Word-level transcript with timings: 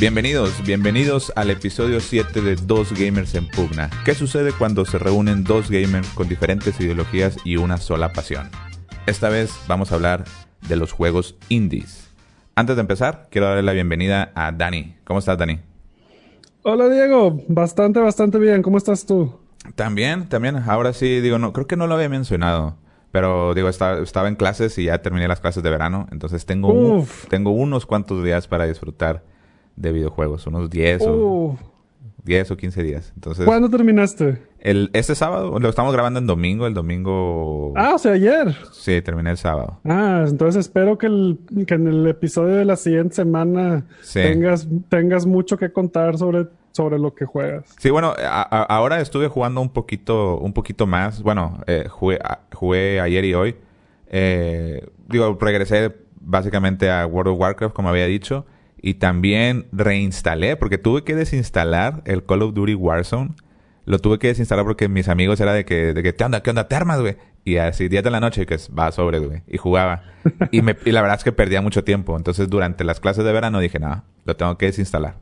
Bienvenidos, 0.00 0.62
bienvenidos 0.64 1.32
al 1.34 1.50
episodio 1.50 1.98
7 1.98 2.40
de 2.40 2.54
Dos 2.54 2.92
Gamers 2.92 3.34
en 3.34 3.48
Pugna. 3.48 3.90
¿Qué 4.04 4.14
sucede 4.14 4.52
cuando 4.52 4.84
se 4.84 4.96
reúnen 4.96 5.42
dos 5.42 5.68
gamers 5.68 6.08
con 6.10 6.28
diferentes 6.28 6.78
ideologías 6.78 7.36
y 7.44 7.56
una 7.56 7.78
sola 7.78 8.12
pasión? 8.12 8.48
Esta 9.06 9.28
vez 9.28 9.52
vamos 9.66 9.90
a 9.90 9.96
hablar 9.96 10.22
de 10.68 10.76
los 10.76 10.92
juegos 10.92 11.36
indies. 11.48 12.08
Antes 12.54 12.76
de 12.76 12.82
empezar, 12.82 13.26
quiero 13.32 13.48
darle 13.48 13.64
la 13.64 13.72
bienvenida 13.72 14.30
a 14.36 14.52
Dani. 14.52 14.94
¿Cómo 15.02 15.18
estás, 15.18 15.36
Dani? 15.36 15.58
Hola, 16.62 16.88
Diego. 16.88 17.42
Bastante, 17.48 17.98
bastante 17.98 18.38
bien. 18.38 18.62
¿Cómo 18.62 18.78
estás 18.78 19.04
tú? 19.04 19.32
También, 19.74 20.28
también. 20.28 20.58
Ahora 20.58 20.92
sí, 20.92 21.20
digo, 21.20 21.40
no, 21.40 21.52
creo 21.52 21.66
que 21.66 21.76
no 21.76 21.88
lo 21.88 21.96
había 21.96 22.08
mencionado. 22.08 22.76
Pero 23.10 23.52
digo, 23.52 23.68
estaba 23.68 24.28
en 24.28 24.36
clases 24.36 24.78
y 24.78 24.84
ya 24.84 25.02
terminé 25.02 25.26
las 25.26 25.40
clases 25.40 25.64
de 25.64 25.70
verano. 25.70 26.06
Entonces 26.12 26.46
tengo, 26.46 27.04
tengo 27.28 27.50
unos 27.50 27.84
cuantos 27.84 28.22
días 28.22 28.46
para 28.46 28.64
disfrutar 28.64 29.24
de 29.78 29.92
videojuegos, 29.92 30.46
unos 30.46 30.68
10 30.70 31.02
o 31.06 31.56
10 32.24 32.50
o 32.50 32.56
15 32.56 32.82
días. 32.82 33.12
Entonces, 33.14 33.46
¿Cuándo 33.46 33.70
terminaste? 33.70 34.42
El, 34.60 34.90
este 34.92 35.14
sábado, 35.14 35.58
lo 35.58 35.68
estamos 35.68 35.92
grabando 35.92 36.18
en 36.18 36.26
domingo, 36.26 36.66
el 36.66 36.74
domingo... 36.74 37.72
Ah, 37.76 37.92
o 37.94 37.98
sea, 37.98 38.12
ayer. 38.12 38.54
Sí, 38.72 39.00
terminé 39.02 39.30
el 39.30 39.38
sábado. 39.38 39.80
Ah, 39.84 40.24
entonces 40.28 40.66
espero 40.66 40.98
que, 40.98 41.06
el, 41.06 41.38
que 41.66 41.74
en 41.74 41.86
el 41.86 42.06
episodio 42.06 42.56
de 42.56 42.64
la 42.64 42.76
siguiente 42.76 43.14
semana 43.14 43.86
tengas, 44.12 44.68
tengas 44.88 45.26
mucho 45.26 45.56
que 45.56 45.72
contar 45.72 46.18
sobre, 46.18 46.46
sobre 46.72 46.98
lo 46.98 47.14
que 47.14 47.24
juegas. 47.24 47.74
Sí, 47.78 47.88
bueno, 47.90 48.14
ahora 48.18 49.00
estuve 49.00 49.28
jugando 49.28 49.60
un 49.60 49.70
poquito, 49.70 50.38
un 50.38 50.52
poquito 50.52 50.86
más. 50.86 51.22
Bueno, 51.22 51.60
eh, 51.66 51.86
jugué, 51.88 52.18
jugué 52.52 53.00
ayer 53.00 53.24
y 53.24 53.34
hoy. 53.34 53.56
Eh, 54.08 54.86
digo, 55.08 55.38
regresé 55.40 55.94
básicamente 56.20 56.90
a 56.90 57.06
World 57.06 57.32
of 57.32 57.40
Warcraft, 57.40 57.74
como 57.74 57.88
había 57.88 58.06
dicho. 58.06 58.44
Y 58.80 58.94
también 58.94 59.66
reinstalé, 59.72 60.56
porque 60.56 60.78
tuve 60.78 61.04
que 61.04 61.14
desinstalar 61.14 62.02
el 62.04 62.24
Call 62.24 62.42
of 62.42 62.54
Duty 62.54 62.74
Warzone. 62.74 63.30
Lo 63.84 63.98
tuve 63.98 64.18
que 64.18 64.28
desinstalar 64.28 64.64
porque 64.64 64.88
mis 64.88 65.08
amigos 65.08 65.40
era 65.40 65.52
de 65.52 65.64
que, 65.64 65.94
de 65.94 66.02
que 66.02 66.14
¿qué 66.14 66.24
onda? 66.24 66.42
¿Qué 66.42 66.50
onda? 66.50 66.68
¿Te 66.68 66.76
armas, 66.76 67.00
güey? 67.00 67.16
Y 67.44 67.56
así, 67.56 67.88
días 67.88 68.04
de 68.04 68.10
la 68.10 68.20
noche, 68.20 68.44
que 68.44 68.56
va 68.78 68.92
sobre, 68.92 69.18
güey. 69.18 69.42
Y 69.46 69.56
jugaba. 69.56 70.02
y, 70.50 70.62
me, 70.62 70.76
y 70.84 70.92
la 70.92 71.00
verdad 71.00 71.16
es 71.16 71.24
que 71.24 71.32
perdía 71.32 71.62
mucho 71.62 71.84
tiempo. 71.84 72.16
Entonces, 72.16 72.48
durante 72.50 72.84
las 72.84 73.00
clases 73.00 73.24
de 73.24 73.32
verano 73.32 73.60
dije, 73.60 73.78
no, 73.78 74.04
lo 74.24 74.36
tengo 74.36 74.58
que 74.58 74.66
desinstalar. 74.66 75.16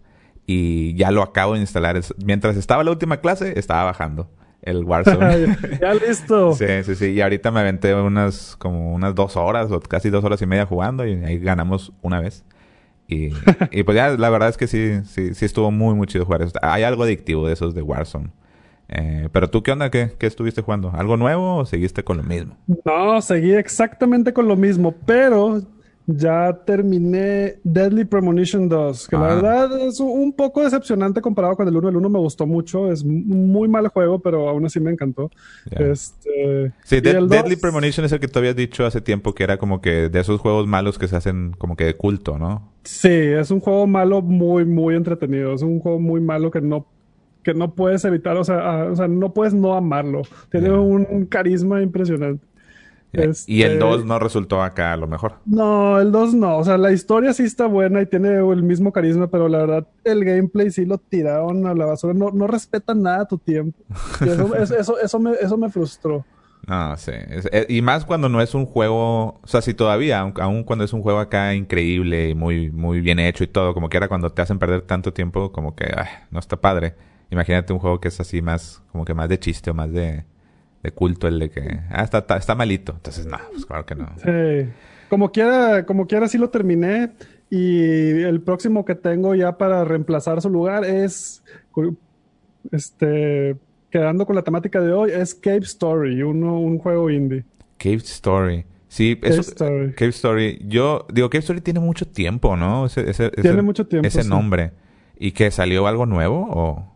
Y 0.47 0.95
ya 0.95 1.11
lo 1.11 1.23
acabo 1.23 1.55
de 1.55 1.61
instalar. 1.61 2.01
Mientras 2.25 2.57
estaba 2.57 2.84
la 2.84 2.91
última 2.91 3.19
clase, 3.19 3.59
estaba 3.59 3.84
bajando 3.84 4.29
el 4.67 4.84
Warzone. 4.84 5.57
ya 5.81 5.95
listo. 5.95 6.53
sí, 6.59 6.67
sí, 6.84 6.95
sí. 6.95 7.07
Y 7.12 7.21
ahorita 7.21 7.51
me 7.51 7.61
aventé 7.61 7.95
unas, 7.95 8.57
como 8.57 8.93
unas 8.95 9.15
dos 9.15 9.37
horas 9.37 9.71
o 9.71 9.81
casi 9.81 10.11
dos 10.11 10.25
horas 10.25 10.43
y 10.43 10.47
media 10.47 10.67
jugando 10.67 11.07
y 11.07 11.15
ahí 11.25 11.39
ganamos 11.39 11.93
una 12.03 12.21
vez. 12.21 12.45
Y, 13.09 13.31
pues 13.85 13.95
ya 13.95 14.17
la 14.17 14.31
verdad 14.31 14.49
es 14.49 14.57
que 14.57 14.67
sí, 14.67 15.01
sí, 15.05 15.35
sí 15.35 15.45
estuvo 15.45 15.71
muy, 15.71 15.95
muy 15.95 16.07
chido 16.07 16.25
jugar 16.25 16.43
eso. 16.43 16.59
Hay 16.62 16.83
algo 16.83 17.05
adictivo 17.05 17.47
de 17.47 17.53
esos 17.53 17.75
de 17.75 17.83
Warzone. 17.83 18.31
Eh, 18.89 19.29
pero 19.33 19.51
tú, 19.51 19.62
¿qué 19.62 19.73
onda? 19.73 19.91
¿Qué, 19.91 20.12
¿Qué 20.19 20.27
estuviste 20.27 20.62
jugando? 20.62 20.93
¿Algo 20.95 21.17
nuevo 21.17 21.57
o 21.57 21.67
seguiste 21.67 22.05
con 22.05 22.19
lo 22.19 22.23
mismo? 22.23 22.57
No, 22.84 23.21
seguí 23.21 23.53
exactamente 23.53 24.33
con 24.33 24.47
lo 24.47 24.57
mismo, 24.57 24.95
pero 25.05 25.62
ya 26.07 26.61
terminé 26.65 27.57
Deadly 27.65 28.05
Premonition 28.05 28.69
2, 28.69 29.09
que 29.09 29.17
la 29.17 29.25
ah. 29.25 29.35
verdad 29.35 29.81
es 29.89 29.99
un 29.99 30.33
poco 30.33 30.62
decepcionante 30.62 31.21
comparado 31.21 31.57
con 31.57 31.67
el 31.67 31.77
1. 31.77 31.89
El 31.89 31.97
1 31.97 32.09
me 32.09 32.19
gustó 32.19 32.47
mucho, 32.47 32.93
es 32.93 33.03
un 33.03 33.51
muy 33.51 33.69
mal 33.69 33.89
juego, 33.89 34.21
pero 34.21 34.49
aún 34.49 34.65
así 34.67 34.79
me 34.79 34.93
encantó. 34.93 35.31
Este, 35.71 36.72
sí, 36.84 37.00
Deadly 37.00 37.56
Premonition 37.56 38.06
es 38.06 38.12
el 38.12 38.21
que 38.21 38.28
tú 38.28 38.39
habías 38.39 38.55
dicho 38.55 38.87
hace 38.87 39.00
tiempo 39.00 39.34
que 39.34 39.43
era 39.43 39.59
como 39.59 39.81
que 39.81 40.09
de 40.09 40.21
esos 40.21 40.41
juegos 40.41 40.66
malos 40.66 40.99
que 40.99 41.09
se 41.09 41.16
hacen 41.16 41.55
como 41.59 41.77
que 41.77 41.84
de 41.84 41.97
culto, 41.97 42.39
¿no? 42.39 42.71
Sí, 42.84 43.09
es 43.09 43.50
un 43.50 43.59
juego 43.59 43.87
malo 43.89 44.22
muy, 44.22 44.65
muy 44.65 44.95
entretenido. 44.95 45.55
Es 45.55 45.62
un 45.62 45.81
juego 45.81 45.99
muy 45.99 46.21
malo 46.21 46.50
que 46.50 46.61
no 46.61 46.87
que 47.43 47.55
no 47.55 47.77
puedes 47.77 48.05
evitar, 48.05 48.37
o 48.37 48.43
sea, 48.43 48.87
o 48.91 48.97
sea 48.97 49.06
no 49.06 49.33
puedes 49.33 49.55
no 49.55 49.75
amarlo. 49.75 50.22
Tiene 50.50 50.71
un 50.71 51.27
carisma 51.27 51.81
impresionante. 51.81 52.45
Y 53.47 53.62
el 53.62 53.78
2 53.78 53.97
este, 53.97 54.09
no 54.09 54.19
resultó 54.19 54.62
acá 54.62 54.93
a 54.93 54.97
lo 54.97 55.06
mejor. 55.06 55.34
No, 55.47 55.99
el 56.00 56.12
2 56.12 56.34
no. 56.34 56.59
O 56.59 56.65
sea, 56.65 56.77
la 56.77 56.93
historia 56.93 57.33
sí 57.33 57.44
está 57.44 57.67
buena 57.67 58.03
y 58.03 58.06
tiene 58.06 58.37
el 58.37 58.62
mismo 58.62 58.93
carisma, 58.93 59.28
pero 59.28 59.49
la 59.49 59.59
verdad, 59.59 59.87
el 60.05 60.25
gameplay 60.25 60.71
sí 60.71 60.84
lo 60.84 60.99
tiraron 60.99 61.66
a 61.66 61.75
la 61.75 61.87
basura. 61.87 62.15
No, 62.15 62.31
no 62.31 62.47
respetan 62.47 63.03
nada 63.03 63.27
tu 63.27 63.39
tiempo. 63.39 63.78
Y 64.21 64.28
eso, 64.78 64.99
eso, 64.99 65.19
me, 65.19 65.33
eso 65.33 65.56
me 65.56 65.71
frustró. 65.71 66.25
No, 66.66 66.97
sí. 66.97 67.12
Eh, 67.15 67.66
y 67.69 67.81
más 67.81 68.05
cuando 68.05 68.28
no 68.28 68.41
es 68.41 68.55
un 68.55 68.66
juego, 68.66 69.41
o 69.43 69.47
sea, 69.47 69.62
si 69.62 69.72
todavía, 69.72 70.21
aun, 70.21 70.65
cuando 70.65 70.84
es 70.84 70.93
un 70.93 71.03
juego 71.03 71.21
acá 71.21 71.55
increíble 71.55 72.31
y 72.31 72.34
muy, 72.34 72.71
muy 72.71 73.00
bien 73.00 73.21
hecho 73.21 73.45
y 73.45 73.47
todo, 73.47 73.72
como 73.72 73.89
que 73.89 73.97
era 73.97 74.09
cuando 74.09 74.31
te 74.31 74.43
hacen 74.43 74.59
perder 74.59 74.83
tanto 74.83 75.12
tiempo, 75.12 75.53
como 75.53 75.77
que 75.77 75.87
no 76.31 76.41
está 76.41 76.61
padre. 76.61 76.97
Imagínate 77.31 77.72
un 77.72 77.78
juego 77.78 78.00
que 78.00 78.09
es 78.09 78.19
así 78.21 78.43
más, 78.43 78.83
como 78.91 79.05
que 79.05 79.15
más 79.15 79.28
de 79.28 79.39
chiste 79.39 79.71
o 79.71 79.75
más 79.75 79.93
de, 79.93 80.25
de 80.86 80.92
culto 80.92 81.28
el 81.28 81.38
de 81.38 81.50
que, 81.50 81.80
ah, 81.91 82.02
está, 82.02 82.24
está, 82.36 82.54
malito. 82.54 82.92
Entonces, 82.97 83.26
no, 83.26 83.38
pues 83.52 83.66
claro 83.66 83.84
que 83.84 83.94
no. 83.94 84.08
Sí. 84.16 84.70
Como 85.08 85.30
quiera, 85.30 85.84
como 85.84 86.06
quiera 86.06 86.28
sí 86.28 86.38
lo 86.38 86.50
terminé. 86.50 87.12
Y 87.48 88.22
el 88.22 88.41
próximo 88.41 88.84
que 88.84 88.97
tengo 88.97 89.34
ya 89.34 89.56
para 89.56 89.84
reemplazar 89.84 90.41
su 90.42 90.50
lugar 90.50 90.84
es, 90.84 91.44
este, 92.72 93.56
quedando 93.91 94.26
con 94.26 94.34
la 94.34 94.42
temática 94.42 94.80
de 94.80 94.92
hoy, 94.92 95.12
es 95.12 95.34
Cave 95.34 95.58
Story, 95.58 96.22
uno, 96.22 96.58
un 96.58 96.78
juego 96.78 97.08
indie. 97.08 97.44
Cave 97.78 97.97
Story. 97.97 98.64
Sí, 98.88 99.16
Cave 99.20 99.36
Story. 99.36 99.92
Cave 99.92 100.10
Story. 100.10 100.58
Yo 100.66 101.06
digo, 101.12 101.30
Cave 101.30 101.41
Story 101.41 101.60
tiene 101.60 101.80
mucho 101.80 102.06
tiempo, 102.06 102.56
¿no? 102.56 102.86
Ese, 102.86 103.08
ese, 103.08 103.30
tiene 103.30 103.62
mucho 103.62 103.86
tiempo. 103.86 104.08
Ese 104.08 104.24
nombre. 104.24 104.72
¿Y 105.18 105.32
que 105.32 105.50
salió 105.50 105.86
algo 105.86 106.06
nuevo 106.06 106.48
o...? 106.50 106.96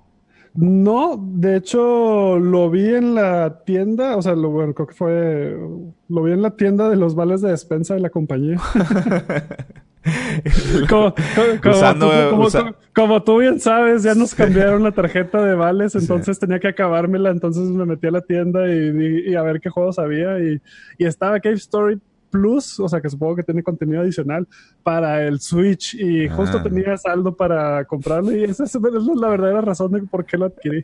No, 0.54 1.16
de 1.16 1.56
hecho 1.56 2.38
lo 2.38 2.70
vi 2.70 2.94
en 2.94 3.14
la 3.14 3.62
tienda, 3.64 4.16
o 4.16 4.22
sea, 4.22 4.34
lo, 4.34 4.50
bueno, 4.50 4.74
creo 4.74 4.88
que 4.88 4.94
fue, 4.94 5.56
lo 6.08 6.22
vi 6.22 6.32
en 6.32 6.42
la 6.42 6.56
tienda 6.56 6.88
de 6.88 6.96
los 6.96 7.14
vales 7.14 7.40
de 7.40 7.50
despensa 7.50 7.94
de 7.94 8.00
la 8.00 8.10
compañía. 8.10 8.58
como, 10.88 11.14
como, 12.94 13.22
tú, 13.22 13.38
bien 13.38 13.60
sabes, 13.60 14.02
ya 14.02 14.14
nos 14.14 14.34
cambiaron 14.34 14.82
la 14.82 14.92
tarjeta 14.92 15.44
de 15.44 15.54
vales, 15.54 15.94
entonces 15.94 16.38
tenía 16.40 16.58
que 16.58 16.68
acabármela, 16.68 17.30
entonces 17.30 17.70
me 17.70 17.84
metí 17.84 18.08
a 18.08 18.12
la 18.12 18.22
tienda 18.22 18.66
y, 18.68 19.34
a 19.34 19.42
ver 19.42 19.60
qué 19.60 19.70
juegos 19.70 20.00
había 20.00 20.40
y, 20.40 20.60
y 20.98 21.06
estaba 21.06 21.38
Cave 21.38 21.56
Story 21.56 22.00
Plus, 22.30 22.78
o 22.80 22.88
sea 22.88 23.00
que 23.00 23.10
supongo 23.10 23.36
que 23.36 23.42
tiene 23.42 23.62
contenido 23.62 24.00
adicional 24.00 24.46
para 24.82 25.26
el 25.26 25.40
Switch 25.40 25.94
y 25.94 26.28
justo 26.28 26.58
ah. 26.58 26.62
tenía 26.62 26.96
saldo 26.96 27.36
para 27.36 27.84
comprarlo 27.84 28.32
y 28.32 28.44
esa 28.44 28.64
es 28.64 28.78
la 29.16 29.28
verdadera 29.28 29.60
razón 29.60 29.92
de 29.92 30.02
por 30.02 30.24
qué 30.24 30.38
lo 30.38 30.46
adquirí. 30.46 30.82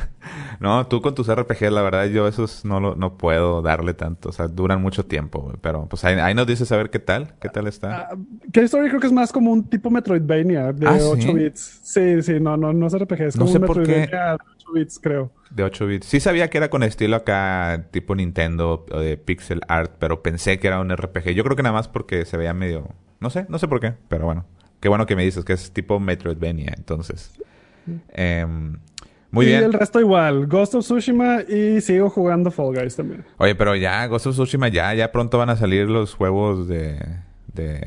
no, 0.60 0.86
tú 0.86 1.02
con 1.02 1.14
tus 1.14 1.32
RPG, 1.32 1.70
la 1.70 1.82
verdad 1.82 2.06
yo 2.06 2.28
esos 2.28 2.64
no 2.64 2.80
lo, 2.80 2.94
no 2.94 3.16
puedo 3.16 3.62
darle 3.62 3.94
tanto, 3.94 4.28
o 4.28 4.32
sea, 4.32 4.48
duran 4.48 4.80
mucho 4.80 5.04
tiempo, 5.04 5.52
pero 5.60 5.86
pues 5.88 6.04
ahí, 6.04 6.34
nos 6.34 6.46
dices 6.46 6.70
a 6.72 6.76
ver 6.76 6.90
qué 6.90 6.98
tal, 6.98 7.34
qué 7.40 7.48
tal 7.48 7.66
está. 7.66 8.10
Uh, 8.14 8.60
Story 8.60 8.88
creo 8.88 9.00
que 9.00 9.06
es 9.08 9.12
más 9.12 9.32
como 9.32 9.52
un 9.52 9.64
tipo 9.68 9.90
Metroidvania 9.90 10.72
de 10.72 10.86
8 10.86 11.28
ah, 11.28 11.32
bits. 11.32 11.80
Sí, 11.82 12.22
sí, 12.22 12.40
no, 12.40 12.56
no, 12.56 12.72
no 12.72 12.86
es 12.86 12.98
RPG, 12.98 13.20
es 13.22 13.36
como 13.36 13.50
un 13.50 13.60
Metroidvania 13.60 14.34
8 14.34 14.53
bits, 14.74 14.98
creo. 14.98 15.32
De 15.50 15.62
8 15.62 15.86
bits. 15.86 16.06
Sí 16.06 16.20
sabía 16.20 16.50
que 16.50 16.58
era 16.58 16.68
con 16.68 16.82
estilo 16.82 17.16
acá, 17.16 17.86
tipo 17.90 18.14
Nintendo 18.14 18.84
o 18.90 18.98
de 19.00 19.16
pixel 19.16 19.60
art, 19.68 19.92
pero 19.98 20.22
pensé 20.22 20.58
que 20.58 20.66
era 20.66 20.80
un 20.80 20.94
RPG. 20.94 21.30
Yo 21.30 21.44
creo 21.44 21.56
que 21.56 21.62
nada 21.62 21.72
más 21.72 21.88
porque 21.88 22.24
se 22.26 22.36
veía 22.36 22.52
medio... 22.52 22.88
No 23.20 23.30
sé, 23.30 23.46
no 23.48 23.58
sé 23.58 23.68
por 23.68 23.80
qué, 23.80 23.94
pero 24.08 24.26
bueno. 24.26 24.44
Qué 24.80 24.88
bueno 24.90 25.06
que 25.06 25.16
me 25.16 25.24
dices 25.24 25.44
que 25.46 25.54
es 25.54 25.72
tipo 25.72 25.98
Metroidvania, 25.98 26.74
entonces. 26.76 27.32
Em, 28.12 28.76
muy 29.30 29.46
bien. 29.46 29.62
Y 29.62 29.64
el 29.64 29.72
resto 29.72 29.98
igual. 30.00 30.46
Ghost 30.46 30.74
of 30.74 30.84
Tsushima 30.84 31.42
y 31.42 31.80
sigo 31.80 32.10
jugando 32.10 32.50
Fall 32.50 32.74
Guys 32.74 32.96
también. 32.96 33.24
Oye, 33.38 33.54
pero 33.54 33.74
ya, 33.74 34.06
Ghost 34.06 34.26
of 34.26 34.34
Tsushima 34.34 34.68
ya, 34.68 34.92
ya 34.94 35.10
pronto 35.10 35.38
van 35.38 35.50
a 35.50 35.56
salir 35.56 35.88
los 35.88 36.14
juegos 36.14 36.68
de... 36.68 36.98
de... 37.52 37.80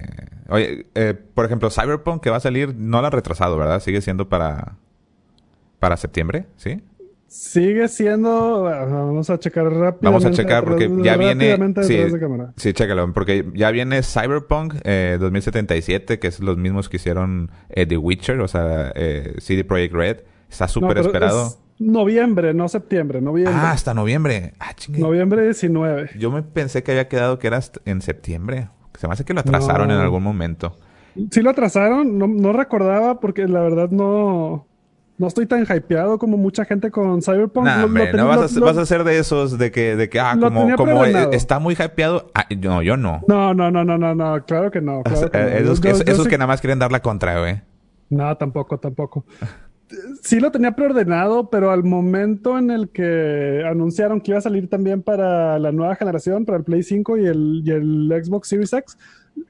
Oye, 0.49 0.87
eh, 0.95 1.13
por 1.13 1.45
ejemplo, 1.45 1.69
Cyberpunk 1.69 2.23
que 2.23 2.29
va 2.29 2.37
a 2.37 2.41
salir, 2.41 2.73
no 2.75 3.01
lo 3.01 3.07
ha 3.07 3.11
retrasado, 3.11 3.57
¿verdad? 3.57 3.79
Sigue 3.79 4.01
siendo 4.01 4.27
para... 4.27 4.77
Para 5.79 5.97
septiembre, 5.97 6.47
¿sí? 6.57 6.81
Sigue 7.27 7.89
siendo. 7.89 8.63
Vamos 8.63 9.29
a 9.29 9.37
checar 9.37 9.65
rápido. 9.65 10.11
Vamos 10.11 10.23
a 10.23 10.31
checar 10.31 10.63
porque 10.63 10.89
ya 11.03 11.17
viene. 11.17 11.57
Sí, 11.83 11.99
sí, 12.55 12.73
chécalo. 12.73 13.11
Porque 13.13 13.45
ya 13.53 13.69
viene 13.71 14.01
Cyberpunk 14.01 14.75
2077, 14.75 16.13
eh, 16.13 16.19
que 16.19 16.27
es 16.27 16.39
los 16.39 16.57
mismos 16.57 16.87
que 16.87 16.95
hicieron 16.95 17.51
eh, 17.69 17.85
The 17.85 17.97
Witcher, 17.97 18.39
o 18.39 18.47
sea, 18.47 18.93
eh, 18.95 19.35
CD 19.39 19.65
Projekt 19.65 19.93
Red. 19.93 20.17
Está 20.49 20.69
súper 20.69 20.99
esperado. 20.99 21.57
noviembre, 21.79 22.53
no 22.53 22.69
septiembre, 22.69 23.19
noviembre. 23.19 23.55
Ah, 23.57 23.71
hasta 23.71 23.93
noviembre. 23.93 24.53
Ah, 24.59 24.73
Noviembre 24.97 25.43
19. 25.43 26.11
Yo 26.17 26.31
me 26.31 26.43
pensé 26.43 26.81
que 26.81 26.91
había 26.91 27.09
quedado 27.09 27.39
que 27.39 27.47
era 27.47 27.59
en 27.83 28.01
septiembre. 28.01 28.69
Se 28.97 29.05
me 29.05 29.13
hace 29.13 29.25
que 29.25 29.33
lo 29.33 29.41
atrasaron 29.41 29.91
en 29.91 29.97
algún 29.97 30.23
momento. 30.23 30.77
Sí 31.31 31.41
lo 31.41 31.49
atrasaron, 31.49 32.17
no, 32.17 32.27
no 32.27 32.53
recordaba 32.53 33.19
porque 33.19 33.47
la 33.47 33.59
verdad 33.59 33.89
no 33.89 34.66
no 35.17 35.27
estoy 35.27 35.47
tan 35.47 35.63
hypeado 35.63 36.19
como 36.19 36.37
mucha 36.37 36.63
gente 36.65 36.91
con 36.91 37.21
Cyberpunk. 37.21 37.65
no, 37.65 38.27
vas, 38.27 38.55
a, 38.55 38.59
vas, 38.59 38.77
a, 38.77 38.85
ser 38.85 39.03
de 39.03 39.17
esos 39.17 39.57
de 39.57 39.71
que, 39.71 39.95
de 39.95 40.09
que 40.09 40.19
ah, 40.19 40.37
como, 40.39 40.75
como 40.75 41.05
está 41.05 41.59
muy 41.59 41.73
hypeado. 41.73 42.29
Ah, 42.35 42.45
no, 42.55 42.83
yo 42.83 42.97
no. 42.97 43.21
No, 43.27 43.53
no, 43.53 43.71
no, 43.71 43.83
no, 43.83 43.97
no, 43.97 44.13
no, 44.13 44.45
claro 44.45 44.71
que 44.71 44.81
no. 44.81 45.03
Claro 45.07 45.31
que 45.31 45.57
esos, 45.57 45.79
que, 45.79 45.89
esos 45.89 46.27
que 46.27 46.37
nada 46.37 46.47
más 46.47 46.61
quieren 46.61 46.79
dar 46.79 46.91
la 46.91 47.01
contra, 47.01 47.39
güey. 47.39 47.61
No, 48.09 48.35
tampoco, 48.37 48.77
tampoco. 48.77 49.25
Sí 50.21 50.39
lo 50.39 50.51
tenía 50.51 50.73
preordenado, 50.73 51.49
pero 51.49 51.71
al 51.71 51.83
momento 51.83 52.57
en 52.57 52.71
el 52.71 52.89
que 52.89 53.63
anunciaron 53.65 54.21
que 54.21 54.31
iba 54.31 54.37
a 54.37 54.41
salir 54.41 54.69
también 54.69 55.01
para 55.01 55.57
la 55.59 55.71
nueva 55.71 55.95
generación, 55.95 56.45
para 56.45 56.57
el 56.57 56.63
Play 56.63 56.83
5 56.83 57.17
y 57.17 57.25
el, 57.25 57.61
y 57.65 57.71
el 57.71 58.23
Xbox 58.23 58.49
Series 58.49 58.73
X, 58.73 58.97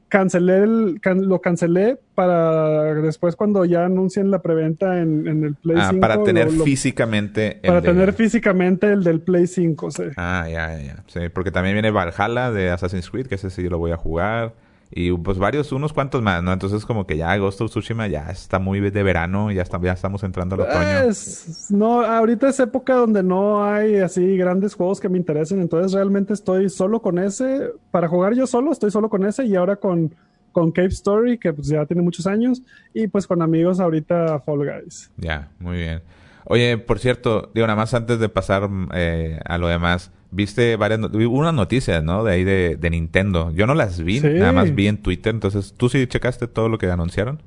cancelé 0.09 0.57
el, 0.57 1.01
lo 1.03 1.41
cancelé 1.41 1.99
para 2.15 2.93
después 2.95 3.35
cuando 3.35 3.65
ya 3.65 3.85
anuncien 3.85 4.31
la 4.31 4.41
preventa 4.41 4.99
en, 4.99 5.27
en 5.27 5.43
el 5.43 5.55
Play 5.55 5.77
ah, 5.79 5.87
5. 5.89 6.01
para 6.01 6.23
tener 6.23 6.49
físicamente 6.49 7.59
el 7.61 7.67
Para 7.67 7.81
tener 7.81 8.13
físicamente 8.13 8.91
el 8.91 9.03
del 9.03 9.21
Play 9.21 9.47
5, 9.47 9.91
sí. 9.91 10.03
Ah, 10.15 10.47
ya, 10.49 10.79
ya, 10.79 11.03
Sí, 11.07 11.29
porque 11.33 11.51
también 11.51 11.75
viene 11.75 11.91
Valhalla 11.91 12.51
de 12.51 12.69
Assassin's 12.69 13.09
Creed, 13.09 13.27
que 13.27 13.35
ese 13.35 13.49
sí 13.49 13.67
lo 13.69 13.77
voy 13.77 13.91
a 13.91 13.97
jugar. 13.97 14.53
Y 14.89 15.11
pues 15.11 15.37
varios, 15.37 15.71
unos 15.71 15.91
cuantos 15.91 16.21
más, 16.21 16.41
¿no? 16.41 16.53
Entonces 16.53 16.85
como 16.85 17.05
que 17.05 17.17
ya 17.17 17.35
Ghost 17.37 17.59
of 17.61 17.69
Tsushima 17.69 18.07
ya 18.07 18.29
está 18.29 18.57
muy 18.59 18.79
de 18.79 19.03
verano, 19.03 19.51
ya, 19.51 19.61
está, 19.61 19.79
ya 19.81 19.91
estamos 19.91 20.23
entrando 20.23 20.55
al 20.55 20.61
otoño. 20.61 21.11
no, 21.69 22.01
ahorita 22.03 22.49
es 22.49 22.59
época 22.59 22.95
donde 22.95 23.21
no 23.21 23.63
hay 23.63 23.97
así 23.97 24.37
grandes 24.37 24.75
juegos 24.75 25.01
que 25.01 25.09
me 25.09 25.17
interesen, 25.17 25.61
entonces 25.61 25.91
realmente 25.91 26.33
estoy 26.33 26.69
solo 26.69 27.01
con 27.01 27.19
ese, 27.19 27.71
para 27.91 28.07
jugar 28.07 28.33
yo 28.33 28.47
solo, 28.47 28.71
estoy 28.71 28.91
solo 28.91 29.09
con 29.09 29.25
ese 29.25 29.45
y 29.45 29.55
ahora 29.55 29.75
con, 29.75 30.15
con 30.53 30.71
Cave 30.71 30.87
Story, 30.87 31.37
que 31.37 31.51
pues 31.51 31.67
ya 31.67 31.85
tiene 31.85 32.01
muchos 32.01 32.25
años, 32.25 32.61
y 32.93 33.07
pues 33.07 33.27
con 33.27 33.41
amigos 33.41 33.79
ahorita 33.81 34.39
Fall 34.39 34.59
Guys. 34.59 35.11
Ya, 35.17 35.51
muy 35.59 35.77
bien. 35.77 36.01
Oye, 36.45 36.77
por 36.77 36.99
cierto, 36.99 37.51
digo, 37.53 37.67
nada 37.67 37.75
más 37.75 37.93
antes 37.93 38.19
de 38.19 38.29
pasar 38.29 38.69
eh, 38.93 39.37
a 39.43 39.57
lo 39.57 39.67
demás, 39.67 40.11
viste 40.31 40.75
varias 40.75 41.00
unas 41.00 41.53
noticias, 41.53 42.03
¿no? 42.03 42.24
De 42.24 42.33
ahí 42.33 42.44
de, 42.44 42.75
de 42.75 42.89
Nintendo. 42.89 43.51
Yo 43.51 43.68
no 43.68 43.74
las 43.74 44.01
vi, 44.01 44.19
nada 44.19 44.51
más 44.51 44.74
vi 44.75 44.88
en 44.88 44.97
Twitter. 44.97 45.33
Entonces, 45.33 45.74
¿tú 45.75 45.89
sí 45.89 46.06
checaste 46.07 46.47
todo 46.47 46.69
lo 46.69 46.77
que 46.77 46.89
anunciaron? 46.89 47.41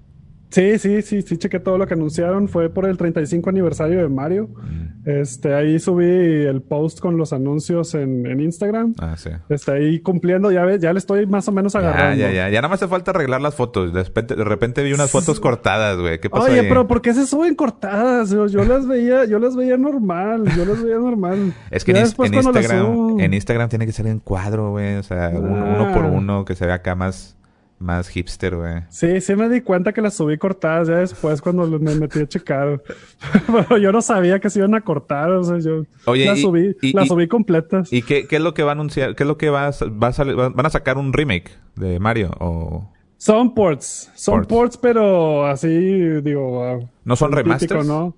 Sí, 0.51 0.79
sí, 0.81 1.03
sí, 1.03 1.23
sí, 1.23 1.37
chequé 1.37 1.61
todo 1.61 1.79
lo 1.79 1.87
que 1.87 1.95
anunciaron. 1.95 2.49
Fue 2.49 2.71
por 2.71 2.87
el 2.87 2.97
35 2.97 3.51
aniversario 3.51 4.01
de 4.01 4.09
Mario. 4.09 4.49
Mm. 4.49 5.09
Este, 5.09 5.55
ahí 5.55 5.79
subí 5.79 6.05
el 6.05 6.61
post 6.61 6.99
con 6.99 7.17
los 7.17 7.33
anuncios 7.33 7.95
en, 7.95 8.27
en 8.27 8.41
Instagram. 8.41 8.95
Ah, 8.99 9.15
sí. 9.17 9.31
Está 9.49 9.75
ahí 9.75 10.01
cumpliendo, 10.01 10.51
ya 10.51 10.65
ves, 10.65 10.81
ya 10.81 10.93
le 10.93 10.99
estoy 10.99 11.27
más 11.27 11.47
o 11.47 11.53
menos 11.53 11.77
agarrando. 11.77 12.17
Ya, 12.17 12.29
ya, 12.29 12.35
ya. 12.35 12.49
Ya 12.49 12.61
nada 12.61 12.69
más 12.69 12.83
hace 12.83 12.91
falta 12.91 13.13
arreglar 13.13 13.41
las 13.41 13.55
fotos. 13.55 13.93
De 13.93 14.03
repente, 14.03 14.35
de 14.35 14.45
repente 14.45 14.83
vi 14.83 14.93
unas 14.93 15.11
fotos 15.11 15.39
cortadas, 15.39 15.99
güey. 15.99 16.19
¿Qué 16.19 16.29
pasó 16.29 16.47
Oye, 16.47 16.65
pero 16.65 16.89
¿por 16.89 17.01
qué 17.01 17.15
se 17.15 17.27
suben 17.27 17.55
cortadas? 17.55 18.31
Yo, 18.31 18.49
yo, 18.49 18.65
las 18.65 18.89
veía, 18.89 19.27
yo 19.27 19.39
las 19.39 19.55
veía 19.55 19.77
normal. 19.77 20.45
Yo 20.57 20.65
las 20.65 20.83
veía 20.83 20.99
normal. 20.99 21.55
es 21.71 21.85
que 21.85 21.93
en, 21.93 21.99
Instagram, 21.99 23.21
en 23.21 23.35
Instagram 23.35 23.69
tiene 23.69 23.87
que 23.87 23.93
ser 23.93 24.09
en 24.09 24.19
cuadro, 24.19 24.73
güey. 24.73 24.97
O 24.97 25.03
sea, 25.05 25.31
uno 25.33 25.93
por 25.95 26.05
ah. 26.05 26.11
uno 26.13 26.45
que 26.45 26.57
se 26.57 26.67
vea 26.67 26.77
acá 26.77 26.97
más 26.97 27.37
más 27.81 28.09
hipster, 28.09 28.55
güey. 28.55 28.83
Sí, 28.91 29.21
sí 29.21 29.35
me 29.35 29.49
di 29.49 29.63
cuenta 29.63 29.93
que 29.93 30.03
las 30.03 30.15
subí 30.15 30.37
cortadas 30.37 30.89
ya 30.89 30.97
después 30.99 31.41
cuando 31.41 31.67
me 31.67 31.95
metí 31.95 32.21
a 32.21 32.29
checar. 32.29 32.83
Pero 33.47 33.79
yo 33.79 33.91
no 33.91 34.03
sabía 34.03 34.39
que 34.39 34.51
se 34.51 34.61
iban 34.61 34.75
a 34.75 34.83
cortar, 34.83 35.31
o 35.33 35.43
sea, 35.43 35.59
yo 35.59 35.85
las 36.07 36.41
subí, 36.41 36.77
las 36.93 37.09
subí 37.09 37.27
completas. 37.27 37.93
¿Y 37.93 38.03
qué, 38.03 38.29
qué, 38.29 38.37
es 38.37 38.43
lo 38.43 38.55
que 38.55 38.63
va 38.63 38.73
a 38.73 38.75
anunciar? 38.75 39.17
¿Qué 39.17 39.25
es 39.25 39.27
lo 39.27 39.39
que 39.39 39.49
va 39.49 39.69
a, 39.69 39.71
va 39.71 40.09
a 40.09 40.13
salir? 40.13 40.37
¿Van 40.37 40.67
a 40.67 40.71
sacar 40.71 40.99
un 40.99 41.13
remake 41.13 41.51
de 41.75 41.99
Mario 41.99 42.31
o...? 42.39 42.93
Son 43.17 43.53
ports, 43.55 44.11
son 44.15 44.47
ports, 44.47 44.79
pero 44.79 45.45
así, 45.45 45.69
digo... 45.69 46.89
¿No 47.05 47.17
son 47.17 47.33
remasters? 47.33 47.87
¿no? 47.87 48.17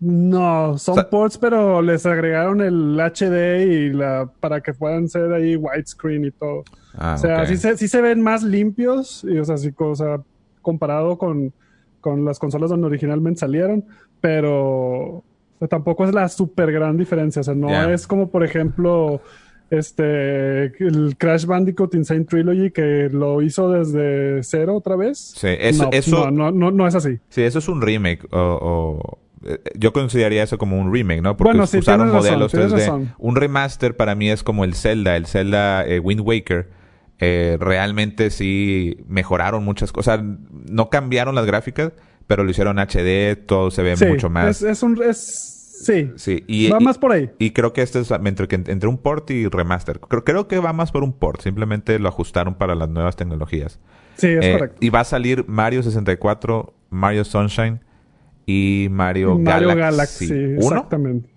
No, 0.00 0.78
son 0.78 1.04
ports, 1.10 1.36
pero 1.36 1.82
les 1.82 2.06
agregaron 2.06 2.60
el 2.60 2.98
HD 2.98 3.66
y 3.66 3.90
la 3.90 4.30
para 4.40 4.62
que 4.62 4.72
puedan 4.72 5.08
ser 5.08 5.32
ahí 5.32 5.56
widescreen 5.56 6.24
y 6.24 6.30
todo. 6.30 6.64
Ah, 6.96 7.14
o 7.16 7.18
sea, 7.18 7.46
sí, 7.46 7.56
se, 7.56 7.76
sí 7.76 7.88
se 7.88 8.00
ven 8.00 8.20
más 8.20 8.42
limpios, 8.42 9.24
y, 9.24 9.38
o 9.38 9.44
sea, 9.44 9.56
sí, 9.56 9.72
comparado 10.62 11.18
con, 11.18 11.52
con 12.00 12.24
las 12.24 12.38
consolas 12.38 12.70
donde 12.70 12.86
originalmente 12.86 13.40
salieron, 13.40 13.84
pero 14.20 15.22
tampoco 15.68 16.04
es 16.04 16.14
la 16.14 16.28
super 16.28 16.72
gran 16.72 16.96
diferencia. 16.96 17.40
O 17.40 17.44
sea, 17.44 17.54
no 17.54 17.70
es 17.90 18.06
como, 18.06 18.30
por 18.30 18.44
ejemplo, 18.44 19.20
este 19.70 20.64
el 20.82 21.16
Crash 21.16 21.44
Bandicoot 21.46 21.94
Insane 21.94 22.24
Trilogy 22.24 22.70
que 22.70 23.08
lo 23.10 23.40
hizo 23.42 23.70
desde 23.70 24.42
cero 24.42 24.76
otra 24.76 24.96
vez. 24.96 25.34
Sí, 25.36 25.48
eso, 25.48 26.30
no, 26.30 26.50
no, 26.50 26.70
no, 26.70 26.88
es 26.88 26.94
así. 26.94 27.18
Sí, 27.28 27.42
eso 27.42 27.60
es 27.60 27.68
un 27.68 27.80
remake 27.80 28.26
o, 28.32 29.18
eh, 29.46 29.58
yo 29.78 29.92
consideraría 29.92 30.42
eso 30.42 30.58
como 30.58 30.78
un 30.78 30.92
remake, 30.92 31.22
¿no? 31.22 31.36
Porque 31.36 31.58
usaron 31.58 32.10
modelos 32.10 32.52
3D. 32.52 33.14
Un 33.18 33.36
remaster 33.36 33.96
para 33.96 34.14
mí 34.14 34.30
es 34.30 34.42
como 34.42 34.64
el 34.64 34.74
Zelda, 34.74 35.16
el 35.16 35.26
Zelda 35.26 35.86
eh, 35.86 36.00
Wind 36.00 36.20
Waker 36.20 36.79
eh, 37.20 37.58
realmente 37.60 38.30
sí 38.30 38.96
mejoraron 39.06 39.64
muchas 39.64 39.92
cosas. 39.92 40.20
No 40.70 40.88
cambiaron 40.88 41.34
las 41.34 41.44
gráficas, 41.44 41.92
pero 42.26 42.44
lo 42.44 42.50
hicieron 42.50 42.78
HD, 42.78 43.36
todo 43.36 43.70
se 43.70 43.82
ve 43.82 43.94
mucho 44.08 44.30
más. 44.30 44.62
Es, 44.62 44.82
un. 44.82 45.02
Es, 45.02 45.80
sí. 45.84 46.10
sí. 46.16 46.44
Y, 46.46 46.70
va 46.70 46.80
más 46.80 46.96
por 46.96 47.12
ahí. 47.12 47.30
Y 47.38 47.50
creo 47.50 47.72
que 47.74 47.82
este 47.82 48.00
es 48.00 48.10
entre, 48.10 48.48
entre 48.50 48.88
un 48.88 48.96
port 48.96 49.30
y 49.30 49.48
remaster. 49.48 50.00
Creo, 50.00 50.24
creo 50.24 50.48
que 50.48 50.58
va 50.58 50.72
más 50.72 50.92
por 50.92 51.02
un 51.02 51.12
port. 51.12 51.42
Simplemente 51.42 51.98
lo 51.98 52.08
ajustaron 52.08 52.54
para 52.54 52.74
las 52.74 52.88
nuevas 52.88 53.16
tecnologías. 53.16 53.78
Sí, 54.16 54.28
es 54.28 54.44
eh, 54.44 54.52
correcto. 54.52 54.78
Y 54.80 54.88
va 54.88 55.00
a 55.00 55.04
salir 55.04 55.44
Mario 55.46 55.82
64, 55.82 56.72
Mario 56.88 57.24
Sunshine 57.24 57.80
y 58.46 58.88
Mario, 58.90 59.38
Mario 59.38 59.76
Galaxy. 59.76 60.32
Exactamente. 60.32 61.28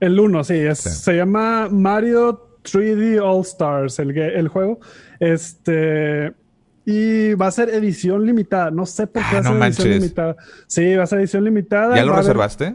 El 0.00 0.18
1, 0.18 0.44
sí, 0.44 0.54
es, 0.54 0.78
Se 0.78 1.16
llama 1.16 1.68
Mario 1.70 2.58
3D 2.64 3.20
All 3.22 3.42
Stars, 3.42 3.98
el, 3.98 4.16
el 4.16 4.48
juego. 4.48 4.80
Este. 5.22 6.32
Y 6.84 7.34
va 7.34 7.46
a 7.46 7.50
ser 7.52 7.70
edición 7.70 8.26
limitada. 8.26 8.72
No 8.72 8.86
sé 8.86 9.06
por 9.06 9.22
qué 9.22 9.36
ah, 9.36 9.52
va 9.52 9.66
a 9.66 9.72
ser 9.72 9.86
edición 9.86 9.90
limitada. 9.90 10.36
Sí, 10.66 10.96
va 10.96 11.04
a 11.04 11.06
ser 11.06 11.20
edición 11.20 11.44
limitada. 11.44 11.94
¿Ya 11.94 12.04
lo 12.04 12.16
reservaste? 12.16 12.74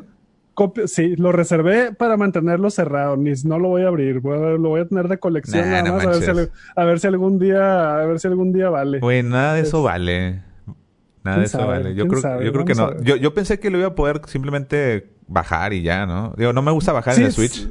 Sí, 0.86 1.16
lo 1.18 1.34
reservé 1.34 1.92
para 1.92 2.16
mantenerlo 2.16 2.70
cerrado. 2.70 3.18
Ni, 3.18 3.34
no 3.44 3.60
lo 3.60 3.68
voy 3.68 3.84
a 3.84 3.90
abrir. 3.90 4.24
lo 4.24 4.70
voy 4.70 4.82
a 4.82 4.88
tener 4.88 5.10
de 5.10 5.20
colección 5.20 5.70
nada 5.70 5.92
más. 5.92 6.06
a, 6.06 6.86
ver 6.86 7.00
si, 7.00 7.08
algún 7.08 7.38
día, 7.38 8.00
a 8.00 8.06
ver 8.06 8.20
si 8.20 8.28
algún 8.30 8.54
día 8.54 8.70
vale. 8.70 9.00
Güey, 9.00 9.24
nada 9.24 9.54
de 9.56 9.62
eso 9.62 9.84
vale. 9.84 10.42
Nada 11.24 11.40
de 11.40 11.44
eso 11.44 11.68
vale. 11.68 11.96
Yo 11.96 12.08
creo, 12.08 12.42
yo 12.42 12.54
creo 12.54 12.66
que 12.66 12.76
no. 12.76 12.98
Yo, 13.02 13.18
yo, 13.18 13.34
pensé 13.34 13.60
que 13.60 13.70
lo 13.70 13.78
iba 13.78 13.88
a 13.88 13.96
poder 13.96 14.22
simplemente 14.26 15.10
bajar 15.28 15.74
y 15.74 15.82
ya, 15.82 16.06
¿no? 16.06 16.34
Digo, 16.38 16.54
no 16.54 16.62
me 16.62 16.72
gusta 16.72 16.94
bajar 16.94 17.18
en 17.18 17.24
el 17.24 17.34
Switch. 17.34 17.68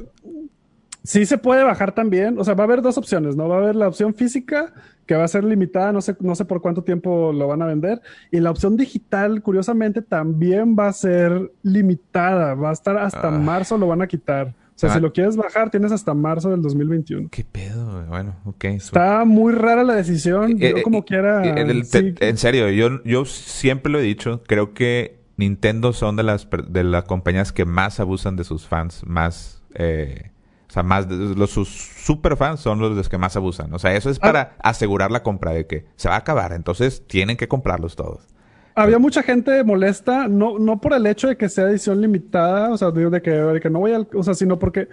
Sí 1.07 1.25
se 1.25 1.37
puede 1.37 1.63
bajar 1.63 1.93
también. 1.93 2.37
O 2.37 2.43
sea, 2.43 2.53
va 2.53 2.65
a 2.65 2.67
haber 2.67 2.81
dos 2.81 2.97
opciones, 2.97 3.37
¿no? 3.37 3.47
Va 3.47 3.55
a 3.55 3.59
haber 3.59 3.77
la 3.77 3.87
opción 3.87 4.13
física, 4.13 4.73
que 5.05 5.15
va 5.15 5.23
a 5.23 5.27
ser 5.29 5.45
limitada, 5.45 5.93
no 5.93 6.01
sé, 6.01 6.17
no 6.19 6.35
sé 6.35 6.43
por 6.43 6.61
cuánto 6.61 6.83
tiempo 6.83 7.31
lo 7.31 7.47
van 7.47 7.61
a 7.61 7.65
vender. 7.65 8.01
Y 8.29 8.41
la 8.41 8.51
opción 8.51 8.75
digital, 8.75 9.41
curiosamente, 9.41 10.01
también 10.01 10.75
va 10.77 10.89
a 10.89 10.91
ser 10.93 11.53
limitada. 11.63 12.55
Va 12.55 12.71
a 12.71 12.73
estar 12.73 12.97
hasta 12.97 13.29
ah. 13.29 13.31
marzo, 13.31 13.77
lo 13.77 13.87
van 13.87 14.01
a 14.01 14.07
quitar. 14.07 14.47
O 14.49 14.53
sea, 14.75 14.93
si 14.93 14.99
lo 14.99 15.13
quieres 15.13 15.37
bajar, 15.37 15.69
tienes 15.69 15.93
hasta 15.93 16.13
marzo 16.13 16.49
del 16.49 16.61
2021. 16.61 17.29
¿Qué 17.31 17.45
pedo? 17.45 18.05
Bueno, 18.07 18.35
ok. 18.43 18.65
Está 18.65 19.23
muy 19.23 19.53
rara 19.53 19.85
la 19.85 19.95
decisión. 19.95 20.51
Eh, 20.61 20.71
yo 20.71 20.77
eh, 20.77 20.83
como 20.83 21.05
quiera... 21.05 21.41
En 21.45 22.37
serio, 22.37 22.69
yo, 22.69 23.01
yo 23.05 23.23
siempre 23.23 23.89
lo 23.89 23.99
he 23.99 24.03
dicho. 24.03 24.43
Creo 24.45 24.73
que 24.73 25.21
Nintendo 25.37 25.93
son 25.93 26.17
de 26.17 26.23
las, 26.23 26.49
de 26.67 26.83
las 26.83 27.05
compañías 27.05 27.53
que 27.53 27.63
más 27.63 28.01
abusan 28.01 28.35
de 28.35 28.43
sus 28.43 28.67
fans. 28.67 29.03
Más... 29.05 29.63
Eh, 29.73 30.31
o 30.67 30.71
sea, 30.71 30.83
más 30.83 31.07
los 31.07 31.49
sus 31.51 31.69
super 31.69 32.35
fans 32.35 32.59
son 32.59 32.79
los 32.79 33.09
que 33.09 33.17
más 33.17 33.35
abusan. 33.37 33.73
O 33.73 33.79
sea, 33.79 33.95
eso 33.95 34.09
es 34.09 34.19
para 34.19 34.57
ah. 34.59 34.69
asegurar 34.69 35.11
la 35.11 35.23
compra 35.23 35.51
de 35.51 35.65
que 35.65 35.85
se 35.95 36.09
va 36.09 36.15
a 36.15 36.19
acabar. 36.19 36.51
Entonces 36.51 37.07
tienen 37.07 37.37
que 37.37 37.47
comprarlos 37.47 37.95
todos. 37.95 38.27
Había 38.75 38.99
mucha 38.99 39.23
gente 39.23 39.63
molesta, 39.63 40.27
no, 40.27 40.59
no 40.59 40.79
por 40.79 40.93
el 40.93 41.07
hecho 41.07 41.29
de 41.29 41.35
que 41.35 41.49
sea 41.49 41.67
edición 41.67 41.99
limitada, 41.99 42.69
o 42.69 42.77
sea, 42.77 42.91
de 42.91 43.21
que, 43.23 43.31
de 43.31 43.59
que 43.59 43.69
no 43.71 43.79
voy 43.79 43.93
a, 43.93 44.05
o 44.13 44.21
sea, 44.21 44.35
sino 44.35 44.59
porque 44.59 44.87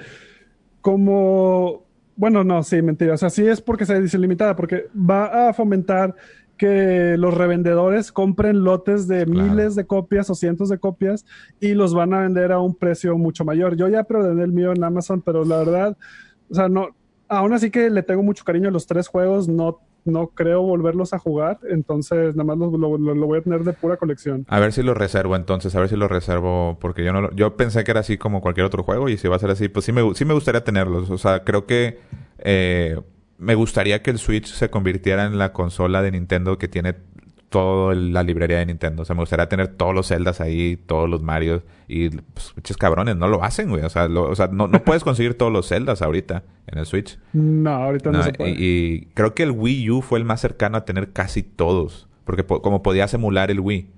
como, 0.81 1.85
bueno, 2.17 2.45
no, 2.45 2.63
sí, 2.63 2.81
mentira, 2.81 3.13
o 3.13 3.19
sea, 3.19 3.29
sí 3.29 3.47
es 3.47 3.61
porque 3.61 3.85
sea 3.85 3.97
edición 3.97 4.23
limitada, 4.23 4.57
porque 4.57 4.87
va 4.97 5.51
a 5.51 5.53
fomentar 5.53 6.15
que 6.57 7.17
los 7.19 7.35
revendedores 7.35 8.13
compren 8.13 8.65
lotes 8.65 9.09
de 9.09 9.27
miles 9.27 9.75
de 9.75 9.87
copias 9.87 10.31
o 10.31 10.35
cientos 10.35 10.69
de 10.69 10.79
copias 10.79 11.25
y 11.61 11.75
los 11.75 11.95
van 11.95 12.15
a 12.15 12.21
vender 12.21 12.53
a 12.53 12.61
un 12.61 12.75
precio 12.75 13.17
mucho 13.19 13.45
mayor. 13.45 13.77
Yo 13.77 13.89
ya 13.89 14.05
preordené 14.05 14.45
el 14.45 14.53
mío 14.53 14.73
en 14.73 14.85
Amazon, 14.85 15.21
pero 15.23 15.45
la 15.45 15.59
verdad, 15.59 15.97
o 16.51 16.55
sea, 16.55 16.69
no, 16.69 16.89
aún 17.29 17.53
así 17.53 17.71
que 17.71 17.91
le 17.91 18.03
tengo 18.03 18.23
mucho 18.23 18.45
cariño 18.45 18.69
a 18.69 18.73
los 18.73 18.87
tres 18.87 19.09
juegos, 19.09 19.49
no, 19.49 19.81
no 20.05 20.29
creo 20.29 20.63
volverlos 20.63 21.13
a 21.13 21.19
jugar, 21.19 21.59
entonces 21.69 22.37
nada 22.37 22.55
más 22.55 22.59
lo, 22.59 22.71
voy 22.71 23.39
a 23.39 23.43
tener 23.43 23.65
de 23.65 23.73
pura 23.73 23.97
colección. 23.97 24.47
A 24.49 24.61
ver 24.61 24.73
si 24.73 24.83
lo 24.83 24.95
reservo 24.95 25.37
entonces, 25.37 25.75
a 25.75 25.81
ver 25.81 25.89
si 25.89 25.97
lo 25.97 26.09
reservo, 26.09 26.79
porque 26.81 27.05
yo 27.05 27.13
no 27.13 27.31
yo 27.33 27.57
pensé 27.57 27.85
que 27.85 27.91
era 27.91 28.01
así 28.01 28.19
como 28.19 28.41
cualquier 28.41 28.67
otro 28.67 28.83
juego 28.83 29.09
y 29.09 29.17
si 29.17 29.29
va 29.29 29.37
a 29.37 29.41
ser 29.41 29.51
así, 29.51 29.69
pues 29.69 29.85
sí 29.85 29.93
me, 29.93 30.15
sí 30.15 30.25
me 30.25 30.35
gustaría 30.35 30.63
tenerlos, 30.63 31.11
o 31.11 31.19
sea, 31.19 31.45
creo 31.45 31.67
que... 31.67 31.99
Eh, 32.39 33.01
me 33.39 33.55
gustaría 33.55 34.03
que 34.03 34.11
el 34.11 34.19
Switch 34.19 34.47
se 34.47 34.71
convirtiera 34.71 35.25
en 35.25 35.39
la 35.39 35.53
consola 35.53 36.03
de 36.03 36.13
Nintendo 36.13 36.59
que 36.59 36.69
tiene 36.69 36.95
toda 37.49 37.95
la 37.95 38.25
librería 38.25 38.59
de 38.59 38.67
Nintendo. 38.67 39.03
O 39.03 39.05
sea, 39.05 39.15
me 39.15 39.23
gustaría 39.23 39.49
tener 39.49 39.69
todos 39.69 39.95
los 39.95 40.09
Zeldas 40.09 40.41
ahí, 40.41 40.77
todos 40.77 41.09
los 41.09 41.23
Marios. 41.23 41.63
Y, 41.87 42.09
pues, 42.09 42.53
muchos 42.57 42.77
cabrones, 42.77 43.15
no 43.17 43.29
lo 43.29 43.45
hacen, 43.45 43.71
güey. 43.71 43.85
O 43.85 43.91
sea, 43.91 44.07
o 44.07 44.35
sea 44.35 44.49
no, 44.49 44.67
no 44.67 44.83
puedes 44.83 45.05
conseguir 45.05 45.35
todos 45.35 45.53
los 45.53 45.69
Zeldas 45.69 46.03
ahorita 46.03 46.43
en 46.67 46.79
el 46.79 46.87
Switch. 46.87 47.17
No, 47.33 47.71
ahorita 47.71 48.11
no, 48.11 48.23
se 48.25 48.33
puede. 48.33 48.51
Y, 48.51 48.57
y, 48.57 49.09
creo 49.15 49.35
que 49.35 49.45
el 49.45 49.53
Wii 49.53 49.91
U 49.91 50.03
fue 50.03 50.19
el 50.19 50.25
más 50.25 50.41
cercano 50.41 50.79
a 50.79 50.85
tener 50.85 51.13
casi 51.13 51.45
todos. 51.45 52.09
Porque 52.25 52.45
como 52.45 52.83
podías 52.83 53.15
emular 53.15 53.53
el 53.53 53.61
Wii. 53.61 53.89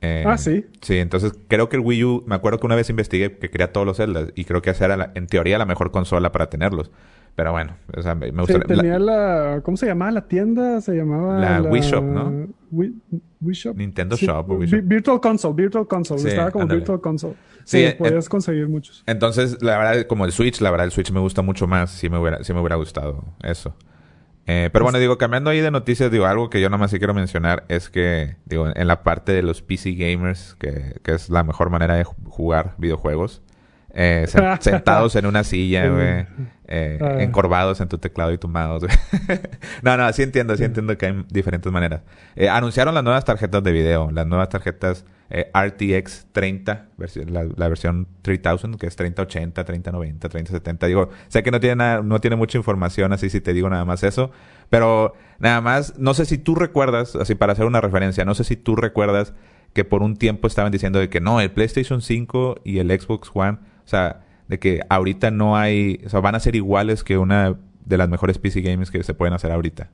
Eh, 0.00 0.24
ah, 0.26 0.38
sí. 0.38 0.64
Sí, 0.80 0.98
entonces 0.98 1.32
creo 1.48 1.68
que 1.68 1.76
el 1.76 1.82
Wii 1.82 2.04
U, 2.04 2.24
me 2.26 2.34
acuerdo 2.34 2.58
que 2.58 2.66
una 2.66 2.74
vez 2.74 2.88
investigué 2.90 3.36
que 3.38 3.50
quería 3.50 3.72
todos 3.72 3.86
los 3.86 3.96
Zelda 3.96 4.26
y 4.34 4.44
creo 4.44 4.62
que 4.62 4.70
esa 4.70 4.84
era, 4.84 4.96
la- 4.96 5.12
en 5.14 5.26
teoría, 5.26 5.58
la 5.58 5.66
mejor 5.66 5.90
consola 5.90 6.30
para 6.30 6.48
tenerlos. 6.50 6.90
Pero 7.36 7.50
bueno, 7.50 7.76
o 7.96 8.00
sea, 8.00 8.14
me 8.14 8.30
me 8.30 8.46
Sí, 8.46 8.52
gustaría... 8.52 8.76
la- 8.76 8.82
tenía 8.82 8.98
la... 9.00 9.60
¿Cómo 9.64 9.76
se 9.76 9.86
llamaba 9.86 10.12
la 10.12 10.28
tienda? 10.28 10.80
Se 10.80 10.94
llamaba... 10.94 11.38
La 11.38 11.62
Wii 11.62 11.82
Shop, 11.82 12.04
¿no? 12.04 12.46
Wii, 12.70 12.94
Wii 13.40 13.54
Shop. 13.54 13.76
Nintendo 13.76 14.16
Sí, 14.16 14.26
Shop 14.26 14.48
o 14.50 14.54
Wii 14.54 14.68
Vi- 14.70 14.76
Shop. 14.78 14.84
Virtual 14.86 15.20
Console, 15.20 15.54
Virtual 15.54 15.86
Console. 15.88 16.20
Sí, 16.20 16.28
Estaba 16.28 16.50
como. 16.52 16.66
Virtual 16.68 17.00
Console. 17.00 17.34
Sí, 17.64 17.78
Sí, 17.78 17.84
en- 17.84 17.96
podías 17.96 18.28
conseguir 18.28 18.68
muchos. 18.68 19.02
Entonces, 19.06 19.60
la 19.62 19.78
verdad, 19.78 20.06
como 20.06 20.24
el 20.26 20.32
Switch, 20.32 20.60
la 20.60 20.70
verdad, 20.70 20.84
el 20.86 20.92
Switch 20.92 21.10
me 21.10 21.18
gusta 21.20 21.42
mucho 21.42 21.66
más. 21.66 21.90
Sí 21.90 22.08
me 22.08 22.18
hubiera, 22.18 22.38
me 22.38 22.60
hubiera 22.60 22.76
gustado 22.76 23.24
eso. 23.42 23.74
Eh, 24.46 24.68
pero 24.72 24.84
bueno, 24.84 24.98
digo, 24.98 25.16
cambiando 25.18 25.48
ahí 25.50 25.60
de 25.60 25.70
noticias, 25.70 26.10
digo, 26.12 26.26
algo 26.26 26.50
que 26.50 26.60
yo 26.60 26.68
nomás 26.68 26.90
sí 26.90 26.98
quiero 26.98 27.14
mencionar 27.14 27.64
es 27.68 27.88
que, 27.88 28.36
digo, 28.44 28.68
en 28.72 28.86
la 28.86 29.02
parte 29.02 29.32
de 29.32 29.42
los 29.42 29.62
PC 29.62 29.92
gamers, 29.94 30.54
que, 30.60 31.00
que 31.02 31.12
es 31.14 31.30
la 31.30 31.42
mejor 31.44 31.70
manera 31.70 31.94
de 31.94 32.04
ju- 32.04 32.14
jugar 32.28 32.74
videojuegos, 32.76 33.42
eh, 33.94 34.26
sen- 34.28 34.58
sentados 34.60 35.16
en 35.16 35.26
una 35.26 35.44
silla, 35.44 35.88
güey, 35.88 36.26
eh, 36.66 36.98
Ah. 37.00 37.22
encorvados 37.22 37.80
en 37.80 37.88
tu 37.88 37.98
teclado 37.98 38.32
y 38.32 38.38
tu 38.38 38.48
mouse, 38.48 38.84
güey. 38.84 39.38
no, 39.82 39.96
no, 39.96 40.12
sí 40.12 40.22
entiendo, 40.22 40.56
sí 40.56 40.64
entiendo 40.64 40.96
que 40.98 41.06
hay 41.06 41.24
diferentes 41.30 41.70
maneras. 41.72 42.02
Eh, 42.36 42.48
anunciaron 42.48 42.94
las 42.94 43.04
nuevas 43.04 43.24
tarjetas 43.24 43.62
de 43.62 43.72
video, 43.72 44.10
las 44.10 44.26
nuevas 44.26 44.48
tarjetas 44.48 45.04
eh, 45.30 45.50
RTX 45.54 46.26
30, 46.32 46.88
versi- 46.98 47.26
la, 47.28 47.44
la 47.56 47.68
versión 47.68 48.06
3000, 48.22 48.76
que 48.78 48.86
es 48.86 48.96
3080, 48.96 49.64
3090, 49.64 50.28
3070. 50.28 50.86
Digo, 50.86 51.10
sé 51.28 51.42
que 51.42 51.50
no 51.50 51.60
tiene, 51.60 51.76
nada- 51.76 52.02
no 52.02 52.20
tiene 52.20 52.36
mucha 52.36 52.58
información, 52.58 53.12
así 53.12 53.30
si 53.30 53.40
te 53.40 53.52
digo 53.52 53.68
nada 53.70 53.84
más 53.84 54.02
eso, 54.02 54.30
pero 54.70 55.14
nada 55.38 55.60
más, 55.60 55.98
no 55.98 56.14
sé 56.14 56.24
si 56.24 56.38
tú 56.38 56.54
recuerdas, 56.54 57.14
así 57.16 57.34
para 57.34 57.52
hacer 57.52 57.64
una 57.66 57.80
referencia, 57.80 58.24
no 58.24 58.34
sé 58.34 58.44
si 58.44 58.56
tú 58.56 58.74
recuerdas 58.76 59.34
que 59.72 59.84
por 59.84 60.02
un 60.02 60.16
tiempo 60.16 60.46
estaban 60.46 60.70
diciendo 60.72 60.98
de 60.98 61.08
que 61.08 61.20
no, 61.20 61.40
el 61.40 61.50
PlayStation 61.50 62.00
5 62.00 62.60
y 62.64 62.78
el 62.78 62.88
Xbox 62.98 63.30
One, 63.34 63.58
o 63.84 63.88
sea, 63.88 64.20
de 64.48 64.58
que 64.58 64.80
ahorita 64.88 65.30
no 65.30 65.56
hay, 65.56 66.00
o 66.06 66.08
sea, 66.08 66.20
van 66.20 66.34
a 66.34 66.40
ser 66.40 66.54
iguales 66.56 67.02
que 67.04 67.18
una 67.18 67.56
de 67.84 67.96
las 67.98 68.08
mejores 68.08 68.38
PC 68.38 68.60
games 68.60 68.90
que 68.90 69.02
se 69.02 69.14
pueden 69.14 69.34
hacer 69.34 69.50
ahorita. 69.52 69.90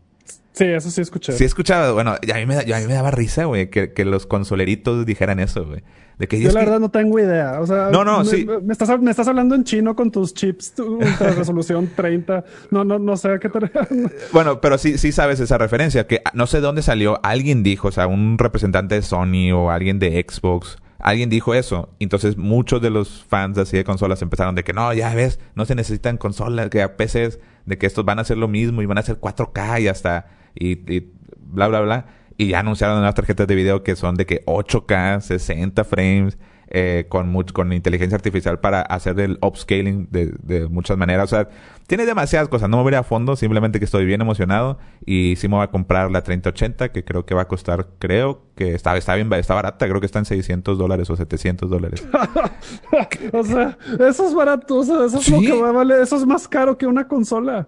Sí, 0.52 0.64
eso 0.64 0.90
sí 0.90 1.00
escuché. 1.00 1.32
Sí 1.32 1.44
he 1.44 1.46
escuchado, 1.46 1.94
bueno, 1.94 2.10
a 2.12 2.36
mí 2.36 2.46
me, 2.46 2.56
da- 2.56 2.76
a 2.76 2.80
mí 2.80 2.86
me 2.86 2.94
daba 2.94 3.10
risa, 3.12 3.44
güey, 3.44 3.70
que, 3.70 3.92
que 3.92 4.04
los 4.04 4.26
consoleritos 4.26 5.06
dijeran 5.06 5.38
eso, 5.40 5.64
güey. 5.64 5.82
De 6.18 6.28
que 6.28 6.38
Yo 6.38 6.48
la 6.48 6.60
que- 6.60 6.66
verdad 6.66 6.80
no 6.80 6.90
tengo 6.90 7.18
idea. 7.18 7.60
O 7.60 7.66
sea, 7.66 7.88
No, 7.90 8.04
no, 8.04 8.18
me, 8.18 8.24
sí. 8.26 8.46
Me 8.62 8.72
estás, 8.72 9.00
me 9.00 9.10
estás 9.10 9.26
hablando 9.28 9.54
en 9.54 9.64
chino 9.64 9.96
con 9.96 10.10
tus 10.10 10.34
chips 10.34 10.74
tu- 10.74 10.96
ultra 10.98 11.30
resolución 11.36 11.88
30. 11.96 12.44
No, 12.72 12.84
no, 12.84 12.98
no 12.98 13.16
sé 13.16 13.30
a 13.32 13.38
qué 13.38 13.48
te... 13.48 13.58
Bueno, 14.32 14.60
pero 14.60 14.76
sí, 14.76 14.98
sí 14.98 15.12
sabes 15.12 15.40
esa 15.40 15.56
referencia, 15.56 16.06
que 16.06 16.20
no 16.34 16.46
sé 16.46 16.58
de 16.58 16.62
dónde 16.62 16.82
salió, 16.82 17.20
alguien 17.24 17.62
dijo, 17.62 17.88
o 17.88 17.92
sea, 17.92 18.06
un 18.08 18.36
representante 18.36 18.96
de 18.96 19.02
Sony 19.02 19.52
o 19.54 19.70
alguien 19.70 19.98
de 19.98 20.22
Xbox, 20.28 20.76
alguien 21.02 21.30
dijo 21.30 21.54
eso. 21.54 21.90
Entonces 21.98 22.36
muchos 22.36 22.80
de 22.80 22.90
los 22.90 23.24
fans 23.24 23.58
así 23.58 23.76
de 23.76 23.84
consolas 23.84 24.22
empezaron 24.22 24.54
de 24.54 24.64
que 24.64 24.72
no, 24.72 24.92
ya 24.92 25.14
ves, 25.14 25.40
no 25.54 25.64
se 25.64 25.74
necesitan 25.74 26.16
consolas, 26.16 26.70
que 26.70 26.82
a 26.82 26.96
PCs, 26.96 27.38
de 27.66 27.78
que 27.78 27.86
estos 27.86 28.04
van 28.04 28.18
a 28.18 28.22
hacer 28.22 28.38
lo 28.38 28.48
mismo 28.48 28.82
y 28.82 28.86
van 28.86 28.98
a 28.98 29.00
hacer 29.00 29.20
4K 29.20 29.82
y 29.82 29.88
hasta, 29.88 30.26
y, 30.54 30.72
y 30.92 31.12
bla, 31.38 31.68
bla, 31.68 31.80
bla. 31.80 32.06
Y 32.36 32.48
ya 32.48 32.60
anunciaron 32.60 32.98
unas 32.98 33.14
tarjetas 33.14 33.46
de 33.46 33.54
video 33.54 33.82
que 33.82 33.96
son 33.96 34.14
de 34.14 34.24
que 34.26 34.44
8K, 34.46 35.20
60 35.20 35.84
frames, 35.84 36.38
eh, 36.70 37.06
con, 37.08 37.32
much- 37.32 37.52
con 37.52 37.72
inteligencia 37.72 38.16
artificial 38.16 38.60
para 38.60 38.80
hacer 38.82 39.18
el 39.20 39.38
upscaling 39.42 40.08
de, 40.10 40.32
de 40.42 40.68
muchas 40.68 40.96
maneras. 40.96 41.32
O 41.32 41.36
sea, 41.36 41.48
tiene 41.88 42.06
demasiadas 42.06 42.48
cosas. 42.48 42.68
No 42.68 42.76
me 42.76 42.84
voy 42.84 42.90
a 42.90 42.94
ir 42.94 42.98
a 42.98 43.02
fondo, 43.02 43.34
simplemente 43.34 43.80
que 43.80 43.84
estoy 43.84 44.04
bien 44.04 44.20
emocionado. 44.20 44.78
Y 45.04 45.34
sí 45.36 45.48
me 45.48 45.56
voy 45.56 45.64
a 45.64 45.70
comprar 45.72 46.10
la 46.10 46.22
3080, 46.22 46.90
que 46.92 47.04
creo 47.04 47.26
que 47.26 47.34
va 47.34 47.42
a 47.42 47.48
costar, 47.48 47.88
creo 47.98 48.42
que 48.54 48.74
está, 48.74 48.96
está 48.96 49.16
bien, 49.16 49.32
está 49.32 49.54
barata. 49.54 49.88
Creo 49.88 49.98
que 50.00 50.06
está 50.06 50.20
en 50.20 50.24
600 50.26 50.78
dólares 50.78 51.10
o 51.10 51.16
700 51.16 51.68
dólares. 51.68 52.06
o 53.32 53.44
sea, 53.44 53.76
eso 54.08 54.28
es 54.28 54.34
barato. 54.34 54.76
O 54.76 54.84
sea, 54.84 55.04
eso 55.04 55.18
es 55.18 55.28
lo 55.28 55.40
que 55.40 55.52
va 55.60 55.70
a 55.70 55.72
valer. 55.72 56.00
Eso 56.02 56.16
es 56.16 56.26
más 56.26 56.46
caro 56.46 56.78
que 56.78 56.86
una 56.86 57.08
consola. 57.08 57.66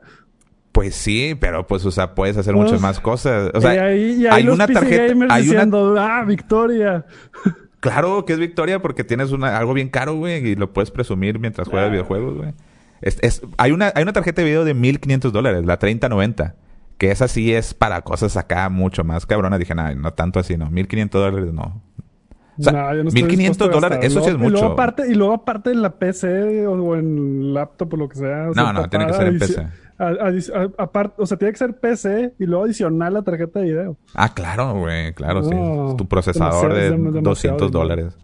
Pues 0.71 0.95
sí, 0.95 1.37
pero 1.39 1.67
pues, 1.67 1.85
o 1.85 1.91
sea, 1.91 2.15
puedes 2.15 2.37
hacer 2.39 2.55
muchas 2.55 2.77
Uf. 2.77 2.81
más 2.83 3.01
cosas. 3.01 3.51
O 3.53 3.61
sea, 3.61 3.75
y 3.75 3.79
ahí, 3.79 4.13
y 4.23 4.27
ahí 4.27 4.33
hay 4.37 4.43
los 4.45 4.55
una 4.55 4.67
PC 4.67 4.81
tarjeta, 4.81 5.07
gamers 5.09 5.33
hay 5.33 5.43
una 5.43 5.51
diciendo, 5.53 5.97
ah, 5.99 6.25
victoria. 6.25 7.05
Claro 7.83 8.25
que 8.25 8.33
es 8.33 8.39
victoria 8.39 8.81
porque 8.81 9.03
tienes 9.05 9.33
una, 9.33 9.59
algo 9.59 9.75
bien 9.75 9.89
caro, 9.89 10.15
güey, 10.15 10.47
y 10.47 10.55
lo 10.55 10.73
puedes 10.73 10.91
presumir 10.93 11.39
mientras 11.41 11.67
juegas 11.69 11.91
videojuegos, 11.91 12.37
güey. 12.37 12.55
Es, 13.01 13.19
es- 13.23 13.43
hay, 13.59 13.73
una, 13.73 13.93
hay 13.97 14.05
una 14.05 14.13
tarjeta 14.13 14.41
de 14.41 14.47
video 14.47 14.65
de 14.65 14.73
1500 14.75 15.33
dólares, 15.33 15.65
la 15.67 15.79
3090, 15.81 16.55
que 16.97 17.11
esa 17.11 17.27
sí 17.27 17.53
es 17.53 17.75
para 17.75 18.03
cosas 18.03 18.37
acá 18.37 18.69
mucho 18.69 19.03
más 19.03 19.27
cabronas. 19.27 19.59
Dije, 19.59 19.75
no, 19.75 19.93
no 19.97 20.13
tanto 20.13 20.39
así, 20.39 20.57
no. 20.57 20.71
1500 20.71 21.21
dólares, 21.21 21.53
no. 21.53 21.83
O 22.59 22.63
sea, 22.63 22.73
No, 22.73 22.95
yo 22.95 23.03
no 23.05 23.09
estoy 23.09 23.23
1500 23.23 23.39
dispuesto 23.39 23.65
a 23.65 23.69
dólares, 23.81 23.99
eso 24.03 24.21
sí 24.23 24.27
es 24.31 24.33
Luego- 24.35 24.49
Y 24.49 24.51
luego 24.51 24.65
mucho. 24.69 24.73
aparte, 24.75 25.11
y 25.11 25.15
luego 25.15 25.33
aparte 25.35 25.71
en 25.71 25.83
la 25.83 25.91
PC 25.99 26.67
o, 26.67 26.73
o 26.73 26.97
en 26.97 27.55
laptop 27.55 27.95
o 27.95 27.97
lo 27.97 28.09
que 28.09 28.17
sea. 28.17 28.49
o 28.51 28.55
sea, 28.55 28.63
No, 28.65 28.73
no, 28.73 28.89
tiene 28.89 29.07
que 29.07 29.13
ser 29.15 29.27
en 29.29 29.39
PC. 29.39 29.67
aparte, 30.79 31.23
o 31.23 31.27
sea, 31.27 31.37
tiene 31.39 31.53
que 31.53 31.59
ser 31.59 31.75
PC 31.79 32.35
y 32.39 32.47
luego 32.47 32.65
adicionar 32.65 33.13
la 33.13 33.23
tarjeta 33.23 33.61
de 33.61 33.65
video. 33.67 33.97
Ah, 34.15 34.33
claro, 34.35 34.75
güey, 34.79 35.13
claro, 35.15 35.43
sí. 35.43 35.55
No, 35.55 35.95
tu 35.97 36.07
procesador 36.07 36.75
de 36.75 36.87
es 36.87 36.93
dem- 36.93 36.97
demasiado 37.13 37.23
200 37.23 37.71
dinero. 37.71 37.79
dólares. 37.81 38.19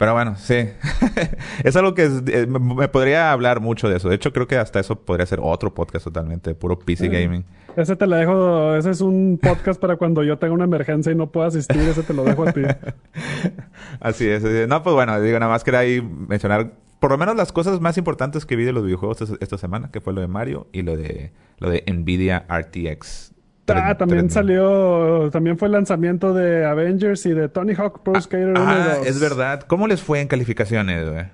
Pero 0.00 0.14
bueno, 0.14 0.34
sí. 0.36 0.54
es 1.62 1.76
algo 1.76 1.92
que 1.94 2.04
es- 2.06 2.22
eh, 2.28 2.46
me, 2.46 2.88
podría 2.88 3.32
hablar 3.32 3.60
mucho 3.60 3.86
de 3.90 3.98
eso. 3.98 4.08
De 4.08 4.14
hecho, 4.14 4.32
creo 4.32 4.46
que 4.48 4.56
hasta 4.56 4.80
eso 4.80 4.96
podría 4.96 5.26
ser 5.26 5.40
otro 5.42 5.74
podcast 5.74 6.06
totalmente, 6.06 6.54
puro 6.54 6.78
PC 6.78 7.04
Eh. 7.04 7.08
gaming. 7.10 7.44
Ese 7.76 7.96
te 7.96 8.06
la 8.06 8.16
dejo, 8.16 8.76
ese 8.76 8.88
es 8.88 9.02
un 9.02 9.38
podcast 9.40 9.78
para 9.78 9.96
cuando 9.96 10.22
yo 10.24 10.38
tenga 10.38 10.54
una 10.54 10.64
emergencia 10.64 11.12
y 11.12 11.14
no 11.14 11.30
pueda 11.30 11.48
asistir, 11.48 11.82
ese 11.82 12.02
te 12.02 12.14
lo 12.14 12.24
dejo 12.24 12.48
a 12.48 12.52
ti. 12.52 12.62
Así 14.00 14.26
es. 14.26 14.42
así 14.42 14.54
es. 14.56 14.68
No, 14.68 14.82
pues 14.82 14.94
bueno, 14.94 15.20
digo, 15.20 15.38
nada 15.38 15.52
más 15.52 15.64
quería 15.64 15.80
ahí 15.80 16.00
mencionar 16.00 16.72
por 16.98 17.10
lo 17.10 17.18
menos 17.18 17.36
las 17.36 17.52
cosas 17.52 17.78
más 17.82 17.98
importantes 17.98 18.46
que 18.46 18.56
vi 18.56 18.64
de 18.64 18.72
los 18.72 18.84
videojuegos 18.84 19.20
esta, 19.20 19.36
esta 19.40 19.58
semana, 19.58 19.90
que 19.90 20.00
fue 20.00 20.14
lo 20.14 20.22
de 20.22 20.28
Mario 20.28 20.66
y 20.72 20.80
lo 20.82 20.96
de 20.96 21.30
lo 21.58 21.68
de 21.68 21.84
Nvidia 21.86 22.46
RTX. 22.48 23.32
Ah, 23.76 23.96
también 23.96 24.28
3000. 24.28 24.30
salió, 24.32 25.30
también 25.30 25.58
fue 25.58 25.66
el 25.68 25.72
lanzamiento 25.72 26.32
de 26.34 26.64
Avengers 26.64 27.24
y 27.26 27.32
de 27.32 27.48
Tony 27.48 27.74
Hawk 27.74 28.02
Pro 28.02 28.20
Skater 28.20 28.48
1 28.50 28.60
Ah, 28.66 28.94
y 28.94 28.98
2. 29.00 29.06
es 29.06 29.20
verdad. 29.20 29.62
¿Cómo 29.66 29.86
les 29.86 30.02
fue 30.02 30.20
en 30.20 30.28
calificaciones, 30.28 31.08
güey? 31.10 31.24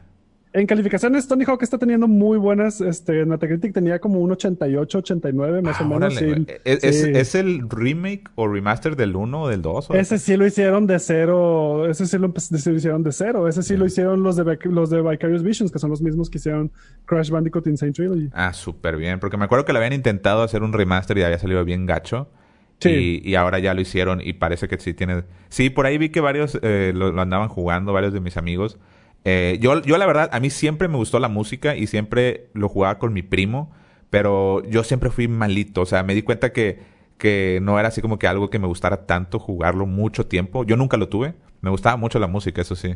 En 0.58 0.66
calificaciones, 0.66 1.28
Tony 1.28 1.44
Hawk 1.44 1.62
está 1.62 1.76
teniendo 1.76 2.08
muy 2.08 2.38
buenas. 2.38 2.80
Este, 2.80 3.20
en 3.20 3.28
Metacritic 3.28 3.74
tenía 3.74 3.98
como 3.98 4.20
un 4.20 4.30
88, 4.32 4.98
89, 4.98 5.60
más 5.60 5.76
Ah, 5.80 5.84
o 5.84 5.88
menos. 5.88 6.14
sí. 6.14 6.24
güey. 6.24 6.46
¿Es, 6.64 6.82
es- 6.82 7.02
Sí. 7.02 7.10
es 7.14 7.34
el 7.34 7.68
remake 7.68 8.24
o 8.36 8.48
remaster 8.48 8.96
del 8.96 9.16
1 9.16 9.42
o 9.42 9.48
del 9.48 9.60
2? 9.60 9.90
o- 9.90 9.94
Ese 9.94 10.18
sí 10.18 10.34
lo 10.38 10.46
hicieron 10.46 10.86
de 10.86 10.98
cero. 10.98 11.86
Ese 11.90 12.06
sí 12.06 12.16
lo, 12.16 12.28
lo 12.28 12.74
hicieron 12.76 13.02
de 13.02 13.12
cero. 13.12 13.48
Ese 13.48 13.62
sí 13.62 13.76
lo 13.76 13.84
hicieron 13.84 14.22
los 14.22 14.36
de, 14.36 14.58
los 14.64 14.88
de 14.88 15.02
Vicarious 15.02 15.42
Visions, 15.42 15.70
que 15.70 15.78
son 15.78 15.90
los 15.90 16.00
mismos 16.00 16.30
que 16.30 16.38
hicieron 16.38 16.72
Crash 17.04 17.28
Bandicoot 17.28 17.66
Insane 17.66 17.92
Trilogy. 17.92 18.30
Ah, 18.32 18.54
súper 18.54 18.96
bien. 18.96 19.20
Porque 19.20 19.36
me 19.36 19.44
acuerdo 19.44 19.66
que 19.66 19.72
le 19.74 19.78
habían 19.78 19.92
intentado 19.92 20.42
hacer 20.42 20.62
un 20.62 20.72
remaster 20.72 21.18
y 21.18 21.22
había 21.22 21.38
salido 21.38 21.62
bien 21.66 21.84
gacho. 21.84 22.30
Sí. 22.78 23.20
Y, 23.24 23.30
y 23.30 23.34
ahora 23.34 23.58
ya 23.58 23.74
lo 23.74 23.82
hicieron 23.82 24.20
y 24.22 24.32
parece 24.34 24.68
que 24.68 24.78
sí 24.78 24.94
tiene... 24.94 25.24
Sí, 25.50 25.68
por 25.70 25.84
ahí 25.84 25.98
vi 25.98 26.08
que 26.08 26.20
varios 26.20 26.58
eh, 26.62 26.92
lo, 26.94 27.12
lo 27.12 27.20
andaban 27.22 27.48
jugando, 27.48 27.92
varios 27.92 28.12
de 28.14 28.20
mis 28.20 28.36
amigos. 28.38 28.78
Eh, 29.24 29.58
yo, 29.60 29.82
yo 29.82 29.98
la 29.98 30.06
verdad, 30.06 30.28
a 30.32 30.40
mí 30.40 30.50
siempre 30.50 30.88
me 30.88 30.96
gustó 30.96 31.18
la 31.18 31.28
música 31.28 31.76
y 31.76 31.86
siempre 31.86 32.48
lo 32.54 32.68
jugaba 32.68 32.98
con 32.98 33.12
mi 33.12 33.22
primo, 33.22 33.72
pero 34.10 34.62
yo 34.68 34.84
siempre 34.84 35.10
fui 35.10 35.26
malito. 35.28 35.80
O 35.82 35.86
sea, 35.86 36.02
me 36.02 36.14
di 36.14 36.22
cuenta 36.22 36.52
que, 36.52 36.80
que 37.18 37.58
no 37.62 37.78
era 37.78 37.88
así 37.88 38.00
como 38.00 38.18
que 38.18 38.26
algo 38.28 38.50
que 38.50 38.58
me 38.58 38.66
gustara 38.68 39.06
tanto 39.06 39.38
jugarlo 39.38 39.86
mucho 39.86 40.26
tiempo. 40.26 40.64
Yo 40.64 40.76
nunca 40.76 40.96
lo 40.96 41.08
tuve. 41.08 41.34
Me 41.60 41.70
gustaba 41.70 41.96
mucho 41.96 42.18
la 42.18 42.28
música, 42.28 42.60
eso 42.62 42.76
sí. 42.76 42.94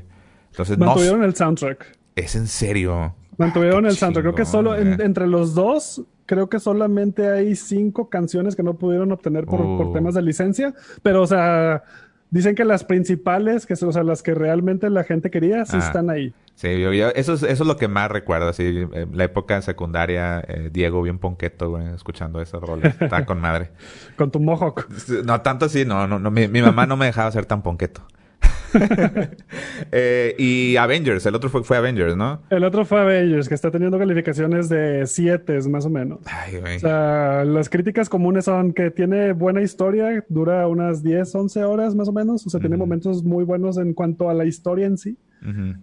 Entonces, 0.51 0.79
no... 0.79 0.87
Mantuvieron 0.87 1.25
el 1.25 1.35
soundtrack. 1.35 1.99
Es 2.15 2.37
en 2.37 2.47
serio. 2.47 3.15
Mantuvieron 3.39 3.87
Ah, 3.87 3.89
el 3.89 3.97
soundtrack. 3.97 4.23
Creo 4.25 4.35
que 4.35 4.45
solo 4.45 4.77
en- 4.77 5.01
entre 5.01 5.27
los 5.27 5.55
dos, 5.55 6.03
creo 6.27 6.49
que 6.49 6.61
solamente 6.61 7.29
hay 7.29 7.57
cinco 7.57 8.09
canciones 8.11 8.55
que 8.55 8.63
no 8.63 8.75
pudieron 8.75 9.11
obtener 9.13 9.47
por, 9.47 9.61
Uh. 9.63 9.79
por 9.79 9.93
temas 9.93 10.15
de 10.15 10.23
licencia. 10.23 10.75
Pero, 11.03 11.23
o 11.23 11.27
sea, 11.27 11.83
dicen 12.31 12.55
que 12.55 12.65
las 12.65 12.85
principales, 12.85 13.67
que 13.67 13.77
son, 13.77 13.89
o 13.91 13.93
sea, 13.93 14.03
las 14.03 14.23
que 14.23 14.35
realmente 14.35 14.89
la 14.91 15.05
gente 15.05 15.31
quería, 15.31 15.65
sí 15.65 15.77
Ah. 15.81 15.85
están 15.87 16.11
ahí. 16.11 16.33
Sí, 16.55 16.79
yo, 16.81 16.93
yo- 16.93 17.09
eso, 17.15 17.33
es, 17.35 17.43
eso 17.43 17.63
es 17.63 17.67
lo 17.67 17.77
que 17.77 17.89
más 17.89 18.11
recuerdo, 18.11 18.49
así, 18.49 18.87
eh, 18.93 19.07
la 19.13 19.25
época 19.25 19.63
secundaria, 19.63 20.45
eh, 20.47 20.69
Diego 20.73 21.01
bien 21.03 21.19
ponqueto, 21.19 21.71
güey, 21.71 21.87
escuchando 21.95 22.41
esas 22.43 22.61
roles, 22.61 22.95
estaba 23.01 23.25
con 23.25 23.41
madre. 23.41 23.71
Con 24.17 24.31
tu 24.31 24.41
Mohawk. 24.41 24.87
No, 25.25 25.41
tanto 25.41 25.65
así, 25.67 25.85
no, 25.87 26.07
no, 26.07 26.19
no 26.19 26.31
mi, 26.31 26.49
mi 26.49 26.61
mamá 26.61 26.87
no 26.87 26.97
me 26.97 27.07
dejaba 27.07 27.31
ser 27.33 27.47
tan 27.47 27.63
ponqueto. 27.63 28.03
Eh, 29.93 30.35
y 30.39 30.77
Avengers, 30.77 31.27
el 31.27 31.35
otro 31.35 31.51
fue, 31.51 31.65
fue 31.65 31.77
Avengers, 31.77 32.17
¿no? 32.17 32.43
El 32.51 32.65
otro 32.65 32.85
fue 32.85 33.01
Avengers, 33.01 33.49
que 33.49 33.55
está 33.55 33.71
teniendo 33.71 33.99
calificaciones 33.99 34.69
de 34.69 35.07
7 35.07 35.59
más 35.69 35.87
o 35.87 35.91
menos. 35.91 36.21
Ay. 36.27 36.57
O 36.57 36.79
sea, 36.79 37.45
las 37.45 37.69
críticas 37.69 38.09
comunes 38.09 38.45
son 38.45 38.73
que 38.73 38.91
tiene 38.91 39.33
buena 39.33 39.63
historia, 39.63 40.25
dura 40.29 40.69
unas 40.69 41.03
10, 41.03 41.35
11 41.35 41.65
horas 41.65 41.95
más 41.95 42.09
o 42.09 42.13
menos. 42.13 42.47
O 42.47 42.51
sea, 42.51 42.61
tiene 42.61 42.77
momentos 42.77 43.25
muy 43.25 43.45
buenos 43.45 43.79
en 43.79 43.95
cuanto 43.95 44.29
a 44.29 44.35
la 44.35 44.45
historia 44.45 44.87
en 44.87 44.97
sí. 44.99 45.17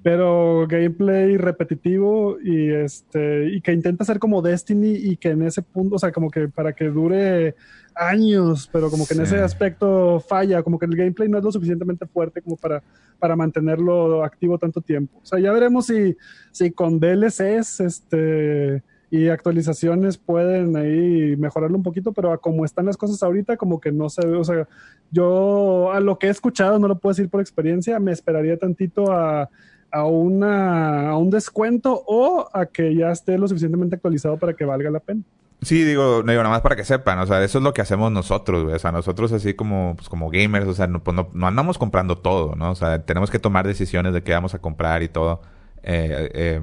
Pero 0.03 0.67
gameplay 0.67 1.35
repetitivo 1.35 2.37
y 2.43 2.69
este 2.69 3.49
y 3.49 3.61
que 3.61 3.73
intenta 3.73 4.05
ser 4.05 4.19
como 4.19 4.41
Destiny 4.41 4.93
y 4.95 5.17
que 5.17 5.29
en 5.29 5.41
ese 5.41 5.61
punto, 5.63 5.95
o 5.95 5.99
sea, 5.99 6.11
como 6.11 6.29
que 6.29 6.47
para 6.47 6.73
que 6.73 6.85
dure 6.85 7.55
años, 7.95 8.69
pero 8.71 8.89
como 8.89 9.07
que 9.07 9.15
en 9.15 9.21
ese 9.21 9.39
aspecto 9.39 10.19
falla, 10.19 10.61
como 10.61 10.77
que 10.77 10.85
el 10.85 10.95
gameplay 10.95 11.27
no 11.27 11.39
es 11.39 11.43
lo 11.43 11.51
suficientemente 11.51 12.05
fuerte 12.05 12.41
como 12.41 12.55
para, 12.55 12.83
para 13.19 13.35
mantenerlo 13.35 14.23
activo 14.23 14.57
tanto 14.57 14.81
tiempo. 14.81 15.19
O 15.21 15.25
sea, 15.25 15.39
ya 15.39 15.51
veremos 15.51 15.87
si, 15.87 16.15
si 16.51 16.71
con 16.71 16.99
DLCs 16.99 17.79
este, 17.79 18.83
y 19.09 19.29
actualizaciones 19.29 20.17
pueden 20.17 20.75
ahí 20.75 21.35
mejorarlo 21.37 21.77
un 21.77 21.83
poquito, 21.83 22.11
pero 22.11 22.31
a 22.31 22.37
como 22.37 22.65
están 22.65 22.85
las 22.85 22.97
cosas 22.97 23.23
ahorita, 23.23 23.55
como 23.55 23.79
que 23.79 23.91
no 23.91 24.09
se 24.09 24.25
ve, 24.25 24.35
o 24.35 24.43
sea, 24.43 24.67
yo 25.11 25.91
a 25.93 25.99
lo 25.99 26.19
que 26.19 26.27
he 26.27 26.29
escuchado, 26.29 26.77
no 26.77 26.87
lo 26.87 26.99
puedo 26.99 27.13
decir 27.13 27.29
por 27.29 27.39
experiencia, 27.39 27.99
me 27.99 28.11
esperaría 28.11 28.57
tantito 28.57 29.11
a, 29.11 29.49
a, 29.91 30.05
una, 30.05 31.17
un 31.17 31.29
descuento 31.29 32.03
o 32.05 32.49
a 32.53 32.65
que 32.65 32.95
ya 32.95 33.11
esté 33.11 33.37
lo 33.37 33.47
suficientemente 33.47 33.95
actualizado 33.95 34.37
para 34.37 34.53
que 34.53 34.65
valga 34.65 34.91
la 34.91 34.99
pena. 34.99 35.21
Sí, 35.61 35.83
digo, 35.83 36.21
digo, 36.21 36.43
nada 36.43 36.49
más 36.49 36.61
para 36.61 36.75
que 36.75 36.83
sepan, 36.83 37.17
o 37.17 37.25
sea, 37.25 37.43
eso 37.43 37.57
es 37.57 37.63
lo 37.63 37.73
que 37.73 37.81
hacemos 37.81 38.11
nosotros, 38.11 38.63
güey. 38.63 38.75
O 38.75 38.79
sea, 38.79 38.91
nosotros 38.91 39.31
así 39.31 39.55
como, 39.55 39.95
pues, 39.95 40.07
como 40.07 40.29
gamers, 40.29 40.67
o 40.67 40.73
sea, 40.73 40.85
no, 40.85 41.03
pues, 41.03 41.15
no, 41.15 41.29
no, 41.33 41.47
andamos 41.47 41.79
comprando 41.79 42.19
todo, 42.19 42.55
¿no? 42.55 42.71
O 42.71 42.75
sea, 42.75 43.03
tenemos 43.05 43.31
que 43.31 43.39
tomar 43.39 43.65
decisiones 43.65 44.13
de 44.13 44.21
qué 44.21 44.33
vamos 44.33 44.53
a 44.53 44.59
comprar 44.59 45.01
y 45.01 45.09
todo. 45.09 45.41
Eh, 45.81 46.29
eh, 46.33 46.61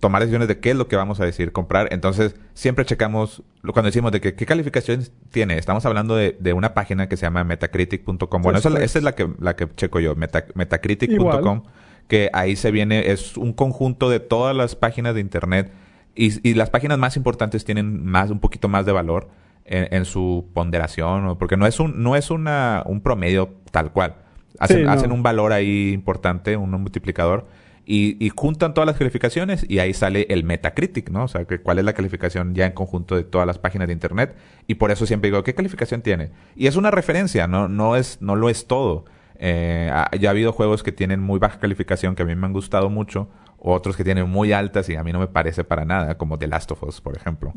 tomar 0.00 0.22
decisiones 0.22 0.48
de 0.48 0.60
qué 0.60 0.70
es 0.70 0.76
lo 0.76 0.88
que 0.88 0.96
vamos 0.96 1.20
a 1.20 1.24
decir 1.24 1.52
comprar. 1.52 1.88
Entonces, 1.92 2.36
siempre 2.54 2.84
checamos, 2.84 3.42
cuando 3.62 3.84
decimos 3.84 4.12
de 4.12 4.20
que, 4.20 4.34
qué 4.34 4.46
calificación 4.46 5.04
tiene, 5.30 5.58
estamos 5.58 5.84
hablando 5.86 6.16
de, 6.16 6.36
de 6.38 6.52
una 6.52 6.74
página 6.74 7.08
que 7.08 7.16
se 7.16 7.26
llama 7.26 7.44
metacritic.com. 7.44 8.42
Bueno, 8.42 8.58
esa, 8.58 8.68
esa, 8.82 8.98
es 8.98 9.04
la 9.04 9.14
que, 9.14 9.28
la 9.38 9.56
que 9.56 9.68
checo 9.74 10.00
yo, 10.00 10.14
meta, 10.14 10.46
metacritic.com, 10.54 11.62
que 12.08 12.30
ahí 12.32 12.56
se 12.56 12.70
viene, 12.70 13.10
es 13.10 13.36
un 13.36 13.52
conjunto 13.52 14.10
de 14.10 14.20
todas 14.20 14.56
las 14.56 14.76
páginas 14.76 15.14
de 15.14 15.20
internet 15.20 15.72
y, 16.14 16.48
y, 16.48 16.54
las 16.54 16.70
páginas 16.70 16.98
más 16.98 17.16
importantes 17.16 17.64
tienen 17.64 18.04
más, 18.04 18.30
un 18.30 18.38
poquito 18.38 18.68
más 18.68 18.84
de 18.84 18.92
valor 18.92 19.28
en, 19.64 19.88
en 19.94 20.04
su 20.04 20.46
ponderación, 20.52 21.38
porque 21.38 21.56
no 21.56 21.66
es 21.66 21.80
un, 21.80 22.02
no 22.02 22.16
es 22.16 22.30
una, 22.30 22.82
un 22.86 23.00
promedio 23.00 23.54
tal 23.70 23.92
cual. 23.92 24.16
Hacen, 24.58 24.88
hacen 24.88 25.12
un 25.12 25.22
valor 25.22 25.52
ahí 25.52 25.92
importante, 25.92 26.56
un 26.56 26.70
multiplicador, 26.70 27.46
y, 27.84 28.24
y, 28.24 28.30
juntan 28.30 28.74
todas 28.74 28.86
las 28.86 28.96
calificaciones 28.96 29.66
y 29.68 29.80
ahí 29.80 29.92
sale 29.92 30.26
el 30.30 30.44
Metacritic, 30.44 31.10
¿no? 31.10 31.24
O 31.24 31.28
sea, 31.28 31.44
que 31.44 31.60
cuál 31.60 31.78
es 31.78 31.84
la 31.84 31.92
calificación 31.92 32.54
ya 32.54 32.66
en 32.66 32.72
conjunto 32.72 33.16
de 33.16 33.24
todas 33.24 33.46
las 33.46 33.58
páginas 33.58 33.88
de 33.88 33.92
internet. 33.92 34.36
Y 34.66 34.76
por 34.76 34.90
eso 34.90 35.04
siempre 35.06 35.30
digo, 35.30 35.42
¿qué 35.42 35.54
calificación 35.54 36.02
tiene? 36.02 36.30
Y 36.54 36.68
es 36.68 36.76
una 36.76 36.90
referencia, 36.90 37.46
no, 37.48 37.68
no, 37.68 37.96
es, 37.96 38.18
no 38.20 38.36
lo 38.36 38.48
es 38.48 38.66
todo. 38.66 39.04
Eh, 39.44 39.90
ya 40.20 40.28
ha 40.28 40.30
habido 40.30 40.52
juegos 40.52 40.84
que 40.84 40.92
tienen 40.92 41.20
muy 41.20 41.40
baja 41.40 41.58
calificación 41.58 42.14
que 42.14 42.22
a 42.22 42.26
mí 42.26 42.36
me 42.36 42.46
han 42.46 42.52
gustado 42.52 42.88
mucho, 42.88 43.28
otros 43.58 43.96
que 43.96 44.04
tienen 44.04 44.28
muy 44.28 44.52
altas 44.52 44.88
y 44.88 44.94
a 44.94 45.02
mí 45.02 45.12
no 45.12 45.18
me 45.18 45.26
parece 45.26 45.64
para 45.64 45.84
nada, 45.84 46.16
como 46.16 46.38
The 46.38 46.46
Last 46.46 46.70
of 46.70 46.82
Us, 46.84 47.00
por 47.00 47.16
ejemplo. 47.16 47.52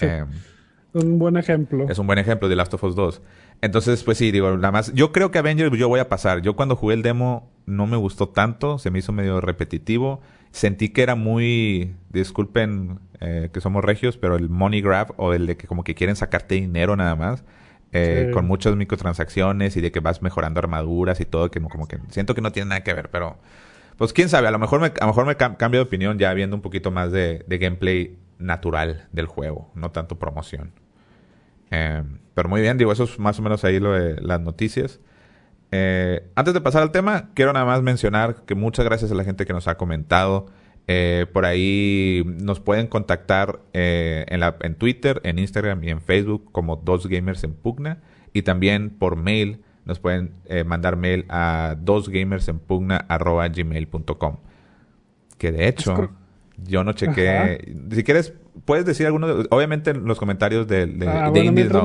Eh, 0.00 0.24
un 0.94 1.18
buen 1.18 1.36
ejemplo. 1.36 1.86
Es 1.88 1.98
un 1.98 2.06
buen 2.06 2.18
ejemplo, 2.18 2.48
The 2.48 2.56
Last 2.56 2.74
of 2.74 2.84
Us 2.84 2.94
2. 2.94 3.22
Entonces, 3.62 4.02
pues 4.02 4.18
sí, 4.18 4.30
digo, 4.30 4.56
nada 4.56 4.72
más. 4.72 4.92
Yo 4.92 5.12
creo 5.12 5.30
que 5.30 5.38
Avengers 5.38 5.76
yo 5.78 5.88
voy 5.88 6.00
a 6.00 6.08
pasar. 6.08 6.42
Yo 6.42 6.54
cuando 6.54 6.76
jugué 6.76 6.94
el 6.94 7.02
demo 7.02 7.50
no 7.64 7.86
me 7.86 7.96
gustó 7.96 8.28
tanto, 8.28 8.78
se 8.78 8.90
me 8.90 8.98
hizo 8.98 9.12
medio 9.12 9.40
repetitivo. 9.40 10.20
Sentí 10.50 10.90
que 10.90 11.02
era 11.02 11.14
muy, 11.14 11.94
disculpen 12.10 12.98
eh, 13.20 13.48
que 13.52 13.60
somos 13.60 13.82
regios, 13.82 14.18
pero 14.18 14.36
el 14.36 14.50
money 14.50 14.82
grab 14.82 15.14
o 15.16 15.32
el 15.32 15.46
de 15.46 15.56
que 15.56 15.66
como 15.66 15.84
que 15.84 15.94
quieren 15.94 16.16
sacarte 16.16 16.56
dinero 16.56 16.96
nada 16.96 17.16
más. 17.16 17.44
Eh, 17.94 18.30
con 18.32 18.46
muchas 18.46 18.74
microtransacciones 18.74 19.76
y 19.76 19.82
de 19.82 19.92
que 19.92 20.00
vas 20.00 20.22
mejorando 20.22 20.58
armaduras 20.58 21.20
y 21.20 21.26
todo, 21.26 21.50
que 21.50 21.60
como 21.60 21.86
que 21.86 21.98
siento 22.08 22.34
que 22.34 22.40
no 22.40 22.50
tiene 22.50 22.70
nada 22.70 22.82
que 22.82 22.94
ver, 22.94 23.10
pero 23.10 23.36
pues 23.98 24.14
quién 24.14 24.30
sabe, 24.30 24.48
a 24.48 24.50
lo 24.50 24.58
mejor 24.58 24.80
me, 24.80 24.86
a 24.86 25.00
lo 25.02 25.08
mejor 25.08 25.26
me 25.26 25.36
cambio 25.36 25.80
de 25.80 25.86
opinión 25.86 26.18
ya 26.18 26.32
viendo 26.32 26.56
un 26.56 26.62
poquito 26.62 26.90
más 26.90 27.12
de, 27.12 27.44
gameplay 27.46 28.16
natural 28.38 29.08
del 29.12 29.26
juego, 29.26 29.70
no 29.74 29.90
tanto 29.90 30.18
promoción. 30.18 30.72
Em, 31.72 32.18
pero 32.34 32.48
muy 32.50 32.60
bien, 32.60 32.76
digo, 32.76 32.92
eso 32.92 33.04
es 33.04 33.18
más 33.18 33.38
o 33.38 33.42
menos 33.42 33.64
ahí 33.64 33.80
lo 33.80 33.92
de 33.92 34.20
las 34.20 34.40
noticias. 34.40 35.00
Eh, 35.70 36.28
antes 36.34 36.52
de 36.52 36.60
pasar 36.60 36.82
al 36.82 36.92
tema, 36.92 37.30
quiero 37.34 37.54
nada 37.54 37.64
más 37.64 37.80
mencionar 37.82 38.44
que 38.44 38.54
muchas 38.54 38.84
gracias 38.84 39.10
a 39.10 39.14
la 39.14 39.24
gente 39.24 39.46
que 39.46 39.54
nos 39.54 39.68
ha 39.68 39.76
comentado. 39.76 40.46
Eh, 40.86 41.24
por 41.32 41.46
ahí 41.46 42.24
nos 42.26 42.60
pueden 42.60 42.88
contactar 42.88 43.60
eh, 43.72 44.26
en, 44.28 44.40
la, 44.40 44.56
en 44.60 44.74
Twitter, 44.74 45.22
en 45.24 45.38
Instagram 45.38 45.82
y 45.82 45.88
en 45.90 46.02
Facebook 46.02 46.50
como 46.52 46.76
Dos 46.76 47.06
Gamers 47.06 47.42
en 47.44 47.54
Pugna. 47.54 48.02
Y 48.34 48.42
también 48.42 48.90
por 48.90 49.16
mail 49.16 49.62
nos 49.86 49.98
pueden 49.98 50.34
eh, 50.46 50.64
mandar 50.64 50.96
mail 50.96 51.24
a 51.30 51.76
dosgamersenpugna.gmail.com. 51.80 54.36
Que 55.38 55.52
de 55.52 55.68
hecho, 55.68 56.10
yo 56.66 56.84
no 56.84 56.92
chequé. 56.92 57.74
Si 57.92 58.04
quieres, 58.04 58.34
puedes 58.64 58.84
decir 58.84 59.06
alguno. 59.06 59.26
De, 59.28 59.46
obviamente, 59.50 59.90
en 59.90 60.04
los 60.04 60.18
comentarios 60.18 60.66
de, 60.66 60.86
de, 60.86 61.08
ah, 61.08 61.30
mientras, 61.32 61.84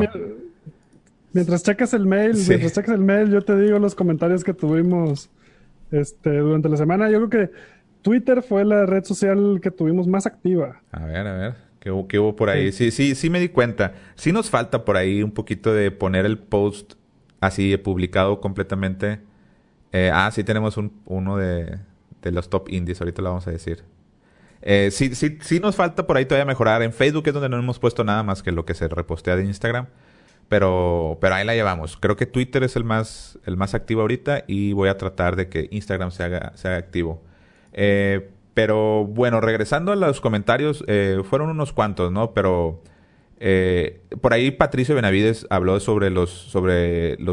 mientras 1.34 1.64
checas 1.64 1.94
el 1.94 2.06
mail, 2.06 2.34
mientras 2.48 2.74
checas 2.74 2.96
el 2.96 3.02
mail, 3.02 3.30
yo 3.30 3.42
te 3.42 3.58
digo 3.58 3.80
los 3.80 3.96
comentarios 3.96 4.44
que 4.44 4.54
tuvimos 4.54 5.30
este, 5.92 6.38
durante 6.38 6.70
la 6.70 6.78
semana. 6.78 7.10
Yo 7.10 7.28
creo 7.28 7.48
que 7.48 7.54
Twitter 8.02 8.42
fue 8.42 8.66
la 8.66 8.86
red 8.86 9.04
social 9.04 9.60
que 9.62 9.72
tuvimos 9.72 10.08
más 10.08 10.26
activa. 10.26 10.82
A 10.92 11.06
ver, 11.06 11.28
a 11.28 11.38
ver. 11.38 11.68
¿Qué 11.80 11.92
hubo, 11.92 12.08
qué 12.08 12.20
hubo 12.20 12.36
por 12.36 12.50
ahí? 12.50 12.72
Sí. 12.72 12.92
sí, 12.92 13.10
sí, 13.10 13.16
sí 13.16 13.30
me 13.30 13.40
di 13.40 13.50
cuenta. 13.50 13.94
Sí 14.16 14.32
nos 14.32 14.50
falta 14.50 14.84
por 14.84 14.98
ahí 14.98 15.24
un 15.24 15.32
poquito 15.32 15.74
de 15.74 15.92
poner 15.92 16.26
el 16.26 16.38
post 16.38 16.94
así 17.40 17.76
publicado 17.78 18.42
completamente. 18.42 19.20
Eh, 19.92 20.12
ah, 20.14 20.30
sí 20.32 20.44
tenemos 20.44 20.78
un, 20.78 20.92
uno 21.06 21.38
de, 21.38 21.80
de, 22.22 22.32
los 22.32 22.50
top 22.50 22.70
indies, 22.70 23.00
ahorita 23.00 23.22
lo 23.22 23.30
vamos 23.30 23.48
a 23.48 23.52
decir. 23.52 23.84
Eh, 24.62 24.90
sí, 24.92 25.14
sí, 25.16 25.60
nos 25.60 25.76
falta 25.76 26.08
por 26.08 26.18
ahí 26.18 26.26
todavía 26.26 26.46
mejorar. 26.46 26.82
En 26.82 26.94
Facebook 26.94 27.24
es 27.28 27.34
donde 27.34 27.50
no 27.50 27.58
hemos 27.58 27.80
puesto 27.80 28.04
nada 28.04 28.24
más 28.24 28.44
que 28.44 28.52
lo 28.52 28.66
que 28.66 28.74
se 28.74 28.88
repostea 28.88 29.36
de 29.36 29.46
Instagram. 29.46 29.88
Pero, 30.50 31.18
pero 31.20 31.36
ahí 31.36 31.46
la 31.46 31.56
llevamos. 31.56 31.98
Creo 31.98 32.16
que 32.16 32.26
Twitter 32.26 32.64
es 32.64 32.76
el 32.76 32.84
más, 32.84 33.38
el 33.46 33.58
más 33.58 33.74
activo 33.74 34.02
ahorita 34.02 34.46
y 34.48 34.74
voy 34.74 34.90
a 34.90 34.98
tratar 34.98 35.36
de 35.36 35.50
que 35.50 35.68
Instagram 35.72 36.12
se 36.12 36.24
haga, 36.24 36.54
activo. 36.78 37.22
Eh, 37.74 38.30
pero 38.54 39.06
bueno, 39.06 39.42
regresando 39.42 39.92
a 39.92 39.96
los 39.96 40.22
comentarios, 40.22 40.84
eh, 40.88 41.22
fueron 41.30 41.50
unos 41.50 41.74
cuantos, 41.74 42.12
¿no? 42.12 42.34
Pero 42.34 42.82
eh, 43.40 44.02
por 44.20 44.34
ahí 44.34 44.50
Patricio 44.50 44.96
Benavides 44.96 45.46
habló 45.52 45.80
sobre 45.80 46.10
los, 46.10 46.50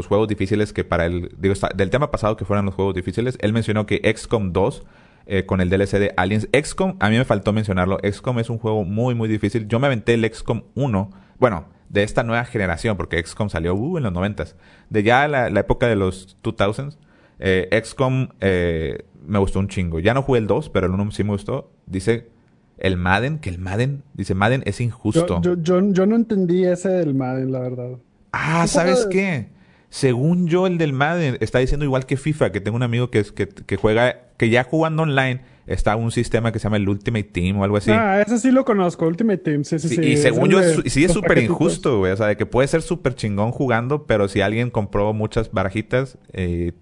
juegos 0.07 0.27
difíciles 0.27 0.71
que 0.71 0.83
para 0.83 1.05
él, 1.07 1.31
digo, 1.37 1.55
del 1.75 1.89
tema 1.89 2.11
pasado 2.11 2.37
que 2.37 2.45
fueran 2.45 2.65
los 2.65 2.75
juegos 2.75 2.93
difíciles, 2.93 3.37
él 3.41 3.53
mencionó 3.53 3.85
que 3.85 4.01
XCOM 4.15 4.53
2 4.53 4.83
eh, 5.25 5.45
con 5.45 5.61
el 5.61 5.69
DLC 5.69 5.99
de 5.99 6.13
Aliens. 6.17 6.47
XCOM, 6.53 6.97
a 6.99 7.09
mí 7.09 7.17
me 7.17 7.25
faltó 7.25 7.53
mencionarlo, 7.53 7.99
XCOM 8.03 8.39
es 8.39 8.49
un 8.49 8.57
juego 8.57 8.83
muy, 8.83 9.15
muy 9.15 9.27
difícil. 9.27 9.67
Yo 9.67 9.79
me 9.79 9.87
aventé 9.87 10.13
el 10.13 10.31
XCOM 10.31 10.63
1, 10.75 11.09
bueno, 11.39 11.65
de 11.89 12.03
esta 12.03 12.23
nueva 12.23 12.45
generación, 12.45 12.97
porque 12.97 13.21
XCOM 13.23 13.49
salió 13.49 13.73
uh, 13.75 13.97
en 13.97 14.03
los 14.03 14.13
90 14.13 14.45
De 14.89 15.03
ya 15.03 15.27
la, 15.27 15.49
la 15.49 15.59
época 15.61 15.87
de 15.87 15.95
los 15.95 16.37
2000s, 16.43 16.97
eh, 17.39 17.69
XCOM 17.83 18.29
eh, 18.41 19.05
me 19.25 19.39
gustó 19.39 19.59
un 19.59 19.67
chingo. 19.67 19.99
Ya 19.99 20.13
no 20.13 20.21
jugué 20.21 20.39
el 20.39 20.47
2, 20.47 20.69
pero 20.69 20.87
el 20.87 20.93
1 20.93 21.11
sí 21.11 21.23
me 21.23 21.31
gustó. 21.31 21.71
Dice 21.85 22.29
el 22.77 22.97
Madden, 22.97 23.39
que 23.39 23.49
el 23.49 23.59
Madden, 23.59 24.03
dice 24.13 24.35
Madden 24.35 24.63
es 24.65 24.81
injusto. 24.81 25.41
Yo, 25.41 25.55
yo, 25.61 25.81
yo, 25.91 26.05
no 26.05 26.15
entendí 26.15 26.65
ese 26.65 26.89
del 26.89 27.15
Madden, 27.15 27.51
la 27.51 27.59
verdad. 27.59 27.91
Ah, 28.31 28.67
¿sabes 28.67 29.07
qué? 29.09 29.49
Según 29.89 30.47
yo, 30.47 30.67
el 30.67 30.77
del 30.77 30.91
Madden 30.91 31.37
está 31.39 31.59
diciendo 31.59 31.85
igual 31.85 32.05
que 32.05 32.17
FIFA, 32.17 32.51
que 32.51 32.59
tengo 32.59 32.75
un 32.75 32.83
amigo 32.83 33.09
que, 33.09 33.19
es, 33.19 33.31
que, 33.31 33.47
que 33.47 33.77
juega, 33.77 34.24
que 34.37 34.49
ya 34.49 34.63
jugando 34.63 35.03
online 35.03 35.41
está 35.67 35.95
un 35.95 36.11
sistema 36.11 36.51
que 36.51 36.59
se 36.59 36.63
llama 36.63 36.77
el 36.77 36.87
Ultimate 36.87 37.23
Team 37.23 37.59
o 37.59 37.63
algo 37.63 37.77
así. 37.77 37.91
Ah, 37.91 38.21
ese 38.21 38.37
sí 38.39 38.51
lo 38.51 38.65
conozco, 38.65 39.07
Ultimate 39.07 39.39
Team, 39.39 39.63
sí, 39.63 39.79
sí, 39.79 39.89
sí. 39.89 40.01
y 40.01 40.17
según 40.17 40.49
yo, 40.49 40.59
sí 40.85 41.03
es 41.03 41.11
súper 41.11 41.39
injusto, 41.39 41.99
güey. 41.99 42.11
O 42.11 42.17
sea, 42.17 42.27
de 42.27 42.37
que 42.37 42.45
puede 42.45 42.67
ser 42.67 42.81
súper 42.81 43.15
chingón 43.15 43.51
jugando, 43.51 44.05
pero 44.05 44.27
si 44.27 44.41
alguien 44.41 44.69
compró 44.69 45.13
muchas 45.13 45.51
barajitas, 45.51 46.17
eh, 46.33 46.73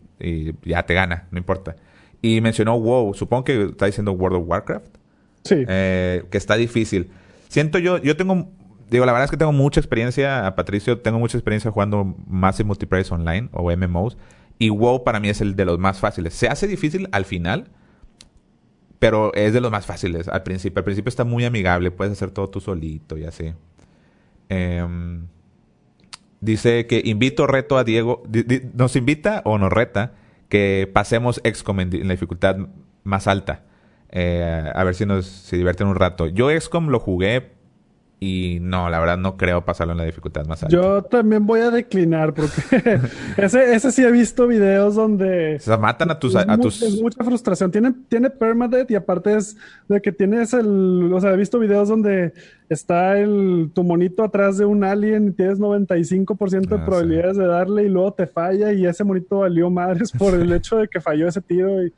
ya 0.64 0.84
te 0.84 0.94
gana, 0.94 1.28
no 1.32 1.38
importa. 1.38 1.76
Y 2.22 2.40
mencionó 2.42 2.80
WoW, 2.80 3.14
supongo 3.14 3.44
que 3.44 3.64
está 3.64 3.86
diciendo 3.86 4.14
World 4.14 4.38
of 4.38 4.48
Warcraft. 4.48 4.98
Sí. 5.44 5.66
Eh, 5.68 6.24
que 6.30 6.38
está 6.38 6.56
difícil. 6.56 7.10
Siento 7.50 7.78
yo, 7.80 7.98
yo 7.98 8.16
tengo, 8.16 8.50
digo, 8.90 9.06
la 9.06 9.12
verdad 9.12 9.26
es 9.26 9.32
que 9.32 9.38
tengo 9.38 9.52
mucha 9.52 9.80
experiencia, 9.80 10.48
a 10.48 10.56
Patricio, 10.56 11.00
tengo 11.00 11.20
mucha 11.20 11.38
experiencia 11.38 11.70
jugando 11.70 12.16
Massive 12.28 12.66
Multiplayer 12.68 13.06
Online 13.12 13.50
o 13.52 13.70
MMOs. 13.76 14.18
Y 14.60 14.70
WoW 14.70 15.04
para 15.04 15.20
mí 15.20 15.30
es 15.30 15.42
el 15.42 15.56
de 15.56 15.66
los 15.66 15.80
más 15.80 16.00
fáciles. 16.00 16.34
Se 16.34 16.48
hace 16.48 16.68
difícil 16.68 17.10
al 17.12 17.26
final, 17.26 17.70
pero 19.00 19.34
es 19.34 19.54
de 19.54 19.62
los 19.62 19.72
más 19.72 19.86
fáciles 19.86 20.28
al 20.28 20.44
principio. 20.44 20.80
Al 20.80 20.86
principio 20.86 21.10
está 21.10 21.24
muy 21.24 21.46
amigable, 21.46 21.92
puedes 21.92 22.14
hacer 22.14 22.32
todo 22.32 22.50
tú 22.50 22.62
solito 22.62 23.18
y 23.18 23.26
así. 23.26 23.54
Em, 24.50 25.28
dice 26.40 26.88
que 26.88 27.02
invito, 27.04 27.48
reto 27.48 27.78
a 27.78 27.84
Diego, 27.84 28.24
nos 28.74 28.96
invita 28.96 29.42
o 29.46 29.58
nos 29.58 29.72
reta 29.72 30.14
que 30.50 30.90
pasemos 30.94 31.42
XCOM 31.44 31.80
en 31.82 32.08
la 32.08 32.14
dificultad 32.14 32.58
más 33.04 33.28
alta. 33.28 33.64
Eh, 34.12 34.72
a 34.74 34.84
ver 34.84 34.94
si 34.94 35.06
nos 35.06 35.26
se 35.26 35.58
divierten 35.58 35.88
un 35.88 35.96
rato. 35.96 36.28
Yo 36.28 36.50
XCOM 36.52 36.90
lo 36.90 37.00
jugué 37.00 37.53
Y 38.26 38.60
no, 38.62 38.90
la 38.90 39.00
verdad 39.00 39.18
no 39.18 39.36
creo 39.36 39.66
pasarlo 39.66 39.92
en 39.92 39.98
la 39.98 40.06
dificultad 40.06 40.46
más 40.46 40.64
alta. 40.64 40.74
Yo 40.74 41.02
también 41.04 41.46
voy 41.46 41.60
a 41.60 41.70
declinar 41.72 42.34
porque 42.34 42.62
ese, 43.38 43.76
ese 43.76 43.92
sí 43.92 44.02
he 44.04 44.12
visto 44.12 44.48
videos 44.48 44.96
donde... 44.96 45.58
O 45.58 45.60
sea, 45.60 45.78
matan 45.78 46.10
a 46.12 46.20
tus... 46.20 46.36
A 46.36 46.58
tus... 46.58 46.82
Es 46.82 47.02
mucha 47.02 47.24
frustración. 47.24 47.72
Tiene, 47.72 47.94
tiene 48.08 48.30
permadeath 48.30 48.90
y 48.92 48.96
aparte 48.96 49.36
es 49.36 49.58
de 49.90 50.02
que 50.02 50.12
tienes 50.12 50.54
el... 50.54 51.12
O 51.14 51.20
sea, 51.20 51.34
he 51.34 51.38
visto 51.38 51.60
videos 51.60 51.90
donde 51.90 52.34
está 52.70 53.18
el, 53.20 53.72
tu 53.74 53.84
monito 53.84 54.24
atrás 54.24 54.58
de 54.58 54.66
un 54.66 54.84
alien 54.84 55.28
y 55.28 55.32
tienes 55.32 55.60
95% 55.60 56.68
de 56.70 56.76
Ah, 56.78 56.86
probabilidades 56.86 57.38
de 57.38 57.46
darle 57.46 57.84
y 57.84 57.90
luego 57.90 58.14
te 58.14 58.26
falla 58.26 58.72
y 58.72 58.86
ese 58.86 59.04
monito 59.04 59.40
valió 59.40 59.70
madres 59.70 60.12
por 60.12 60.34
el 60.34 60.52
hecho 60.54 60.78
de 60.78 60.88
que 60.88 61.02
falló 61.02 61.28
ese 61.28 61.42
tiro 61.42 61.84
y, 61.84 61.94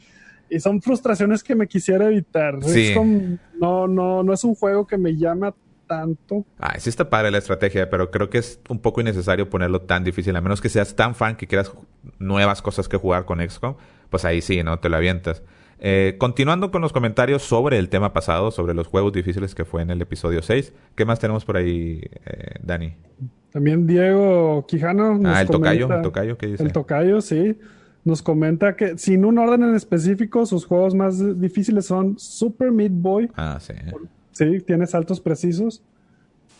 y 0.49 0.59
son 0.59 0.81
frustraciones 0.81 1.43
que 1.43 1.55
me 1.55 1.67
quisiera 1.67 2.07
evitar. 2.07 2.55
Sí. 2.63 2.87
Es 2.87 2.97
como- 2.97 3.37
no, 3.59 3.87
no, 3.87 4.23
no 4.23 4.33
es 4.33 4.43
un 4.43 4.53
juego 4.55 4.85
que 4.85 4.97
me 4.97 5.15
llama 5.15 5.53
tanto. 5.87 6.45
Ay, 6.59 6.79
sí 6.79 6.89
está 6.89 7.09
padre 7.09 7.31
la 7.31 7.37
estrategia, 7.37 7.89
pero 7.89 8.11
creo 8.11 8.29
que 8.29 8.37
es 8.39 8.59
un 8.69 8.79
poco 8.79 9.01
innecesario 9.01 9.49
ponerlo 9.49 9.81
tan 9.81 10.03
difícil. 10.03 10.35
A 10.35 10.41
menos 10.41 10.61
que 10.61 10.69
seas 10.69 10.95
tan 10.95 11.15
fan 11.15 11.35
que 11.35 11.47
quieras 11.47 11.71
nuevas 12.19 12.61
cosas 12.61 12.87
que 12.87 12.97
jugar 12.97 13.25
con 13.25 13.39
XCOM, 13.39 13.75
pues 14.09 14.25
ahí 14.25 14.41
sí, 14.41 14.63
¿no? 14.63 14.79
Te 14.79 14.89
lo 14.89 14.97
avientas. 14.97 15.43
Eh, 15.79 16.15
continuando 16.17 16.71
con 16.71 16.81
los 16.81 16.93
comentarios 16.93 17.43
sobre 17.43 17.77
el 17.77 17.89
tema 17.89 18.13
pasado, 18.13 18.51
sobre 18.51 18.73
los 18.73 18.87
juegos 18.87 19.11
difíciles 19.13 19.53
que 19.55 19.65
fue 19.65 19.81
en 19.81 19.89
el 19.89 20.01
episodio 20.01 20.41
6. 20.41 20.73
¿Qué 20.95 21.05
más 21.05 21.19
tenemos 21.19 21.43
por 21.45 21.57
ahí, 21.57 22.01
eh, 22.25 22.55
Dani? 22.63 22.93
También 23.51 23.85
Diego 23.85 24.65
Quijano. 24.67 25.17
nos 25.17 25.35
Ah, 25.35 25.41
el 25.41 25.47
tocayo, 25.47 25.93
el 25.93 26.01
tocayo, 26.01 26.37
¿qué 26.37 26.47
dice? 26.47 26.63
El 26.63 26.71
tocayo, 26.71 27.21
sí. 27.21 27.57
Nos 28.03 28.21
comenta 28.21 28.75
que 28.75 28.97
sin 28.97 29.25
un 29.25 29.37
orden 29.37 29.63
en 29.63 29.75
específico, 29.75 30.45
sus 30.45 30.65
juegos 30.65 30.93
más 30.93 31.39
difíciles 31.39 31.85
son 31.85 32.19
Super 32.19 32.71
Meat 32.71 32.91
Boy. 32.93 33.31
Ah, 33.35 33.57
sí. 33.59 33.73
Sí, 34.35 34.59
tiene 34.61 34.85
saltos 34.85 35.19
precisos. 35.19 35.81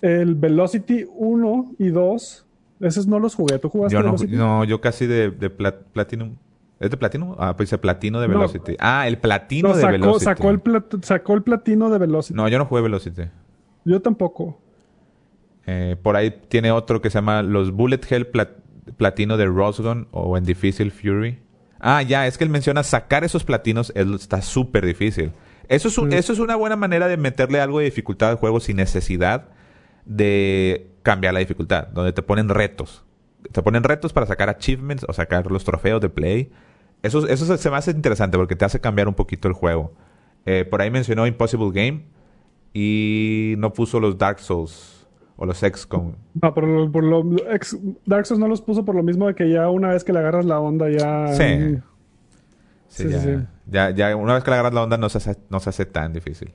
El 0.02 0.36
Velocity 0.36 1.06
1 1.16 1.74
y 1.78 1.90
2. 1.90 2.46
Esos 2.82 3.08
no 3.08 3.20
los 3.20 3.36
jugué. 3.36 3.60
¿Tú 3.60 3.70
jugaste 3.70 3.94
Yo 3.94 4.00
no, 4.02 4.06
Velocity? 4.14 4.36
no, 4.36 4.64
yo 4.64 4.82
casi 4.82 5.06
de, 5.08 5.30
de 5.32 5.56
plat- 5.56 5.84
Platinum. 5.94 6.36
¿Es 6.80 6.90
de 6.92 6.98
Platinum? 6.98 7.36
Ah, 7.40 7.56
pues 7.56 7.70
dice 7.70 7.78
Platino 7.78 8.20
de 8.20 8.28
No. 8.28 8.34
Velocity. 8.36 8.76
Ah, 8.80 9.08
el 9.08 9.18
Platino 9.18 9.70
No, 9.70 9.78
de 9.78 9.86
Velocity. 9.86 10.26
sacó, 10.26 10.50
el 10.50 10.62
plat- 10.62 11.04
sacó 11.04 11.34
el 11.36 11.44
platino 11.44 11.90
de 11.90 11.98
Velocity. 12.00 12.34
No, 12.36 12.48
yo 12.50 12.58
no 12.58 12.66
jugué 12.66 12.82
Velocity. 12.82 13.24
Yo 13.86 14.02
tampoco. 14.02 14.60
Eh, 15.68 15.96
por 16.02 16.16
ahí 16.16 16.32
tiene 16.50 16.72
otro 16.72 17.02
que 17.02 17.10
se 17.10 17.18
llama 17.18 17.42
los 17.42 17.72
Bullet 17.72 18.02
Hell 18.10 18.30
Plat- 18.32 18.58
Platino 18.98 19.38
de 19.38 19.46
Rosgon 19.48 20.08
o 20.12 20.38
en 20.38 20.44
Difícil 20.44 20.92
Fury. 20.92 21.40
Ah, 21.80 22.02
ya, 22.04 22.28
es 22.28 22.38
que 22.38 22.44
él 22.44 22.50
menciona 22.50 22.84
sacar 22.84 23.24
esos 23.24 23.44
platinos 23.44 23.92
es- 23.96 24.08
está 24.08 24.42
súper 24.42 24.86
difícil. 24.86 25.32
Eso 25.70 25.88
es, 25.88 25.98
un- 25.98 26.10
Mm. 26.10 26.14
eso 26.14 26.34
es 26.34 26.40
una 26.40 26.56
buena 26.56 26.76
manera 26.76 27.08
de 27.08 27.18
meterle 27.18 27.60
algo 27.60 27.80
de 27.80 27.86
dificultad 27.86 28.30
al 28.32 28.36
juego 28.38 28.60
sin 28.60 28.78
necesidad 28.78 29.50
de 30.06 30.92
cambiar 31.04 31.34
la 31.34 31.40
dificultad, 31.40 31.88
donde 31.88 32.14
te 32.14 32.22
ponen 32.22 32.50
retos. 32.50 33.04
Te 33.52 33.62
ponen 33.62 33.84
retos 33.84 34.14
para 34.14 34.26
sacar 34.26 34.50
achievements 34.50 35.06
o 35.08 35.14
sacar 35.14 35.50
los 35.52 35.64
trofeos 35.64 36.02
de 36.02 36.10
play. 36.10 36.52
Eso, 37.04 37.28
eso 37.28 37.46
se- 37.46 37.58
se 37.58 37.70
me 37.70 37.78
hace 37.78 37.92
interesante 37.92 38.38
porque 38.38 38.56
te 38.56 38.66
hace 38.66 38.80
cambiar 38.80 39.08
un 39.08 39.14
poquito 39.14 39.48
el 39.48 39.54
juego. 39.54 39.94
Eh, 40.46 40.66
por 40.70 40.82
ahí 40.82 40.90
mencionó 40.92 41.26
Impossible 41.28 41.70
Game 41.72 42.06
y 42.74 43.56
no 43.58 43.74
puso 43.74 44.00
los 44.00 44.18
Dark 44.18 44.40
Souls 44.40 45.08
o 45.38 45.46
los 45.46 45.60
XCOM. 45.60 46.14
No, 46.42 46.54
por 46.54 46.64
lo, 46.66 46.92
por 46.92 47.04
lo- 47.04 47.24
ex- 47.52 47.78
Dark 48.06 48.26
Souls 48.26 48.40
no 48.40 48.48
los 48.48 48.62
puso 48.62 48.86
por 48.86 48.96
lo 48.96 49.04
mismo 49.04 49.28
de 49.28 49.36
que 49.36 49.50
ya 49.50 49.70
una 49.70 49.90
vez 49.90 50.04
que 50.04 50.14
le 50.14 50.20
agarras 50.20 50.46
la 50.46 50.60
onda 50.60 50.90
ya... 50.90 51.28
Sí. 51.34 51.78
Sí, 52.96 53.04
Sí, 53.04 53.10
ya. 53.10 53.46
Ya, 53.68 53.90
ya 54.10 54.16
una 54.16 54.36
vez 54.36 54.44
que 54.44 54.52
le 54.52 54.56
agarras 54.56 54.74
la 54.74 54.84
onda 54.84 54.98
no 54.98 55.10
se 55.10 55.18
hace, 55.18 55.38
no 55.50 55.60
se 55.60 55.70
hace 55.70 55.86
tan 55.86 56.14
difícil. 56.14 56.52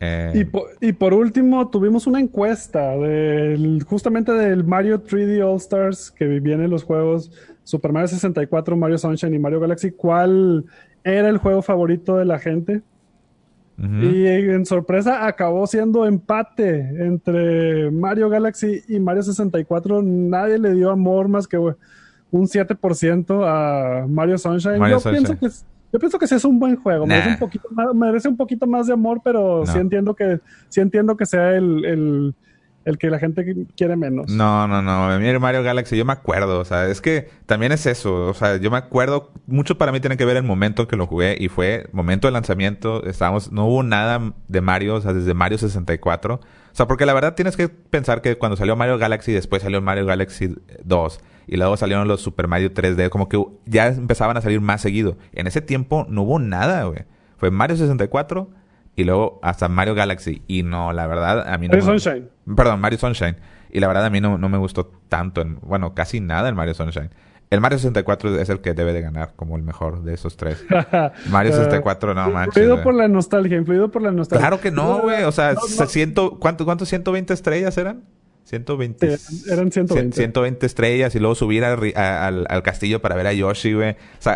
Eh, 0.00 0.32
Y, 0.34 0.44
po- 0.44 0.66
y 0.80 0.92
por 0.92 1.14
último, 1.14 1.68
tuvimos 1.70 2.06
una 2.06 2.20
encuesta 2.20 2.96
del, 2.96 3.82
justamente 3.88 4.32
del 4.32 4.64
Mario 4.64 5.02
3D 5.02 5.42
All 5.42 5.56
Stars 5.56 6.10
que 6.10 6.26
viene 6.26 6.64
en 6.64 6.70
los 6.70 6.84
juegos 6.84 7.30
Super 7.64 7.92
Mario 7.92 8.08
64, 8.08 8.76
Mario 8.76 8.98
Sunshine 8.98 9.34
y 9.34 9.38
Mario 9.38 9.60
Galaxy. 9.60 9.90
¿Cuál 9.92 10.64
era 11.04 11.28
el 11.28 11.38
juego 11.38 11.62
favorito 11.62 12.16
de 12.16 12.24
la 12.24 12.38
gente? 12.38 12.82
Y 13.78 14.26
en 14.26 14.64
sorpresa 14.64 15.26
acabó 15.26 15.66
siendo 15.66 16.06
empate 16.06 16.78
entre 17.04 17.90
Mario 17.90 18.30
Galaxy 18.30 18.80
y 18.88 18.98
Mario 19.00 19.22
64. 19.22 20.00
Nadie 20.02 20.58
le 20.58 20.72
dio 20.72 20.90
amor 20.90 21.28
más 21.28 21.46
que 21.46 21.58
un 22.36 22.46
7% 22.46 23.44
a 23.46 24.06
Mario 24.06 24.38
Sunshine. 24.38 24.78
Mario 24.78 24.96
yo, 24.96 25.00
Sunshine. 25.00 25.24
Pienso 25.24 25.40
que 25.40 25.46
es, 25.46 25.66
yo 25.92 25.98
pienso 25.98 26.18
que 26.18 26.26
sí 26.26 26.34
es 26.34 26.44
un 26.44 26.58
buen 26.58 26.76
juego. 26.76 27.06
Merece, 27.06 27.28
Nah. 27.28 27.34
un 27.34 27.38
poquito 27.40 27.68
más, 27.70 27.94
merece 27.94 28.28
un 28.28 28.36
poquito 28.36 28.66
más 28.66 28.86
de 28.86 28.92
amor, 28.92 29.20
pero 29.24 29.60
No. 29.64 29.72
sí 29.72 29.78
entiendo 29.78 30.14
que 30.14 30.40
sí 30.68 30.80
entiendo 30.80 31.16
que 31.16 31.26
sea 31.26 31.54
el, 31.54 31.84
el, 31.84 32.34
el 32.84 32.98
que 32.98 33.08
la 33.10 33.18
gente 33.18 33.44
quiere 33.76 33.96
menos. 33.96 34.30
No, 34.30 34.68
no, 34.68 34.80
no. 34.82 35.10
A 35.10 35.18
mí 35.18 35.26
el 35.26 35.40
Mario 35.40 35.62
Galaxy, 35.62 35.96
yo 35.96 36.04
me 36.04 36.12
acuerdo. 36.12 36.60
O 36.60 36.64
sea, 36.64 36.86
es 36.86 37.00
que 37.00 37.28
también 37.46 37.72
es 37.72 37.86
eso. 37.86 38.26
O 38.28 38.34
sea, 38.34 38.58
yo 38.58 38.70
me 38.70 38.76
acuerdo. 38.76 39.32
Mucho 39.46 39.76
para 39.78 39.90
mí 39.90 39.98
tiene 40.00 40.16
que 40.16 40.24
ver 40.24 40.36
el 40.36 40.42
momento 40.44 40.82
en 40.82 40.88
que 40.88 40.96
lo 40.96 41.06
jugué. 41.06 41.36
Y 41.38 41.48
fue 41.48 41.88
momento 41.92 42.28
de 42.28 42.32
lanzamiento. 42.32 43.04
Estábamos, 43.04 43.50
no 43.50 43.66
hubo 43.66 43.82
nada 43.82 44.34
de 44.48 44.60
Mario, 44.60 44.96
o 44.96 45.00
sea, 45.00 45.12
desde 45.12 45.34
Mario 45.34 45.58
64. 45.58 46.34
O 46.34 46.40
sea, 46.72 46.86
porque 46.86 47.06
la 47.06 47.14
verdad 47.14 47.34
tienes 47.34 47.56
que 47.56 47.68
pensar 47.68 48.20
que 48.22 48.36
cuando 48.36 48.56
salió 48.56 48.76
Mario 48.76 48.98
Galaxy, 48.98 49.32
después 49.32 49.62
salió 49.62 49.80
Mario 49.80 50.04
Galaxy 50.06 50.54
2. 50.84 51.20
Y 51.46 51.56
luego 51.56 51.76
salieron 51.76 52.08
los 52.08 52.20
Super 52.20 52.48
Mario 52.48 52.72
3D. 52.74 53.08
Como 53.08 53.28
que 53.28 53.42
ya 53.66 53.86
empezaban 53.88 54.36
a 54.36 54.40
salir 54.40 54.60
más 54.60 54.80
seguido. 54.80 55.16
En 55.32 55.46
ese 55.46 55.60
tiempo 55.60 56.06
no 56.08 56.22
hubo 56.22 56.38
nada, 56.38 56.84
güey. 56.84 57.04
Fue 57.36 57.50
Mario 57.50 57.76
64 57.76 58.50
y 58.96 59.04
luego 59.04 59.38
hasta 59.42 59.68
Mario 59.68 59.94
Galaxy. 59.94 60.42
Y 60.46 60.62
no, 60.62 60.92
la 60.92 61.06
verdad, 61.06 61.46
a 61.52 61.58
mí 61.58 61.68
no. 61.68 61.72
Mario 61.76 61.92
me- 61.92 61.98
Sunshine. 62.00 62.28
Perdón, 62.56 62.80
Mario 62.80 62.98
Sunshine. 62.98 63.36
Y 63.70 63.80
la 63.80 63.88
verdad 63.88 64.06
a 64.06 64.10
mí 64.10 64.20
no, 64.20 64.38
no 64.38 64.48
me 64.48 64.58
gustó 64.58 64.90
tanto. 65.08 65.40
En, 65.40 65.58
bueno, 65.60 65.94
casi 65.94 66.20
nada 66.20 66.48
el 66.48 66.54
Mario 66.54 66.74
Sunshine. 66.74 67.10
El 67.48 67.60
Mario 67.60 67.78
64 67.78 68.40
es 68.40 68.48
el 68.48 68.60
que 68.60 68.74
debe 68.74 68.92
de 68.92 69.02
ganar 69.02 69.34
como 69.36 69.56
el 69.56 69.62
mejor 69.62 70.02
de 70.02 70.14
esos 70.14 70.36
tres. 70.36 70.64
Mario 71.30 71.52
64, 71.52 72.12
no 72.14 72.28
manches. 72.30 72.56
Influido 72.56 72.82
por 72.82 72.94
la 72.94 73.06
nostalgia, 73.06 73.56
influido 73.56 73.88
por 73.90 74.02
la 74.02 74.10
nostalgia. 74.10 74.48
Claro 74.48 74.60
que 74.60 74.72
no, 74.72 74.98
güey. 75.02 75.22
O 75.22 75.30
sea, 75.30 75.52
No, 75.52 75.60
no. 75.78 75.86
ciento, 75.86 76.38
¿cuánto, 76.40 76.64
¿cuántos 76.64 76.88
120 76.88 77.32
estrellas 77.32 77.78
eran? 77.78 78.02
120. 78.46 79.16
Sí, 79.18 79.44
eran 79.50 79.70
120. 79.72 80.16
120 80.16 80.66
estrellas 80.66 81.14
y 81.14 81.18
luego 81.18 81.34
subir 81.34 81.64
al, 81.64 81.78
a- 81.96 82.26
al, 82.26 82.46
al 82.48 82.62
castillo 82.62 83.00
para 83.02 83.14
ver 83.16 83.26
a 83.26 83.32
Yoshi, 83.32 83.72
güey. 83.74 83.90
O 83.92 83.96
sea, 84.20 84.34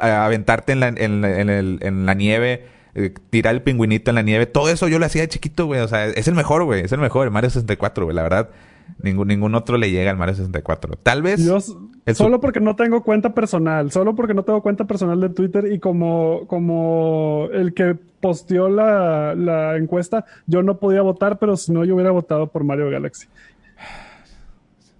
a- 0.00 0.24
aventarte 0.26 0.72
en 0.72 0.80
la, 0.80 0.88
en, 0.88 1.24
en 1.24 1.48
el- 1.50 1.78
en 1.82 2.06
la 2.06 2.14
nieve, 2.14 2.64
eh, 2.94 3.14
tirar 3.30 3.54
el 3.54 3.62
pingüinito 3.62 4.10
en 4.10 4.16
la 4.16 4.22
nieve. 4.22 4.46
Todo 4.46 4.68
eso 4.70 4.88
yo 4.88 4.98
lo 4.98 5.06
hacía 5.06 5.22
de 5.22 5.28
chiquito, 5.28 5.66
güey. 5.66 5.80
O 5.80 5.88
sea, 5.88 6.06
es 6.06 6.26
el 6.28 6.34
mejor, 6.34 6.64
güey. 6.64 6.82
Es 6.82 6.92
el 6.92 6.98
mejor, 6.98 7.26
el 7.26 7.30
Mario 7.32 7.50
64, 7.50 8.04
güey. 8.04 8.16
La 8.16 8.22
verdad, 8.22 8.50
ningún, 9.00 9.28
ningún 9.28 9.54
otro 9.54 9.76
le 9.78 9.90
llega 9.90 10.10
al 10.10 10.16
Mario 10.16 10.34
64. 10.34 10.96
Tal 11.02 11.22
vez... 11.22 11.44
Yo 11.44 11.56
s- 11.58 11.72
el 12.06 12.14
solo 12.14 12.40
porque 12.40 12.60
no 12.60 12.76
tengo 12.76 13.02
cuenta 13.02 13.34
personal, 13.34 13.90
solo 13.90 14.14
porque 14.14 14.32
no 14.32 14.44
tengo 14.44 14.62
cuenta 14.62 14.84
personal 14.86 15.20
de 15.20 15.28
Twitter 15.30 15.70
y 15.72 15.78
como, 15.80 16.46
como 16.46 17.48
el 17.52 17.74
que 17.74 17.96
posteó 18.20 18.68
la, 18.68 19.34
la 19.34 19.76
encuesta, 19.76 20.24
yo 20.46 20.62
no 20.62 20.78
podía 20.78 21.02
votar, 21.02 21.38
pero 21.38 21.56
si 21.56 21.72
no, 21.72 21.84
yo 21.84 21.94
hubiera 21.94 22.12
votado 22.12 22.46
por 22.46 22.64
Mario 22.64 22.90
Galaxy. 22.90 23.26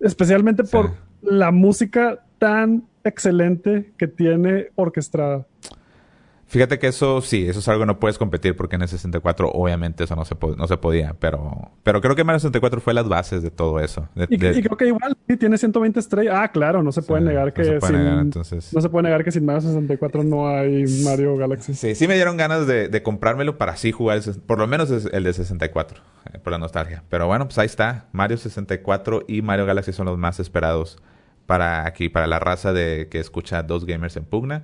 Especialmente 0.00 0.64
por 0.64 0.88
Sí. 0.90 0.92
la 1.22 1.50
música 1.50 2.20
tan 2.38 2.84
excelente 3.04 3.92
que 3.96 4.06
tiene 4.08 4.68
orquestada. 4.74 5.46
Fíjate 6.48 6.78
que 6.78 6.86
eso 6.86 7.20
sí, 7.22 7.48
eso 7.48 7.58
es 7.58 7.66
algo 7.66 7.80
que 7.82 7.86
no 7.86 7.98
puedes 7.98 8.18
competir 8.18 8.54
porque 8.54 8.76
en 8.76 8.82
el 8.82 8.88
64 8.88 9.50
obviamente 9.50 10.04
eso 10.04 10.14
no 10.14 10.24
se, 10.24 10.36
po- 10.36 10.54
no 10.54 10.68
se 10.68 10.76
podía. 10.76 11.14
Pero, 11.18 11.72
pero 11.82 12.00
creo 12.00 12.14
que 12.14 12.22
Mario 12.22 12.38
64 12.38 12.80
fue 12.80 12.94
las 12.94 13.08
bases 13.08 13.42
de 13.42 13.50
todo 13.50 13.80
eso. 13.80 14.08
De- 14.14 14.28
Y, 14.30 14.36
de- 14.36 14.58
y 14.58 14.62
creo 14.62 14.76
que 14.76 14.86
igual 14.86 15.16
sí, 15.28 15.36
tiene 15.36 15.58
120 15.58 15.98
estrellas. 15.98 16.34
Ah, 16.38 16.48
claro, 16.52 16.84
no 16.84 16.92
se 16.92 17.02
puede 17.02 17.22
Sí, 17.22 17.28
negar 17.28 17.46
no 17.48 17.52
que 17.54 17.64
se 17.64 17.78
puede 17.80 17.92
sin, 17.94 18.04
negar, 18.04 18.18
entonces. 18.20 18.72
no 18.72 18.80
se 18.80 18.88
puede 18.88 19.02
negar 19.02 19.24
que 19.24 19.32
sin 19.32 19.44
Mario 19.44 19.60
64 19.62 20.22
no 20.22 20.48
hay 20.48 20.84
Mario 21.04 21.36
Galaxy. 21.36 21.74
Sí, 21.74 21.96
sí 21.96 22.06
me 22.06 22.14
dieron 22.14 22.36
ganas 22.36 22.68
de, 22.68 22.88
de 22.88 23.02
comprármelo 23.02 23.58
para 23.58 23.72
así 23.72 23.90
jugar, 23.90 24.18
el 24.24 24.40
por 24.42 24.60
lo 24.60 24.68
menos 24.68 24.88
el 24.90 25.24
de 25.24 25.32
64, 25.32 26.00
eh, 26.32 26.38
por 26.38 26.52
la 26.52 26.58
nostalgia. 26.58 27.02
Pero 27.10 27.26
bueno, 27.26 27.46
pues 27.46 27.58
ahí 27.58 27.66
está. 27.66 28.06
Mario 28.12 28.36
64 28.36 29.24
y 29.26 29.42
Mario 29.42 29.66
Galaxy 29.66 29.92
son 29.92 30.06
los 30.06 30.16
más 30.16 30.38
esperados 30.38 30.98
para 31.46 31.86
aquí, 31.88 32.08
para 32.08 32.28
la 32.28 32.38
raza 32.38 32.72
de 32.72 33.08
que 33.10 33.18
escucha 33.18 33.64
Dos 33.64 33.84
Gamers 33.84 34.16
en 34.16 34.24
Pugna. 34.24 34.62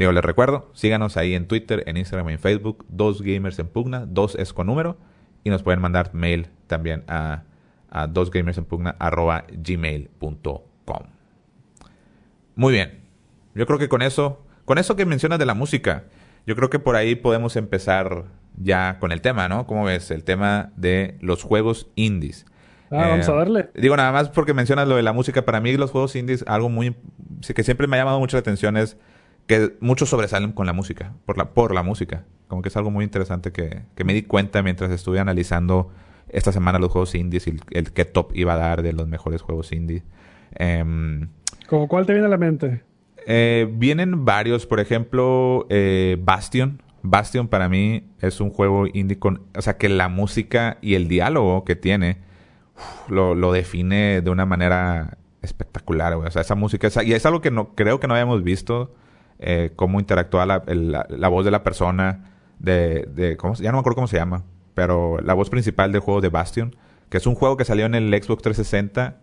Digo, 0.00 0.12
les 0.12 0.24
recuerdo, 0.24 0.70
síganos 0.72 1.18
ahí 1.18 1.34
en 1.34 1.46
Twitter, 1.46 1.82
en 1.84 1.98
Instagram 1.98 2.30
y 2.30 2.32
en 2.32 2.38
Facebook, 2.38 2.86
Dos 2.88 3.20
Gamers 3.20 3.58
en 3.58 3.66
Pugna, 3.68 4.06
dos 4.06 4.34
es 4.34 4.54
con 4.54 4.66
número, 4.66 4.96
y 5.44 5.50
nos 5.50 5.62
pueden 5.62 5.78
mandar 5.82 6.14
mail 6.14 6.48
también 6.68 7.04
a, 7.06 7.42
a 7.90 8.06
dosgamersenpugna 8.06 8.96
arroba 8.98 9.44
gmail.com. 9.52 11.02
Muy 12.54 12.72
bien. 12.72 13.00
Yo 13.54 13.66
creo 13.66 13.78
que 13.78 13.90
con 13.90 14.00
eso, 14.00 14.42
con 14.64 14.78
eso 14.78 14.96
que 14.96 15.04
mencionas 15.04 15.38
de 15.38 15.44
la 15.44 15.52
música, 15.52 16.04
yo 16.46 16.56
creo 16.56 16.70
que 16.70 16.78
por 16.78 16.96
ahí 16.96 17.14
podemos 17.14 17.56
empezar 17.56 18.24
ya 18.56 18.96
con 19.00 19.12
el 19.12 19.20
tema, 19.20 19.50
¿no? 19.50 19.66
¿Cómo 19.66 19.84
ves? 19.84 20.10
El 20.10 20.24
tema 20.24 20.72
de 20.76 21.18
los 21.20 21.42
juegos 21.42 21.90
indies. 21.94 22.46
Ah, 22.90 23.08
vamos 23.08 23.28
Eh, 23.28 23.32
a 23.32 23.34
darle. 23.34 23.68
Digo, 23.74 23.98
nada 23.98 24.12
más 24.12 24.30
porque 24.30 24.54
mencionas 24.54 24.88
lo 24.88 24.96
de 24.96 25.02
la 25.02 25.12
música. 25.12 25.44
Para 25.44 25.60
mí, 25.60 25.76
los 25.76 25.90
juegos 25.90 26.16
indies, 26.16 26.42
algo 26.48 26.70
muy. 26.70 26.96
que 27.54 27.62
siempre 27.62 27.86
me 27.86 27.96
ha 27.96 28.00
llamado 28.00 28.18
mucho 28.18 28.38
la 28.38 28.40
atención 28.40 28.78
es 28.78 28.96
que 29.58 29.76
muchos 29.80 30.08
sobresalen 30.08 30.52
con 30.52 30.66
la 30.66 30.72
música, 30.72 31.12
por 31.26 31.36
la, 31.36 31.50
por 31.50 31.74
la 31.74 31.82
música. 31.82 32.24
Como 32.48 32.62
que 32.62 32.68
es 32.68 32.76
algo 32.76 32.90
muy 32.90 33.04
interesante 33.04 33.50
que, 33.52 33.82
que 33.96 34.04
me 34.04 34.14
di 34.14 34.22
cuenta 34.22 34.62
mientras 34.62 34.90
estuve 34.90 35.18
analizando 35.20 35.90
esta 36.28 36.52
semana 36.52 36.78
los 36.78 36.90
juegos 36.92 37.14
indies 37.16 37.46
y 37.48 37.50
el, 37.50 37.60
el 37.72 37.92
qué 37.92 38.04
top 38.04 38.30
iba 38.34 38.54
a 38.54 38.56
dar 38.56 38.82
de 38.82 38.92
los 38.92 39.08
mejores 39.08 39.42
juegos 39.42 39.72
indies. 39.72 40.04
Em, 40.54 41.28
¿Como 41.68 41.88
cuál 41.88 42.06
te 42.06 42.12
viene 42.12 42.26
a 42.26 42.30
la 42.30 42.36
mente? 42.38 42.82
eh, 43.26 43.68
vienen 43.72 44.24
varios, 44.24 44.66
por 44.66 44.80
ejemplo, 44.80 45.66
eh, 45.68 46.16
Bastion. 46.22 46.82
Bastion 47.02 47.48
para 47.48 47.68
mí 47.68 48.04
es 48.20 48.40
un 48.40 48.50
juego 48.50 48.86
indie 48.92 49.18
con, 49.18 49.42
o 49.56 49.62
sea, 49.62 49.76
que 49.76 49.88
la 49.88 50.08
música 50.08 50.78
y 50.80 50.94
el 50.94 51.08
diálogo 51.08 51.64
que 51.64 51.74
tiene 51.76 52.18
uf, 52.76 53.10
lo, 53.10 53.34
lo 53.34 53.52
define 53.52 54.20
de 54.22 54.30
una 54.30 54.46
manera 54.46 55.18
espectacular, 55.42 56.14
güey. 56.16 56.28
O 56.28 56.30
sea, 56.30 56.42
esa 56.42 56.54
música, 56.54 56.86
esa- 56.86 57.02
y 57.04 57.12
es 57.14 57.24
algo 57.26 57.40
que 57.40 57.50
no 57.50 57.74
creo 57.74 58.00
que 58.00 58.06
no 58.06 58.14
habíamos 58.14 58.42
visto, 58.44 58.94
eh, 59.40 59.72
cómo 59.74 59.98
interactúa 60.00 60.46
la, 60.46 60.62
la, 60.66 61.28
voz 61.28 61.44
de 61.44 61.50
la 61.50 61.62
persona, 61.62 62.32
de, 62.58 63.08
de 63.14 63.36
¿cómo 63.36 63.54
ya 63.54 63.70
no 63.70 63.78
me 63.78 63.80
acuerdo 63.80 63.96
cómo 63.96 64.08
se 64.08 64.16
llama, 64.16 64.44
pero 64.74 65.18
la 65.20 65.34
voz 65.34 65.50
principal 65.50 65.92
del 65.92 66.00
juego 66.00 66.20
de 66.20 66.28
Bastion, 66.28 66.76
que 67.08 67.16
es 67.16 67.26
un 67.26 67.34
juego 67.34 67.56
que 67.56 67.64
salió 67.64 67.86
en 67.86 67.94
el 67.94 68.10
Xbox 68.10 68.42
360 68.42 69.16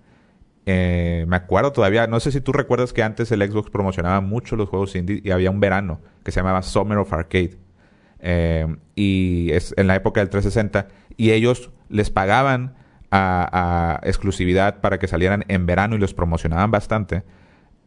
eh, 0.69 1.23
me 1.30 1.38
acuerdo 1.38 1.71
todavía, 1.71 2.08
no 2.08 2.19
sé 2.19 2.30
si 2.34 2.41
tú 2.41 2.51
recuerdas 2.51 2.91
que 2.91 3.01
antes 3.01 3.32
el 3.32 3.41
Xbox 3.41 3.69
promocionaba 3.69 4.19
mucho 4.19 4.58
los 4.58 4.67
juegos 4.67 4.97
indie 4.97 5.21
y 5.23 5.32
había 5.32 5.49
un 5.49 5.62
verano 5.62 6.01
que 6.25 6.32
se 6.34 6.41
llamaba 6.41 6.62
Summer 6.62 6.97
of 6.97 7.13
Arcade. 7.13 7.58
Eh, 8.19 8.67
y 8.93 9.49
es 9.53 9.73
en 9.77 9.88
la 9.88 9.95
época 9.95 10.19
del 10.19 10.30
360. 10.30 10.89
Y 11.15 11.32
ellos 11.32 11.71
les 11.88 12.10
pagaban 12.10 12.75
a 13.12 14.01
exclusividad 14.03 14.82
para 14.82 14.99
que 14.99 15.08
salieran 15.08 15.45
en 15.47 15.65
verano 15.65 15.95
y 15.95 15.99
los 15.99 16.13
promocionaban 16.13 16.69
bastante. 16.69 17.23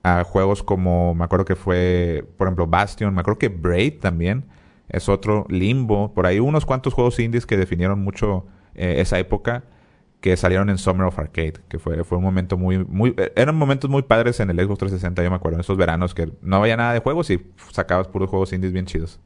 A 0.03 0.25
juegos 0.25 0.63
como, 0.63 1.15
me 1.15 1.25
acuerdo 1.25 1.45
que 1.45 1.57
fue, 1.57 2.25
por 2.39 2.47
ejemplo, 2.47 2.67
Bastion, 2.67 3.15
me 3.15 3.21
acuerdo 3.21 3.39
que 3.39 3.49
Braid 3.49 4.01
también 4.01 4.47
es 4.89 5.09
otro, 5.09 5.47
Limbo, 5.49 6.15
por 6.15 6.27
ahí 6.27 6.41
unos 6.41 6.67
cuantos 6.67 6.95
juegos 6.95 7.19
indies 7.19 7.47
que 7.47 7.57
definieron 7.57 8.03
mucho 8.03 8.47
eh, 8.75 8.97
esa 8.99 9.19
época 9.19 9.65
que 10.21 10.37
salieron 10.37 10.69
en 10.69 10.79
Summer 10.79 11.07
of 11.07 11.19
Arcade, 11.19 11.55
que 11.69 11.79
fue, 11.79 12.05
fue 12.05 12.19
un 12.19 12.25
momento 12.25 12.57
muy, 12.57 12.85
muy, 12.85 13.15
eh, 13.17 13.33
eran 13.37 13.57
momentos 13.57 13.89
muy 13.89 14.03
padres 14.03 14.41
en 14.41 14.51
el 14.51 14.57
Xbox 14.57 14.79
360, 14.81 15.23
yo 15.23 15.31
me 15.31 15.37
acuerdo, 15.37 15.57
en 15.57 15.61
esos 15.61 15.77
veranos 15.77 16.15
que 16.15 16.31
no 16.43 16.57
había 16.57 16.77
nada 16.77 16.93
de 16.93 17.01
juegos 17.01 17.31
y 17.31 17.41
sacabas 17.71 18.09
puros 18.09 18.29
juegos 18.29 18.53
indies 18.53 18.73
bien 18.73 18.87
chidos. 18.87 19.21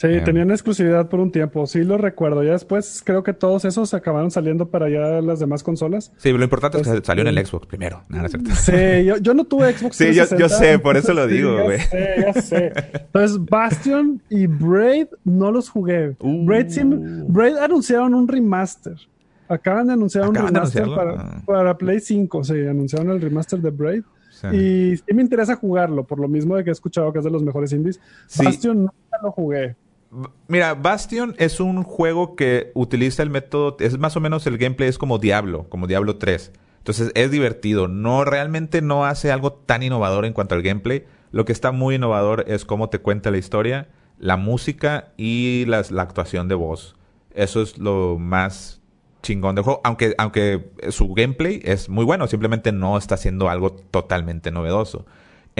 Sí, 0.00 0.06
Em. 0.06 0.24
tenían 0.24 0.50
exclusividad 0.50 1.10
por 1.10 1.20
un 1.20 1.30
tiempo, 1.30 1.66
sí 1.66 1.84
lo 1.84 1.98
recuerdo. 1.98 2.42
Ya 2.42 2.52
después 2.52 3.02
creo 3.04 3.22
que 3.22 3.34
todos 3.34 3.66
esos 3.66 3.92
acabaron 3.92 4.30
saliendo 4.30 4.70
para 4.70 4.88
ya 4.88 5.20
las 5.20 5.40
demás 5.40 5.62
consolas. 5.62 6.10
Sí, 6.16 6.32
lo 6.32 6.42
importante 6.42 6.80
es 6.80 6.88
que 6.88 7.04
salió 7.04 7.20
en 7.20 7.36
el 7.36 7.46
Xbox 7.46 7.66
primero. 7.66 8.02
Nada, 8.08 8.22
no 8.22 8.26
es 8.26 8.32
cierto. 8.32 8.50
Sí, 8.54 9.04
yo, 9.04 9.18
yo 9.18 9.34
no 9.34 9.44
tuve 9.44 9.70
Xbox 9.74 9.96
Sí, 9.96 10.06
yo- 10.06 10.12
yo 10.24 10.26
360. 10.28 10.48
sé, 10.58 10.78
por 10.78 10.96
eso 10.96 11.12
lo 11.12 11.24
Sí, 11.28 11.34
digo, 11.34 11.54
ya 11.58 11.62
güey. 11.64 11.78
sé, 11.80 12.14
ya 12.24 12.32
sé. 12.40 12.72
Entonces, 12.94 13.44
Bastion 13.44 14.22
y 14.30 14.46
Braid 14.46 15.08
no 15.24 15.52
los 15.52 15.68
jugué. 15.68 16.16
Uh. 16.20 16.46
Braid, 16.46 16.68
sí- 16.70 16.80
Braid 16.84 17.56
anunciaron 17.58 18.14
un 18.14 18.26
remaster. 18.26 18.94
Acaban 19.48 19.88
de 19.88 19.92
anunciar 19.92 20.24
un 20.28 20.30
¿Acaban 20.34 20.54
de 20.54 20.60
remaster 20.60 20.86
para, 20.94 21.12
Ah. 21.20 21.42
para 21.44 21.76
Play 21.76 22.00
5. 22.00 22.42
Sí, 22.44 22.54
anunciaron 22.66 23.10
el 23.10 23.20
remaster 23.20 23.58
de 23.60 23.68
Braid. 23.70 24.02
Sí. 24.30 24.46
Y 24.56 24.96
sí 24.96 25.12
me 25.12 25.20
interesa 25.20 25.56
jugarlo, 25.56 26.04
por 26.06 26.18
lo 26.18 26.26
mismo 26.26 26.56
de 26.56 26.64
que 26.64 26.70
he 26.70 26.72
escuchado 26.72 27.12
que 27.12 27.18
es 27.18 27.24
de 27.26 27.30
los 27.30 27.42
mejores 27.42 27.70
indies. 27.72 28.00
Sí. 28.28 28.42
Bastion 28.46 28.78
nunca 28.78 28.94
lo 29.22 29.30
jugué. 29.32 29.76
Mira, 30.48 30.74
Bastion 30.74 31.34
es 31.38 31.60
un 31.60 31.84
juego 31.84 32.34
que 32.34 32.72
utiliza 32.74 33.22
el 33.22 33.30
método, 33.30 33.76
es 33.78 33.96
más 33.98 34.16
o 34.16 34.20
menos 34.20 34.46
el 34.46 34.58
gameplay 34.58 34.88
es 34.88 34.98
como 34.98 35.18
Diablo, 35.18 35.68
como 35.68 35.86
Diablo 35.86 36.16
3. 36.16 36.50
Entonces 36.78 37.12
es 37.14 37.30
divertido, 37.30 37.86
no 37.86 38.24
realmente 38.24 38.82
no 38.82 39.04
hace 39.04 39.30
algo 39.30 39.52
tan 39.52 39.82
innovador 39.84 40.24
en 40.24 40.32
cuanto 40.32 40.54
al 40.56 40.62
gameplay. 40.62 41.04
Lo 41.30 41.44
que 41.44 41.52
está 41.52 41.70
muy 41.70 41.94
innovador 41.94 42.44
es 42.48 42.64
cómo 42.64 42.88
te 42.88 42.98
cuenta 42.98 43.30
la 43.30 43.38
historia, 43.38 43.88
la 44.18 44.36
música 44.36 45.12
y 45.16 45.64
las- 45.66 45.92
la 45.92 46.02
actuación 46.02 46.48
de 46.48 46.56
voz. 46.56 46.96
Eso 47.32 47.62
es 47.62 47.78
lo 47.78 48.18
más 48.18 48.80
chingón 49.22 49.54
del 49.54 49.62
juego, 49.64 49.80
aunque 49.84 50.14
aunque 50.18 50.70
su 50.88 51.12
gameplay 51.14 51.60
es 51.62 51.88
muy 51.88 52.04
bueno, 52.04 52.26
simplemente 52.26 52.72
no 52.72 52.98
está 52.98 53.14
haciendo 53.14 53.48
algo 53.48 53.70
totalmente 53.72 54.50
novedoso. 54.50 55.06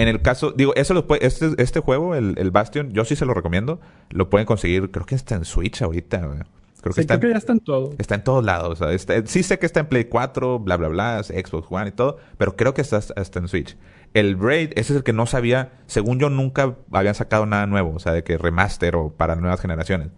En 0.01 0.07
el 0.07 0.21
caso, 0.21 0.51
digo, 0.51 0.73
eso 0.75 0.93
lo 0.93 1.05
puede, 1.07 1.25
este, 1.25 1.49
este 1.57 1.79
juego, 1.79 2.15
el, 2.15 2.33
el 2.37 2.49
Bastion, 2.51 2.91
yo 2.91 3.05
sí 3.05 3.15
se 3.15 3.25
lo 3.25 3.33
recomiendo. 3.33 3.79
Lo 4.09 4.29
pueden 4.29 4.45
conseguir, 4.47 4.89
creo 4.91 5.05
que 5.05 5.15
está 5.15 5.35
en 5.35 5.45
Switch 5.45 5.81
ahorita, 5.81 6.25
güey. 6.25 6.39
Creo 6.81 6.93
que 6.93 6.93
Sí, 6.93 7.01
está, 7.01 7.19
creo 7.19 7.21
que 7.21 7.27
en, 7.27 7.33
ya 7.33 7.37
está 7.37 7.51
en 7.53 7.59
todo. 7.59 7.93
está 7.99 8.15
en 8.15 8.23
todos 8.23 8.43
lados. 8.43 8.81
o 8.81 8.83
sea, 8.85 8.93
está- 8.93 9.23
sí 9.27 9.43
sé 9.43 9.59
que 9.59 9.67
está 9.67 9.81
en 9.81 9.85
Play 9.87 10.05
4, 10.05 10.57
bla, 10.59 10.77
bla, 10.77 10.87
bla, 10.87 11.21
Xbox 11.23 11.67
One 11.69 11.89
y 11.89 11.91
todo, 11.91 12.17
pero 12.39 12.55
creo 12.55 12.73
que 12.73 12.81
está 12.81 12.97
hasta 12.97 13.39
en 13.39 13.47
Switch. 13.47 13.77
El 14.15 14.35
Braid, 14.35 14.71
ese 14.71 14.93
es 14.93 14.97
el 14.97 15.03
que 15.03 15.13
no 15.13 15.25
sabía, 15.27 15.73
según 15.85 16.19
yo 16.19 16.29
nunca 16.31 16.75
habían 16.91 17.13
sacado 17.15 17.45
nada 17.45 17.67
nuevo, 17.67 17.93
o 17.95 17.99
sea, 17.99 18.13
de 18.13 18.23
que 18.23 18.37
remaster 18.37 18.95
o 18.95 19.11
para 19.11 19.35
nuevas 19.35 19.61
generaciones. 19.61 20.09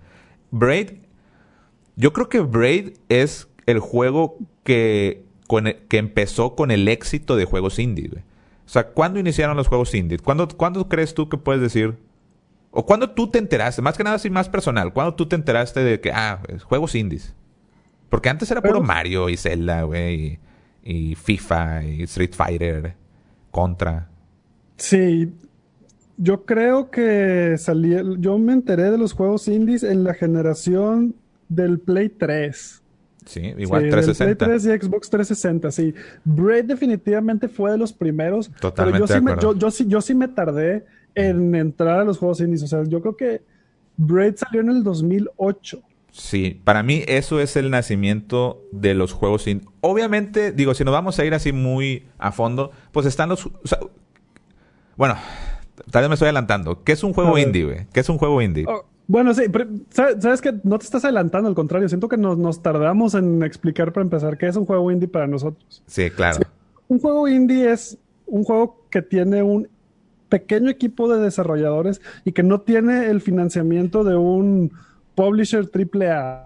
Braid, 0.51 0.91
yo 1.97 2.13
creo 2.13 2.29
que 2.29 2.39
Braid 2.39 2.93
es 3.09 3.49
el 3.65 3.79
juego 3.79 4.37
que, 4.63 5.25
con 5.47 5.67
el- 5.67 5.75
que 5.89 5.97
empezó 5.97 6.55
con 6.55 6.71
el 6.71 6.87
éxito 6.87 7.35
de 7.35 7.45
juegos 7.45 7.77
indie, 7.79 8.07
güey. 8.07 8.23
O 8.65 8.69
sea, 8.69 8.87
¿cuándo 8.87 9.19
iniciaron 9.19 9.57
los 9.57 9.67
juegos 9.67 9.93
indie? 9.93 10.19
¿Cuándo, 10.19 10.47
¿Cuándo 10.47 10.87
crees 10.87 11.13
tú 11.13 11.29
que 11.29 11.37
puedes 11.37 11.61
decir? 11.61 11.97
O 12.71 12.85
cuándo 12.85 13.11
tú 13.11 13.29
te 13.29 13.37
enteraste, 13.37 13.81
más 13.81 13.97
que 13.97 14.03
nada 14.03 14.15
así 14.15 14.29
más 14.29 14.49
personal, 14.49 14.93
¿cuándo 14.93 15.13
tú 15.13 15.27
te 15.27 15.35
enteraste 15.35 15.83
de 15.83 15.99
que, 15.99 16.11
ah, 16.11 16.41
juegos 16.63 16.95
indies? 16.95 17.35
Porque 18.09 18.29
antes 18.29 18.49
era 18.49 18.61
puro 18.61 18.81
Mario 18.81 19.29
y 19.29 19.37
Zelda, 19.37 19.83
güey, 19.83 20.39
y, 20.83 21.11
y 21.11 21.15
FIFA 21.15 21.83
y 21.83 22.03
Street 22.03 22.33
Fighter, 22.33 22.95
Contra. 23.51 24.09
Sí, 24.77 25.31
yo 26.17 26.45
creo 26.45 26.89
que 26.89 27.55
salí, 27.57 27.95
yo 28.19 28.37
me 28.37 28.53
enteré 28.53 28.91
de 28.91 28.97
los 28.97 29.13
juegos 29.13 29.47
indies 29.47 29.83
en 29.83 30.03
la 30.03 30.13
generación 30.13 31.15
del 31.49 31.79
Play 31.79 32.09
3. 32.09 32.82
Sí, 33.25 33.53
igual 33.57 33.81
Sí, 33.81 33.85
del 33.85 33.91
360. 33.91 34.45
Play 34.45 34.59
3 34.59 34.65
y 34.65 34.85
Xbox 34.85 35.09
360, 35.09 35.71
sí. 35.71 35.93
Braid 36.23 36.65
definitivamente 36.65 37.47
fue 37.47 37.71
de 37.71 37.77
los 37.77 37.93
primeros. 37.93 38.51
Totalmente 38.59 38.99
pero 38.99 39.05
yo 39.05 39.13
de 39.13 39.19
sí, 39.19 39.25
me, 39.25 39.41
yo, 39.41 39.57
yo 39.57 39.71
sí, 39.71 39.85
yo 39.87 40.01
sí 40.01 40.15
me 40.15 40.27
tardé 40.27 40.85
en 41.15 41.55
entrar 41.55 41.99
a 41.99 42.03
los 42.03 42.17
juegos 42.17 42.39
indies. 42.41 42.63
O 42.63 42.67
sea, 42.67 42.83
yo 42.83 43.01
creo 43.01 43.15
que 43.15 43.41
Braid 43.97 44.35
salió 44.35 44.61
en 44.61 44.69
el 44.69 44.83
2008. 44.83 45.81
Sí, 46.11 46.61
para 46.63 46.83
mí 46.83 47.03
eso 47.07 47.39
es 47.39 47.55
el 47.55 47.71
nacimiento 47.71 48.61
de 48.71 48.93
los 48.93 49.13
juegos 49.13 49.47
indie. 49.47 49.67
Obviamente, 49.81 50.51
digo, 50.51 50.73
si 50.73 50.83
nos 50.83 50.91
vamos 50.91 51.17
a 51.17 51.25
ir 51.25 51.33
así 51.33 51.51
muy 51.51 52.05
a 52.19 52.31
fondo, 52.31 52.71
pues 52.91 53.07
están 53.07 53.29
los... 53.29 53.45
o 53.47 53.51
sea, 53.63 53.79
bueno, 54.95 55.15
tal 55.89 56.03
vez 56.03 56.09
me 56.09 56.13
estoy 56.13 56.27
adelantando. 56.27 56.83
¿Qué 56.83 56.91
es 56.91 57.03
un 57.03 57.13
juego 57.13 57.37
indie, 57.37 57.65
güey? 57.65 57.87
¿Qué 57.91 57.99
es 58.01 58.09
un 58.09 58.19
juego 58.19 58.41
indie? 58.43 58.65
Oh, 58.67 58.85
bueno, 59.13 59.31
sí, 59.35 59.43
pero 59.47 59.67
¿sabes, 59.91 60.41
que 60.41 60.55
no 60.63 60.79
te 60.79 60.85
estás 60.85 61.05
adelantando, 61.05 61.47
al 61.47 61.53
contrario. 61.53 61.87
Siento 61.87 62.09
que 62.09 62.17
nos, 62.17 62.35
nos 62.35 62.63
tardamos 62.63 63.13
en 63.13 63.43
explicar 63.43 63.93
para 63.93 64.05
empezar 64.05 64.39
qué 64.39 64.47
es 64.47 64.55
un 64.55 64.65
juego 64.65 64.89
indie 64.89 65.07
para 65.07 65.27
nosotros. 65.27 65.83
Sí, 65.85 66.09
claro. 66.09 66.39
Un 66.87 66.97
juego 66.97 67.27
indie 67.27 67.71
es 67.71 67.95
un 68.25 68.43
juego 68.43 68.87
que 68.89 69.03
tiene 69.03 69.43
un 69.43 69.69
pequeño 70.29 70.67
equipo 70.67 71.07
de 71.07 71.21
desarrolladores 71.21 72.01
y 72.25 72.31
que 72.31 72.41
no 72.41 72.61
tiene 72.61 73.11
el 73.11 73.21
financiamiento 73.21 74.03
de 74.03 74.15
un 74.15 74.71
publisher 75.13 75.69
AAA. 75.71 76.45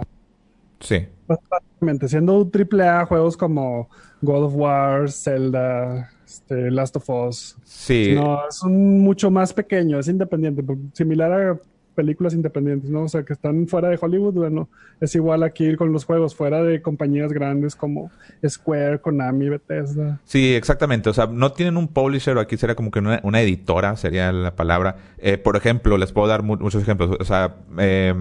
Sí. 0.81 1.07
Básicamente, 1.25 2.09
siendo 2.09 2.37
un 2.37 2.51
AAA 2.51 3.05
juegos 3.05 3.37
como 3.37 3.87
God 4.21 4.43
of 4.43 4.55
War, 4.57 5.09
Zelda, 5.09 6.11
este, 6.25 6.69
Last 6.69 6.97
of 6.97 7.09
Us. 7.09 7.55
Sí. 7.63 8.11
No, 8.13 8.45
es 8.45 8.61
un 8.61 8.99
mucho 8.99 9.31
más 9.31 9.53
pequeño, 9.53 9.99
es 9.99 10.09
independiente, 10.09 10.65
similar 10.91 11.31
a 11.31 11.59
películas 11.97 12.35
independientes, 12.35 12.91
¿no? 12.91 13.01
O 13.01 13.09
sea, 13.09 13.23
que 13.23 13.33
están 13.33 13.67
fuera 13.67 13.89
de 13.89 13.97
Hollywood, 13.99 14.35
bueno, 14.35 14.69
es 15.01 15.15
igual 15.15 15.41
aquí 15.41 15.75
con 15.75 15.91
los 15.91 16.05
juegos, 16.05 16.35
fuera 16.35 16.61
de 16.63 16.79
compañías 16.83 17.33
grandes 17.33 17.75
como 17.75 18.11
Square, 18.47 19.01
Konami, 19.01 19.49
Bethesda. 19.49 20.21
Sí, 20.23 20.53
exactamente. 20.53 21.09
O 21.09 21.13
sea, 21.13 21.25
no 21.25 21.51
tienen 21.53 21.75
un 21.75 21.87
publisher, 21.87 22.37
aquí 22.37 22.55
sería 22.55 22.75
como 22.75 22.91
que 22.91 22.99
una, 22.99 23.41
editora, 23.41 23.97
sería 23.97 24.31
la 24.31 24.55
palabra. 24.55 24.97
Eh, 25.17 25.39
por 25.39 25.55
ejemplo, 25.57 25.97
les 25.97 26.11
puedo 26.11 26.27
dar 26.27 26.43
mu- 26.43 26.57
muchos 26.57 26.83
ejemplos. 26.83 27.17
O 27.19 27.25
sea, 27.25 27.55
eh, 27.79 28.13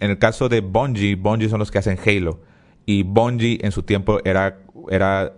en 0.00 0.10
el 0.10 0.18
caso 0.18 0.48
de 0.48 0.60
Bungie, 0.60 1.14
Bungie 1.14 1.48
son 1.48 1.60
los 1.60 1.70
que 1.70 1.78
hacen 1.78 1.98
Halo. 2.04 2.40
Y 2.84 3.04
Bungie 3.04 3.60
en 3.62 3.70
su 3.70 3.84
tiempo 3.84 4.18
era, 4.24 4.58
era, 4.90 5.34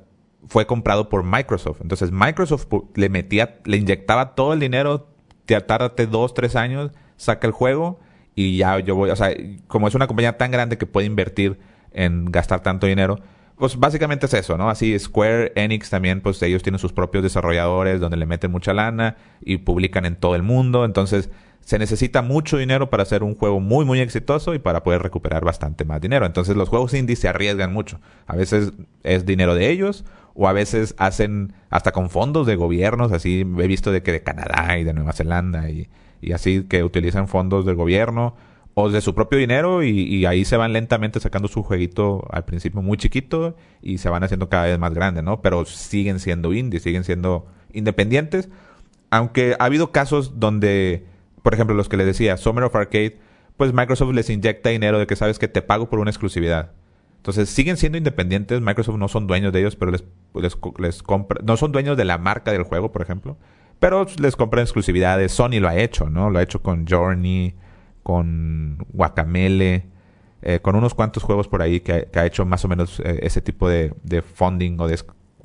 fue 0.49 0.67
comprado 0.67 1.11
por 1.11 1.23
Microsoft. 1.25 1.83
Entonces 1.83 2.11
Microsoft 2.11 2.67
le 2.95 3.09
metía, 3.11 3.59
le 3.67 3.77
inyectaba 3.77 4.35
todo 4.35 4.55
el 4.55 4.61
dinero, 4.61 5.09
te 5.45 5.61
tárdate 5.61 6.07
dos, 6.07 6.35
tres 6.35 6.55
años, 6.57 6.93
saca 7.17 7.47
el 7.47 7.53
juego 7.53 8.01
y 8.35 8.57
ya 8.57 8.79
yo 8.79 8.97
voy, 8.97 9.11
o 9.11 9.17
sea, 9.17 9.31
como 9.67 9.89
es 9.89 9.95
una 9.95 10.07
compañía 10.07 10.39
tan 10.39 10.51
grande 10.51 10.79
que 10.79 10.87
puede 10.87 11.07
invertir 11.07 11.59
en 11.93 12.27
gastar 12.27 12.61
tanto 12.61 12.87
dinero, 12.87 13.19
pues 13.57 13.79
básicamente 13.79 14.27
es 14.27 14.35
eso, 14.35 14.57
¿no? 14.57 14.71
Así 14.71 14.99
Square 14.99 15.53
Enix 15.55 15.91
también, 15.91 16.21
pues 16.21 16.43
ellos 16.43 16.63
tienen 16.63 16.79
sus 16.79 16.93
propios 16.93 17.23
desarrolladores 17.23 18.01
donde 18.01 18.17
le 18.17 18.27
meten 18.27 18.51
mucha 18.51 18.73
lana 18.73 19.17
y 19.41 19.59
publican 19.59 20.05
en 20.07 20.17
todo 20.17 20.35
el 20.35 20.43
mundo, 20.43 20.85
entonces 20.85 21.31
se 21.61 21.79
necesita 21.79 22.23
mucho 22.23 22.59
dinero 22.59 22.91
para 22.91 23.05
hacer 23.05 23.23
un 23.23 23.37
juego 23.37 23.61
muy 23.61 23.85
muy 23.85 24.01
exitoso 24.01 24.55
y 24.55 24.59
para 24.59 24.83
poder 24.83 25.03
recuperar 25.03 25.45
bastante 25.45 25.85
más 25.85 26.01
dinero. 26.01 26.27
Entonces 26.27 26.57
los 26.57 26.69
juegos 26.69 26.93
indie 26.95 27.15
se 27.15 27.29
arriesgan 27.29 27.73
mucho. 27.73 28.01
A 28.27 28.35
veces 28.35 28.73
es 29.05 29.27
dinero 29.27 29.55
de 29.55 29.71
ellos 29.71 30.05
o 30.35 30.49
a 30.49 30.53
veces 30.53 30.95
hacen 30.99 31.53
hasta 31.71 31.93
con 31.93 32.11
fondos 32.11 32.47
de 32.47 32.57
gobiernos, 32.57 33.13
así 33.13 33.41
he 33.41 33.67
visto 33.67 33.93
de 33.93 34.03
que 34.03 34.13
de 34.13 34.23
Canadá 34.23 34.79
y 34.79 34.85
de 34.85 34.93
Nueva 34.93 35.13
Zelanda 35.13 35.71
y, 35.71 35.89
y 36.23 36.33
así 36.33 36.65
que 36.65 36.85
utilizan 36.85 37.29
fondos 37.29 37.67
del 37.67 37.75
gobierno 37.75 38.35
o 38.75 38.89
de 38.89 39.03
su 39.03 39.15
propio 39.15 39.39
dinero 39.39 39.83
y, 39.83 40.25
ahí 40.25 40.47
se 40.47 40.57
van 40.57 40.73
lentamente 40.73 41.21
sacando 41.21 41.49
su 41.49 41.63
jueguito 41.63 42.27
al 42.31 42.45
principio 42.45 42.81
muy 42.81 42.97
chiquito 42.97 43.55
y 43.83 43.99
se 43.99 44.09
van 44.09 44.25
haciendo 44.25 44.49
cada 44.49 44.65
vez 44.65 44.79
más 44.79 44.95
grandes, 44.95 45.23
¿no? 45.25 45.43
Pero 45.43 45.67
siguen 45.67 46.21
siendo 46.21 46.55
indies, 46.55 46.85
siguen 46.85 47.05
siendo 47.05 47.47
independientes, 47.75 48.49
aunque 49.11 49.57
ha 49.59 49.65
habido 49.65 49.93
casos 49.93 50.39
donde, 50.41 51.05
por 51.43 51.53
ejemplo, 51.53 51.75
los 51.77 51.91
que 51.91 51.99
les 51.99 52.07
decía, 52.07 52.39
Summer 52.39 52.65
of 52.65 52.75
Arcade, 52.75 53.19
pues 53.59 53.75
Microsoft 53.75 54.15
les 54.15 54.31
inyecta 54.31 54.71
dinero 54.71 54.99
de 54.99 55.07
que 55.07 55.17
sabes 55.17 55.39
que 55.39 55.49
te 55.49 55.61
pago 55.61 55.91
por 55.91 55.99
una 55.99 56.11
exclusividad. 56.11 56.71
Entonces 57.19 57.51
siguen 57.51 57.77
siendo 57.77 57.99
independientes, 57.99 58.61
Microsoft 58.63 58.97
no 58.97 59.09
son 59.09 59.27
dueños 59.27 59.53
de 59.53 59.61
ellos, 59.61 59.77
pero 59.77 59.91
les, 59.91 60.03
les, 60.35 60.57
les 60.79 61.03
compra, 61.03 61.41
no 61.45 61.57
son 61.59 61.73
dueños 61.73 61.97
de 61.97 62.05
la 62.05 62.17
marca 62.17 62.53
del 62.53 62.63
juego, 62.63 62.91
por 62.91 63.03
ejemplo, 63.03 63.37
pero 63.83 64.07
les 64.21 64.37
compran 64.37 64.63
exclusividades. 64.63 65.33
Sony 65.33 65.59
lo 65.59 65.69
ha 65.69 65.77
hecho, 65.77 66.09
¿no? 66.09 66.31
Lo 66.31 66.39
ha 66.39 66.43
hecho 66.43 66.63
con 66.63 66.87
Journey, 66.87 67.57
con 68.05 68.79
Guacamele, 68.93 69.87
eh, 70.41 70.61
con 70.63 70.77
unos 70.77 70.95
cuantos 70.95 71.25
juegos 71.25 71.49
por 71.49 71.63
ahí 71.63 71.81
que, 71.81 72.07
ha 72.15 72.25
hecho 72.25 72.47
más 72.47 72.65
o 72.65 72.69
menos 72.69 73.01
eh, 73.01 73.19
ese 73.23 73.41
tipo 73.41 73.69
de, 73.69 73.93
funding 74.23 74.79
o 74.79 74.87
de 74.87 75.03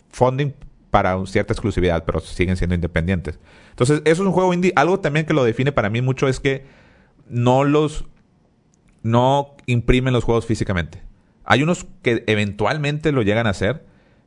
funding 0.09 0.53
para 0.91 1.17
cierta 1.25 1.51
exclusividad, 1.51 2.05
pero 2.05 2.19
siguen 2.19 2.57
siendo 2.57 2.75
independientes. 2.75 3.39
Entonces, 3.71 4.03
eso 4.05 4.21
es 4.21 4.27
un 4.27 4.33
juego 4.33 4.53
indie. 4.53 4.71
Algo 4.75 4.99
también 4.99 5.25
que 5.25 5.33
lo 5.33 5.43
define 5.43 5.71
para 5.71 5.89
mí 5.89 6.03
mucho 6.03 6.27
es 6.27 6.39
que 6.39 6.63
no 7.27 7.63
los 7.63 8.05
no 9.01 9.55
imprimen 9.65 10.13
los 10.13 10.23
juegos 10.23 10.45
físicamente. 10.45 11.01
Hay 11.43 11.63
unos 11.63 11.87
que 12.03 12.23
eventualmente 12.27 13.11
lo 13.11 13.23
llegan 13.23 13.47
a 13.47 13.49
hacer, 13.49 13.83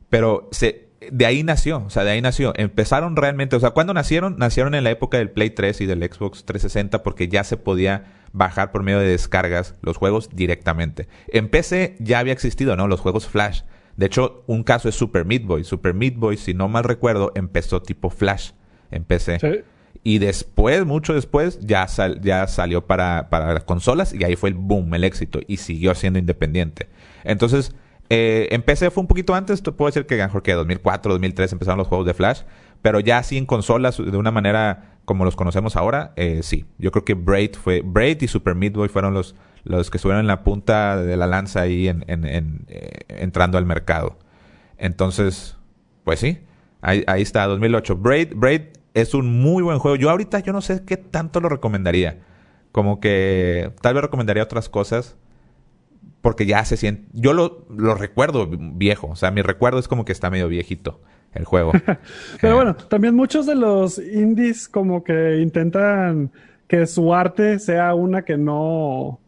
pero 0.09 0.49
se 0.51 0.90
de 1.09 1.25
ahí 1.25 1.43
nació, 1.43 1.83
o 1.85 1.89
sea, 1.89 2.03
de 2.03 2.11
ahí 2.11 2.21
nació. 2.21 2.53
Empezaron 2.55 3.15
realmente, 3.15 3.55
o 3.55 3.59
sea, 3.59 3.71
cuando 3.71 3.93
nacieron? 3.93 4.37
Nacieron 4.37 4.75
en 4.75 4.83
la 4.83 4.91
época 4.91 5.17
del 5.17 5.31
Play 5.31 5.49
3 5.49 5.81
y 5.81 5.85
del 5.87 6.03
Xbox 6.03 6.45
360 6.45 7.01
porque 7.01 7.27
ya 7.27 7.43
se 7.43 7.57
podía 7.57 8.05
bajar 8.33 8.71
por 8.71 8.83
medio 8.83 8.99
de 8.99 9.07
descargas 9.07 9.75
los 9.81 9.97
juegos 9.97 10.29
directamente. 10.33 11.07
En 11.27 11.49
PC 11.49 11.95
ya 11.99 12.19
había 12.19 12.33
existido, 12.33 12.75
¿no? 12.75 12.87
Los 12.87 12.99
juegos 12.99 13.27
Flash. 13.27 13.61
De 13.97 14.05
hecho, 14.05 14.43
un 14.47 14.63
caso 14.63 14.89
es 14.89 14.95
Super 14.95 15.25
Meat 15.25 15.43
Boy. 15.43 15.63
Super 15.63 15.93
Meat 15.93 16.15
Boy, 16.15 16.37
si 16.37 16.53
no 16.53 16.67
mal 16.67 16.83
recuerdo, 16.83 17.31
empezó 17.35 17.81
tipo 17.81 18.09
Flash 18.09 18.51
en 18.91 19.03
PC. 19.03 19.63
Y 20.03 20.19
después, 20.19 20.85
mucho 20.85 21.13
después, 21.13 21.59
ya, 21.61 21.87
ya 22.21 22.47
salió 22.47 22.85
para, 22.85 23.29
para 23.29 23.53
las 23.53 23.63
consolas 23.63 24.13
y 24.13 24.23
ahí 24.23 24.35
fue 24.35 24.49
el 24.49 24.55
boom, 24.55 24.93
el 24.93 25.03
éxito. 25.03 25.39
Y 25.47 25.57
siguió 25.57 25.93
siendo 25.95 26.19
independiente. 26.19 26.89
Entonces, 27.23 27.75
eh, 28.13 28.49
en 28.51 28.61
PC 28.61 28.91
fue 28.91 28.99
un 28.99 29.07
poquito 29.07 29.33
antes, 29.33 29.61
puedo 29.61 29.85
decir 29.85 30.05
que 30.05 30.17
mejor 30.17 30.43
que 30.43 30.51
2004, 30.51 31.13
2003 31.13 31.53
empezaron 31.53 31.77
los 31.77 31.87
juegos 31.87 32.05
de 32.05 32.13
Flash, 32.13 32.41
pero 32.81 32.99
ya 32.99 33.19
así 33.19 33.37
en 33.37 33.45
consolas 33.45 33.95
de 33.99 34.17
una 34.17 34.31
manera 34.31 34.97
como 35.05 35.23
los 35.23 35.37
conocemos 35.37 35.77
ahora, 35.77 36.11
eh, 36.17 36.41
sí. 36.43 36.65
Yo 36.77 36.91
creo 36.91 37.05
que 37.05 37.13
Braid 37.13 37.51
fue 37.55 37.81
Braid 37.81 38.21
y 38.21 38.27
Super 38.27 38.53
Meat 38.53 38.73
Boy 38.73 38.89
fueron 38.89 39.13
los 39.13 39.33
los 39.63 39.89
que 39.89 39.97
estuvieron 39.97 40.19
en 40.19 40.27
la 40.27 40.43
punta 40.43 40.97
de 40.97 41.15
la 41.15 41.25
lanza 41.25 41.61
ahí 41.61 41.87
en, 41.87 42.03
eh, 42.09 42.89
entrando 43.07 43.57
al 43.57 43.65
mercado. 43.65 44.17
Entonces, 44.77 45.55
pues 46.03 46.19
sí, 46.19 46.39
ahí, 46.81 47.05
ahí 47.07 47.21
está 47.21 47.47
2008. 47.47 47.95
Braid 47.95 48.33
Braid 48.35 48.61
es 48.93 49.13
un 49.13 49.41
muy 49.41 49.63
buen 49.63 49.79
juego. 49.79 49.95
Yo 49.95 50.09
ahorita 50.09 50.39
yo 50.39 50.51
no 50.51 50.59
sé 50.59 50.83
qué 50.83 50.97
tanto 50.97 51.39
lo 51.39 51.47
recomendaría. 51.47 52.19
Como 52.73 52.99
que 52.99 53.71
tal 53.79 53.93
vez 53.93 54.03
recomendaría 54.03 54.43
otras 54.43 54.67
cosas 54.67 55.15
porque 56.21 56.45
ya 56.45 56.63
se 56.65 56.77
siente... 56.77 57.07
Yo 57.13 57.33
lo, 57.33 57.65
lo 57.69 57.95
recuerdo 57.95 58.47
viejo, 58.49 59.07
o 59.07 59.15
sea, 59.15 59.31
mi 59.31 59.41
recuerdo 59.41 59.79
es 59.79 59.87
como 59.87 60.05
que 60.05 60.11
está 60.11 60.29
medio 60.29 60.47
viejito 60.47 61.01
el 61.33 61.45
juego. 61.45 61.71
Pero 62.41 62.55
bueno, 62.55 62.75
también 62.75 63.15
muchos 63.15 63.45
de 63.45 63.55
los 63.55 63.97
indies 63.97 64.67
como 64.67 65.03
que 65.03 65.39
intentan 65.41 66.31
que 66.67 66.85
su 66.85 67.13
arte 67.13 67.59
sea 67.59 67.93
una 67.95 68.23
que 68.23 68.37
no... 68.37 69.19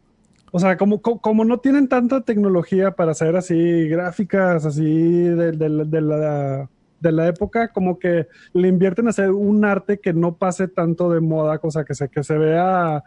O 0.56 0.60
sea, 0.60 0.76
como, 0.76 1.02
como 1.02 1.44
no 1.44 1.58
tienen 1.58 1.88
tanta 1.88 2.20
tecnología 2.20 2.92
para 2.92 3.10
hacer 3.10 3.34
así 3.34 3.88
gráficas 3.88 4.64
así 4.64 4.84
de, 4.84 5.50
de, 5.50 6.00
la, 6.00 6.70
de 7.00 7.12
la 7.12 7.26
época, 7.26 7.72
como 7.72 7.98
que 7.98 8.28
le 8.52 8.68
invierten 8.68 9.08
a 9.08 9.10
hacer 9.10 9.32
un 9.32 9.64
arte 9.64 9.98
que 9.98 10.12
no 10.12 10.36
pase 10.36 10.68
tanto 10.68 11.10
de 11.10 11.20
moda, 11.20 11.58
cosa 11.58 11.84
que 11.84 11.96
se, 11.96 12.08
que 12.08 12.22
se 12.22 12.38
vea 12.38 13.02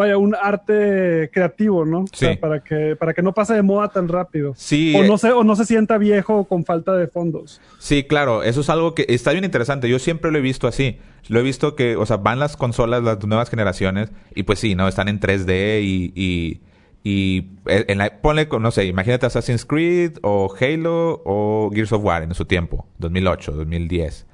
vaya, 0.00 0.16
un 0.16 0.34
arte 0.34 1.30
creativo, 1.32 1.84
¿no? 1.84 2.06
para 2.40 2.60
que, 2.64 2.96
para 2.96 3.12
que 3.12 3.22
no 3.22 3.34
pase 3.34 3.54
de 3.54 3.62
moda 3.62 3.88
tan 3.88 4.08
rápido. 4.08 4.54
Sí. 4.56 4.94
O 4.96 5.02
no, 5.02 5.18
se, 5.18 5.30
o 5.30 5.44
no 5.44 5.54
se 5.56 5.66
sienta 5.66 5.98
viejo 5.98 6.44
con 6.44 6.64
falta 6.64 6.94
de 6.96 7.06
fondos. 7.06 7.60
Sí, 7.78 8.04
claro. 8.04 8.42
Eso 8.42 8.62
es 8.62 8.70
algo 8.70 8.94
que 8.94 9.04
está 9.08 9.32
bien 9.32 9.44
interesante. 9.44 9.88
Yo 9.88 9.98
siempre 9.98 10.30
lo 10.30 10.38
he 10.38 10.40
visto 10.40 10.66
así. 10.66 10.98
Lo 11.28 11.38
he 11.38 11.42
visto 11.42 11.76
que, 11.76 11.96
o 11.96 12.06
sea, 12.06 12.16
van 12.16 12.38
las 12.38 12.56
consolas, 12.56 13.02
las 13.02 13.24
nuevas 13.26 13.50
generaciones, 13.50 14.10
y 14.34 14.44
pues 14.44 14.58
sí, 14.58 14.74
¿no? 14.74 14.88
Están 14.88 15.08
en 15.08 15.20
3D 15.20 15.82
y, 15.82 16.12
y, 16.14 16.60
y 17.04 17.50
en 17.66 17.98
la, 17.98 18.20
ponle, 18.22 18.48
no 18.58 18.70
sé, 18.70 18.86
imagínate 18.86 19.26
Assassin's 19.26 19.66
Creed 19.66 20.16
o 20.22 20.52
Halo 20.58 21.22
o 21.26 21.70
Gears 21.74 21.92
of 21.92 22.02
War 22.02 22.22
en 22.22 22.34
su 22.34 22.46
tiempo, 22.46 22.86
2008, 22.98 23.52
2010. 23.52 24.26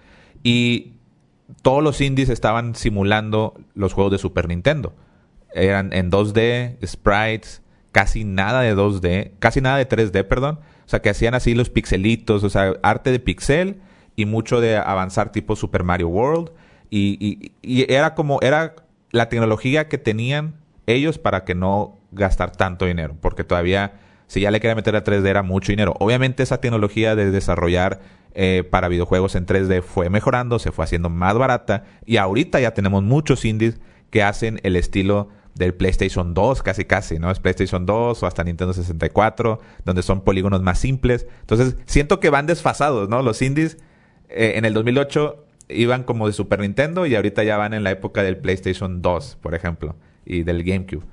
Y 0.44 0.92
todos 1.62 1.83
los 1.83 2.00
indies 2.00 2.29
estaban 2.29 2.76
simulando 2.76 3.55
los 3.74 3.92
juegos 3.92 4.12
de 4.12 4.18
Super 4.18 4.46
Nintendo 4.48 4.94
eran 5.57 5.92
en 5.92 6.11
2D, 6.11 6.77
sprites, 6.87 7.62
casi 7.92 8.25
nada 8.25 8.61
de 8.61 8.77
2D, 8.77 9.33
casi 9.38 9.61
nada 9.61 9.79
de 9.79 9.88
3D, 9.88 10.25
perdón. 10.25 10.61
O 10.85 10.88
sea, 10.88 11.01
que 11.01 11.11
hacían 11.11 11.35
así 11.35 11.55
los 11.55 11.71
pixelitos, 11.71 12.45
o 12.45 12.51
sea, 12.51 12.75
arte 12.83 13.11
de 13.11 13.19
pixel 13.19 13.81
y 14.14 14.27
mucho 14.27 14.61
de 14.61 14.77
avanzar 14.77 15.33
tipo 15.33 15.57
Super 15.57 15.83
Mario 15.83 16.09
World. 16.09 16.51
Y, 16.90 17.53
y, 17.62 17.92
era 17.92 18.14
como, 18.14 18.38
era 18.42 18.77
la 19.11 19.29
tecnología 19.29 19.88
que 19.88 19.99
tenían 19.99 20.55
ellos 20.87 21.19
para 21.19 21.45
que 21.45 21.55
no 21.55 21.99
gastar 22.12 22.53
tanto 22.53 22.87
dinero, 22.87 23.16
porque 23.21 23.45
todavía, 23.45 23.95
si 24.27 24.40
ya 24.40 24.51
le 24.51 24.61
quería 24.61 24.75
meter 24.75 24.95
a 24.95 25.03
3D 25.03 25.27
era 25.27 25.42
mucho 25.42 25.73
dinero. 25.73 25.95
Obviamente 25.99 26.42
esa 26.42 26.61
tecnología 26.61 27.16
de 27.16 27.31
desarrollar 27.31 28.01
eh, 28.35 28.62
para 28.71 28.88
videojuegos 28.88 29.35
en 29.35 29.47
3D 29.47 29.83
fue 29.83 30.11
mejorando, 30.11 30.59
se 30.59 30.71
fue 30.71 30.85
haciendo 30.85 31.09
más 31.09 31.37
barata 31.37 31.85
y 32.05 32.19
ahorita 32.19 32.61
ya 32.61 32.75
tenemos 32.75 33.03
muchos 33.03 33.45
indies 33.47 33.81
que 34.11 34.23
hacen 34.23 34.61
el 34.62 34.77
estilo 34.77 35.31
del 35.57 35.75
PlayStation 35.75 36.35
2, 36.35 36.62
casi 36.62 36.85
casi, 36.85 37.19
¿no? 37.19 37.31
Es 37.31 37.40
PlayStation 37.40 37.87
2 37.87 38.23
o 38.23 38.27
hasta 38.27 38.45
Nintendo 38.45 38.73
64, 38.75 39.61
donde 39.85 40.03
son 40.03 40.23
polígonos 40.23 40.62
más 40.62 40.79
simples. 40.79 41.27
Entonces, 41.40 41.77
siento 41.87 42.21
que 42.21 42.31
van 42.31 42.47
desfasados, 42.47 43.09
¿no? 43.09 43.23
Los 43.23 43.40
indies 43.42 43.79
eh, 44.29 44.53
en 44.57 44.64
el 44.64 44.75
2008 44.75 45.45
iban 45.69 46.05
como 46.05 46.27
de 46.27 46.35
Super 46.35 46.61
Nintendo 46.61 47.07
y 47.07 47.16
ahorita 47.16 47.42
ya 47.42 47.57
van 47.57 47.73
en 47.75 47.85
la 47.85 47.90
época 47.90 48.23
del 48.23 48.37
PlayStation 48.37 49.01
2, 49.01 49.38
por 49.40 49.55
ejemplo, 49.55 49.97
y 50.25 50.42
del 50.42 50.62
GameCube. 50.62 51.05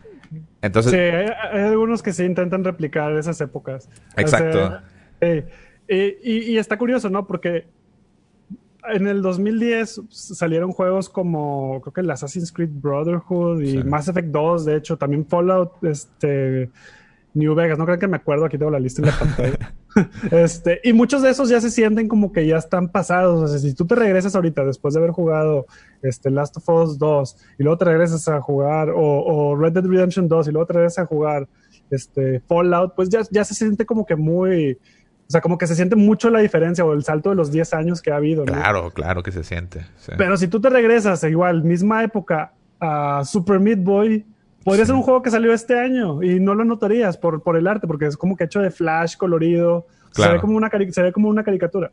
Entonces, 0.61 0.91
sí, 0.91 0.97
hay, 0.97 1.27
algunos 1.63 2.03
que 2.03 2.11
sí 2.11 2.23
intentan 2.23 2.63
replicar 2.63 3.13
esas 3.13 3.39
épocas. 3.39 3.89
Exacto. 4.17 4.81
y, 5.87 6.57
está 6.57 6.77
curioso, 6.77 7.09
¿no? 7.09 7.27
Porque 7.27 7.67
en 8.91 9.07
el 9.07 9.21
2010 9.21 10.01
salieron 10.09 10.71
juegos 10.71 11.09
como, 11.09 11.81
creo 11.81 11.93
que 11.93 12.01
el 12.01 12.11
Assassin's 12.11 12.51
Creed 12.51 12.71
Brotherhood 12.71 13.61
y 13.61 13.83
Mass 13.83 14.07
Effect 14.07 14.29
2, 14.29 14.65
de 14.65 14.77
hecho, 14.77 14.97
también 14.97 15.25
Fallout, 15.25 15.83
este, 15.83 16.69
New 17.33 17.55
Vegas, 17.55 17.77
no 17.77 17.85
creo 17.85 17.97
que 17.97 18.07
me 18.07 18.17
acuerdo, 18.17 18.45
aquí 18.45 18.57
tengo 18.57 18.71
la 18.71 18.79
lista 18.79 19.01
en 19.01 19.07
la 19.07 19.19
pantalla. 19.19 19.75
este, 20.31 20.81
y 20.83 20.93
muchos 20.93 21.21
de 21.21 21.29
esos 21.29 21.49
ya 21.49 21.61
se 21.61 21.71
sienten 21.71 22.07
como 22.07 22.31
que 22.31 22.45
ya 22.45 22.57
están 22.57 22.89
pasados, 22.89 23.41
o 23.41 23.47
sea, 23.47 23.59
si 23.59 23.73
tú 23.73 23.85
te 23.85 23.95
regresas 23.95 24.35
ahorita 24.35 24.63
después 24.65 24.93
de 24.93 24.99
haber 24.99 25.11
jugado 25.11 25.65
este, 26.01 26.29
Last 26.29 26.57
of 26.57 26.69
Us 26.69 26.97
2 26.97 27.37
y 27.59 27.63
luego 27.63 27.77
te 27.77 27.85
regresas 27.85 28.27
a 28.27 28.41
jugar, 28.41 28.89
o, 28.89 28.99
o 28.99 29.55
Red 29.55 29.73
Dead 29.73 29.85
Redemption 29.85 30.27
2 30.27 30.47
y 30.47 30.51
luego 30.51 30.67
te 30.67 30.73
regresas 30.73 31.05
a 31.05 31.07
jugar 31.07 31.47
este, 31.89 32.39
Fallout, 32.41 32.93
pues 32.95 33.09
ya, 33.09 33.21
ya 33.31 33.43
se 33.43 33.53
siente 33.53 33.85
como 33.85 34.05
que 34.05 34.15
muy 34.15 34.77
o 35.27 35.31
sea, 35.31 35.41
como 35.41 35.57
que 35.57 35.67
se 35.67 35.75
siente 35.75 35.95
mucho 35.95 36.29
la 36.29 36.39
diferencia 36.39 36.85
o 36.85 36.93
el 36.93 37.03
salto 37.03 37.29
de 37.29 37.35
los 37.35 37.51
10 37.51 37.73
años 37.73 38.01
que 38.01 38.11
ha 38.11 38.17
habido. 38.17 38.45
Claro, 38.45 38.91
claro 38.91 39.23
que 39.23 39.31
se 39.31 39.43
siente. 39.43 39.85
Pero 40.17 40.37
si 40.37 40.47
tú 40.47 40.59
te 40.59 40.69
regresas 40.69 41.23
igual, 41.23 41.63
misma 41.63 42.03
época, 42.03 42.53
a 42.79 43.23
Super 43.25 43.59
Meat 43.59 43.79
Boy, 43.79 44.25
podría 44.63 44.85
ser 44.85 44.95
un 44.95 45.01
juego 45.01 45.21
que 45.21 45.31
salió 45.31 45.53
este 45.53 45.79
año 45.79 46.21
y 46.21 46.39
no 46.39 46.53
lo 46.55 46.65
notarías 46.65 47.17
por, 47.17 47.41
por 47.41 47.57
el 47.57 47.67
arte, 47.67 47.87
porque 47.87 48.05
es 48.05 48.17
como 48.17 48.35
que 48.35 48.43
hecho 48.43 48.59
de 48.59 48.69
flash, 48.69 49.15
colorido. 49.15 49.87
Se, 50.11 50.27
ve 50.27 50.39
como 50.39 50.57
una 50.57 50.69
se 50.91 51.01
ve 51.01 51.11
como 51.11 51.29
una 51.29 51.43
caricatura. 51.43 51.91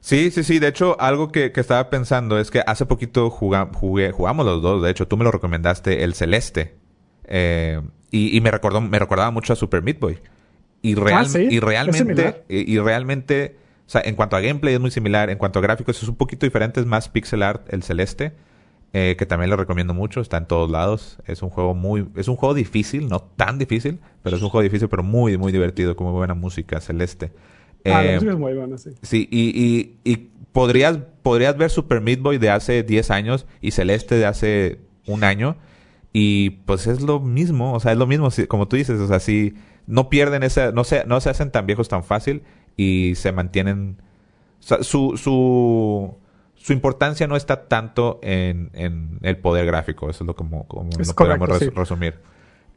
Sí, 0.00 0.30
sí, 0.30 0.42
sí. 0.42 0.58
De 0.58 0.68
hecho, 0.68 1.00
algo 1.00 1.30
que, 1.30 1.52
estaba 1.54 1.90
pensando 1.90 2.38
es 2.38 2.50
que 2.50 2.62
hace 2.66 2.86
poquito 2.86 3.30
jugué, 3.30 4.10
jugamos 4.10 4.46
los 4.46 4.62
dos. 4.62 4.82
De 4.82 4.90
hecho, 4.90 5.06
tú 5.06 5.16
me 5.16 5.24
lo 5.24 5.30
recomendaste, 5.30 6.02
el 6.02 6.14
Celeste. 6.14 6.74
Eh, 7.24 7.80
y, 8.10 8.36
y, 8.36 8.40
me 8.40 8.50
recordó, 8.50 8.80
me 8.80 8.98
recordaba 8.98 9.30
mucho 9.30 9.52
a 9.52 9.56
Super 9.56 9.82
Meat 9.82 10.00
Boy. 10.00 10.18
Y, 10.82 10.94
real, 10.94 11.26
ah, 11.34 11.38
y 11.38 11.60
realmente, 11.60 12.44
y, 12.48 12.78
realmente, 12.78 13.56
o 13.86 13.90
sea, 13.90 14.00
en 14.04 14.14
cuanto 14.14 14.36
a 14.36 14.40
gameplay 14.40 14.74
es 14.74 14.80
muy 14.80 14.90
similar, 14.90 15.28
en 15.28 15.36
cuanto 15.36 15.58
a 15.58 15.62
gráficos 15.62 16.02
es 16.02 16.08
un 16.08 16.16
poquito 16.16 16.46
diferente, 16.46 16.80
es 16.80 16.86
más 16.86 17.08
pixel 17.08 17.42
art 17.42 17.66
el 17.72 17.82
celeste, 17.82 18.32
eh, 18.92 19.14
que 19.18 19.26
también 19.26 19.50
lo 19.50 19.56
recomiendo 19.56 19.92
mucho, 19.92 20.20
está 20.20 20.38
en 20.38 20.46
todos 20.46 20.70
lados, 20.70 21.18
es 21.26 21.42
un 21.42 21.50
juego 21.50 21.74
muy, 21.74 22.08
es 22.16 22.28
un 22.28 22.36
juego 22.36 22.54
difícil, 22.54 23.08
no 23.08 23.20
tan 23.20 23.58
difícil, 23.58 23.98
pero 24.22 24.36
es 24.36 24.42
un 24.42 24.48
juego 24.48 24.62
difícil, 24.62 24.88
pero 24.88 25.02
muy, 25.02 25.36
muy 25.36 25.52
divertido, 25.52 25.94
con 25.96 26.06
muy 26.06 26.16
buena 26.16 26.34
música, 26.34 26.80
celeste. 26.80 27.30
Ah, 27.84 28.02
la 28.02 28.04
eh, 28.04 28.14
música 28.14 28.32
es 28.32 28.38
muy 28.38 28.54
buena, 28.54 28.78
sí. 28.78 28.90
Sí, 29.02 29.28
y, 29.30 29.96
y, 30.04 30.10
y 30.10 30.30
podrías, 30.52 30.98
podrías 31.22 31.56
ver 31.56 31.70
Super 31.70 32.00
Meat 32.00 32.20
Boy 32.20 32.38
de 32.38 32.50
hace 32.50 32.82
10 32.82 33.10
años 33.10 33.46
y 33.60 33.72
Celeste 33.72 34.16
de 34.16 34.26
hace 34.26 34.78
un 35.06 35.24
año 35.24 35.56
Y 36.12 36.50
pues 36.66 36.86
es 36.86 37.00
lo 37.00 37.20
mismo, 37.20 37.72
o 37.74 37.80
sea, 37.80 37.92
es 37.92 37.98
lo 37.98 38.06
mismo, 38.06 38.28
como 38.48 38.66
tú 38.66 38.76
dices, 38.76 38.98
o 38.98 39.06
sea, 39.06 39.20
si 39.20 39.54
no 39.90 40.08
pierden 40.08 40.42
esa, 40.42 40.72
no 40.72 40.84
se, 40.84 41.04
no 41.04 41.20
se 41.20 41.30
hacen 41.30 41.50
tan 41.50 41.66
viejos 41.66 41.88
tan 41.88 42.04
fácil 42.04 42.42
y 42.76 43.14
se 43.16 43.32
mantienen, 43.32 43.96
o 44.60 44.62
sea, 44.62 44.82
su, 44.82 45.16
su, 45.16 46.16
su 46.54 46.72
importancia 46.72 47.26
no 47.26 47.36
está 47.36 47.68
tanto 47.68 48.20
en, 48.22 48.70
en 48.72 49.18
el 49.22 49.36
poder 49.38 49.66
gráfico, 49.66 50.08
eso 50.08 50.24
es 50.24 50.26
lo 50.26 50.34
como, 50.34 50.66
como 50.66 50.90
lo 50.90 51.14
podemos 51.14 51.74
resumir. 51.74 52.14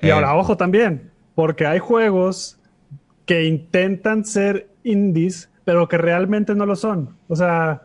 Y 0.02 0.10
ahora, 0.10 0.34
eh, 0.34 0.40
ojo 0.40 0.58
también, 0.58 1.12
porque 1.36 1.66
hay 1.66 1.80
juegos 1.80 2.60
que 3.26 3.46
intentan 3.46 4.26
ser 4.26 4.70
indies, 4.84 5.50
pero 5.64 5.88
que 5.88 5.98
realmente 5.98 6.56
no 6.56 6.66
lo 6.66 6.76
son. 6.76 7.16
O 7.30 7.36
sea, 7.36 7.84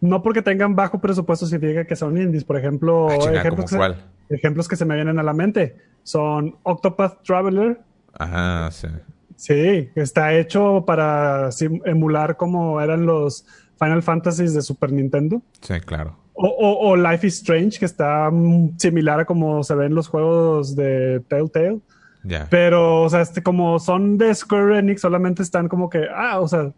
no 0.00 0.22
porque 0.22 0.42
tengan 0.42 0.74
bajo 0.74 1.00
presupuesto 1.00 1.46
significa 1.46 1.84
que 1.84 1.96
son 1.96 2.16
indies. 2.16 2.44
Por 2.44 2.56
ejemplo, 2.56 3.10
ejemplos, 3.10 3.70
que 3.70 3.76
se, 3.76 4.34
ejemplos, 4.34 4.68
que 4.68 4.76
se, 4.76 4.84
me 4.84 4.94
vienen 4.94 5.18
a 5.18 5.22
la 5.22 5.34
mente 5.34 5.76
son 6.02 6.56
Octopath 6.62 7.22
Traveler. 7.22 7.80
Ajá, 8.18 8.70
sí. 8.70 8.88
Sí, 9.36 9.88
está 9.94 10.34
hecho 10.34 10.84
para 10.86 11.48
emular 11.86 12.36
como 12.36 12.80
eran 12.80 13.06
los 13.06 13.46
Final 13.78 14.02
Fantasies 14.02 14.52
de 14.52 14.60
Super 14.60 14.92
Nintendo. 14.92 15.40
Sí, 15.62 15.80
claro. 15.80 16.16
O, 16.34 16.96
Life 16.96 17.26
is 17.26 17.34
Strange, 17.36 17.78
que 17.78 17.84
está 17.84 18.30
similar 18.78 19.20
a 19.20 19.24
como 19.24 19.62
se 19.62 19.74
ven 19.74 19.94
los 19.94 20.08
juegos 20.08 20.74
de 20.74 21.20
Telltale. 21.28 21.80
Pero, 22.48 23.02
o 23.02 23.08
sea, 23.10 23.22
este, 23.22 23.42
como 23.42 23.78
son 23.78 24.18
de 24.18 24.34
Square 24.34 24.78
Enix, 24.78 25.00
solamente 25.00 25.42
están 25.42 25.68
como 25.68 25.88
que, 25.88 26.06
ah, 26.14 26.40
o 26.40 26.48
sea, 26.48 26.72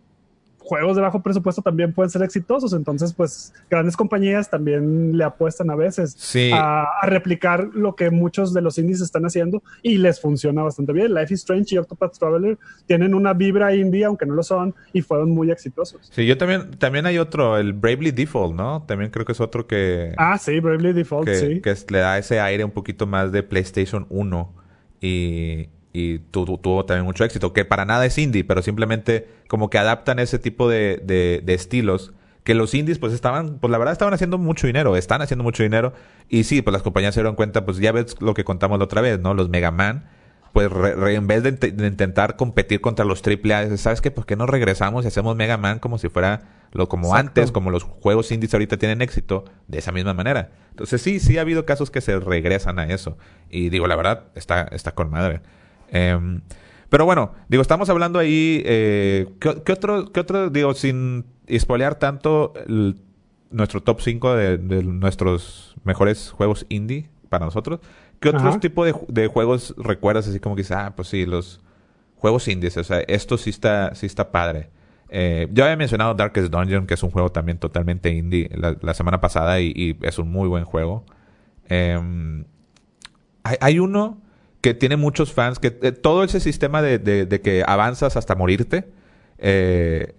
juegos 0.62 0.96
de 0.96 1.02
bajo 1.02 1.22
presupuesto 1.22 1.62
también 1.62 1.92
pueden 1.92 2.10
ser 2.10 2.22
exitosos. 2.22 2.72
Entonces, 2.72 3.12
pues, 3.12 3.52
grandes 3.68 3.96
compañías 3.96 4.48
también 4.48 5.16
le 5.16 5.24
apuestan 5.24 5.70
a 5.70 5.74
veces 5.74 6.16
a, 6.54 6.86
replicar 7.02 7.68
lo 7.74 7.94
que 7.96 8.10
muchos 8.10 8.54
de 8.54 8.62
los 8.62 8.78
indies 8.78 9.00
están 9.00 9.24
haciendo 9.24 9.62
y 9.82 9.98
les 9.98 10.20
funciona 10.20 10.62
bastante 10.62 10.92
bien. 10.92 11.14
Life 11.14 11.34
is 11.34 11.40
Strange 11.40 11.74
y 11.74 11.78
Octopath 11.78 12.18
Traveler 12.18 12.58
tienen 12.86 13.14
una 13.14 13.32
vibra 13.32 13.74
indie, 13.74 14.04
aunque 14.04 14.26
no 14.26 14.34
lo 14.34 14.42
son, 14.42 14.74
y 14.92 15.02
fueron 15.02 15.30
muy 15.30 15.50
exitosos. 15.50 16.08
Sí, 16.10 16.26
yo 16.26 16.38
también, 16.38 16.70
también 16.78 17.06
hay 17.06 17.18
otro, 17.18 17.58
el 17.58 17.72
Bravely 17.72 18.12
Default, 18.12 18.54
¿no? 18.54 18.84
También 18.86 19.10
creo 19.10 19.26
que 19.26 19.32
es 19.32 19.40
otro 19.40 19.66
que... 19.66 20.14
Ah, 20.16 20.38
sí, 20.38 20.60
Bravely 20.60 20.92
Default, 20.92 21.28
sí. 21.30 21.60
Que 21.60 21.74
le 21.90 21.98
da 21.98 22.18
ese 22.18 22.40
aire 22.40 22.64
un 22.64 22.70
poquito 22.70 23.06
más 23.06 23.32
de 23.32 23.42
PlayStation 23.42 24.06
1 24.08 24.54
y, 25.00 25.68
y 25.92 26.18
tuvo 26.18 26.84
también 26.86 27.04
mucho 27.04 27.24
éxito, 27.24 27.52
que 27.52 27.64
para 27.64 27.84
nada 27.84 28.06
es 28.06 28.16
indie, 28.16 28.44
pero 28.44 28.62
simplemente 28.62 29.28
como 29.48 29.68
que 29.68 29.78
adaptan 29.78 30.18
ese 30.18 30.38
tipo 30.38 30.68
de, 30.68 31.02
de, 31.04 31.54
estilos 31.54 32.12
que 32.44 32.54
los 32.54 32.74
indies 32.74 32.98
pues 32.98 33.12
estaban, 33.12 33.58
pues 33.58 33.70
la 33.70 33.78
verdad 33.78 33.92
estaban 33.92 34.14
haciendo 34.14 34.38
mucho 34.38 34.66
dinero, 34.66 34.96
están 34.96 35.20
haciendo 35.20 35.44
mucho 35.44 35.62
dinero 35.62 35.92
y 36.28 36.44
sí, 36.44 36.62
pues 36.62 36.72
las 36.72 36.82
compañías 36.82 37.14
se 37.14 37.20
dieron 37.20 37.36
cuenta, 37.36 37.64
pues 37.64 37.76
ya 37.76 37.92
ves 37.92 38.16
lo 38.20 38.34
que 38.34 38.42
contamos 38.42 38.78
la 38.78 38.86
otra 38.86 39.02
vez, 39.02 39.20
¿no? 39.20 39.34
Los 39.34 39.50
Mega 39.50 39.70
Man, 39.70 40.08
pues 40.52 40.70
en 40.72 41.26
vez 41.26 41.42
de, 41.42 41.68
intentar 41.68 42.36
competir 42.36 42.80
contra 42.80 43.04
los 43.04 43.22
AAA, 43.22 43.76
¿sabes 43.76 44.00
qué? 44.00 44.10
¿Por 44.10 44.24
qué 44.24 44.34
no 44.34 44.46
regresamos 44.46 45.04
y 45.04 45.08
hacemos 45.08 45.36
Mega 45.36 45.58
Man 45.58 45.78
como 45.78 45.98
si 45.98 46.08
fuera 46.08 46.42
lo 46.72 46.88
como 46.88 47.14
antes, 47.14 47.52
como 47.52 47.70
los 47.70 47.84
juegos 47.84 48.32
indies 48.32 48.54
ahorita 48.54 48.78
tienen 48.78 49.02
éxito, 49.02 49.44
de 49.68 49.78
esa 49.78 49.92
misma 49.92 50.14
manera? 50.14 50.50
Entonces 50.70 51.02
sí, 51.02 51.20
sí 51.20 51.36
ha 51.36 51.42
habido 51.42 51.66
casos 51.66 51.90
que 51.90 52.00
se 52.00 52.18
regresan 52.18 52.78
a 52.78 52.86
eso 52.86 53.18
y 53.50 53.68
digo, 53.68 53.86
la 53.86 53.96
verdad, 53.96 54.24
está, 54.34 54.62
está 54.72 54.92
con 54.92 55.10
madre. 55.10 55.42
Em, 55.92 56.40
pero 56.88 57.04
bueno, 57.04 57.32
digo, 57.48 57.62
estamos 57.62 57.88
hablando 57.88 58.18
ahí. 58.18 58.62
Eh, 58.66 59.28
¿qué, 59.38 59.72
otro, 59.72 60.10
¿Qué 60.12 60.20
otro, 60.20 60.50
digo, 60.50 60.74
sin 60.74 61.24
spoilear 61.56 61.94
tanto 61.94 62.54
nuestro 63.50 63.82
top 63.82 64.00
5 64.00 64.34
de, 64.34 64.58
nuestros 64.82 65.76
mejores 65.84 66.30
juegos 66.32 66.66
indie 66.68 67.08
para 67.28 67.44
nosotros? 67.44 67.80
¿Qué 68.18 68.30
otros 68.30 68.60
tipo 68.60 68.84
de, 68.84 68.94
de, 69.08 69.26
juegos 69.26 69.74
recuerdas 69.76 70.28
así 70.28 70.38
como 70.40 70.56
que 70.56 70.64
ah, 70.70 70.92
pues 70.96 71.08
sí, 71.08 71.26
los 71.26 71.60
juegos 72.16 72.48
indies? 72.48 72.76
O 72.76 72.84
sea, 72.84 73.00
esto 73.00 73.36
sí 73.36 73.50
está, 73.50 73.94
sí 73.94 74.06
está 74.06 74.30
padre. 74.30 74.70
Eh, 75.14 75.48
yo 75.52 75.64
había 75.64 75.76
mencionado 75.76 76.14
Darkest 76.14 76.50
Dungeon, 76.50 76.86
que 76.86 76.94
es 76.94 77.02
un 77.02 77.10
juego 77.10 77.30
también 77.30 77.58
totalmente 77.58 78.10
indie 78.10 78.50
la, 78.54 78.94
semana 78.94 79.20
pasada 79.20 79.60
y, 79.60 79.98
es 80.00 80.18
un 80.18 80.30
muy 80.30 80.48
buen 80.48 80.64
juego. 80.64 81.04
Em, 81.68 82.44
hay, 83.42 83.56
hay, 83.60 83.78
uno 83.78 84.21
que 84.62 84.74
tiene 84.74 84.96
muchos 84.96 85.32
fans, 85.32 85.58
que 85.58 85.76
eh, 85.82 85.92
todo 85.92 86.22
ese 86.22 86.40
sistema 86.40 86.80
de, 86.80 86.98
de, 86.98 87.40
que 87.40 87.64
avanzas 87.66 88.16
hasta 88.16 88.36
morirte. 88.36 88.88
Eh, 89.38 90.14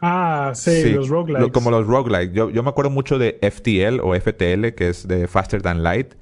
ah, 0.00 0.52
sí, 0.54 0.92
los 0.92 1.08
roguelikes. 1.08 1.50
como 1.50 1.72
los 1.72 1.86
roguelikes. 1.86 2.32
Yo, 2.32 2.50
yo 2.50 2.62
me 2.62 2.70
acuerdo 2.70 2.90
mucho 2.90 3.18
de 3.18 3.36
FTL 3.42 4.00
o 4.00 4.14
FTL, 4.14 4.74
que 4.76 4.88
es 4.88 5.08
de 5.08 5.26
Faster 5.26 5.60
Than 5.60 5.82
Light. 5.82 6.14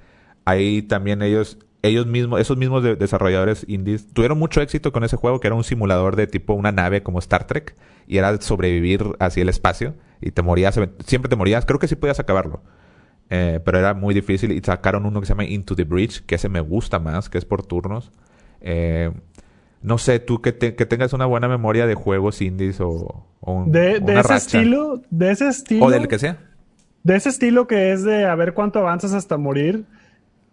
Ahí 0.47 0.81
también 0.81 1.21
ellos, 1.21 1.59
ellos 1.83 2.07
mismos, 2.07 2.41
esos 2.41 2.57
mismos 2.57 2.83
desarrolladores 2.99 3.67
indies, 3.69 4.07
tuvieron 4.13 4.39
mucho 4.39 4.63
éxito 4.63 4.91
con 4.91 5.05
ese 5.05 5.17
juego, 5.17 5.39
que 5.39 5.49
era 5.49 5.55
un 5.55 5.63
simulador 5.63 6.17
de 6.17 6.27
tipo 6.27 6.55
una 6.55 6.73
nave 6.73 7.03
como 7.03 7.19
Star 7.19 7.47
Trek, 7.47 7.77
y 8.07 8.17
era 8.17 8.41
sobrevivir 8.41 9.05
así 9.19 9.43
el 9.43 9.51
espacio, 9.51 9.95
y 10.23 10.31
te 10.31 10.41
morías, 10.41 10.81
siempre 11.05 11.29
te 11.29 11.37
morías. 11.37 11.67
Creo 11.67 11.79
que 11.79 11.87
sí 11.87 11.97
podías 11.97 12.19
acabarlo. 12.19 12.63
Eh, 13.35 13.61
pero 13.65 13.79
era 13.79 13.95
muy 13.95 14.13
difícil 14.13 14.53
y 14.53 14.61
sacaron 14.61 15.07
uno 15.07 15.19
que 15.19 15.25
se 15.27 15.31
llama 15.31 15.47
Into 15.47 15.75
the 15.75 15.85
Bridge, 15.85 16.23
que 16.27 16.35
ese 16.35 16.51
me 16.51 16.61
gusta 16.61 16.99
más, 16.99 17.31
que 17.31 17.39
es 17.39 17.47
por 17.47 17.65
turnos. 17.65 18.13
Eh, 18.61 19.11
no 19.81 19.97
sé, 19.97 20.19
tú 20.19 20.43
que, 20.43 20.55
que, 20.55 20.85
tengas 20.85 21.15
una 21.15 21.25
buena 21.25 21.49
memoria 21.49 21.87
de 21.87 21.95
juegos 21.95 22.43
indies 22.43 22.79
o, 22.83 23.27
de, 23.69 24.03
ese 24.07 24.35
estilo, 24.35 25.01
de 25.09 25.31
ese 25.31 25.49
estilo. 25.49 25.87
O 25.87 25.91
del 25.91 26.09
que 26.09 26.19
sea. 26.19 26.41
De 27.05 27.17
ese 27.17 27.31
estilo 27.31 27.67
que 27.67 27.93
es 27.93 28.05
de 28.05 28.27
a 28.27 28.35
ver 28.35 28.53
cuánto 28.53 28.81
avanzas 28.81 29.15
hasta 29.15 29.39
morir. 29.39 29.87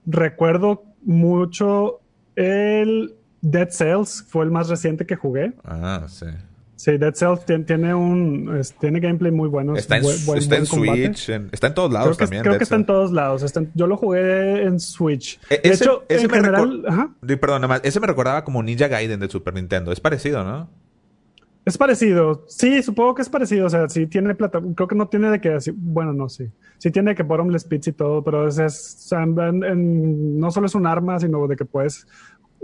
Recuerdo 0.06 0.86
mucho 1.04 2.00
el 2.38 3.14
Dead 3.42 3.72
Cells, 3.72 4.26
fue 4.26 4.46
el 4.46 4.52
más 4.52 4.70
reciente 4.70 5.06
que 5.06 5.18
jugué. 5.18 5.52
Ah, 5.66 6.06
sí. 6.08 6.28
Sí, 6.80 6.98
Dead 6.98 7.14
Cells 7.14 7.44
tiene, 7.44 7.94
un 7.94 8.62
tiene 8.80 9.02
gameplay 9.02 9.34
muy 9.34 9.50
bueno. 9.50 9.76
Está 9.76 9.98
en, 9.98 10.06
Switch, 10.06 11.30
está 11.52 11.68
en 11.68 11.74
todos 11.74 11.92
lados 11.92 12.18
también. 12.18 12.42
Creo 12.42 12.58
que 12.58 12.64
está 12.64 12.78
en 12.78 12.86
todos 12.86 13.12
lados. 13.12 13.44
yo 13.76 13.86
lo 13.86 13.98
jugué 13.98 14.64
en 14.64 14.80
Switch. 14.80 15.42
E, 15.50 15.60
de 15.62 15.76
hecho, 15.76 16.06
ese 16.08 16.24
en 16.24 16.32
me 16.32 16.38
general, 16.38 16.84
Perdón, 17.22 17.62
nada 17.62 17.68
más. 17.68 17.82
Ese 17.84 18.00
me 18.00 18.08
recordaba 18.08 18.46
como 18.46 18.64
Ninja 18.64 18.88
Gaiden 18.88 19.20
de 19.20 19.28
Super 19.28 19.56
Nintendo. 19.56 19.92
Es 19.92 20.00
parecido, 20.00 20.46
¿no? 20.46 20.70
Es 21.66 21.78
parecido. 21.78 22.46
Sí, 22.48 22.82
supongo 22.82 23.14
que 23.16 23.24
es 23.24 23.30
parecido. 23.30 23.66
O 23.66 23.70
sea, 23.70 23.90
sí 23.90 24.08
tiene 24.08 24.34
plata. 24.34 24.62
Creo 24.74 24.88
que 24.88 24.96
no 24.96 25.10
tiene 25.10 25.32
de 25.32 25.42
que. 25.42 25.58
Bueno, 25.76 26.14
no, 26.14 26.30
sí. 26.30 26.50
Sí 26.78 26.92
tiene 26.92 27.14
que 27.14 27.24
bottomless 27.24 27.66
pits 27.66 27.90
y 27.90 27.92
todo, 27.92 28.24
pero 28.24 28.48
es, 28.48 28.58
es 28.58 29.10
no 29.12 30.50
solo 30.50 30.66
es 30.66 30.76
un 30.76 30.88
arma, 30.88 31.20
sino 31.20 31.46
de 31.46 31.58
que 31.58 31.66
puedes 31.66 32.08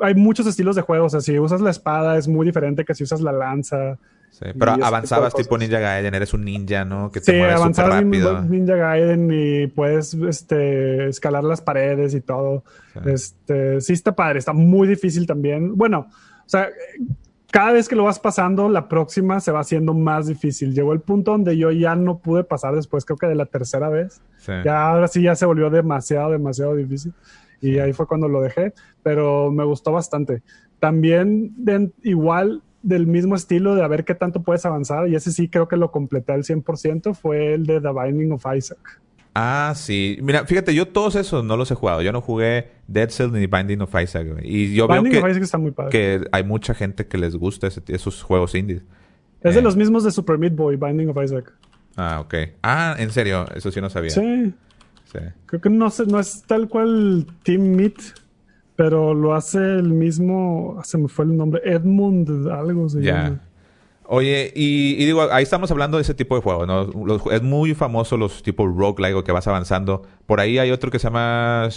hay 0.01 0.15
muchos 0.15 0.47
estilos 0.47 0.75
de 0.75 0.81
juego. 0.81 1.05
O 1.05 1.09
sea, 1.09 1.21
si 1.21 1.39
usas 1.39 1.61
la 1.61 1.69
espada 1.69 2.17
es 2.17 2.27
muy 2.27 2.45
diferente 2.45 2.85
que 2.85 2.93
si 2.95 3.03
usas 3.03 3.21
la 3.21 3.31
lanza. 3.31 3.97
Sí, 4.31 4.45
pero 4.57 4.71
avanzabas 4.83 5.33
tipo, 5.33 5.57
Ninja 5.57 5.79
Gaiden, 5.79 6.13
eres 6.13 6.33
un 6.33 6.43
ninja, 6.43 6.83
¿no? 6.83 7.09
Que 7.09 7.21
te 7.21 7.31
sí, 7.31 7.39
avanzabas 7.39 8.03
rápido. 8.03 8.41
Ninja 8.41 8.75
Gaiden 8.75 9.29
y 9.31 9.67
puedes 9.67 10.13
este, 10.13 11.07
escalar 11.07 11.45
las 11.45 11.61
paredes 11.61 12.13
y 12.13 12.21
todo. 12.21 12.63
Sí. 12.93 12.99
Este, 13.05 13.79
sí 13.79 13.93
está 13.93 14.13
padre, 14.13 14.39
está 14.39 14.51
muy 14.51 14.89
difícil 14.89 15.25
también. 15.25 15.77
Bueno, 15.77 16.07
o 16.09 16.49
sea, 16.49 16.67
cada 17.49 17.71
vez 17.71 17.87
que 17.87 17.95
lo 17.95 18.03
vas 18.03 18.19
pasando, 18.19 18.67
la 18.67 18.89
próxima 18.89 19.39
se 19.39 19.53
va 19.53 19.61
haciendo 19.61 19.93
más 19.93 20.27
difícil. 20.27 20.73
Llegó 20.73 20.91
el 20.91 20.99
punto 20.99 21.31
donde 21.31 21.55
yo 21.55 21.71
ya 21.71 21.95
no 21.95 22.17
pude 22.17 22.43
pasar 22.43 22.75
después, 22.75 23.05
creo 23.05 23.15
que 23.15 23.27
de 23.27 23.35
la 23.35 23.45
tercera 23.45 23.87
vez. 23.87 24.19
Ya 24.65 24.89
ahora 24.89 25.07
sí 25.07 25.21
ya 25.21 25.35
se 25.35 25.45
volvió 25.45 25.69
demasiado, 25.69 26.31
demasiado 26.31 26.75
difícil 26.75 27.13
y 27.65 27.79
ahí 27.79 27.93
fue 27.93 28.07
cuando 28.07 28.27
lo 28.27 28.41
dejé, 28.41 28.73
pero 29.03 29.51
me 29.51 29.63
gustó 29.63 29.91
bastante. 29.91 30.41
También 30.79 31.53
igual 32.03 32.61
del 32.81 33.07
mismo 33.07 33.35
estilo 33.35 33.75
de 33.75 33.83
a 33.83 33.87
ver 33.87 34.05
qué 34.05 34.13
tanto 34.13 34.43
puedes 34.43 34.65
avanzar, 34.65 35.07
y 35.07 35.15
ese 35.15 35.31
sí 35.31 35.49
creo 35.49 35.67
que 35.67 35.77
lo 35.77 35.91
completé 35.91 36.33
al 36.33 36.43
100%, 36.43 37.15
fue 37.15 37.53
el 37.53 37.65
de 37.65 37.81
The 37.81 37.89
Binding 37.91 38.31
of 38.31 38.45
Isaac. 38.55 39.01
Ah, 39.37 39.73
sí. 39.75 40.17
Mira, 40.21 40.45
fíjate, 40.45 40.73
yo 40.73 40.87
todos 40.87 41.15
esos 41.15 41.43
no 41.43 41.57
los 41.57 41.69
he 41.69 41.75
jugado. 41.75 42.01
Yo 42.01 42.13
no 42.13 42.21
jugué 42.21 42.69
Dead 42.87 43.09
Cells 43.09 43.33
ni 43.33 43.47
Binding 43.47 43.81
of 43.81 43.93
Isaac. 44.01 44.27
Y 44.41 44.73
yo 44.73 44.87
veo 44.87 45.03
que, 45.03 45.89
que 45.91 46.21
hay 46.31 46.43
mucha 46.45 46.73
gente 46.73 47.05
que 47.07 47.17
les 47.17 47.35
gusta 47.35 47.67
esos 47.67 48.23
juegos 48.23 48.55
indies. 48.55 48.83
Es 49.41 49.53
de 49.53 49.59
eh. 49.59 49.63
los 49.63 49.75
mismos 49.75 50.05
de 50.05 50.11
Super 50.11 50.37
Meat 50.37 50.55
Boy, 50.55 50.77
Binding 50.77 51.09
of 51.09 51.17
Isaac. 51.21 51.51
Ah, 51.97 52.21
ok. 52.21 52.33
Ah, 52.63 52.95
en 52.97 53.11
serio, 53.11 53.45
eso 53.53 53.71
sí 53.71 53.81
no 53.81 53.89
sabía. 53.89 54.11
Sí. 54.11 54.53
Creo 55.45 55.61
que 55.61 55.69
no, 55.69 55.87
no 56.07 56.19
es 56.19 56.43
tal 56.47 56.67
cual 56.67 57.25
Team 57.43 57.61
Meat, 57.75 57.95
pero 58.75 59.13
lo 59.13 59.33
hace 59.33 59.57
el 59.57 59.89
mismo, 59.89 60.79
se 60.83 60.97
me 60.97 61.07
fue 61.07 61.25
el 61.25 61.35
nombre, 61.35 61.61
Edmund, 61.63 62.47
algo 62.49 62.89
se 62.89 63.01
llama. 63.01 63.39
Oye, 64.07 64.51
y, 64.55 65.03
digo, 65.03 65.23
ahí 65.31 65.41
estamos 65.41 65.71
hablando 65.71 65.97
de 65.97 66.03
ese 66.03 66.13
tipo 66.13 66.35
de 66.35 66.41
juegos, 66.41 66.67
¿no? 66.67 67.31
es 67.31 67.41
muy 67.41 67.73
famoso 67.73 68.17
los 68.17 68.43
tipos 68.43 68.67
roguelike 68.75 69.23
que 69.23 69.31
vas 69.31 69.47
avanzando. 69.47 70.03
Por 70.27 70.39
ahí 70.39 70.59
hay 70.59 70.69
otro 70.71 70.91
que 70.91 70.99
se 70.99 71.07
llama, 71.07 71.69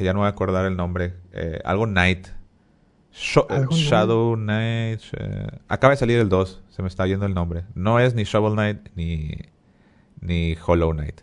ya 0.00 0.12
no 0.12 0.20
voy 0.20 0.26
a 0.26 0.30
acordar 0.30 0.64
el 0.66 0.76
nombre, 0.76 1.14
eh, 1.32 1.60
algo 1.64 1.86
Night. 1.86 2.28
Shadow 3.12 4.34
Knight. 4.36 5.00
Eh, 5.12 5.46
acaba 5.68 5.92
de 5.92 5.98
salir 5.98 6.18
el 6.18 6.28
2, 6.28 6.62
se 6.68 6.82
me 6.82 6.88
está 6.88 7.06
yendo 7.06 7.26
el 7.26 7.34
nombre. 7.34 7.64
No 7.74 8.00
es 8.00 8.14
ni 8.14 8.24
Shovel 8.24 8.54
Knight 8.54 8.88
ni, 8.96 9.30
ni 10.20 10.56
Hollow 10.66 10.92
Knight. 10.92 11.20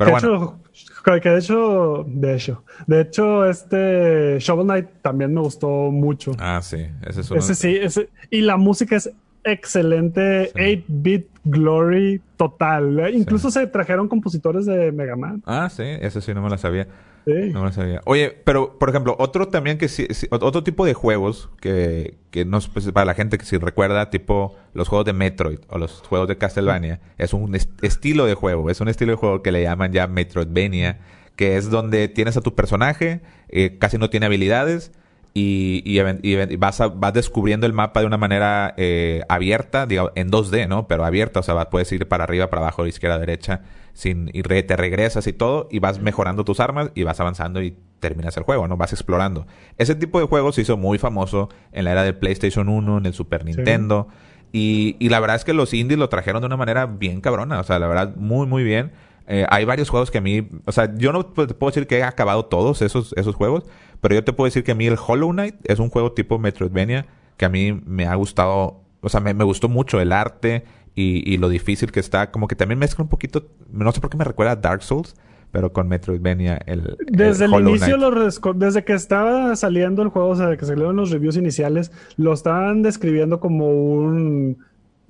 Pero 0.00 0.16
de 0.16 0.28
bueno. 0.28 0.60
Hecho, 0.72 1.20
que 1.20 1.28
de 1.28 1.38
hecho, 1.38 2.04
de 2.08 2.34
hecho, 2.36 2.64
de 2.86 3.00
hecho, 3.02 3.44
este 3.44 4.38
Shovel 4.38 4.64
Knight 4.64 4.86
también 5.02 5.34
me 5.34 5.42
gustó 5.42 5.68
mucho. 5.68 6.32
Ah, 6.38 6.60
sí, 6.62 6.86
ese 7.06 7.20
es 7.20 7.30
uno. 7.30 7.38
Ese 7.38 7.54
sí, 7.54 7.76
ese, 7.76 8.08
y 8.30 8.40
la 8.40 8.56
música 8.56 8.96
es 8.96 9.10
excelente, 9.44 10.52
8-bit 10.54 11.26
glory 11.44 12.22
total. 12.38 13.14
Incluso 13.14 13.50
se 13.50 13.66
trajeron 13.66 14.08
compositores 14.08 14.64
de 14.64 14.90
Mega 14.90 15.16
Man. 15.16 15.42
Ah, 15.44 15.68
sí, 15.68 15.84
eso 15.84 16.22
sí 16.22 16.32
no 16.32 16.40
me 16.40 16.48
la 16.48 16.56
sabía. 16.56 16.88
No 17.34 17.70
sabía. 17.72 18.00
Oye, 18.04 18.30
pero 18.44 18.78
por 18.78 18.88
ejemplo, 18.88 19.16
otro 19.18 19.48
también 19.48 19.78
que 19.78 19.88
sí, 19.88 20.06
sí- 20.10 20.26
otro 20.30 20.62
tipo 20.62 20.84
de 20.84 20.94
juegos 20.94 21.48
que, 21.60 22.14
que 22.30 22.44
no 22.44 22.58
es 22.58 22.68
pues, 22.68 22.90
para 22.92 23.04
la 23.06 23.14
gente 23.14 23.38
que 23.38 23.44
si 23.44 23.56
recuerda, 23.58 24.10
tipo 24.10 24.56
los 24.74 24.88
juegos 24.88 25.04
de 25.06 25.12
Metroid 25.12 25.58
o 25.68 25.78
los 25.78 26.00
juegos 26.02 26.28
de 26.28 26.38
Castlevania, 26.38 27.00
es 27.18 27.32
un 27.32 27.54
est- 27.54 27.82
estilo 27.84 28.26
de 28.26 28.34
juego, 28.34 28.70
es 28.70 28.80
un 28.80 28.88
estilo 28.88 29.12
de 29.12 29.16
juego 29.16 29.42
que 29.42 29.52
le 29.52 29.62
llaman 29.62 29.92
ya 29.92 30.06
Metroidvania, 30.06 30.98
que 31.36 31.56
es 31.56 31.70
donde 31.70 32.08
tienes 32.08 32.36
a 32.36 32.40
tu 32.40 32.54
personaje, 32.54 33.20
eh, 33.48 33.76
casi 33.78 33.98
no 33.98 34.10
tiene 34.10 34.26
habilidades 34.26 34.92
y, 35.32 35.82
y, 35.84 36.56
vas, 36.56 36.80
a- 36.80 36.88
vas 36.88 37.12
descubriendo 37.14 37.66
el 37.66 37.72
mapa 37.72 38.00
de 38.00 38.06
una 38.06 38.16
manera 38.18 38.74
eh, 38.76 39.22
abierta, 39.28 39.86
digo, 39.86 40.10
en 40.16 40.30
2D, 40.30 40.66
¿no? 40.68 40.88
Pero 40.88 41.04
abierta, 41.04 41.40
o 41.40 41.42
sea, 41.42 41.70
puedes 41.70 41.90
ir 41.92 42.08
para 42.08 42.24
arriba, 42.24 42.50
para 42.50 42.62
abajo, 42.62 42.86
izquierda, 42.86 43.18
derecha, 43.18 43.60
sin, 43.92 44.30
y 44.32 44.42
re- 44.42 44.62
te 44.62 44.76
regresas 44.76 45.26
y 45.26 45.32
todo, 45.32 45.68
y 45.70 45.78
vas 45.78 46.00
mejorando 46.00 46.44
tus 46.44 46.60
armas 46.60 46.90
y 46.94 47.02
vas 47.02 47.20
avanzando 47.20 47.62
y 47.62 47.76
terminas 48.00 48.36
el 48.36 48.44
juego, 48.44 48.66
¿no? 48.68 48.76
Vas 48.76 48.92
explorando. 48.92 49.46
Ese 49.78 49.94
tipo 49.94 50.18
de 50.20 50.26
juegos 50.26 50.54
se 50.54 50.62
hizo 50.62 50.76
muy 50.76 50.98
famoso 50.98 51.48
en 51.72 51.84
la 51.84 51.92
era 51.92 52.02
del 52.02 52.16
PlayStation 52.16 52.68
1, 52.68 52.98
en 52.98 53.06
el 53.06 53.12
Super 53.12 53.44
Nintendo. 53.44 54.08
Y, 54.52 54.96
y 54.98 55.10
la 55.10 55.20
verdad 55.20 55.36
es 55.36 55.44
que 55.44 55.52
los 55.52 55.72
indies 55.74 55.98
lo 55.98 56.08
trajeron 56.08 56.40
de 56.42 56.46
una 56.46 56.56
manera 56.56 56.86
bien 56.86 57.20
cabrona. 57.20 57.60
O 57.60 57.62
sea, 57.62 57.78
la 57.78 57.86
verdad, 57.86 58.16
muy, 58.16 58.46
muy 58.46 58.64
bien. 58.64 58.90
Eh, 59.28 59.46
hay 59.48 59.64
varios 59.64 59.90
juegos 59.90 60.10
que 60.10 60.18
a 60.18 60.20
mí... 60.20 60.48
O 60.64 60.72
sea, 60.72 60.92
yo 60.96 61.12
no 61.12 61.26
te 61.26 61.54
puedo 61.54 61.70
decir 61.70 61.86
que 61.86 61.98
he 61.98 62.02
acabado 62.02 62.46
todos 62.46 62.82
esos, 62.82 63.12
esos 63.16 63.34
juegos. 63.36 63.64
Pero 64.00 64.14
yo 64.16 64.24
te 64.24 64.32
puedo 64.32 64.46
decir 64.46 64.64
que 64.64 64.72
a 64.72 64.74
mí 64.74 64.86
el 64.86 64.96
Hollow 65.04 65.30
Knight 65.30 65.54
es 65.64 65.78
un 65.78 65.88
juego 65.90 66.12
tipo 66.12 66.38
Metroidvania 66.38 67.06
que 67.36 67.44
a 67.44 67.48
mí 67.48 67.72
me 67.84 68.06
ha 68.06 68.14
gustado... 68.16 68.80
O 69.02 69.08
sea, 69.08 69.20
me, 69.20 69.34
me 69.34 69.44
gustó 69.44 69.68
mucho 69.68 70.00
el 70.00 70.10
arte 70.10 70.64
y, 70.94 71.22
y 71.32 71.38
lo 71.38 71.48
difícil 71.48 71.92
que 71.92 72.00
está. 72.00 72.30
Como 72.30 72.48
que 72.48 72.56
también 72.56 72.78
mezcla 72.78 73.02
un 73.02 73.08
poquito... 73.08 73.48
No 73.72 73.90
sé 73.92 74.00
por 74.00 74.10
qué 74.10 74.16
me 74.16 74.24
recuerda 74.24 74.52
a 74.52 74.56
Dark 74.56 74.82
Souls. 74.82 75.14
Pero 75.52 75.72
con 75.72 75.88
Metroidvania 75.88 76.60
el... 76.66 76.96
Desde 77.08 77.46
el, 77.46 77.52
inicio, 77.54 77.96
Knight. 77.96 78.00
lo 78.00 78.10
resco- 78.12 78.54
desde 78.54 78.84
que 78.84 78.92
estaba 78.92 79.56
saliendo 79.56 80.00
el 80.02 80.08
juego, 80.08 80.28
o 80.28 80.36
sea, 80.36 80.56
que 80.56 80.64
salieron 80.64 80.94
los 80.94 81.10
reviews 81.10 81.36
iniciales, 81.36 81.90
lo 82.16 82.32
estaban 82.32 82.82
describiendo 82.82 83.40
como 83.40 83.68
un 83.68 84.58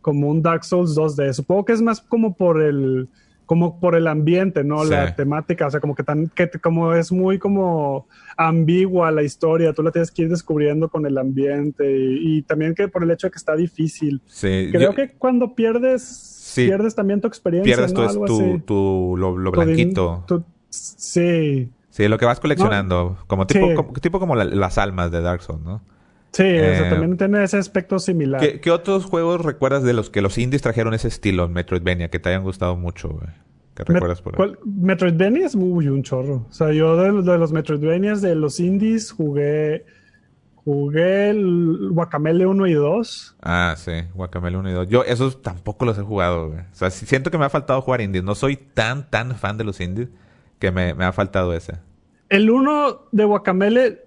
como 0.01 0.31
un 0.31 0.41
Dark 0.41 0.65
Souls 0.65 0.97
2D. 0.97 1.35
Supongo 1.35 1.67
que 1.67 1.73
es 1.75 1.83
más 1.83 2.01
como 2.01 2.35
por 2.35 2.63
el 2.63 3.11
como 3.51 3.81
por 3.81 3.97
el 3.97 4.07
ambiente, 4.07 4.63
¿no? 4.63 4.85
Sí. 4.85 4.91
La 4.91 5.17
temática, 5.17 5.67
o 5.67 5.71
sea, 5.73 5.81
como 5.81 5.97
que 5.97 6.05
tan 6.05 6.29
que 6.29 6.49
como 6.63 6.95
es 6.95 7.11
muy 7.11 7.41
como 7.41 8.07
ambigua 8.37 9.11
la 9.11 9.25
historia, 9.25 9.73
tú 9.73 9.83
la 9.83 9.91
tienes 9.91 10.13
que 10.13 10.23
ir 10.23 10.29
descubriendo 10.29 10.89
con 10.89 11.05
el 11.05 11.19
ambiente 11.19 11.85
y, 11.91 12.39
y 12.39 12.43
también 12.43 12.77
que 12.77 12.87
por 12.87 13.03
el 13.03 13.11
hecho 13.11 13.27
de 13.27 13.33
que 13.33 13.39
está 13.39 13.57
difícil. 13.57 14.23
Sí, 14.27 14.69
Creo 14.71 14.91
yo- 14.93 14.95
que 14.95 15.11
cuando 15.19 15.57
pierdes 15.57 16.03
Sí. 16.05 16.67
pierdes 16.69 16.95
también 16.95 17.21
tu 17.21 17.27
experiencia, 17.27 17.75
pierdes 17.75 17.93
¿no? 17.93 18.09
tu, 18.25 18.27
tu, 18.27 18.59
tu- 18.61 19.17
lo, 19.19 19.37
lo 19.37 19.51
blanquito. 19.51 20.23
tu- 20.29 20.45
sí. 20.69 21.69
Sí, 21.91 22.07
lo 22.07 22.19
que 22.19 22.27
vas 22.27 22.39
coleccionando. 22.39 23.19
Como 23.27 23.49
tipo, 23.49 23.75
como, 23.75 23.93
tipo 23.95 24.21
como 24.21 24.37
la- 24.37 24.45
las 24.45 24.79
almas 24.79 25.11
de 25.11 25.23
Dark 25.23 25.43
Souls, 25.43 25.61
¿no? 25.65 25.83
Sí, 26.33 26.43
o 26.45 26.47
sea, 26.47 26.87
Eh, 26.87 26.91
también 26.91 27.17
tiene 27.17 27.43
ese 27.43 27.57
aspecto 27.59 27.99
similar. 27.99 28.41
¿Qué, 28.41 28.61
qué 28.61 28.71
otros 28.71 29.05
juegos 29.05 29.45
recuerdas 29.45 29.83
de 29.83 29.93
los 29.93 30.11
que 30.11 30.23
los 30.23 30.39
indies 30.39 30.63
trajeron 30.63 30.95
ese 30.95 31.09
estilo 31.09 31.45
en 31.47 31.53
Metroidvania 31.53 32.09
que 32.09 32.19
te 32.21 32.29
hayan 32.29 32.43
gustado 32.45 32.77
mucho, 32.77 33.09
güey? 33.09 33.27
¿Qué 33.75 33.85
recuerdas 33.85 34.21
por 34.23 34.35
ahí? 34.35 34.37
¿cuál- 34.37 34.59
Metroidvania 34.65 35.47
es 35.47 35.57
muy 35.57 35.89
un 35.89 36.03
chorro. 36.03 36.47
O 36.49 36.53
sea, 36.53 36.73
yo 36.73 36.97
de, 36.97 37.23
de 37.23 37.39
los 37.39 37.53
Metroidvanias 37.53 38.21
de 38.23 38.35
los 38.35 38.61
indies 38.61 39.11
jugué 39.11 39.85
jugué 40.65 41.31
el 41.31 41.89
Guacamele 41.91 42.47
1 42.47 42.67
y 42.67 42.75
2. 42.75 43.37
Ah, 43.43 43.75
sí, 43.79 43.93
Guacamele 44.15 44.57
1 44.59 44.71
y 44.71 44.73
2. 44.75 44.89
Yo 44.89 45.05
esos 45.05 45.43
tampoco 45.43 45.85
los 45.85 45.99
he 45.99 46.03
jugado, 46.03 46.49
güey. 46.49 46.61
O 46.61 46.75
sea, 46.75 46.91
siento 46.91 47.31
que 47.31 47.39
me 47.39 47.47
ha 47.47 47.51
faltado 47.51 47.81
jugar 47.81 48.01
indies. 48.03 48.23
No 48.25 48.35
soy 48.35 48.57
tan, 48.57 49.09
tan 49.11 49.35
fan 49.37 49.57
de 49.57 49.65
los 49.65 49.81
indies 49.81 50.09
que 50.59 50.71
me, 50.71 50.95
me 50.95 51.05
ha 51.07 51.13
faltado 51.13 51.55
ese. 51.55 51.79
El 52.29 52.51
1 52.51 53.07
de 53.11 53.25
Guacamele 53.25 54.05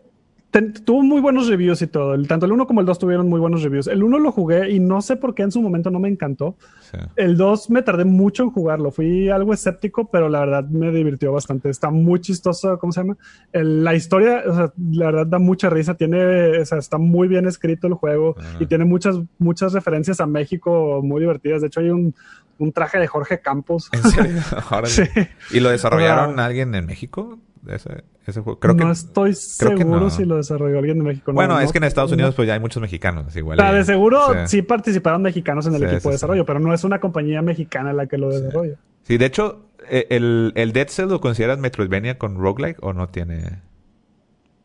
ten- 0.53 0.71
tuvo 0.71 1.01
muy 1.01 1.19
buenos 1.19 1.47
reviews 1.49 1.81
y 1.81 1.87
todo. 1.87 2.13
El- 2.13 2.27
tanto 2.27 2.45
el 2.45 2.51
1 2.51 2.67
como 2.67 2.79
el 2.79 2.85
2 2.85 2.99
tuvieron 2.99 3.27
muy 3.27 3.39
buenos 3.39 3.63
reviews. 3.63 3.87
El 3.87 4.03
1 4.03 4.19
lo 4.19 4.31
jugué 4.31 4.69
y 4.69 4.79
no 4.79 5.01
sé 5.01 5.15
por 5.15 5.33
qué 5.33 5.41
en 5.41 5.51
su 5.51 5.61
momento 5.61 5.89
no 5.89 5.99
me 5.99 6.07
encantó. 6.07 6.55
Sí. 6.91 6.97
El 7.15 7.35
2 7.35 7.71
me 7.71 7.81
tardé 7.81 8.05
mucho 8.05 8.43
en 8.43 8.51
jugarlo. 8.51 8.91
Fui 8.91 9.29
algo 9.29 9.51
escéptico, 9.53 10.09
pero 10.11 10.29
la 10.29 10.41
verdad 10.41 10.63
me 10.69 10.91
divirtió 10.91 11.33
bastante. 11.33 11.69
Está 11.69 11.89
muy 11.89 12.21
chistoso, 12.21 12.77
¿cómo 12.77 12.93
se 12.93 13.01
llama? 13.01 13.17
El- 13.51 13.83
la 13.83 13.95
historia, 13.95 14.43
o 14.47 14.53
sea, 14.55 14.71
la 14.91 15.05
verdad 15.07 15.25
da 15.27 15.39
mucha 15.39 15.69
risa. 15.71 15.95
Tiene, 15.95 16.59
o 16.59 16.65
sea, 16.65 16.77
está 16.77 16.99
muy 16.99 17.27
bien 17.27 17.47
escrito 17.47 17.87
el 17.87 17.95
juego 17.95 18.35
Ah. 18.37 18.57
y 18.59 18.67
tiene 18.67 18.85
muchas, 18.85 19.17
muchas 19.39 19.73
referencias 19.73 20.21
a 20.21 20.27
México 20.27 21.01
muy 21.03 21.19
divertidas. 21.19 21.61
De 21.61 21.67
hecho, 21.67 21.79
hay 21.79 21.89
un, 21.89 22.13
un 22.59 22.71
traje 22.71 22.99
de 22.99 23.07
Jorge 23.07 23.41
Campos. 23.41 23.89
¿En 23.91 24.03
serio? 24.03 24.41
Sí. 24.85 25.03
¿Y 25.51 25.59
lo 25.59 25.69
desarrollaron 25.69 26.39
alguien 26.39 26.75
en 26.75 26.85
México? 26.85 27.39
Ese, 27.67 28.03
ese 28.25 28.41
juego. 28.41 28.59
Creo 28.59 28.73
no 28.73 28.85
que, 28.85 28.91
estoy 28.91 29.33
creo 29.59 29.71
que 29.71 29.77
seguro 29.79 29.99
no. 29.99 30.09
si 30.09 30.25
lo 30.25 30.37
desarrolló 30.37 30.79
alguien 30.79 30.97
de 30.99 31.03
México. 31.05 31.31
No, 31.31 31.35
Bueno, 31.35 31.55
no, 31.55 31.59
es 31.59 31.71
que 31.71 31.77
en 31.77 31.83
Estados. 31.85 32.11
Unidos 32.11 32.35
pues 32.35 32.47
ya 32.47 32.53
hay 32.55 32.59
muchos 32.59 32.81
mexicanos 32.81 33.35
igual. 33.35 33.59
O 33.59 33.61
sea, 33.63 33.73
de 33.73 33.83
seguro 33.83 34.19
sí. 34.45 34.57
sí 34.57 34.61
participaron 34.61 35.21
mexicanos 35.21 35.65
en 35.67 35.73
el 35.75 35.79
Sí, 35.79 35.85
equipo 35.85 36.01
sí, 36.01 36.07
de 36.09 36.13
desarrollo, 36.13 36.45
pero 36.45 36.59
no 36.59 36.73
es 36.73 36.83
una 36.83 36.99
compañía 36.99 37.41
mexicana 37.41 37.93
la 37.93 38.07
que 38.07 38.17
lo 38.17 38.29
desarrolla. 38.29 38.75
Sí, 39.03 39.17
de 39.17 39.25
hecho, 39.25 39.65
eh, 39.89 40.07
el, 40.09 40.53
el 40.55 40.71
Dead 40.73 40.87
Cell 40.87 41.09
lo 41.09 41.19
consideras 41.21 41.59
Metroidvania 41.59 42.17
con 42.17 42.37
roguelike 42.37 42.77
o 42.81 42.93
no 42.93 43.09
tiene. 43.09 43.59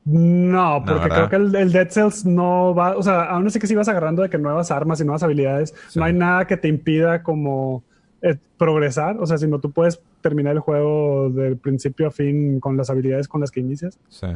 No, 0.04 0.82
porque 0.86 1.08
creo 1.10 1.28
que 1.28 1.36
el, 1.36 1.54
el 1.54 1.70
Dead 1.72 1.90
Cells 1.90 2.24
no 2.24 2.74
va, 2.74 2.96
o 2.96 3.02
sea, 3.02 3.24
aún 3.24 3.46
así 3.46 3.58
que 3.58 3.66
sí 3.66 3.74
vas 3.74 3.88
agarrando 3.88 4.22
de 4.22 4.30
que 4.30 4.38
nuevas 4.38 4.70
armas 4.70 5.00
y 5.00 5.04
nuevas 5.04 5.22
habilidades, 5.22 5.74
Sí. 5.88 5.98
no 5.98 6.04
hay 6.06 6.14
nada 6.14 6.46
que 6.46 6.56
te 6.56 6.66
impida 6.68 7.22
como 7.22 7.84
eh, 8.22 8.36
progresar, 8.56 9.16
o 9.20 9.26
sea, 9.26 9.38
sino 9.38 9.58
tú 9.60 9.70
puedes 9.70 10.00
terminar 10.20 10.54
el 10.54 10.60
juego 10.60 11.30
del 11.30 11.56
principio 11.56 12.08
a 12.08 12.10
fin 12.10 12.60
con 12.60 12.76
las 12.76 12.90
habilidades 12.90 13.28
con 13.28 13.40
las 13.40 13.50
que 13.50 13.60
inicias. 13.60 13.98
Sí. 14.08 14.26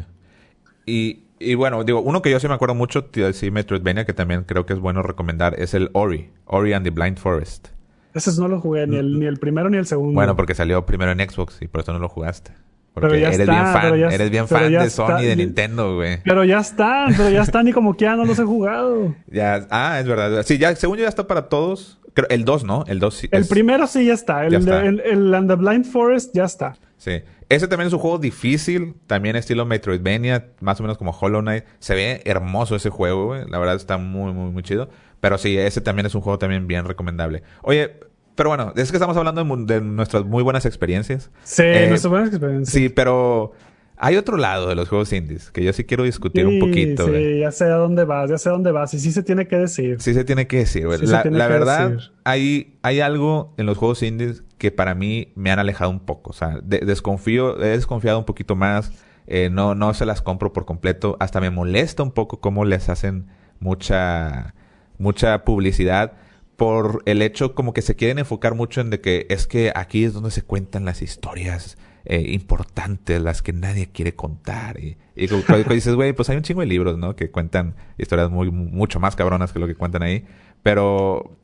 Y, 0.87 1.21
y 1.39 1.55
bueno, 1.55 1.85
digo, 1.85 2.01
uno 2.01 2.23
que 2.23 2.31
yo 2.31 2.41
sí 2.41 2.49
me 2.49 2.55
acuerdo 2.55 2.75
mucho, 2.75 3.09
sí, 3.33 3.51
Metroidvania, 3.51 4.05
que 4.05 4.13
también 4.13 4.45
creo 4.45 4.67
que 4.67 4.73
es 4.73 4.79
bueno 4.79 5.03
recomendar, 5.03 5.59
es 5.59 5.75
el 5.75 5.91
Ori. 5.93 6.31
Ori 6.47 6.73
and 6.73 6.85
the 6.85 6.91
Blind 6.91 7.19
Forest. 7.19 7.69
Esos 8.15 8.39
no 8.39 8.47
los 8.49 8.61
jugué, 8.61 8.87
ni 8.87 8.97
el, 8.97 9.19
ni 9.19 9.27
el 9.27 9.39
primero 9.39 9.71
ni 9.71 9.79
el 9.79 9.87
segundo. 9.87 10.13
Mm. 10.13 10.15
Bueno, 10.15 10.37
porque 10.37 10.55
salió 10.55 10.85
primero 10.85 11.11
en 11.13 11.19
Xbox 11.29 11.63
y 11.63 11.69
por 11.69 11.81
eso 11.81 11.93
no 11.93 11.99
lo 11.99 12.09
jugaste. 12.09 12.53
Porque 12.93 13.09
Pero 13.09 13.21
ya 13.21 13.29
eres 13.29 13.41
está, 13.41 13.53
bien 13.53 13.65
fan, 13.65 13.81
pero 13.81 13.97
ya- 13.97 14.09
eres 14.09 14.31
bien 14.31 14.49
fan 14.49 14.71
de 14.71 14.91
Sony 14.91 15.21
y 15.23 15.27
de 15.27 15.37
Nintendo, 15.37 15.95
güey. 15.97 16.19
Pero 16.25 16.45
ya 16.45 16.59
están, 16.59 17.15
pero 17.17 17.31
ya 17.31 17.41
están 17.41 17.67
y 17.67 17.73
como 17.73 17.97
que 17.97 18.05
ya 18.05 18.17
no 18.17 18.27
los 18.27 18.39
he 18.39 18.45
jugado. 18.45 19.15
Ya, 19.33 19.67
ah, 19.71 19.99
es 19.99 20.07
verdad. 20.07 20.43
Sí, 20.45 20.59
ya, 20.59 20.77
según 20.77 20.99
yo 20.99 21.05
ya 21.05 21.09
está 21.09 21.27
para 21.27 21.49
todos. 21.49 21.99
El 22.29 22.45
2, 22.45 22.65
¿no? 22.65 22.85
El 22.87 22.99
2 23.01 23.15
sí. 23.15 23.29
El 23.31 23.43
es- 23.43 23.49
primero 23.49 23.87
sí 23.87 24.05
ya 24.07 24.15
está, 24.15 24.45
el, 24.45 24.53
Ya 24.53 24.59
de- 24.59 24.65
está. 24.65 24.87
el, 24.87 25.01
el 25.01 25.35
And 25.35 25.49
the 25.49 25.57
Blind 25.57 25.85
Forest 25.87 26.35
ya 26.35 26.45
está. 26.45 26.77
Sí. 26.99 27.23
Ese 27.49 27.69
también 27.69 27.89
es 27.89 27.93
un 27.93 27.99
juego 27.99 28.19
difícil, 28.19 28.95
también 29.07 29.35
estilo 29.37 29.67
Metroidvania, 29.67 30.49
más 30.61 30.79
o 30.81 30.83
menos 30.85 30.99
como 30.99 31.11
Hollow 31.13 31.41
Knight. 31.43 31.65
Se 31.81 31.95
ve 31.95 32.23
hermoso 32.25 32.77
ese 32.77 32.91
juego, 32.91 33.27
güey. 33.27 33.43
La 33.49 33.59
verdad 33.59 33.77
está 33.77 33.99
muy, 33.99 34.33
muy, 34.33 34.51
muy 34.53 34.63
chido. 34.63 34.89
Pero 35.21 35.39
sí, 35.39 35.57
ese 35.59 35.81
también 35.81 36.07
es 36.07 36.15
un 36.15 36.21
juego 36.21 36.39
también 36.39 36.67
bien 36.67 36.85
recomendable. 36.85 37.43
Oye, 37.63 37.93
pero 38.35 38.49
bueno, 38.51 38.73
es 38.77 38.91
que 38.91 38.97
estamos 38.97 39.17
hablando 39.17 39.45
de, 39.67 39.81
nuestras 39.81 40.25
muy 40.25 40.43
buenas 40.43 40.65
experiencias. 40.67 41.31
Sí, 41.45 41.63
Eh, 41.65 41.87
no 41.89 41.95
es 41.97 42.07
buena 42.07 42.27
experiencia. 42.27 42.73
Sí, 42.81 42.89
pero 42.89 43.53
hay 43.97 44.17
otro 44.17 44.37
lado 44.37 44.69
de 44.69 44.75
los 44.75 44.89
juegos 44.89 45.13
indies 45.13 45.51
que 45.51 45.63
yo 45.63 45.73
sí 45.73 45.85
quiero 45.85 46.03
discutir 46.05 46.47
un 46.47 46.59
poquito, 46.59 47.07
Sí, 47.07 47.39
ya 47.41 47.51
sé 47.53 47.65
a 47.65 47.77
dónde 47.77 48.05
vas, 48.05 48.29
ya 48.31 48.39
sé 48.39 48.49
a 48.49 48.53
dónde 48.53 48.73
vas. 48.73 48.93
Y 48.95 48.99
sí 48.99 49.13
se 49.13 49.23
tiene 49.23 49.47
que 49.47 49.57
decir. 49.57 50.01
Sí 50.01 50.13
se 50.15 50.25
tiene 50.25 50.47
que 50.47 50.59
decir. 50.59 50.87
Sí 50.99 51.07
la 51.07 51.23
tiene 51.23 51.39
la 51.39 51.47
que 51.47 51.53
verdad, 51.53 51.91
decir. 51.91 52.13
hay, 52.25 52.79
hay 52.83 53.01
algo 53.01 53.55
en 53.59 53.67
los 53.67 53.79
juegos 53.79 54.03
indies 54.03 54.43
que 54.59 54.71
para 54.73 54.95
mí 54.95 55.33
me 55.37 55.51
han 55.53 55.59
alejado 55.59 55.91
un 55.91 56.01
poco. 56.01 56.31
O 56.31 56.33
sea, 56.35 56.59
de- 56.63 56.81
desconfío, 56.81 57.63
he 57.63 57.69
desconfiado 57.69 58.19
un 58.19 58.25
poquito 58.25 58.57
más. 58.57 58.93
Eh, 59.29 59.51
no, 59.53 59.75
no 59.77 59.95
se 59.95 60.05
las 60.05 60.21
compro 60.21 60.53
por 60.53 60.65
completo. 60.65 61.17
Hasta 61.21 61.41
me 61.41 61.51
molesta 61.51 62.03
un 62.03 62.11
poco 62.11 62.41
cómo 62.41 62.65
les 62.65 62.89
hacen 62.89 63.27
mucha, 63.61 64.55
mucha 64.99 65.45
publicidad 65.45 66.13
por 66.57 67.03
el 67.07 67.23
hecho 67.23 67.55
como 67.55 67.73
que 67.73 67.83
se 67.83 67.97
quieren 67.97 68.19
enfocar 68.19 68.55
mucho 68.55 68.81
en 68.81 68.91
de 68.91 69.01
que 69.01 69.27
es 69.31 69.47
que 69.47 69.73
aquí 69.75 70.05
es 70.05 70.13
donde 70.13 70.31
se 70.31 70.43
cuentan 70.43 70.85
las 70.85 71.03
historias 71.03 71.79
eh, 72.05 72.25
importantes, 72.33 73.21
las 73.23 73.43
que 73.43 73.53
nadie 73.53 73.89
quiere 73.91 74.15
contar. 74.15 74.79
Y, 74.81 74.97
y 75.17 75.27
dices, 75.75 75.95
güey, 75.95 76.13
pues 76.13 76.29
hay 76.31 76.37
un 76.37 76.43
chingo 76.43 76.61
de 76.61 76.67
libros, 76.67 76.99
¿no? 76.99 77.15
Que 77.17 77.31
cuentan 77.31 77.75
historias 77.99 78.31
muy, 78.31 78.51
mucho 78.51 79.01
más 79.01 79.17
cabronas 79.17 79.53
que 79.53 79.59
lo 79.59 79.67
que 79.67 79.75
cuentan 79.75 80.03
ahí. 80.03 80.25
Pero, 80.63 81.37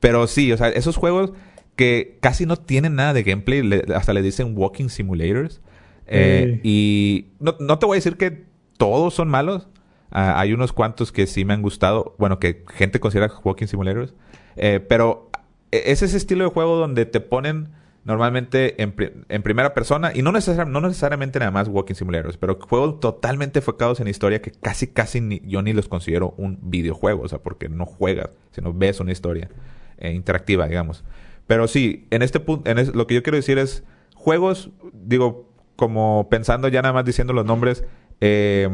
pero 0.00 0.26
sí, 0.26 0.52
o 0.52 0.56
sea, 0.56 0.68
esos 0.68 0.96
juegos 0.96 1.32
que 1.76 2.18
casi 2.20 2.46
no 2.46 2.56
tienen 2.56 2.94
nada 2.96 3.12
de 3.14 3.22
gameplay, 3.22 3.62
le- 3.62 3.84
hasta 3.94 4.12
le 4.12 4.22
dicen 4.22 4.54
walking 4.56 4.88
simulators. 4.88 5.60
Eh, 6.06 6.54
Sí. 6.54 6.60
Y 6.64 7.26
no, 7.38 7.56
no 7.60 7.78
te 7.78 7.86
voy 7.86 7.94
a 7.94 7.98
decir 7.98 8.16
que 8.16 8.44
todos 8.76 9.14
son 9.14 9.28
malos. 9.28 9.68
Ah, 10.10 10.40
hay 10.40 10.52
unos 10.52 10.72
cuantos 10.72 11.12
que 11.12 11.26
sí 11.28 11.44
me 11.44 11.54
han 11.54 11.62
gustado. 11.62 12.16
Bueno, 12.18 12.40
que 12.40 12.64
gente 12.74 12.98
considera 12.98 13.30
walking 13.44 13.66
simulators. 13.68 14.14
Eh, 14.56 14.80
pero 14.80 15.30
e- 15.70 15.84
es 15.86 16.02
ese 16.02 16.16
estilo 16.16 16.44
de 16.44 16.50
juego 16.50 16.76
donde 16.76 17.06
te 17.06 17.20
ponen 17.20 17.68
normalmente 18.04 18.82
en, 18.82 18.94
en 19.28 19.42
primera 19.42 19.74
persona, 19.74 20.12
y 20.14 20.22
no, 20.22 20.32
no 20.32 20.80
necesariamente 20.80 21.38
nada 21.38 21.50
más 21.50 21.68
Walking 21.68 21.94
Simulators, 21.94 22.36
pero 22.36 22.58
juegos 22.58 23.00
totalmente 23.00 23.58
enfocados 23.58 24.00
en 24.00 24.08
historia 24.08 24.40
que 24.40 24.50
casi, 24.50 24.86
casi 24.86 25.20
ni, 25.20 25.40
yo 25.44 25.62
ni 25.62 25.72
los 25.72 25.88
considero 25.88 26.34
un 26.38 26.58
videojuego, 26.62 27.22
o 27.22 27.28
sea, 27.28 27.40
porque 27.40 27.68
no 27.68 27.86
juegas, 27.86 28.30
sino 28.52 28.72
ves 28.72 29.00
una 29.00 29.12
historia 29.12 29.50
eh, 29.98 30.12
interactiva, 30.12 30.66
digamos. 30.66 31.04
Pero 31.46 31.68
sí, 31.68 32.06
en 32.10 32.22
este 32.22 32.40
punto, 32.40 32.72
lo 32.94 33.06
que 33.06 33.14
yo 33.14 33.22
quiero 33.22 33.36
decir 33.36 33.58
es, 33.58 33.84
juegos, 34.14 34.70
digo, 34.92 35.50
como 35.76 36.28
pensando 36.30 36.68
ya 36.68 36.82
nada 36.82 36.94
más 36.94 37.04
diciendo 37.04 37.32
los 37.32 37.44
nombres, 37.44 37.84
eh, 38.20 38.68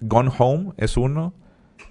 Gone 0.00 0.30
Home 0.38 0.72
es 0.76 0.96
uno. 0.96 1.34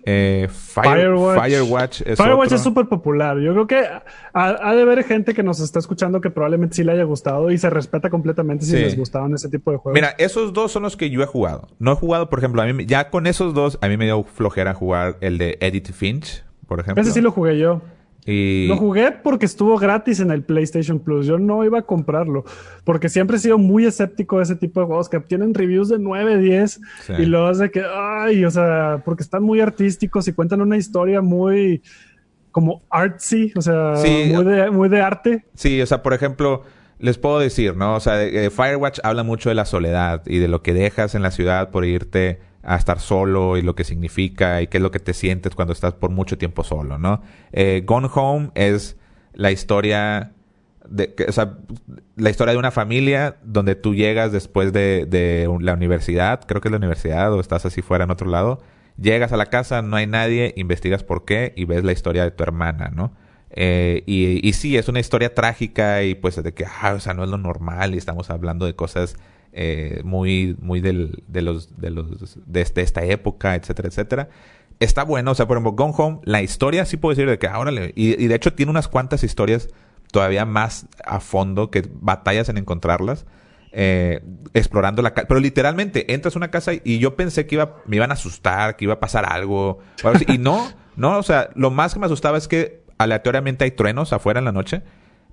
Eh, 0.10 0.48
Firewatch. 0.50 2.02
es 2.06 2.18
Firewatch 2.18 2.54
es 2.54 2.62
súper 2.62 2.86
popular. 2.86 3.38
Yo 3.40 3.52
creo 3.52 3.68
que 3.68 3.84
ha, 4.32 4.74
de 4.74 4.82
haber 4.82 5.04
gente 5.04 5.34
que 5.34 5.44
nos 5.44 5.60
está 5.60 5.80
escuchando 5.80 6.22
que 6.22 6.30
probablemente 6.30 6.78
sí 6.78 6.86
le 6.86 6.94
haya 6.94 7.04
gustado 7.04 7.52
y 7.52 7.58
se 7.58 7.70
respeta 7.70 8.10
completamente 8.10 8.64
si 8.64 8.72
les 8.72 8.96
gustaban 8.96 9.34
ese 9.34 9.50
tipo 9.50 9.70
de 9.70 9.76
juegos. 9.76 9.96
Mira, 9.96 10.16
esos 10.18 10.54
dos 10.54 10.72
son 10.72 10.84
los 10.84 10.96
que 10.96 11.10
yo 11.10 11.22
he 11.24 11.26
jugado. 11.26 11.68
No 11.80 11.92
he 11.92 11.96
jugado, 11.96 12.30
por 12.30 12.40
ejemplo, 12.40 12.62
a 12.62 12.66
mí 12.68 12.86
ya 12.86 13.10
con 13.10 13.28
esos 13.28 13.54
dos, 13.54 13.80
a 13.82 13.90
mí 13.90 13.98
me 13.98 14.06
dio 14.06 14.24
flojera 14.24 14.74
jugar 14.74 15.18
el 15.20 15.38
de 15.38 15.58
Edith 15.60 15.92
Finch, 15.92 16.46
por 16.68 16.80
ejemplo. 16.80 17.02
Ese 17.02 17.12
sí 17.12 17.20
lo 17.20 17.34
jugué 17.34 17.60
yo. 17.60 17.82
Lo 18.28 18.76
jugué 18.76 19.12
porque 19.12 19.46
estuvo 19.46 19.78
gratis 19.78 20.20
en 20.20 20.32
el 20.32 20.44
PlayStation 20.44 21.00
Plus. 21.00 21.26
Yo 21.26 21.40
no 21.40 21.64
iba 21.64 21.80
a 21.80 21.82
comprarlo. 21.84 22.44
Porque 22.84 23.08
siempre 23.08 23.38
he 23.38 23.40
sido 23.40 23.58
muy 23.58 23.86
escéptico 23.86 24.38
de 24.38 24.44
ese 24.44 24.56
tipo 24.58 24.82
de 24.82 24.86
juegos 24.86 25.08
que 25.08 25.20
tienen 25.22 25.54
reviews 25.54 25.88
de 25.88 25.98
9, 25.98 26.38
10. 26.38 26.82
Y 27.20 27.26
luego 27.26 27.48
hace 27.48 27.72
que, 27.72 27.84
ay, 27.84 28.44
o 28.44 28.52
sea, 28.52 29.02
porque 29.06 29.24
están 29.24 29.44
muy 29.44 29.62
artísticos 29.62 30.28
y 30.28 30.34
cuentan 30.34 30.60
una 30.60 30.76
historia 30.76 31.22
muy 31.22 31.82
como 32.52 32.82
artsy, 32.90 33.54
o 33.56 33.62
sea, 33.62 33.94
muy, 33.96 34.44
de, 34.44 34.72
muy 34.72 34.90
de 34.90 35.02
arte. 35.02 35.46
Sí, 35.54 35.80
o 35.82 35.86
sea, 35.86 36.02
por 36.02 36.14
ejemplo, 36.14 36.64
les 37.00 37.18
puedo 37.18 37.40
decir, 37.40 37.78
¿no? 37.78 37.96
O 37.96 38.00
sea, 38.00 38.18
Firewatch 38.50 39.00
habla 39.04 39.24
mucho 39.24 39.50
de 39.50 39.56
la 39.56 39.66
soledad 39.66 40.24
y 40.26 40.40
de 40.40 40.48
lo 40.48 40.64
que 40.64 40.74
dejas 40.74 41.16
en 41.16 41.22
la 41.22 41.32
ciudad 41.32 41.70
por 41.70 41.86
irte 41.86 42.40
a 42.68 42.76
estar 42.76 43.00
solo 43.00 43.56
y 43.56 43.62
lo 43.62 43.76
que 43.76 43.86
significa 43.86 44.62
y 44.62 44.68
qué 44.68 44.78
es 44.78 44.84
lo 44.84 44.92
que 44.92 45.00
te 45.00 45.14
sientes 45.14 45.56
cuando 45.56 45.72
estás 45.72 45.94
por 45.94 46.12
mucho 46.12 46.38
tiempo 46.38 46.66
solo, 46.66 46.98
¿no? 46.98 47.22
Eh, 47.54 47.82
Gone 47.86 48.10
Home 48.14 48.52
es 48.56 48.98
la 49.34 49.52
historia 49.52 50.34
de, 50.86 51.16
o 51.26 51.32
sea, 51.32 51.60
la 52.18 52.30
historia 52.30 52.52
de 52.52 52.60
una 52.60 52.72
familia 52.72 53.38
donde 53.42 53.76
tú 53.76 53.96
llegas 53.96 54.34
después 54.34 54.74
de, 54.74 55.06
de 55.06 55.50
la 55.62 55.74
universidad, 55.74 56.42
creo 56.46 56.60
que 56.60 56.68
es 56.68 56.72
la 56.72 56.78
universidad 56.78 57.32
o 57.32 57.40
estás 57.40 57.66
así 57.66 57.82
fuera 57.82 58.04
en 58.04 58.12
otro 58.12 58.30
lado, 58.30 58.60
llegas 59.00 59.32
a 59.32 59.38
la 59.38 59.46
casa, 59.46 59.82
no 59.82 59.96
hay 59.96 60.06
nadie, 60.06 60.54
investigas 60.58 61.06
por 61.06 61.24
qué 61.24 61.54
y 61.56 61.64
ves 61.64 61.86
la 61.86 61.94
historia 61.94 62.24
de 62.26 62.32
tu 62.32 62.44
hermana, 62.44 62.92
¿no? 62.94 63.14
Eh, 63.52 64.04
y, 64.06 64.46
y 64.46 64.54
sí, 64.54 64.76
es 64.76 64.90
una 64.90 65.00
historia 65.00 65.34
trágica 65.34 66.04
y 66.04 66.16
pues 66.16 66.36
de 66.44 66.54
que, 66.54 66.66
ah, 66.66 66.96
o 66.96 67.00
sea, 67.00 67.14
no 67.14 67.24
es 67.24 67.30
lo 67.30 67.38
normal 67.38 67.96
y 67.96 67.98
estamos 67.98 68.30
hablando 68.30 68.66
de 68.66 68.76
cosas 68.76 69.16
eh, 69.60 70.02
muy, 70.04 70.56
muy 70.62 70.82
del, 70.82 71.24
de 71.28 71.42
los, 71.42 71.82
de 71.82 71.90
los, 71.90 72.38
de, 72.46 72.62
este, 72.62 72.82
esta 72.82 73.04
época, 73.04 73.56
etcétera, 73.56 73.88
etcétera. 73.88 74.30
Está 74.80 75.04
bueno, 75.04 75.32
o 75.32 75.36
sea, 75.36 75.48
por 75.48 75.58
ejemplo, 75.58 75.72
Gone 75.72 75.96
Home, 75.98 76.20
la 76.26 76.44
historia 76.44 76.86
sí 76.86 76.98
puedo 76.98 77.16
decir 77.16 77.28
de 77.28 77.40
que 77.40 77.48
ahora 77.48 77.72
y, 77.96 78.24
y 78.24 78.28
de 78.28 78.36
hecho 78.36 78.54
tiene 78.54 78.70
unas 78.70 78.88
cuantas 78.88 79.24
historias 79.24 79.70
todavía 80.12 80.46
más 80.46 80.86
a 81.04 81.20
fondo 81.20 81.72
que 81.72 81.90
batallas 81.92 82.50
en 82.50 82.58
encontrarlas. 82.58 83.26
Eh, 83.72 84.24
explorando 84.54 85.02
la 85.02 85.14
casa. 85.14 85.28
Pero 85.28 85.40
literalmente 85.40 86.14
entras 86.14 86.36
a 86.36 86.40
una 86.40 86.52
casa 86.52 86.72
y 86.74 87.00
yo 87.00 87.16
pensé 87.16 87.48
que 87.48 87.56
iba, 87.56 87.78
me 87.86 87.96
iban 87.98 88.12
a 88.12 88.14
asustar, 88.14 88.76
que 88.76 88.86
iba 88.86 88.94
a 88.94 89.00
pasar 89.00 89.26
algo. 89.32 89.80
y 90.28 90.38
no, 90.38 90.72
no, 90.96 91.18
o 91.18 91.24
sea, 91.24 91.50
lo 91.56 91.72
más 91.72 91.94
que 91.94 92.00
me 92.00 92.06
asustaba 92.06 92.38
es 92.38 92.48
que 92.48 92.84
aleatoriamente 93.00 93.66
hay 93.66 93.72
truenos 93.72 94.14
afuera 94.14 94.40
en 94.40 94.46
la 94.46 94.52
noche 94.52 94.84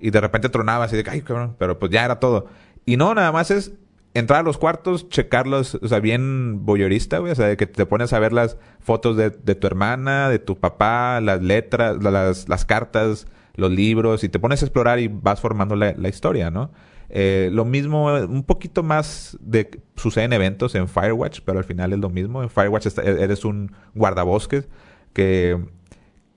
y 0.00 0.10
de 0.10 0.20
repente 0.20 0.48
tronaba 0.48 0.84
así 0.84 0.96
de 0.96 1.04
ay, 1.08 1.22
cabrón, 1.22 1.56
pero 1.58 1.78
pues 1.78 1.92
ya 1.92 2.04
era 2.04 2.20
todo. 2.20 2.46
Y 2.86 2.96
no, 2.96 3.14
nada 3.14 3.32
más 3.32 3.50
es 3.50 3.72
entrar 4.14 4.40
a 4.40 4.42
los 4.44 4.58
cuartos, 4.58 5.08
checarlos, 5.08 5.74
o 5.74 5.88
sea, 5.88 6.00
bien 6.00 6.64
boyorista, 6.64 7.18
güey, 7.18 7.32
o 7.32 7.34
sea, 7.34 7.56
que 7.56 7.66
te 7.66 7.84
pones 7.84 8.12
a 8.12 8.18
ver 8.20 8.32
las 8.32 8.56
fotos 8.80 9.16
de, 9.16 9.30
de 9.30 9.54
tu 9.56 9.66
hermana, 9.66 10.28
de 10.30 10.38
tu 10.38 10.56
papá, 10.56 11.20
las 11.20 11.42
letras, 11.42 12.02
las, 12.02 12.48
las, 12.48 12.64
cartas, 12.64 13.26
los 13.56 13.70
libros, 13.70 14.22
y 14.24 14.28
te 14.28 14.38
pones 14.38 14.62
a 14.62 14.66
explorar 14.66 15.00
y 15.00 15.08
vas 15.08 15.40
formando 15.40 15.74
la, 15.74 15.94
la 15.98 16.08
historia, 16.08 16.50
¿no? 16.50 16.70
Eh, 17.10 17.50
lo 17.52 17.64
mismo, 17.64 18.06
un 18.06 18.44
poquito 18.44 18.82
más 18.82 19.36
de 19.40 19.82
sucede 19.96 20.24
en 20.24 20.32
eventos 20.32 20.74
en 20.74 20.88
Firewatch, 20.88 21.40
pero 21.44 21.58
al 21.58 21.64
final 21.64 21.92
es 21.92 21.98
lo 21.98 22.10
mismo. 22.10 22.42
En 22.42 22.50
Firewatch 22.50 22.86
eres 22.98 23.44
un 23.44 23.72
guardabosques 23.94 24.68
que, 25.12 25.62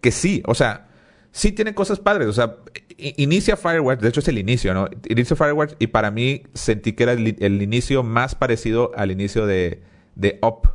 que 0.02 0.12
sí, 0.12 0.44
o 0.46 0.54
sea, 0.54 0.87
sí 1.38 1.52
tiene 1.52 1.76
cosas 1.76 2.00
padres. 2.00 2.28
O 2.28 2.34
sea, 2.34 2.56
inicia 2.98 3.56
Firewatch, 3.56 4.00
de 4.00 4.10
hecho 4.10 4.22
es 4.22 4.28
el 4.28 4.40
inicio, 4.40 4.74
¿no? 4.74 4.90
Inicia 5.08 5.36
Firewatch 5.36 5.74
y 5.78 5.88
para 5.88 6.10
mí 6.10 6.44
sentí 6.54 6.94
que 6.94 7.04
era 7.04 7.14
el, 7.14 7.62
inicio 7.62 8.02
más 8.02 8.34
parecido 8.34 8.92
al 8.96 9.12
inicio 9.12 9.46
de, 9.46 9.84
de 10.16 10.40
Up. 10.42 10.70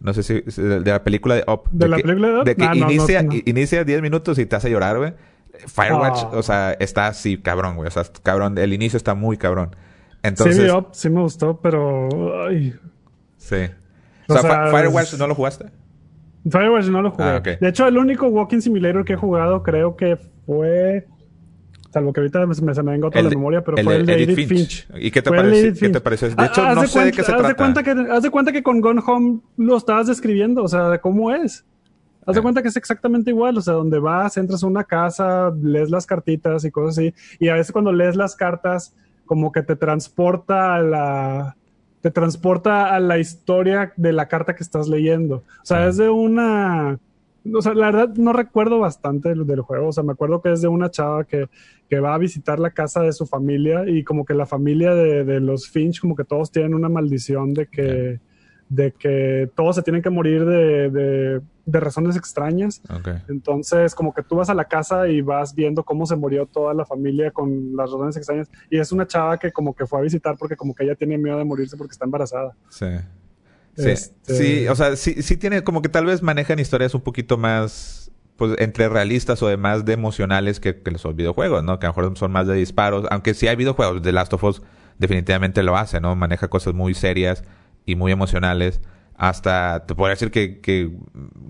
No 0.00 0.14
sé 0.14 0.22
si 0.22 0.40
de, 0.62 0.80
la 0.80 1.04
película 1.04 1.34
de 1.34 1.44
Up. 1.46 1.68
¿De, 1.70 1.88
la 1.88 1.96
película 1.98 2.28
de 2.28 2.38
Up? 2.38 2.44
De 2.44 2.56
que 2.56 2.64
ah, 2.64 2.74
inicia, 2.74 3.24
inicia 3.44 3.84
10 3.84 4.00
minutos 4.00 4.38
y 4.38 4.46
te 4.46 4.56
hace 4.56 4.70
llorar, 4.70 4.96
güey. 4.96 5.12
Firewatch, 5.66 6.20
ah. 6.22 6.30
o 6.32 6.42
sea, 6.42 6.72
está 6.80 7.08
así, 7.08 7.36
cabrón, 7.36 7.76
güey. 7.76 7.88
O 7.88 7.90
sea, 7.90 8.04
cabrón, 8.22 8.56
el 8.56 8.72
inicio 8.72 8.96
está 8.96 9.14
muy 9.14 9.36
cabrón. 9.36 9.76
Entonces, 10.22 10.56
sí, 10.56 10.70
Up 10.70 10.88
sí 10.92 11.10
me 11.10 11.20
gustó, 11.20 11.60
pero... 11.60 12.08
Sí. 13.36 13.68
O, 14.28 14.38
sea, 14.38 14.70
Firewatch, 14.70 15.14
¿no 15.14 15.26
lo 15.26 15.34
jugaste? 15.34 15.66
Firewatch 16.50 16.86
no 16.86 17.02
lo 17.02 17.10
jugué. 17.10 17.24
Ah, 17.24 17.40
de 17.40 17.68
hecho, 17.68 17.86
el 17.86 17.96
único 17.96 18.26
Walking 18.26 18.60
Simulator 18.60 19.04
que 19.04 19.14
he 19.14 19.16
jugado 19.16 19.62
creo 19.62 19.96
que 19.96 20.16
fue. 20.46 21.06
Salvo 21.90 22.12
que 22.12 22.20
ahorita 22.20 22.46
me, 22.46 22.54
se 22.54 22.62
me 22.82 22.92
venga 22.92 23.08
otra 23.08 23.20
la 23.20 23.28
memoria, 23.28 23.62
pero 23.62 23.76
fue 23.82 23.96
el 23.96 24.06
de 24.06 24.22
Edith 24.22 24.48
Finch. 24.48 24.88
¿Y 24.94 25.10
qué 25.10 25.20
te, 25.20 25.30
parece, 25.30 25.78
¿qué 25.78 25.90
te 25.90 26.00
parece? 26.00 26.30
De 26.30 26.46
hecho, 26.46 26.74
no 26.74 26.86
sé 26.86 27.04
de 27.04 27.10
qué 27.12 27.22
se 27.22 27.32
haz 27.32 27.38
trata. 27.38 27.48
De 27.48 27.54
cuenta 27.54 27.82
que, 27.82 27.90
haz 27.90 28.22
de 28.22 28.30
cuenta 28.30 28.50
que 28.50 28.62
con 28.62 28.80
Gone 28.80 29.02
Home 29.06 29.40
lo 29.58 29.76
estabas 29.76 30.06
describiendo, 30.06 30.62
o 30.62 30.68
sea, 30.68 30.88
de 30.88 31.00
cómo 31.00 31.34
es. 31.34 31.66
Haz 32.24 32.34
de 32.34 32.40
ah. 32.40 32.42
cuenta 32.42 32.62
que 32.62 32.68
es 32.68 32.76
exactamente 32.76 33.30
igual, 33.30 33.58
o 33.58 33.60
sea, 33.60 33.74
donde 33.74 33.98
vas, 33.98 34.38
entras 34.38 34.64
a 34.64 34.66
una 34.66 34.84
casa, 34.84 35.52
lees 35.62 35.90
las 35.90 36.06
cartitas 36.06 36.64
y 36.64 36.70
cosas 36.70 36.96
así, 36.96 37.14
y 37.38 37.48
a 37.48 37.54
veces 37.54 37.72
cuando 37.72 37.92
lees 37.92 38.16
las 38.16 38.36
cartas, 38.36 38.94
como 39.26 39.52
que 39.52 39.62
te 39.62 39.76
transporta 39.76 40.76
a 40.76 40.80
la, 40.80 41.56
te 42.02 42.10
transporta 42.10 42.94
a 42.94 43.00
la 43.00 43.18
historia 43.18 43.92
de 43.96 44.12
la 44.12 44.26
carta 44.28 44.54
que 44.54 44.64
estás 44.64 44.88
leyendo. 44.88 45.36
O 45.36 45.64
sea, 45.64 45.86
es 45.86 45.96
de 45.96 46.10
una... 46.10 46.98
O 47.52 47.62
sea, 47.62 47.74
la 47.74 47.86
verdad 47.86 48.14
no 48.16 48.32
recuerdo 48.32 48.78
bastante 48.78 49.30
del, 49.30 49.46
del, 49.46 49.62
juego. 49.62 49.88
O 49.88 49.92
sea, 49.92 50.04
me 50.04 50.12
acuerdo 50.12 50.42
que 50.42 50.52
es 50.52 50.60
de 50.62 50.68
una 50.68 50.90
chava 50.90 51.24
que, 51.24 51.48
que, 51.88 51.98
va 52.00 52.14
a 52.14 52.18
visitar 52.18 52.60
la 52.60 52.70
casa 52.70 53.02
de 53.02 53.12
su 53.12 53.26
familia 53.26 53.84
y 53.88 54.04
como 54.04 54.24
que 54.24 54.34
la 54.34 54.46
familia 54.46 54.94
de, 54.94 55.24
de 55.24 55.40
los 55.40 55.68
Finch, 55.68 56.00
como 56.00 56.14
que 56.14 56.24
todos 56.24 56.52
tienen 56.52 56.74
una 56.74 56.88
maldición 56.88 57.54
de 57.54 57.66
que 57.66 58.20
de 58.72 58.90
que 58.92 59.50
todos 59.54 59.76
se 59.76 59.82
tienen 59.82 60.00
que 60.00 60.08
morir 60.08 60.46
de, 60.46 61.40
de, 61.66 61.80
razones 61.80 62.16
extrañas. 62.16 62.80
Entonces, 63.28 63.94
como 63.94 64.14
que 64.14 64.22
tú 64.22 64.36
vas 64.36 64.48
a 64.48 64.54
la 64.54 64.64
casa 64.64 65.08
y 65.08 65.20
vas 65.20 65.54
viendo 65.54 65.84
cómo 65.84 66.06
se 66.06 66.16
murió 66.16 66.46
toda 66.46 66.72
la 66.72 66.86
familia 66.86 67.30
con 67.32 67.76
las 67.76 67.90
razones 67.90 68.16
extrañas. 68.16 68.50
Y 68.70 68.78
es 68.78 68.90
una 68.90 69.06
chava 69.06 69.38
que 69.38 69.52
como 69.52 69.74
que 69.74 69.84
fue 69.84 69.98
a 69.98 70.02
visitar 70.02 70.36
porque 70.38 70.56
como 70.56 70.74
que 70.74 70.84
ella 70.84 70.94
tiene 70.94 71.18
miedo 71.18 71.36
de 71.36 71.44
morirse 71.44 71.76
porque 71.76 71.92
está 71.92 72.06
embarazada. 72.06 72.56
Sí. 72.70 72.86
Sí, 73.74 73.88
este 73.88 74.34
sí 74.34 74.68
o 74.68 74.74
sea, 74.74 74.96
sí, 74.96 75.22
sí 75.22 75.38
tiene 75.38 75.64
como 75.64 75.80
que 75.80 75.88
tal 75.88 76.04
vez 76.04 76.22
manejan 76.22 76.58
historias 76.58 76.94
un 76.94 77.00
poquito 77.00 77.38
más 77.38 78.12
pues 78.36 78.54
entre 78.58 78.90
realistas 78.90 79.42
o 79.42 79.48
de 79.48 79.56
más 79.56 79.86
de 79.86 79.94
emocionales 79.94 80.60
que, 80.60 80.82
que 80.82 80.90
los 80.90 81.16
videojuegos, 81.16 81.64
¿no? 81.64 81.78
Que 81.78 81.86
a 81.86 81.88
lo 81.90 81.94
mejor 81.94 82.18
son 82.18 82.32
más 82.32 82.46
de 82.46 82.54
disparos, 82.54 83.06
aunque 83.10 83.32
sí 83.32 83.48
hay 83.48 83.56
videojuegos, 83.56 84.02
The 84.02 84.12
Last 84.12 84.32
of 84.34 84.44
Us 84.44 84.62
definitivamente 84.98 85.62
lo 85.62 85.76
hace, 85.76 86.00
¿no? 86.00 86.16
Maneja 86.16 86.48
cosas 86.48 86.74
muy 86.74 86.94
serias 86.94 87.44
y 87.86 87.96
muy 87.96 88.12
emocionales. 88.12 88.80
Hasta 89.14 89.84
te 89.86 89.94
podría 89.94 90.14
decir 90.14 90.30
que, 90.30 90.60
que 90.60 90.90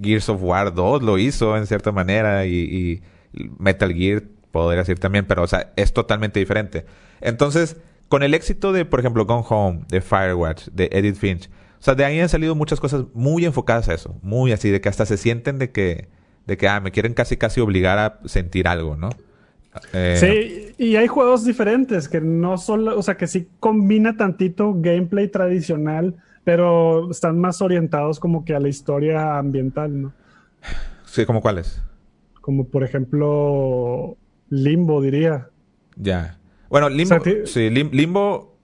Gears 0.03 0.28
of 0.28 0.43
War 0.43 0.74
2 0.74 1.03
lo 1.03 1.18
hizo 1.18 1.57
en 1.57 1.66
cierta 1.66 1.93
manera 1.93 2.47
y, 2.47 3.03
Metal 3.59 3.95
Gear 3.95 4.24
podría 4.51 4.80
decir 4.80 4.99
también, 4.99 5.24
pero 5.26 5.43
o 5.43 5.47
sea, 5.47 5.72
es 5.76 5.95
totalmente 5.95 6.39
diferente. 6.39 6.85
Entonces, 7.22 7.78
con 8.09 8.22
el 8.22 8.35
éxito 8.35 8.72
de, 8.72 8.85
por 8.85 9.01
ejemplo, 9.01 9.24
Gone 9.24 9.47
Home, 9.49 9.85
de 9.89 10.03
Firewatch, 10.03 10.66
de 10.66 10.91
Edith 10.93 11.16
Finch, 11.16 11.49
o 11.80 11.83
sea, 11.83 11.95
de 11.95 12.05
ahí 12.05 12.20
han 12.20 12.28
salido 12.28 12.55
muchas 12.55 12.78
cosas 12.78 13.05
muy 13.14 13.47
enfocadas 13.47 13.89
a 13.89 13.95
eso, 13.95 14.18
muy 14.22 14.53
así, 14.53 14.70
de 14.70 14.80
que 14.83 14.89
hasta 14.91 15.07
se 15.07 15.16
sienten 15.16 15.59
de 15.59 15.72
que, 15.72 16.09
de 16.47 16.59
que, 16.59 16.68
ah, 16.68 16.80
me 16.80 16.91
quieren 16.91 17.14
casi 17.14 17.39
casi 17.39 17.61
obligar 17.61 17.99
a 17.99 18.20
sentir 18.26 18.68
algo, 18.68 18.97
¿no? 18.97 19.09
Eh, 19.93 20.16
sí, 20.18 20.85
y 20.85 20.97
hay 20.97 21.07
juegos 21.07 21.45
diferentes 21.45 22.09
que 22.09 22.20
no 22.20 22.59
solo, 22.59 22.99
o 22.99 23.03
sea, 23.03 23.16
que 23.16 23.27
sí 23.27 23.49
combina 23.59 24.16
tantito 24.16 24.75
gameplay 24.75 25.29
tradicional, 25.29 26.16
pero 26.45 27.11
están 27.11 27.39
más 27.39 27.62
orientados 27.62 28.20
como 28.20 28.45
que 28.45 28.55
a 28.55 28.61
la 28.61 28.68
historia 28.68 29.39
ambiental, 29.39 30.03
¿no? 30.03 30.12
Sí, 31.05 31.25
¿como 31.25 31.41
cuáles? 31.41 31.83
Como 32.41 32.68
por 32.68 32.85
ejemplo 32.85 34.16
Limbo, 34.51 35.01
diría. 35.01 35.49
Ya. 35.97 36.39
Bueno, 36.68 36.89
Limbo, 36.89 37.16
sí, 37.45 37.70
Limbo 37.70 38.57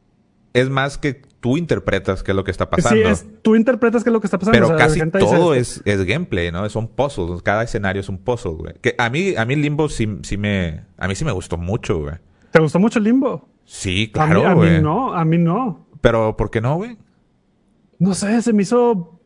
es 0.52 0.68
más 0.68 0.98
que 0.98 1.22
tú 1.40 1.56
interpretas 1.56 2.22
qué 2.22 2.32
es 2.32 2.36
lo 2.36 2.44
que 2.44 2.50
está 2.50 2.68
pasando. 2.68 2.96
Sí, 2.96 3.10
es, 3.10 3.26
tú 3.42 3.56
interpretas 3.56 4.02
qué 4.02 4.10
es 4.10 4.12
lo 4.12 4.20
que 4.20 4.26
está 4.26 4.38
pasando. 4.38 4.58
Pero 4.58 4.76
casi 4.76 5.00
todo 5.10 5.54
es, 5.54 5.82
es, 5.84 6.04
gameplay, 6.04 6.50
¿no? 6.50 6.68
Son 6.68 6.88
puzzles. 6.88 7.42
Cada 7.42 7.62
escenario 7.62 8.00
es 8.00 8.08
un 8.08 8.18
puzzle, 8.18 8.52
güey. 8.52 8.74
Que 8.80 8.94
a 8.98 9.10
mí, 9.10 9.34
a 9.36 9.44
mí 9.44 9.56
Limbo 9.56 9.88
sí, 9.88 10.18
sí 10.22 10.36
me... 10.36 10.84
A 10.96 11.08
mí 11.08 11.14
sí 11.14 11.24
me 11.24 11.32
gustó 11.32 11.56
mucho, 11.56 12.00
güey. 12.00 12.14
¿Te 12.50 12.60
gustó 12.60 12.78
mucho 12.78 13.00
Limbo? 13.00 13.48
Sí, 13.64 14.10
claro, 14.12 14.46
a 14.46 14.54
mí, 14.54 14.80
no, 14.80 15.12
a 15.12 15.24
mí 15.24 15.36
no. 15.36 15.86
Pero, 16.00 16.36
¿por 16.36 16.50
qué 16.50 16.60
no, 16.60 16.76
güey? 16.76 16.96
No 17.98 18.14
sé, 18.14 18.40
se 18.40 18.52
me 18.52 18.62
hizo 18.62 19.20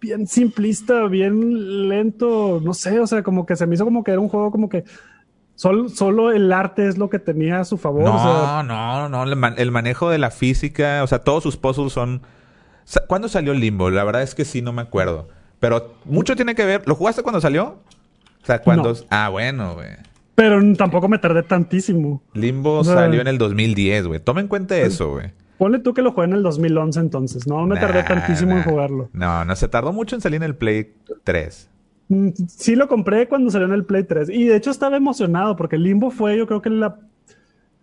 bien 0.00 0.26
simplista, 0.26 1.06
bien 1.08 1.88
lento, 1.88 2.60
no 2.64 2.72
sé, 2.72 2.98
o 3.00 3.06
sea, 3.06 3.22
como 3.22 3.44
que 3.44 3.56
se 3.56 3.66
me 3.66 3.74
hizo 3.74 3.84
como 3.84 4.04
que 4.04 4.12
era 4.12 4.20
un 4.20 4.28
juego 4.28 4.50
como 4.50 4.68
que 4.68 4.84
solo, 5.58 5.88
solo 5.88 6.30
el 6.30 6.52
arte 6.52 6.86
es 6.86 6.98
lo 6.98 7.10
que 7.10 7.18
tenía 7.18 7.58
a 7.58 7.64
su 7.64 7.78
favor. 7.78 8.04
No, 8.04 8.62
no, 8.62 9.08
no, 9.08 9.22
el, 9.24 9.70
manejo 9.72 10.08
de 10.08 10.18
la 10.18 10.30
física, 10.30 11.02
o 11.02 11.06
sea, 11.06 11.18
todos 11.18 11.42
sus 11.42 11.56
puzzles 11.56 11.92
son... 11.92 12.22
¿Cuándo 13.08 13.28
salió 13.28 13.52
Limbo? 13.52 13.90
La 13.90 14.04
verdad 14.04 14.22
es 14.22 14.34
que 14.34 14.44
sí, 14.44 14.62
no 14.62 14.72
me 14.72 14.80
acuerdo. 14.80 15.28
Pero 15.60 15.94
mucho 16.04 16.36
tiene 16.36 16.54
que 16.54 16.64
ver. 16.64 16.84
¿Lo 16.86 16.94
jugaste 16.94 17.22
cuando 17.22 17.40
salió? 17.40 17.80
O 18.42 18.46
sea, 18.46 18.62
cuando... 18.62 18.96
Ah, 19.10 19.28
bueno, 19.28 19.74
güey. 19.74 19.88
Pero 20.34 20.60
tampoco 20.76 21.08
me 21.08 21.18
tardé 21.18 21.42
tantísimo. 21.42 22.22
Limbo 22.32 22.84
salió 22.84 23.20
en 23.20 23.26
el 23.26 23.38
2010, 23.38 24.06
güey. 24.06 24.20
Toma 24.20 24.40
en 24.40 24.46
cuenta 24.46 24.78
eso, 24.78 25.10
güey. 25.10 25.32
Ponle 25.58 25.80
tú 25.80 25.92
que 25.92 26.02
lo 26.02 26.12
jugué 26.12 26.28
en 26.28 26.34
el 26.34 26.44
2011 26.44 27.00
entonces. 27.00 27.46
No 27.48 27.66
me 27.66 27.78
tardé 27.78 28.04
tantísimo 28.04 28.52
en 28.52 28.62
jugarlo. 28.62 29.10
No, 29.12 29.44
no, 29.44 29.56
se 29.56 29.66
tardó 29.66 29.92
mucho 29.92 30.14
en 30.14 30.22
salir 30.22 30.36
en 30.36 30.44
el 30.44 30.54
Play 30.54 30.94
3. 31.24 31.68
Mm, 32.08 32.30
sí 32.48 32.74
lo 32.74 32.88
compré 32.88 33.28
cuando 33.28 33.50
salió 33.50 33.66
en 33.66 33.74
el 33.74 33.84
Play 33.84 34.04
3. 34.04 34.30
Y 34.30 34.44
de 34.44 34.56
hecho 34.56 34.70
estaba 34.70 34.96
emocionado 34.96 35.56
porque 35.56 35.78
Limbo 35.78 36.10
fue, 36.10 36.36
yo 36.36 36.46
creo 36.46 36.62
que 36.62 36.70
la... 36.70 36.98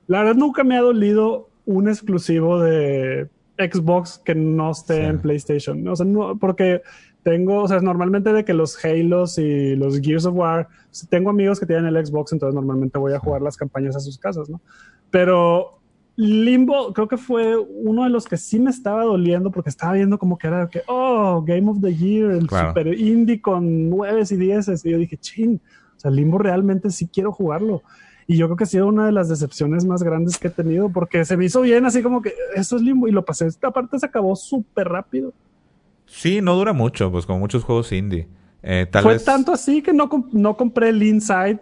La 0.08 0.20
verdad 0.20 0.36
nunca 0.36 0.64
me 0.64 0.78
ha 0.78 0.82
dolido 0.82 1.50
un 1.66 1.90
exclusivo 1.90 2.60
de 2.60 3.28
Xbox 3.58 4.22
que 4.24 4.36
no 4.36 4.72
esté 4.72 5.06
en 5.06 5.20
PlayStation. 5.20 5.88
O 5.88 5.96
sea, 5.96 6.06
no, 6.06 6.38
porque 6.38 6.82
tengo, 7.24 7.64
o 7.64 7.68
sea, 7.68 7.80
normalmente 7.80 8.32
de 8.32 8.46
que 8.46 8.54
los 8.54 8.84
Halos 8.86 9.40
y 9.40 9.76
los 9.76 10.00
Gears 10.00 10.28
of 10.28 10.36
War, 10.36 10.68
tengo 11.10 11.32
amigos 11.32 11.60
que 11.60 11.66
tienen 11.66 11.88
el 11.88 12.06
Xbox, 12.06 12.34
entonces 12.34 12.54
normalmente 12.54 13.00
voy 13.00 13.14
a 13.14 13.20
jugar 13.20 13.42
las 13.42 13.58
campañas 13.58 13.96
a 13.96 14.00
sus 14.00 14.20
casas, 14.20 14.48
¿no? 14.48 14.62
Pero 15.10 15.80
Limbo 16.18 16.94
creo 16.94 17.08
que 17.08 17.18
fue 17.18 17.58
uno 17.58 18.04
de 18.04 18.10
los 18.10 18.26
que 18.26 18.38
sí 18.38 18.60
me 18.60 18.70
estaba 18.70 19.04
doliendo 19.04 19.52
porque 19.52 19.70
estaba 19.70 19.94
viendo 19.94 20.18
como 20.18 20.38
que 20.38 20.48
era 20.48 20.70
que, 20.70 20.82
oh, 20.88 21.44
Game 21.46 21.70
of 21.70 21.82
the 21.82 21.94
Year, 21.94 22.32
el 22.32 22.50
super 22.50 22.88
indie 22.88 23.42
con 23.42 23.90
nueves 23.90 24.32
y 24.32 24.38
dieces. 24.38 24.86
Y 24.86 24.92
yo 24.92 24.98
dije, 24.98 25.18
ching, 25.18 25.60
o 25.96 26.00
sea, 26.00 26.12
Limbo 26.12 26.38
realmente 26.38 26.90
sí 26.90 27.08
quiero 27.08 27.34
jugarlo. 27.34 27.84
Y 28.28 28.38
yo 28.38 28.48
creo 28.48 28.58
que 28.58 28.64
ha 28.64 28.68
sido 28.68 28.88
una 28.88 29.06
de 29.06 29.12
las 29.12 29.28
decepciones 29.30 29.86
más 29.86 30.02
grandes 30.04 30.38
que 30.38 30.48
he 30.48 30.52
tenido 30.52 30.90
porque 30.90 31.26
se 31.26 31.38
me 31.38 31.46
hizo 31.46 31.62
bien 31.62 31.86
así 31.86 32.02
como 32.02 32.22
que 32.22 32.34
eso 32.56 32.78
es 32.78 32.82
Limbo 32.82 33.08
y 33.08 33.12
lo 33.12 33.26
pasé. 33.26 33.48
Esta 33.48 33.72
parte 33.72 34.00
se 34.00 34.06
acabó 34.06 34.36
súper 34.36 34.88
rápido. 34.88 35.34
Sí, 36.06 36.40
no 36.42 36.56
dura 36.56 36.72
mucho, 36.72 37.12
pues 37.12 37.26
como 37.26 37.40
muchos 37.40 37.64
juegos 37.64 37.92
indie. 37.92 38.28
Eh, 38.64 38.88
tal 38.90 39.04
Fue 39.04 39.20
tanto 39.20 39.52
así 39.52 39.82
que 39.82 39.94
no, 39.94 40.10
no 40.32 40.56
compré 40.56 40.90
el 40.90 41.04
Inside 41.04 41.60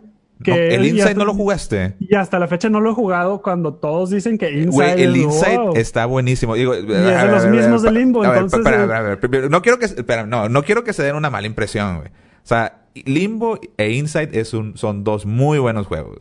el 0.51 0.85
Inside 0.85 1.15
no 1.15 1.25
lo 1.25 1.33
jugaste. 1.33 1.95
Y 1.99 2.15
hasta 2.15 2.39
la 2.39 2.47
fecha 2.47 2.69
no 2.69 2.79
lo 2.79 2.91
he 2.91 2.93
jugado 2.93 3.41
cuando 3.41 3.73
todos 3.73 4.09
dicen 4.09 4.37
que 4.37 4.51
Inside. 4.51 5.03
el 5.03 5.15
Inside 5.15 5.71
está 5.75 6.05
buenísimo. 6.05 6.55
Digo, 6.55 6.75
y 6.75 6.79
es 6.79 6.87
de 6.87 7.27
los 7.27 7.45
mismos 7.47 7.81
de 7.83 7.91
Limbo. 7.91 8.25
entonces, 8.25 8.61
no 9.49 9.61
quiero 9.61 9.79
que, 9.79 9.85
espera, 9.85 10.25
no, 10.25 10.49
no 10.49 10.63
quiero 10.63 10.83
que 10.83 10.93
se 10.93 11.03
den 11.03 11.15
una 11.15 11.29
mala 11.29 11.47
impresión, 11.47 11.97
güey. 11.97 12.09
O 12.09 12.47
sea, 12.47 12.87
Limbo 12.93 13.59
e 13.77 13.91
Inside 13.91 14.39
es 14.39 14.53
un, 14.53 14.77
son 14.77 15.03
dos 15.03 15.25
muy 15.25 15.59
buenos 15.59 15.87
juegos. 15.87 16.17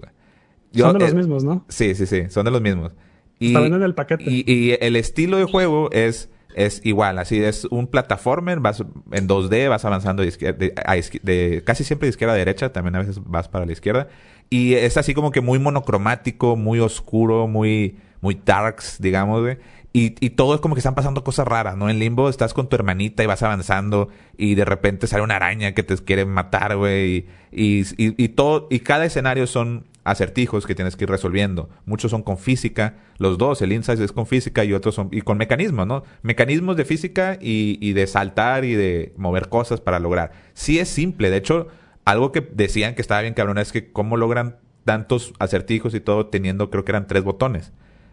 son 0.74 0.98
de 0.98 1.04
los 1.04 1.14
mismos, 1.14 1.44
¿no? 1.44 1.64
Sí, 1.68 1.94
sí, 1.94 2.06
sí, 2.06 2.24
son 2.28 2.44
de 2.44 2.50
los 2.50 2.60
mismos. 2.60 2.92
Y, 3.38 3.56
en 3.56 3.82
el 3.82 3.94
paquete. 3.94 4.24
y 4.26 4.76
el 4.80 4.94
estilo 4.94 5.36
de 5.36 5.44
juego 5.44 5.90
es 5.90 6.30
es 6.55 6.80
igual, 6.84 7.18
así 7.18 7.42
es 7.42 7.64
un 7.66 7.86
plataformer, 7.86 8.61
vas 8.61 8.84
en 9.11 9.28
2D, 9.28 9.68
vas 9.68 9.84
avanzando 9.84 10.22
de, 10.22 11.62
casi 11.64 11.84
siempre 11.84 12.07
de 12.07 12.11
izquierda 12.11 12.34
a 12.34 12.36
derecha, 12.36 12.72
también 12.72 12.96
a 12.96 13.00
veces 13.00 13.20
vas 13.24 13.48
para 13.48 13.66
la 13.66 13.72
izquierda. 13.72 14.09
Y 14.50 14.74
es 14.74 14.96
así 14.96 15.14
como 15.14 15.30
que 15.30 15.40
muy 15.40 15.59
monocromático, 15.59 16.57
muy 16.57 16.78
oscuro, 16.80 17.46
muy, 17.48 17.96
muy 18.20 18.40
darks, 18.44 18.98
digamos, 19.00 19.40
güey. 19.40 19.59
Y, 19.94 20.14
y, 20.24 20.30
todo 20.30 20.55
es 20.55 20.61
como 20.61 20.74
que 20.74 20.78
están 20.78 20.94
pasando 20.94 21.22
cosas 21.22 21.46
raras, 21.46 21.76
¿no? 21.76 21.90
En 21.90 21.98
Limbo 21.98 22.30
estás 22.30 22.55
con 22.55 22.66
tu 22.66 22.76
hermanita 22.76 23.22
y 23.22 23.26
vas 23.26 23.42
avanzando 23.42 24.09
y 24.38 24.55
de 24.55 24.64
repente 24.64 25.07
sale 25.07 25.22
una 25.22 25.36
araña 25.36 25.72
que 25.72 25.82
te 25.82 25.96
quiere 25.98 26.24
matar, 26.24 26.76
güey. 26.76 27.26
Y, 27.50 27.80
y, 27.82 27.84
y, 27.98 28.28
todo, 28.30 28.68
y 28.70 28.80
cada 28.80 29.05
escenario 29.05 29.46
son 29.46 29.84
acertijos 30.05 30.66
que 30.66 30.74
tienes 30.74 30.96
que 30.96 31.05
ir 31.05 31.11
resolviendo. 31.11 31.68
Muchos 31.86 32.11
son 32.11 32.22
con 32.22 32.38
física, 32.38 32.96
los 33.18 33.38
dos, 33.38 33.62
el 33.62 33.72
Insight 33.72 34.00
es 34.00 34.12
con 34.12 34.26
física 34.26 34.64
y 34.64 34.72
otros 34.72 34.94
son 34.94 35.09
y 35.12 35.22
con 35.22 35.38
mecanismos, 35.38 35.86
¿no? 35.86 36.05
Mecanismos 36.22 36.76
de 36.76 36.84
física 36.84 37.38
y, 37.40 37.92
de 37.92 38.07
saltar 38.07 38.64
y 38.64 38.74
de 38.74 39.12
mover 39.16 39.48
cosas 39.48 39.80
para 39.80 40.00
lograr. 40.00 40.32
Sí 40.55 40.78
es 40.78 40.88
simple, 40.88 41.30
de 41.30 41.36
hecho, 41.36 41.68
algo 42.05 42.32
que 42.32 42.40
decían 42.40 42.94
que 42.94 43.03
estaba 43.03 43.22
bien 43.22 43.34
cabrón 43.34 43.59
es 43.59 43.72
que 43.72 43.92
cómo 43.92 44.16
logran 44.16 44.57
tantos 44.84 45.32
acertijos 45.38 45.94
y 45.94 46.00
todo 46.00 46.26
teniendo, 46.26 46.70
creo 46.70 46.84
que 46.84 46.92
eran 46.92 47.07
tres 47.07 47.22
botones. 47.22 47.72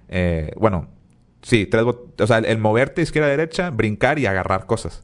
Eh, 0.09 0.51
bueno, 0.57 0.89
sí, 1.41 1.65
tres 1.65 1.83
botones. 1.83 2.13
O 2.19 2.27
sea, 2.27 2.37
el, 2.37 2.57
moverte 2.59 3.01
izquierda 3.01 3.27
a 3.27 3.31
derecha, 3.31 3.71
brincar 3.71 4.19
y 4.19 4.27
agarrar 4.27 4.67
cosas. 4.67 5.03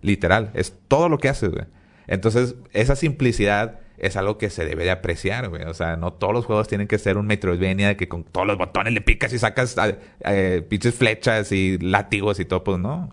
Literal, 0.00 0.50
es 0.54 0.74
todo 0.88 1.08
lo 1.08 1.18
que 1.18 1.28
haces, 1.28 1.50
güey. 1.50 1.66
Entonces, 2.06 2.56
esa 2.72 2.96
simplicidad 2.96 3.81
es 4.02 4.16
algo 4.16 4.36
que 4.36 4.50
se 4.50 4.66
debe 4.66 4.82
de 4.82 4.90
apreciar, 4.90 5.48
güey. 5.48 5.62
O 5.62 5.74
sea, 5.74 5.96
no 5.96 6.12
todos 6.12 6.34
los 6.34 6.44
juegos 6.44 6.66
tienen 6.66 6.88
que 6.88 6.98
ser 6.98 7.16
un 7.16 7.26
Metroidvania 7.26 7.88
de 7.88 7.96
que 7.96 8.08
con 8.08 8.24
todos 8.24 8.46
los 8.46 8.58
botones 8.58 8.92
le 8.92 9.00
picas 9.00 9.32
y 9.32 9.38
sacas 9.38 9.76
eh, 9.78 9.96
eh, 10.24 10.66
pinches 10.68 10.94
flechas 10.94 11.52
y 11.52 11.78
látigos 11.78 12.40
y 12.40 12.44
todo, 12.44 12.64
pues 12.64 12.80
no. 12.80 13.08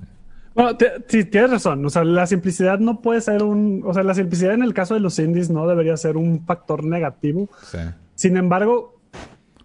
Bueno, 0.55 0.75
sí, 1.07 1.25
tienes 1.25 1.51
razón. 1.51 1.85
O 1.85 1.89
sea, 1.89 2.03
la 2.03 2.25
simplicidad 2.25 2.79
no 2.79 3.01
puede 3.01 3.21
ser 3.21 3.43
un. 3.43 3.83
O 3.85 3.93
sea, 3.93 4.01
la 4.01 4.15
simplicidad 4.15 4.55
en 4.55 4.63
el 4.63 4.73
caso 4.73 4.95
de 4.95 4.99
los 4.99 5.19
indies 5.19 5.51
no 5.51 5.67
debería 5.67 5.95
ser 5.95 6.17
un 6.17 6.43
factor 6.43 6.83
negativo. 6.83 7.47
Sí. 7.63 7.77
Sin 8.15 8.35
embargo, 8.35 8.99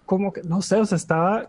como 0.04 0.30
que, 0.30 0.42
no 0.42 0.60
sé, 0.60 0.76
o 0.76 0.84
sea, 0.84 0.96
estaba 0.96 1.48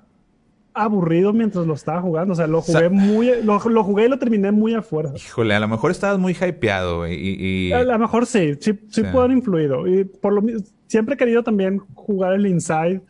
aburrido 0.76 1.34
mientras 1.34 1.66
lo 1.66 1.74
estaba 1.74 2.02
jugando. 2.02 2.34
O 2.34 2.36
sea, 2.36 2.48
lo 2.48 2.62
jugué 2.62 2.90
muy. 2.90 3.32
Lo, 3.44 3.60
jugué 3.60 4.06
y 4.06 4.10
lo 4.10 4.20
terminé 4.20 4.52
muy 4.52 4.74
afuera. 4.74 5.12
Híjole, 5.16 5.56
a 5.56 5.60
lo 5.60 5.68
mejor 5.68 5.92
estabas 5.92 6.20
muy 6.20 6.34
hypeado 6.34 7.08
y. 7.08 7.72
A 7.72 7.84
lo 7.84 7.98
mejor 8.00 8.26
sí, 8.26 8.56
sí, 8.60 8.80
sí, 8.90 9.02
puede 9.02 9.26
haber 9.26 9.32
influido. 9.32 9.88
Y 9.88 10.04
por 10.04 10.34
lo 10.34 10.44
siempre 10.88 11.16
he 11.16 11.18
querido 11.18 11.44
también 11.44 11.80
jugar 11.96 12.34
el 12.34 12.46
Inside. 12.46 13.02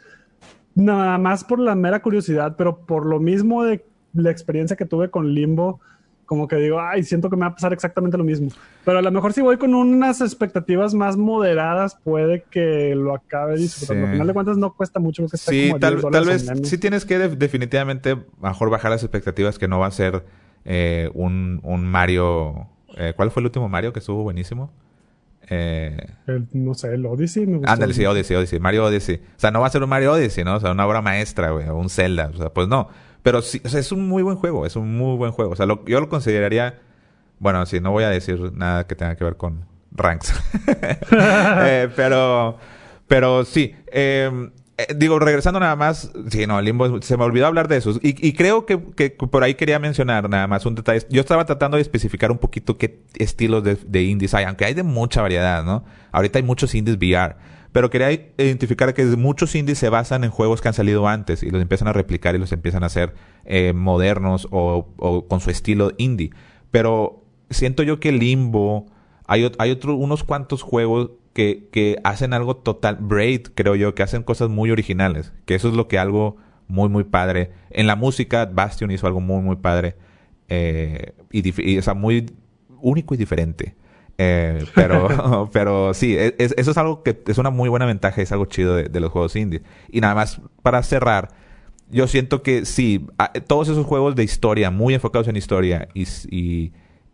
Nada 0.76 1.18
más 1.18 1.44
por 1.44 1.60
la 1.60 1.74
mera 1.74 2.02
curiosidad, 2.02 2.56
pero 2.58 2.86
por 2.86 3.06
lo 3.06 3.20
mismo 3.20 3.64
de 3.64 3.84
la 4.14 4.30
experiencia 4.30 4.76
que 4.76 4.86
tuve 4.86 5.10
con 5.10 5.34
Limbo 5.34 5.80
como 6.26 6.48
que 6.48 6.56
digo, 6.58 6.80
ay, 6.80 7.04
siento 7.04 7.30
que 7.30 7.36
me 7.36 7.42
va 7.42 7.48
a 7.48 7.54
pasar 7.54 7.74
exactamente 7.74 8.18
lo 8.18 8.24
mismo. 8.24 8.50
Pero 8.84 9.00
a 9.00 9.02
lo 9.02 9.12
mejor 9.12 9.34
si 9.34 9.42
voy 9.42 9.58
con 9.58 9.74
unas 9.74 10.22
expectativas 10.22 10.94
más 10.94 11.18
moderadas, 11.18 11.98
puede 12.04 12.44
que 12.50 12.94
lo 12.96 13.14
acabe 13.14 13.58
disfrutando. 13.58 14.08
Al 14.08 14.12
final 14.14 14.28
de 14.28 14.34
cuentas 14.34 14.58
no 14.58 14.74
cuesta 14.74 15.00
mucho. 15.00 15.26
Que 15.28 15.38
sí, 15.38 15.72
tal, 15.80 15.98
vez 16.26 16.52
sí 16.64 16.78
tienes 16.78 17.06
que 17.06 17.18
definitivamente 17.18 18.18
mejor 18.42 18.70
bajar 18.70 18.92
las 18.92 19.04
expectativas 19.04 19.58
que 19.60 19.68
no 19.68 19.80
va 19.80 19.88
a 19.88 19.92
ser 19.92 20.26
eh, 20.66 21.10
un, 21.14 21.60
un 21.64 21.86
Mario... 21.86 22.68
Eh, 22.98 23.14
¿Cuál 23.16 23.30
fue 23.30 23.42
el 23.42 23.48
último 23.48 23.68
Mario 23.68 23.92
que 23.92 24.00
estuvo 24.00 24.24
buenísimo? 24.24 24.72
Eh, 25.50 25.98
no 26.54 26.74
sé, 26.74 26.94
el 26.94 27.06
Odyssey. 27.06 27.46
Me 27.46 27.60
Ándale, 27.68 27.94
sí, 27.94 28.06
Odyssey, 28.06 28.36
Odyssey. 28.36 28.60
Mario 28.60 28.86
Odyssey. 28.86 29.16
O 29.16 29.40
sea, 29.40 29.52
no 29.52 29.62
va 29.62 29.68
a 29.68 29.70
ser 29.70 29.84
un 29.84 29.90
Mario 29.90 30.14
Odyssey, 30.14 30.44
¿no? 30.44 30.56
O 30.56 30.60
sea, 30.60 30.72
una 30.72 30.88
obra 30.88 31.02
maestra, 31.02 31.52
güey, 31.52 31.68
o 31.68 31.76
un 31.76 31.90
Zelda. 31.90 32.32
O 32.34 32.38
sea, 32.38 32.50
pues 32.50 32.68
no. 32.68 32.90
Pero 33.26 33.42
sí, 33.42 33.60
es 33.64 33.92
un 33.92 34.08
muy 34.08 34.22
buen 34.22 34.36
juego, 34.38 34.68
es 34.68 34.76
un 34.76 34.96
muy 34.96 35.18
buen 35.18 35.32
juego. 35.32 35.54
O 35.54 35.56
sea, 35.56 35.66
yo 35.66 36.00
lo 36.00 36.10
consideraría, 36.10 36.80
bueno, 37.40 37.66
sí, 37.66 37.80
no 37.80 37.90
voy 37.90 38.04
a 38.04 38.10
decir 38.10 38.54
nada 38.54 38.86
que 38.86 38.94
tenga 38.94 39.16
que 39.16 39.24
ver 39.24 39.36
con 39.36 39.66
ranks. 39.92 40.32
Eh, 41.12 41.90
pero, 41.96 42.60
pero 43.08 43.44
sí, 43.44 43.74
em, 43.88 44.52
eh, 44.78 44.94
digo, 44.96 45.18
regresando 45.18 45.60
nada 45.60 45.76
más, 45.76 46.12
sí, 46.30 46.46
no, 46.46 46.62
Limbo, 46.62 47.02
se 47.02 47.18
me 47.18 47.24
olvidó 47.24 47.48
hablar 47.48 47.68
de 47.68 47.78
eso. 47.78 47.98
Y, 48.04 48.34
creo 48.34 48.68
que, 48.68 48.80
que, 48.96 49.10
por 49.10 49.44
ahí 49.44 49.56
quería 49.56 49.80
mencionar 49.80 50.30
nada 50.30 50.46
más 50.46 50.64
un 50.68 50.76
detalle. 50.76 51.08
Yo 51.10 51.22
estaba 51.22 51.46
tratando 51.46 51.78
de 51.78 51.82
especificar 51.82 52.30
un 52.30 52.38
poquito 52.38 52.78
qué 52.78 53.02
estilos 53.16 53.64
de, 53.64 53.76
de 53.88 54.04
indies 54.04 54.36
hay, 54.36 54.46
aunque 54.46 54.66
hay 54.66 54.76
de 54.76 54.84
mucha 54.84 55.24
variedad, 55.24 55.64
¿no? 55.64 55.84
Ahorita 56.12 56.38
hay 56.38 56.44
muchos 56.44 56.76
indies 56.76 56.98
VR. 56.98 57.38
Pero 57.76 57.90
quería 57.90 58.10
identificar 58.38 58.94
que 58.94 59.04
muchos 59.04 59.54
indies 59.54 59.80
se 59.80 59.90
basan 59.90 60.24
en 60.24 60.32
juegos 60.32 60.62
que 60.62 60.70
han 60.70 60.74
salido 60.74 61.10
antes 61.10 61.44
y 61.44 61.50
los 61.50 61.62
empiezan 61.62 61.90
a 61.90 61.92
replicar 61.92 62.34
y 62.34 62.38
los 62.38 62.54
empiezan 62.54 62.84
a 62.84 62.86
hacer 62.86 63.14
eh, 63.44 63.74
modernos 63.74 64.48
o, 64.50 65.26
con 65.28 65.42
su 65.42 65.50
estilo 65.50 65.92
indie. 65.98 66.30
Pero 66.72 67.26
siento 67.50 67.84
yo 67.84 68.00
que 68.00 68.14
Limbo, 68.14 68.86
hay, 69.28 69.52
hay 69.58 69.78
unos 69.88 70.24
cuantos 70.24 70.62
juegos 70.62 71.12
que, 71.34 71.68
que 71.70 72.00
hacen 72.06 72.32
algo 72.32 72.56
total, 72.56 72.96
Braid 73.02 73.48
creo 73.56 73.76
yo, 73.76 73.94
que 73.94 74.04
hacen 74.04 74.24
cosas 74.24 74.48
muy 74.48 74.72
originales, 74.72 75.34
que 75.46 75.56
eso 75.56 75.68
es 75.68 75.74
lo 75.74 75.90
que 75.90 76.00
algo 76.00 76.38
muy, 76.70 76.88
muy 76.88 77.04
padre. 77.04 77.52
En 77.72 77.88
la 77.88 77.98
música, 77.98 78.46
Bastion 78.46 78.90
hizo 78.92 79.06
algo 79.06 79.20
muy, 79.20 79.42
muy 79.42 79.58
padre. 79.58 79.98
Eh, 80.48 81.12
y, 81.30 81.46
y, 81.50 81.82
muy 81.94 82.26
único 82.80 83.16
y 83.16 83.18
diferente. 83.18 83.76
Eh, 84.18 84.66
pero, 84.74 85.50
pero 85.54 85.94
sí, 85.94 86.16
e, 86.18 86.36
eso 86.38 86.72
es 86.72 86.78
algo 86.78 87.04
que 87.04 87.22
es 87.28 87.38
una 87.38 87.50
muy 87.50 87.70
buena 87.70 87.86
ventaja, 87.86 88.22
es 88.22 88.32
algo 88.32 88.46
chido 88.46 88.76
de, 88.76 89.00
los 89.00 89.12
juegos 89.12 89.36
indie. 89.36 89.62
Y 89.90 90.02
nada 90.02 90.16
más 90.16 90.42
para 90.62 90.82
cerrar, 90.84 91.30
yo 91.90 92.08
siento 92.08 92.42
que 92.42 92.66
sí, 92.66 93.08
todos 93.48 93.70
esos 93.70 93.86
juegos 93.86 94.16
de 94.16 94.24
historia, 94.24 94.72
muy 94.72 94.94
enfocados 94.94 95.28
en 95.28 95.36
historia 95.36 95.88
y, 95.94 96.08
y, 96.30 96.72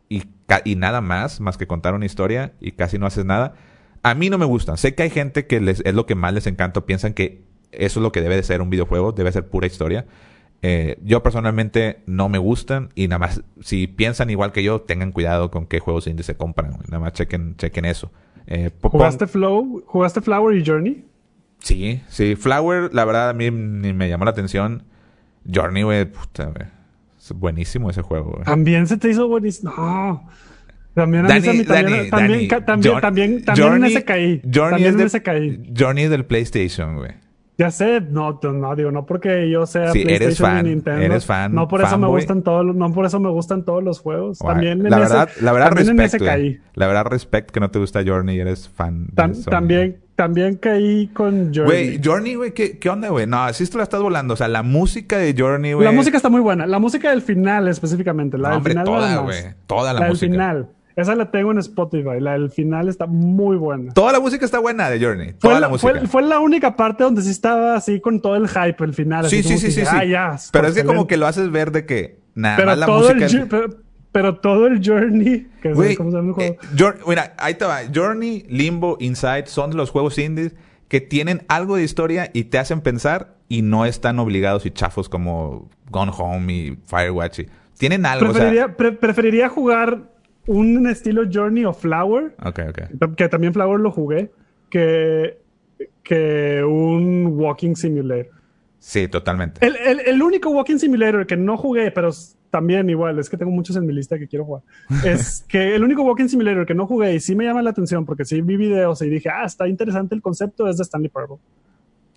y, 0.09 0.75
nada 0.75 1.01
más, 1.01 1.39
más 1.39 1.57
que 1.57 1.67
contar 1.67 1.93
una 1.93 2.05
historia 2.05 2.53
y 2.59 2.73
casi 2.73 2.97
no 2.97 3.05
haces 3.05 3.25
nada, 3.25 3.55
a 4.03 4.15
mí 4.15 4.29
no 4.29 4.37
me 4.37 4.45
gustan. 4.45 4.77
Sé 4.77 4.95
que 4.95 5.03
hay 5.03 5.09
gente 5.09 5.47
que 5.47 5.59
les, 5.59 5.81
es 5.85 5.93
lo 5.93 6.05
que 6.05 6.15
más 6.15 6.33
les 6.33 6.47
encanta, 6.47 6.85
piensan 6.85 7.13
que 7.13 7.43
eso 7.71 7.99
es 7.99 8.03
lo 8.03 8.11
que 8.11 8.21
debe 8.21 8.35
de 8.35 8.43
ser 8.43 8.61
un 8.61 8.69
videojuego, 8.69 9.11
debe 9.11 9.31
ser 9.31 9.47
pura 9.47 9.67
historia. 9.67 10.05
Eh, 10.63 10.97
yo 11.03 11.23
personalmente 11.23 12.01
no 12.05 12.29
me 12.29 12.37
gustan 12.37 12.89
y 12.93 13.07
nada 13.07 13.17
más, 13.19 13.41
si 13.61 13.87
piensan 13.87 14.29
igual 14.29 14.51
que 14.51 14.63
yo, 14.63 14.81
tengan 14.81 15.11
cuidado 15.11 15.49
con 15.49 15.65
qué 15.65 15.79
juegos 15.79 16.07
indie 16.07 16.23
se 16.23 16.35
compran. 16.35 16.77
Nada 16.87 16.99
más 16.99 17.13
chequen, 17.13 17.55
chequen 17.57 17.85
eso. 17.85 18.11
Eh, 18.45 18.69
¿Jugaste 18.81 19.27
Flow? 19.27 19.83
¿Jugaste 19.85 20.21
Flower 20.21 20.55
y 20.55 20.65
Journey? 20.65 21.05
Sí, 21.59 22.01
sí. 22.09 22.35
Flower, 22.35 22.93
la 22.93 23.05
verdad, 23.05 23.29
a 23.29 23.33
mí 23.33 23.49
ni 23.49 23.93
me 23.93 24.09
llamó 24.09 24.25
la 24.25 24.31
atención. 24.31 24.83
Journey, 25.51 25.83
güey, 25.83 26.05
puta, 26.05 26.51
Es 27.19 27.31
buenísimo 27.31 27.89
ese 27.89 28.01
juego, 28.01 28.31
güey. 28.31 28.43
También 28.43 28.87
se 28.87 28.97
te 28.97 29.09
hizo 29.09 29.27
buenísimo. 29.27 29.73
No. 29.75 30.27
También 30.93 31.25
a 31.25 31.35
mí, 31.35 31.41
también, 31.41 31.65
también, 31.65 32.09
también, 32.09 32.49
también, 33.01 33.45
también, 33.45 33.73
en 33.75 33.83
ese 33.85 34.03
caí. 34.03 34.41
Journey 34.43 34.71
también 34.71 34.93
en 34.99 35.05
ese 35.07 35.23
caí. 35.23 35.73
Journey 35.77 36.07
del 36.07 36.25
PlayStation, 36.25 36.97
güey. 36.97 37.11
Ya 37.61 37.69
sé, 37.69 38.01
no, 38.01 38.39
no 38.41 38.75
digo, 38.75 38.89
no 38.89 39.05
porque 39.05 39.47
yo 39.47 39.67
sea 39.67 39.91
sí, 39.91 40.01
PlayStation 40.01 40.23
eres 40.23 40.39
fan, 40.39 40.65
y 40.65 40.69
Nintendo. 40.69 41.01
Eres 41.01 41.25
fan. 41.27 41.53
No 41.53 41.67
por 41.67 41.83
eso 41.83 41.95
me 41.99 42.07
gustan 42.07 42.41
todos, 42.41 42.65
no 42.75 42.91
por 42.91 43.05
eso 43.05 43.19
me 43.19 43.29
gustan 43.29 43.65
todos 43.65 43.83
los 43.83 43.99
juegos. 43.99 44.39
También 44.39 44.83
en 44.83 44.89
la 44.89 44.97
ese, 44.97 45.13
verdad, 45.13 45.29
la 45.41 45.51
verdad, 45.51 45.67
también 45.67 45.95
respect, 45.95 46.15
en 46.15 46.25
ese 46.25 46.25
caí. 46.25 46.59
La 46.73 46.87
verdad, 46.87 47.05
respect 47.05 47.51
que 47.51 47.59
no 47.59 47.69
te 47.69 47.77
gusta 47.77 48.03
Journey, 48.03 48.39
eres 48.39 48.67
fan. 48.67 49.05
De 49.11 49.43
también, 49.45 49.99
también 50.15 50.55
caí 50.55 51.11
con 51.13 51.53
Journey. 51.53 51.65
Güey, 51.65 52.01
Journey, 52.03 52.33
güey, 52.33 52.51
¿qué, 52.55 52.79
¿qué 52.79 52.89
onda, 52.89 53.09
güey? 53.09 53.27
No, 53.27 53.43
así 53.43 53.69
tú 53.69 53.77
la 53.77 53.83
estás 53.83 54.01
volando. 54.01 54.33
O 54.33 54.37
sea, 54.37 54.47
la 54.47 54.63
música 54.63 55.19
de 55.19 55.35
Journey, 55.37 55.73
güey. 55.73 55.85
La 55.85 55.91
música 55.91 56.17
está 56.17 56.29
muy 56.29 56.41
buena. 56.41 56.65
La 56.65 56.79
música 56.79 57.11
del 57.11 57.21
final, 57.21 57.67
específicamente. 57.67 58.39
La 58.39 58.49
no, 58.49 58.49
del 58.49 58.57
hombre, 58.57 58.73
final. 58.73 58.85
toda, 58.85 59.17
güey. 59.17 59.43
Toda 59.67 59.93
la, 59.93 59.99
la 59.99 60.07
música. 60.07 60.25
del 60.25 60.31
final. 60.31 60.67
Esa 60.95 61.15
la 61.15 61.31
tengo 61.31 61.51
en 61.51 61.59
Spotify. 61.59 62.19
La 62.19 62.33
del 62.33 62.49
final 62.49 62.89
está 62.89 63.05
muy 63.05 63.57
buena. 63.57 63.93
Toda 63.93 64.11
la 64.11 64.19
música 64.19 64.45
está 64.45 64.59
buena 64.59 64.89
de 64.89 65.03
Journey. 65.03 65.33
Toda 65.33 65.53
fue 65.53 65.61
la, 65.61 65.69
música. 65.69 65.91
Fue, 65.91 66.07
fue, 66.07 66.21
la 66.23 66.39
única 66.39 66.75
parte 66.75 67.03
donde 67.03 67.21
sí 67.21 67.29
estaba 67.29 67.75
así 67.75 67.99
con 67.99 68.21
todo 68.21 68.35
el 68.35 68.47
hype, 68.47 68.83
el 68.83 68.93
final. 68.93 69.27
Sí, 69.29 69.43
sí, 69.43 69.57
sí, 69.57 69.71
sí, 69.71 69.81
ah, 69.87 70.03
ya, 70.03 70.35
Pero 70.51 70.67
es 70.67 70.75
que 70.75 70.83
como 70.83 71.07
que 71.07 71.17
lo 71.17 71.27
haces 71.27 71.51
ver 71.51 71.71
de 71.71 71.85
que 71.85 72.19
nada 72.35 72.55
pero 72.57 72.67
más 72.69 72.77
la 72.79 72.85
todo 72.85 73.13
música. 73.13 73.25
El, 73.25 73.47
pero, 73.47 73.69
pero, 74.11 74.39
todo 74.39 74.67
el 74.67 74.85
Journey. 74.85 75.47
Que 75.61 75.73
Wey, 75.73 75.95
¿cómo 75.95 76.11
se 76.11 76.17
llama 76.17 76.29
el 76.29 76.33
juego? 76.33 76.53
Eh, 76.53 76.67
Journey, 76.77 77.01
mira, 77.07 77.33
ahí 77.37 77.55
te 77.55 77.65
va. 77.65 77.79
Journey, 77.93 78.45
Limbo, 78.49 78.97
Inside 78.99 79.47
son 79.47 79.75
los 79.75 79.91
juegos 79.91 80.17
indies 80.17 80.53
que 80.91 80.99
tienen 80.99 81.43
algo 81.47 81.77
de 81.77 81.83
historia 81.83 82.29
y 82.33 82.43
te 82.45 82.57
hacen 82.57 82.81
pensar 82.81 83.35
y 83.47 83.61
no 83.61 83.85
están 83.85 84.19
obligados 84.19 84.65
y 84.65 84.71
chafos 84.71 85.07
como 85.07 85.69
Gone 85.89 86.11
Home 86.17 86.53
y 86.53 86.77
Firewatch. 86.85 87.39
Y 87.39 87.47
tienen 87.77 88.05
algo. 88.05 88.31
Preferiría, 88.31 88.65
o 88.65 88.67
sea, 88.67 88.77
pre 88.77 88.91
preferiría 88.91 89.49
jugar 89.49 90.10
un 90.47 90.87
estilo 90.87 91.23
Journey 91.31 91.65
o 91.65 91.73
Flower. 91.73 92.35
Ok, 92.43 92.59
ok. 92.69 93.15
Que 93.15 93.29
también 93.29 93.53
Flower 93.53 93.79
lo 93.79 93.91
jugué. 93.91 94.31
Que, 94.69 95.37
que 96.03 96.63
un 96.63 97.27
Walking 97.35 97.75
Simulator. 97.75 98.27
Sí, 98.79 99.07
totalmente. 99.07 99.65
El, 99.65 99.75
el, 99.75 99.99
el, 99.99 100.23
único 100.23 100.49
Walking 100.49 100.77
Simulator 100.77 101.27
que 101.27 101.37
no 101.37 101.55
jugué, 101.55 101.91
pero 101.91 102.11
también 102.49 102.89
igual, 102.89 103.19
es 103.19 103.29
que 103.29 103.37
tengo 103.37 103.51
muchos 103.51 103.75
en 103.75 103.85
mi 103.85 103.93
lista 103.93 104.17
que 104.19 104.27
quiero 104.27 104.45
jugar. 104.45 104.63
es 105.05 105.45
que 105.47 105.75
el 105.75 105.83
único 105.83 106.03
Walking 106.03 106.27
Simulator 106.27 106.65
que 106.65 106.73
no 106.73 106.87
jugué 106.87 107.13
y 107.15 107.19
sí 107.19 107.35
me 107.35 107.45
llama 107.45 107.61
la 107.61 107.69
atención 107.71 108.05
porque 108.05 108.25
sí 108.25 108.41
vi 108.41 108.57
videos 108.57 109.01
y 109.01 109.09
dije, 109.09 109.29
ah, 109.29 109.45
está 109.45 109.67
interesante 109.67 110.15
el 110.15 110.21
concepto, 110.21 110.67
es 110.67 110.77
de 110.77 110.83
Stanley 110.83 111.09
Parable. 111.09 111.37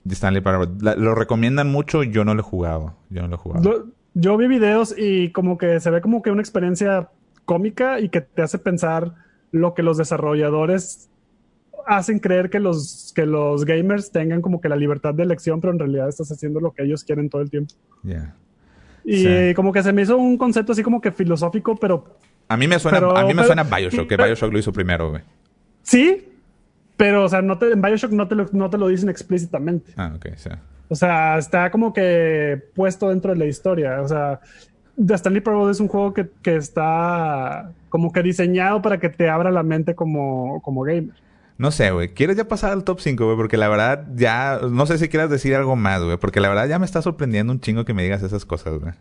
De 0.03 0.14
Stanley 0.14 0.43
Parable. 0.43 0.70
La, 0.81 0.97
lo 0.97 1.14
recomiendan 1.14 1.70
mucho, 1.70 2.03
yo 2.03 2.25
no 2.25 2.35
lo 2.35 2.41
he 2.41 2.45
jugado. 2.45 2.97
Yo 3.09 3.22
no 3.22 3.29
lo 3.29 3.35
he 3.35 3.39
jugado. 3.39 3.62
Yo, 3.62 3.87
yo 4.14 4.37
vi 4.37 4.49
videos 4.49 4.95
y 4.97 5.31
como 5.31 5.57
que 5.57 5.81
se 5.81 5.91
ve 5.91 6.01
como 6.01 6.22
que 6.22 6.31
una 6.31 6.43
experiencia 6.43 7.11
cómica 7.45 8.01
y 8.01 8.09
que 8.09 8.20
te 8.20 8.42
hace 8.42 8.59
pensar 8.59 9.14
lo 9.53 9.74
que 9.74 9.82
los 9.82 9.97
desarrolladores 9.97 11.09
hacen 11.86 12.18
creer 12.18 12.51
que 12.51 12.61
los, 12.61 13.12
que 13.14 13.26
los 13.26 13.64
gamers 13.64 14.11
tengan 14.11 14.40
como 14.40 14.61
que 14.61 14.68
la 14.68 14.76
libertad 14.76 15.14
de 15.14 15.22
elección, 15.22 15.61
pero 15.61 15.72
en 15.72 15.78
realidad 15.78 16.09
estás 16.09 16.30
haciendo 16.32 16.61
lo 16.61 16.72
que 16.72 16.82
ellos 16.82 17.05
quieren 17.05 17.28
todo 17.28 17.42
el 17.42 17.51
tiempo. 17.51 17.74
Yeah. 18.03 18.34
Y 19.05 19.24
sí. 19.24 19.55
como 19.55 19.72
que 19.72 19.82
se 19.82 19.92
me 19.92 20.03
hizo 20.03 20.16
un 20.16 20.38
concepto 20.38 20.72
así 20.72 20.82
como 20.82 21.01
que 21.01 21.12
filosófico, 21.12 21.76
pero... 21.76 22.16
A 22.49 22.57
mí 22.57 22.66
me 22.66 22.78
suena, 22.78 22.99
pero, 22.99 23.16
a 23.16 23.22
mí 23.22 23.28
me 23.28 23.42
pero, 23.42 23.47
suena 23.47 23.62
Bioshock, 23.64 24.09
que 24.09 24.16
Bioshock 24.16 24.53
lo 24.53 24.59
hizo 24.59 24.72
primero, 24.72 25.11
güey. 25.11 25.22
Sí, 25.82 26.28
pero, 26.97 27.24
o 27.24 27.28
sea, 27.28 27.42
no 27.42 27.59
te, 27.59 27.72
en 27.72 27.82
Bioshock 27.82 28.12
no 28.12 28.28
te, 28.28 28.34
lo, 28.34 28.47
no 28.53 28.70
te 28.70 28.78
lo 28.78 28.88
dicen 28.88 29.09
explícitamente. 29.09 29.92
Ah, 29.97 30.12
ok, 30.16 30.26
sí. 30.36 30.51
O 30.88 30.95
sea, 30.95 31.38
está 31.38 31.70
como 31.70 31.92
que 31.92 32.62
puesto 32.74 33.09
dentro 33.09 33.32
de 33.32 33.38
la 33.38 33.47
historia. 33.47 34.01
O 34.03 34.09
sea, 34.09 34.40
The 34.97 35.14
Stanley 35.14 35.40
Parable 35.40 35.70
es 35.70 35.80
un 35.80 35.88
juego 35.88 36.14
que, 36.14 36.28
que, 36.42 36.57
está 36.57 37.72
como 37.88 38.12
que 38.12 38.22
diseñado 38.22 38.80
para 38.82 38.99
que 38.99 39.09
te 39.09 39.28
abra 39.28 39.51
la 39.51 39.62
mente 39.62 39.95
como, 39.95 40.61
como 40.62 40.82
gamer. 40.82 41.14
No 41.57 41.70
sé, 41.70 41.90
güey. 41.90 42.09
¿Quieres 42.14 42.36
ya 42.36 42.49
pasar 42.49 42.72
al 42.72 42.84
top 42.84 43.01
5, 43.01 43.24
güey? 43.24 43.36
Porque 43.36 43.57
la 43.57 43.68
verdad 43.68 44.07
ya... 44.14 44.61
No 44.70 44.86
sé 44.86 44.99
si 44.99 45.09
quieras 45.09 45.30
decir 45.30 45.55
algo 45.55 45.76
más, 45.76 46.03
güey. 46.03 46.16
Porque 46.16 46.40
la 46.40 46.49
verdad 46.49 46.66
ya 46.66 46.78
me 46.78 46.84
está 46.84 47.01
sorprendiendo 47.01 47.53
un 47.53 47.61
chingo 47.61 47.84
que 47.84 47.95
me 47.95 48.03
digas 48.03 48.22
esas 48.22 48.45
cosas, 48.45 48.78
güey. 48.80 48.92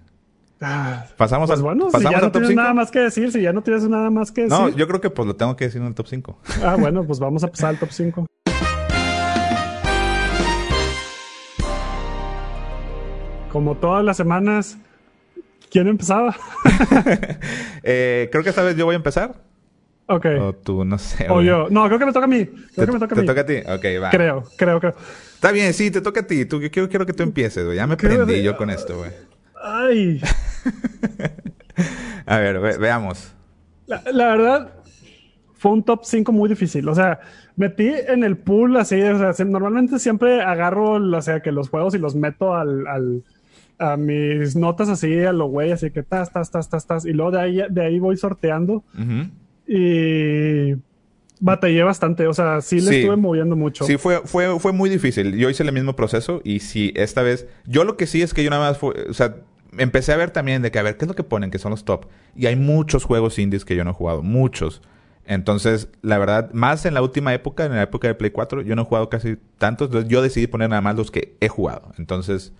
Ah, 0.61 1.05
pasamos 1.17 1.49
pues 1.49 1.59
al, 1.59 1.63
bueno, 1.63 1.89
pasamos 1.91 2.07
si 2.07 2.13
ya 2.15 2.21
no 2.21 2.31
tienes 2.31 2.49
5. 2.49 2.61
nada 2.61 2.73
más 2.73 2.89
que 2.89 2.99
decir, 2.99 3.31
si 3.31 3.41
ya 3.41 3.51
no 3.51 3.61
tienes 3.63 3.83
nada 3.89 4.09
más 4.09 4.31
que 4.31 4.43
decir. 4.43 4.57
No, 4.57 4.69
yo 4.69 4.87
creo 4.87 5.01
que 5.01 5.09
pues 5.09 5.27
lo 5.27 5.35
tengo 5.35 5.57
que 5.57 5.65
decir 5.65 5.81
en 5.81 5.87
el 5.87 5.93
top 5.93 6.07
5. 6.07 6.39
Ah, 6.63 6.77
bueno, 6.79 7.03
pues 7.03 7.19
vamos 7.19 7.43
a 7.43 7.47
pasar 7.47 7.71
al 7.71 7.79
top 7.79 7.89
5. 7.91 8.25
Como 13.51 13.75
todas 13.75 14.05
las 14.05 14.15
semanas, 14.15 14.77
¿quién 15.73 15.87
empezaba? 15.89 16.33
eh, 17.83 18.29
creo 18.31 18.43
que 18.43 18.49
esta 18.51 18.63
vez 18.63 18.77
yo 18.77 18.85
voy 18.85 18.93
a 18.93 18.97
empezar. 18.97 19.35
Ok. 20.05 20.25
O 20.39 20.53
tú, 20.53 20.85
no 20.85 20.97
sé. 20.97 21.27
O 21.29 21.35
güey. 21.35 21.47
yo. 21.47 21.67
No, 21.69 21.85
creo 21.87 21.99
que 21.99 22.05
me 22.05 22.13
toca 22.13 22.25
a 22.25 22.29
mí. 22.29 22.45
Creo 22.45 22.59
¿Te, 22.75 22.85
que 22.85 22.91
me 22.91 22.99
toca 22.99 23.13
a 23.13 23.15
te 23.15 23.21
mí. 23.21 23.27
toca 23.27 23.41
a 23.41 23.45
ti? 23.45 23.55
Ok, 23.57 24.01
va. 24.03 24.09
Creo, 24.11 24.43
creo, 24.57 24.79
creo. 24.79 24.95
Está 25.35 25.51
bien, 25.51 25.73
sí, 25.73 25.91
te 25.91 25.99
toca 26.01 26.21
a 26.21 26.27
ti. 26.27 26.45
Tú, 26.45 26.61
yo 26.61 26.71
quiero, 26.71 26.87
quiero 26.87 27.05
que 27.05 27.13
tú 27.13 27.23
empieces, 27.23 27.65
güey. 27.65 27.75
Ya 27.77 27.87
me 27.87 27.97
Creo 27.97 28.25
prendí 28.25 28.41
yo 28.43 28.55
con 28.55 28.69
esto, 28.69 28.97
güey. 28.97 29.11
Ay. 29.61 30.21
A 32.25 32.37
ver, 32.37 32.59
ve- 32.59 32.77
veamos. 32.77 33.33
La, 33.87 34.01
la 34.11 34.27
verdad, 34.27 34.73
fue 35.55 35.71
un 35.71 35.83
top 35.83 36.01
5 36.03 36.31
muy 36.31 36.49
difícil. 36.49 36.87
O 36.87 36.95
sea, 36.95 37.19
metí 37.55 37.87
en 38.07 38.23
el 38.23 38.37
pool 38.37 38.77
así. 38.77 39.01
O 39.01 39.17
sea, 39.17 39.33
se- 39.33 39.45
normalmente 39.45 39.99
siempre 39.99 40.41
agarro, 40.41 40.93
o 40.95 41.21
sea, 41.21 41.41
que 41.41 41.51
los 41.51 41.69
juegos 41.69 41.95
y 41.95 41.97
los 41.97 42.15
meto 42.15 42.55
al, 42.55 42.87
al- 42.87 43.23
a 43.79 43.97
mis 43.97 44.55
notas 44.55 44.89
así, 44.89 45.23
a 45.23 45.33
lo 45.33 45.47
güey, 45.47 45.71
así 45.71 45.91
que 45.91 46.03
tas, 46.03 46.31
tas, 46.31 46.51
tas, 46.51 46.69
tas, 46.69 46.85
tas. 46.87 47.05
Y 47.05 47.13
luego 47.13 47.31
de 47.31 47.39
ahí, 47.41 47.61
de 47.69 47.81
ahí 47.85 47.99
voy 47.99 48.17
sorteando. 48.17 48.83
Y 49.67 50.75
batallé 51.39 51.83
bastante. 51.83 52.27
O 52.27 52.33
sea, 52.33 52.61
sí 52.61 52.77
le 52.77 52.81
Sí. 52.89 52.95
estuve 52.97 53.15
moviendo 53.15 53.55
mucho. 53.55 53.85
Sí, 53.85 53.97
fue, 53.97 54.21
fue, 54.25 54.59
fue 54.59 54.71
muy 54.71 54.89
difícil. 54.89 55.35
Yo 55.35 55.49
hice 55.49 55.63
el 55.63 55.71
mismo 55.71 55.95
proceso 55.95 56.41
y 56.43 56.59
sí, 56.59 56.93
esta 56.95 57.21
vez... 57.21 57.47
Yo 57.65 57.83
lo 57.83 57.97
que 57.97 58.07
sí 58.07 58.21
es 58.21 58.33
que 58.33 58.43
yo 58.43 58.49
nada 58.49 58.69
más 58.69 58.77
fue... 58.77 58.93
O 59.09 59.13
sea, 59.13 59.35
empecé 59.77 60.13
a 60.13 60.17
ver 60.17 60.31
también 60.31 60.61
de 60.61 60.71
que, 60.71 60.79
a 60.79 60.83
ver, 60.83 60.97
¿qué 60.97 61.05
es 61.05 61.09
lo 61.09 61.15
que 61.15 61.23
ponen? 61.23 61.51
Que 61.51 61.59
son 61.59 61.71
los 61.71 61.83
top. 61.85 62.05
Y 62.35 62.45
hay 62.45 62.55
muchos 62.55 63.03
juegos 63.03 63.39
indies 63.39 63.65
que 63.65 63.75
yo 63.75 63.83
no 63.83 63.91
he 63.91 63.93
jugado. 63.93 64.21
Muchos. 64.21 64.81
Entonces, 65.25 65.89
la 66.01 66.17
verdad, 66.17 66.51
más 66.53 66.85
en 66.85 66.93
la 66.93 67.01
última 67.01 67.33
época, 67.33 67.65
en 67.65 67.71
la 67.73 67.83
época 67.83 68.07
de 68.07 68.15
Play 68.15 68.31
4, 68.31 68.61
yo 68.61 68.75
no 68.75 68.81
he 68.81 68.85
jugado 68.85 69.09
casi 69.09 69.37
tantos. 69.57 69.87
Entonces, 69.87 70.09
yo 70.09 70.21
decidí 70.21 70.47
poner 70.47 70.69
nada 70.69 70.81
más 70.81 70.95
los 70.95 71.11
que 71.11 71.35
he 71.41 71.47
jugado. 71.47 71.91
Entonces... 71.97 72.53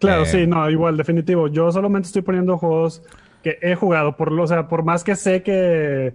Claro, 0.00 0.22
eh, 0.22 0.26
sí, 0.26 0.46
no, 0.46 0.68
igual, 0.70 0.96
definitivo. 0.96 1.48
Yo 1.48 1.70
solamente 1.70 2.06
estoy 2.06 2.22
poniendo 2.22 2.56
juegos 2.58 3.02
que 3.42 3.58
he 3.62 3.74
jugado. 3.74 4.16
Por, 4.16 4.32
lo- 4.32 4.42
o 4.44 4.46
sea, 4.46 4.66
por 4.68 4.82
más 4.84 5.04
que 5.04 5.14
sé 5.14 5.42
que 5.42 6.14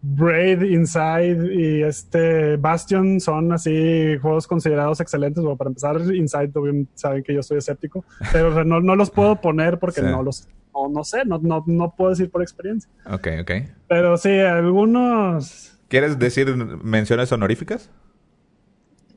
Braid, 0.00 0.62
Inside 0.62 1.52
y 1.54 1.82
este 1.82 2.56
Bastion 2.56 3.20
son 3.20 3.52
así 3.52 4.16
juegos 4.22 4.46
considerados 4.46 5.00
excelentes. 5.00 5.42
Bueno, 5.42 5.56
para 5.56 5.68
empezar, 5.68 5.96
Inside 6.14 6.52
saben 6.94 7.22
que 7.22 7.34
yo 7.34 7.42
soy 7.42 7.58
escéptico, 7.58 8.04
pero 8.32 8.48
o 8.48 8.54
sea, 8.54 8.64
no, 8.64 8.80
no 8.80 8.96
los 8.96 9.10
puedo 9.10 9.40
poner 9.40 9.78
porque 9.78 10.00
Sí. 10.02 10.06
no 10.06 10.22
los, 10.22 10.48
no, 10.72 10.88
no 10.88 11.04
sé, 11.04 11.24
no, 11.24 11.38
no, 11.42 11.64
no 11.66 11.94
puedo 11.96 12.10
decir 12.10 12.30
por 12.30 12.42
experiencia. 12.42 12.88
Ok, 13.06 13.28
ok. 13.42 13.50
Pero 13.88 14.16
sí, 14.16 14.38
algunos. 14.38 15.78
¿Quieres 15.88 16.18
decir 16.18 16.54
menciones 16.56 17.32
honoríficas? 17.32 17.90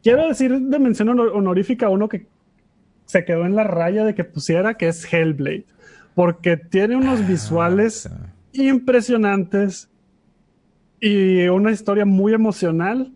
Quiero 0.02 0.28
decir 0.28 0.60
de 0.60 0.80
mención 0.80 1.10
honor- 1.10 1.32
honorífica 1.36 1.90
uno 1.90 2.10
que 2.10 2.26
se 3.12 3.26
quedó 3.26 3.46
en 3.46 3.56
la 3.56 3.64
raya 3.64 4.04
de 4.06 4.16
que 4.16 4.24
pusiera, 4.24 4.76
que 4.76 4.88
es 4.88 5.12
Hellblade. 5.12 5.66
Porque 6.16 6.58
tiene 6.58 6.96
unos 6.96 7.28
visuales 7.28 8.08
Ah, 8.08 8.28
sí. 8.54 8.68
impresionantes 8.68 9.90
y 11.00 11.48
una 11.48 11.72
historia 11.72 12.06
muy 12.06 12.34
emocional 12.34 13.12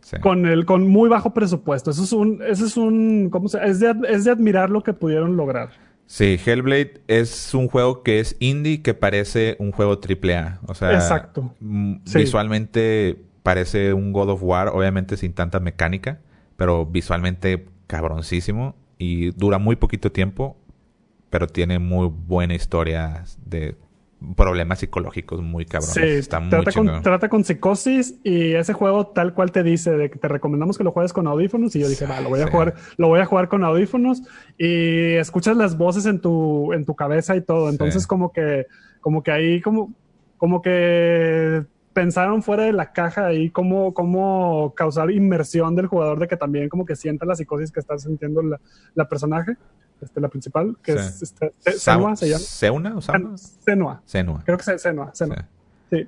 Sí. 0.00 0.16
con 0.20 0.46
el 0.46 0.64
con 0.64 0.88
muy 0.88 1.08
bajo 1.10 1.34
presupuesto. 1.34 1.90
Eso 1.90 2.04
es 2.04 2.12
un, 2.12 2.40
eso 2.46 2.64
es 2.64 2.76
un, 2.78 3.28
¿cómo 3.30 3.48
se? 3.48 3.62
Es 3.64 3.78
de, 3.80 3.94
es 4.08 4.24
de 4.24 4.30
admirar 4.30 4.70
lo 4.70 4.82
que 4.82 4.94
pudieron 4.94 5.36
lograr. 5.36 5.70
Sí, 6.06 6.38
Hellblade 6.44 7.02
es 7.08 7.52
un 7.52 7.68
juego 7.68 8.02
que 8.02 8.18
es 8.20 8.34
indie 8.38 8.80
que 8.80 8.94
parece 8.94 9.56
un 9.58 9.70
juego 9.72 10.00
AAA. 10.00 10.60
O 10.66 10.74
sea, 10.74 10.94
Exacto. 10.94 11.54
mm, 11.60 11.96
Sí. 12.04 12.18
visualmente 12.20 13.18
parece 13.42 13.92
un 13.92 14.12
God 14.14 14.30
of 14.30 14.42
War, 14.42 14.68
obviamente 14.68 15.18
sin 15.18 15.34
tanta 15.34 15.60
mecánica, 15.60 16.20
pero 16.56 16.86
visualmente 16.86 17.66
cabroncísimo 17.86 18.74
y 18.98 19.30
dura 19.30 19.58
muy 19.58 19.76
poquito 19.76 20.10
tiempo, 20.12 20.56
pero 21.30 21.46
tiene 21.46 21.78
muy 21.78 22.08
buena 22.08 22.54
historia 22.54 23.24
de 23.46 23.76
problemas 24.34 24.80
psicológicos 24.80 25.40
muy 25.42 25.64
cabrones. 25.64 25.94
Sí, 25.94 26.00
Está 26.02 26.42
trata 26.48 26.72
con, 26.72 27.02
trata 27.02 27.28
con 27.28 27.44
psicosis 27.44 28.16
y 28.24 28.54
ese 28.54 28.72
juego 28.72 29.06
tal 29.08 29.32
cual 29.32 29.52
te 29.52 29.62
dice 29.62 29.92
de 29.92 30.10
que 30.10 30.18
te 30.18 30.26
recomendamos 30.26 30.76
que 30.76 30.82
lo 30.82 30.90
juegues 30.90 31.12
con 31.12 31.28
audífonos 31.28 31.76
y 31.76 31.80
yo 31.80 31.88
dije, 31.88 32.04
va, 32.06 32.20
lo 32.20 32.28
voy 32.28 32.40
a 32.40 32.46
Sí. 32.46 32.50
jugar, 32.50 32.74
lo 32.96 33.06
voy 33.08 33.20
a 33.20 33.26
jugar 33.26 33.48
con 33.48 33.62
audífonos 33.62 34.22
y 34.58 35.12
escuchas 35.12 35.56
las 35.56 35.78
voces 35.78 36.04
en 36.06 36.20
tu, 36.20 36.72
en 36.72 36.84
tu 36.84 36.96
cabeza 36.96 37.36
y 37.36 37.42
todo. 37.42 37.68
Entonces 37.68 38.08
como 38.08 38.32
que, 38.32 38.66
como 39.00 39.22
que 39.22 39.30
ahí 39.30 39.60
como, 39.60 39.94
como 40.36 40.62
que 40.62 41.62
pensaron 42.00 42.42
fuera 42.44 42.62
de 42.62 42.72
la 42.72 42.92
caja 42.92 43.26
ahí 43.26 43.50
cómo, 43.50 43.92
cómo 43.92 44.72
causar 44.76 45.10
inmersión 45.10 45.74
del 45.74 45.86
jugador 45.88 46.20
de 46.20 46.28
que 46.28 46.36
también 46.36 46.68
como 46.68 46.84
que 46.84 46.94
sienta 46.94 47.26
la 47.26 47.34
psicosis 47.34 47.72
que 47.72 47.80
está 47.80 47.98
sintiendo 47.98 48.40
la, 48.40 48.60
la 48.94 49.08
personaje, 49.08 49.56
este, 50.00 50.20
la 50.20 50.28
principal, 50.28 50.76
que 50.80 50.92
Sí. 50.92 50.98
es 50.98 51.22
este, 51.22 51.52
Se- 51.58 51.72
Sa- 51.72 51.94
Senua, 51.94 52.14
se 52.14 52.28
llama. 52.28 52.38
¿Seuna 52.38 52.96
o? 52.96 53.00
Senua. 53.00 54.00
Senua. 54.04 54.42
Creo 54.44 54.56
que 54.58 54.70
es 54.72 54.80
Senua. 54.82 55.10
Senua. 55.12 55.48
Sí. 55.90 56.06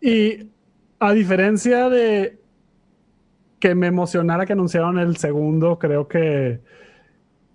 Sí. 0.00 0.08
Y 0.08 0.50
a 1.00 1.12
diferencia 1.12 1.90
de 1.90 2.38
que 3.60 3.74
me 3.74 3.88
emocionara 3.88 4.46
que 4.46 4.54
anunciaron 4.54 4.98
el 4.98 5.16
segundo, 5.18 5.78
creo 5.78 6.08
que, 6.08 6.60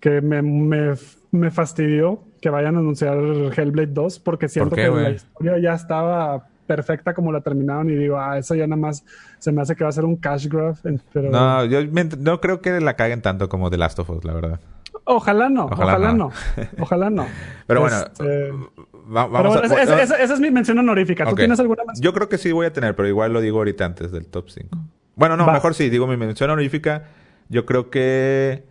que 0.00 0.20
me, 0.20 0.40
me, 0.42 0.94
me 1.32 1.50
fastidió 1.50 2.22
que 2.40 2.48
vayan 2.50 2.76
a 2.76 2.78
anunciar 2.78 3.18
Hellblade 3.18 3.88
2 3.92 4.20
porque 4.20 4.48
siento 4.48 4.76
qué, 4.76 4.82
que 4.82 4.88
güey? 4.88 5.02
la 5.02 5.10
historia 5.10 5.58
ya 5.58 5.74
estaba 5.74 6.46
perfecta 6.68 7.14
como 7.14 7.32
la 7.32 7.40
terminaron 7.40 7.90
y 7.90 7.96
digo, 7.96 8.16
ah, 8.20 8.38
eso 8.38 8.54
ya 8.54 8.68
nada 8.68 8.80
más 8.80 9.04
se 9.40 9.50
me 9.50 9.60
hace 9.62 9.74
que 9.74 9.82
va 9.82 9.90
a 9.90 9.92
ser 9.92 10.04
un 10.04 10.14
cash 10.16 10.46
grab, 10.46 10.76
pero 11.12 11.30
No, 11.30 11.64
yo 11.64 11.80
no 12.18 12.40
creo 12.40 12.60
que 12.60 12.80
la 12.80 12.94
caguen 12.94 13.22
tanto 13.22 13.48
como 13.48 13.70
The 13.70 13.78
Last 13.78 13.98
of 13.98 14.10
Us, 14.10 14.24
la 14.24 14.34
verdad. 14.34 14.60
ojalá 15.04 15.48
no, 15.48 15.64
Ojalá 15.64 15.94
ojalá, 15.96 16.12
no. 16.12 16.16
no. 16.28 16.32
ojalá 16.78 17.10
no. 17.10 17.26
Pero 17.66 17.80
bueno, 17.80 17.96
Este, 17.96 18.24
va- 18.52 19.26
pero 19.26 19.28
vamos 19.30 19.58
bueno, 19.70 19.74
a... 19.74 20.02
esa, 20.02 20.16
es 20.22 20.38
mi 20.40 20.50
mención 20.50 20.78
honorífica. 20.78 21.24
¿Tú 21.26 21.34
tienes 21.34 21.58
alguna 21.58 21.82
más? 21.84 22.00
Yo 22.00 22.12
creo 22.12 22.28
que 22.28 22.38
sí 22.38 22.52
voy 22.52 22.66
a 22.66 22.72
tener, 22.72 22.94
pero 22.94 23.08
igual 23.08 23.32
lo 23.32 23.40
digo 23.40 23.58
ahorita 23.58 23.84
antes 23.84 24.12
del 24.12 24.26
top 24.26 24.50
5. 24.50 24.68
Bueno, 25.16 25.36
no, 25.36 25.46
Va. 25.46 25.54
mejor 25.54 25.74
sí, 25.74 25.90
digo 25.90 26.06
mi 26.06 26.16
mención 26.16 26.50
honorífica. 26.50 27.04
Yo 27.48 27.64
creo 27.66 27.90
que 27.90 28.64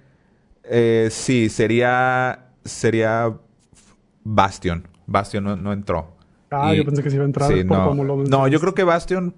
eh, 0.64 1.08
sí, 1.12 1.50
sería 1.50 2.46
sería 2.64 3.34
Bastion. 4.24 4.88
Bastion 5.08 5.44
no, 5.44 5.56
no 5.56 5.74
entró. 5.74 6.17
Ah, 6.52 6.74
Y- 6.74 6.78
yo 6.78 6.86
pensé 6.86 7.04
que 7.04 7.10
se 7.10 7.16
iba 7.18 7.24
a 7.24 7.28
entrar 7.28 7.50
sí, 7.52 7.64
por 7.64 7.78
no. 7.78 7.88
como 7.90 8.04
lo 8.04 8.18
no, 8.18 8.48
yo 8.48 8.60
creo 8.60 8.74
que 8.74 8.84
Bastion 8.84 9.36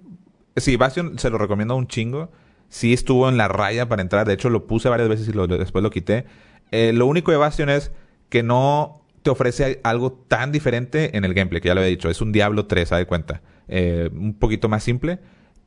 sí, 0.56 0.76
Bastion 0.76 1.18
se 1.18 1.30
lo 1.30 1.38
recomiendo 1.38 1.76
un 1.76 1.86
chingo. 1.86 2.30
Sí 2.68 2.92
estuvo 2.92 3.28
en 3.28 3.36
la 3.36 3.48
raya 3.48 3.88
para 3.88 4.00
entrar, 4.02 4.26
de 4.26 4.34
hecho 4.34 4.48
lo 4.48 4.66
puse 4.66 4.88
varias 4.88 5.08
veces 5.08 5.28
y 5.28 5.32
lo- 5.32 5.46
después 5.48 5.82
lo 5.82 5.90
quité. 5.90 6.26
Eh, 6.70 6.92
lo 6.92 7.06
único 7.06 7.32
de 7.32 7.36
Bastion 7.36 7.68
es 7.68 7.90
que 8.28 8.42
no 8.44 9.02
te 9.22 9.30
ofrece 9.30 9.80
algo 9.82 10.12
tan 10.12 10.52
diferente 10.52 11.16
en 11.16 11.24
el 11.24 11.34
gameplay, 11.34 11.60
que 11.60 11.68
ya 11.68 11.74
lo 11.74 11.82
he 11.82 11.86
dicho. 11.88 12.08
Es 12.08 12.20
un 12.20 12.30
Diablo 12.32 12.66
3, 12.66 12.90
de 12.90 13.06
cuenta. 13.06 13.42
Eh, 13.68 14.08
un 14.14 14.34
poquito 14.34 14.68
más 14.68 14.82
simple. 14.84 15.18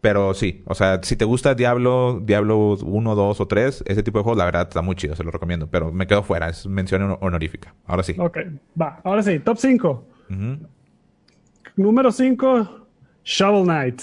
Pero 0.01 0.33
sí, 0.33 0.63
o 0.65 0.75
sea, 0.75 0.99
si 1.03 1.15
te 1.15 1.23
gusta 1.23 1.55
Diablo, 1.55 2.19
Diablo 2.25 2.75
1, 2.83 3.15
2 3.15 3.39
o 3.39 3.47
3, 3.47 3.83
ese 3.87 4.03
tipo 4.03 4.17
de 4.19 4.23
juegos, 4.23 4.37
la 4.37 4.43
verdad 4.43 4.63
está 4.67 4.81
muy 4.81 4.95
chido, 4.95 5.15
se 5.15 5.23
lo 5.23 5.31
recomiendo. 5.31 5.67
Pero 5.67 5.93
me 5.93 6.07
quedo 6.07 6.23
fuera, 6.23 6.49
es 6.49 6.67
mención 6.67 7.03
honor- 7.03 7.19
honorífica. 7.21 7.73
Ahora 7.85 8.03
sí. 8.03 8.13
Ok, 8.17 8.37
va. 8.81 8.99
Ahora 9.05 9.23
sí, 9.23 9.39
top 9.39 9.57
5. 9.57 10.05
Ujú. 10.29 10.67
Número 11.75 12.11
5, 12.11 12.87
Shovel 13.23 13.63
Knight. 13.63 14.01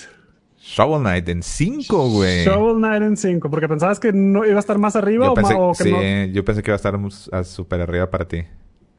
Shovel 0.59 1.01
Knight 1.01 1.29
en 1.29 1.43
5, 1.43 2.09
güey. 2.11 2.45
Shovel 2.45 2.77
Knight 2.77 3.03
en 3.03 3.17
5, 3.17 3.51
porque 3.51 3.69
pensabas 3.69 3.99
que 4.01 4.13
no 4.13 4.45
iba 4.45 4.57
a 4.57 4.61
estar 4.61 4.79
más 4.79 4.95
arriba 4.97 5.27
Yo 5.27 5.33
o, 5.33 5.35
pensé, 5.35 5.55
o 5.57 5.73
que 5.73 5.85
sí, 5.85 5.91
no. 5.93 6.25
yo 6.33 6.45
pensé 6.45 6.63
que 6.63 6.71
iba 6.71 6.75
a 6.75 6.77
estar 6.77 7.45
super 7.45 7.81
arriba 7.81 8.11
para 8.11 8.27
ti. 8.27 8.43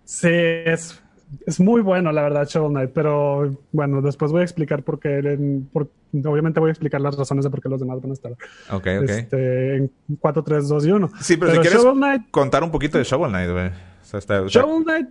Sí, 0.03 0.29
es, 0.31 1.01
es 1.45 1.59
muy 1.59 1.81
bueno, 1.81 2.11
la 2.11 2.23
verdad, 2.23 2.47
Shovel 2.47 2.71
Knight, 2.71 2.91
pero 2.93 3.51
bueno, 3.71 4.01
después 4.01 4.31
voy 4.31 4.41
a 4.41 4.43
explicar 4.43 4.83
por 4.83 4.99
qué. 4.99 5.19
en- 5.19 5.69
por- 5.71 5.89
obviamente 6.25 6.59
voy 6.59 6.69
a 6.69 6.71
explicar 6.71 6.99
las 6.99 7.15
razones 7.15 7.43
de 7.45 7.49
por 7.51 7.61
qué 7.61 7.69
los 7.69 7.79
demás 7.79 8.01
van 8.01 8.11
a 8.11 8.13
estar 8.13 8.31
Ok, 8.33 8.87
ok. 9.01 9.09
este, 9.09 9.75
en 9.77 9.91
4, 10.19 10.43
3, 10.43 10.67
2 10.67 10.85
y 10.87 10.91
1. 10.91 11.09
Sí, 11.21 11.37
pero, 11.37 11.51
si 11.53 11.59
quieres 11.59 11.83
Knight, 11.93 12.23
contar 12.31 12.63
un 12.63 12.71
poquito 12.71 12.97
de 12.97 13.03
Shovel 13.03 13.29
Knight, 13.29 13.51
güey. 13.51 13.67
O 13.67 13.71
sea, 14.03 14.17
está, 14.17 14.41
o 14.41 14.49
sea, 14.49 14.61
Shovel 14.63 14.83
Knight 14.83 15.07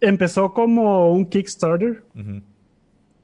empezó 0.00 0.52
como 0.54 1.10
un 1.12 1.26
Kickstarter. 1.26 2.04
ujú. 2.14 2.40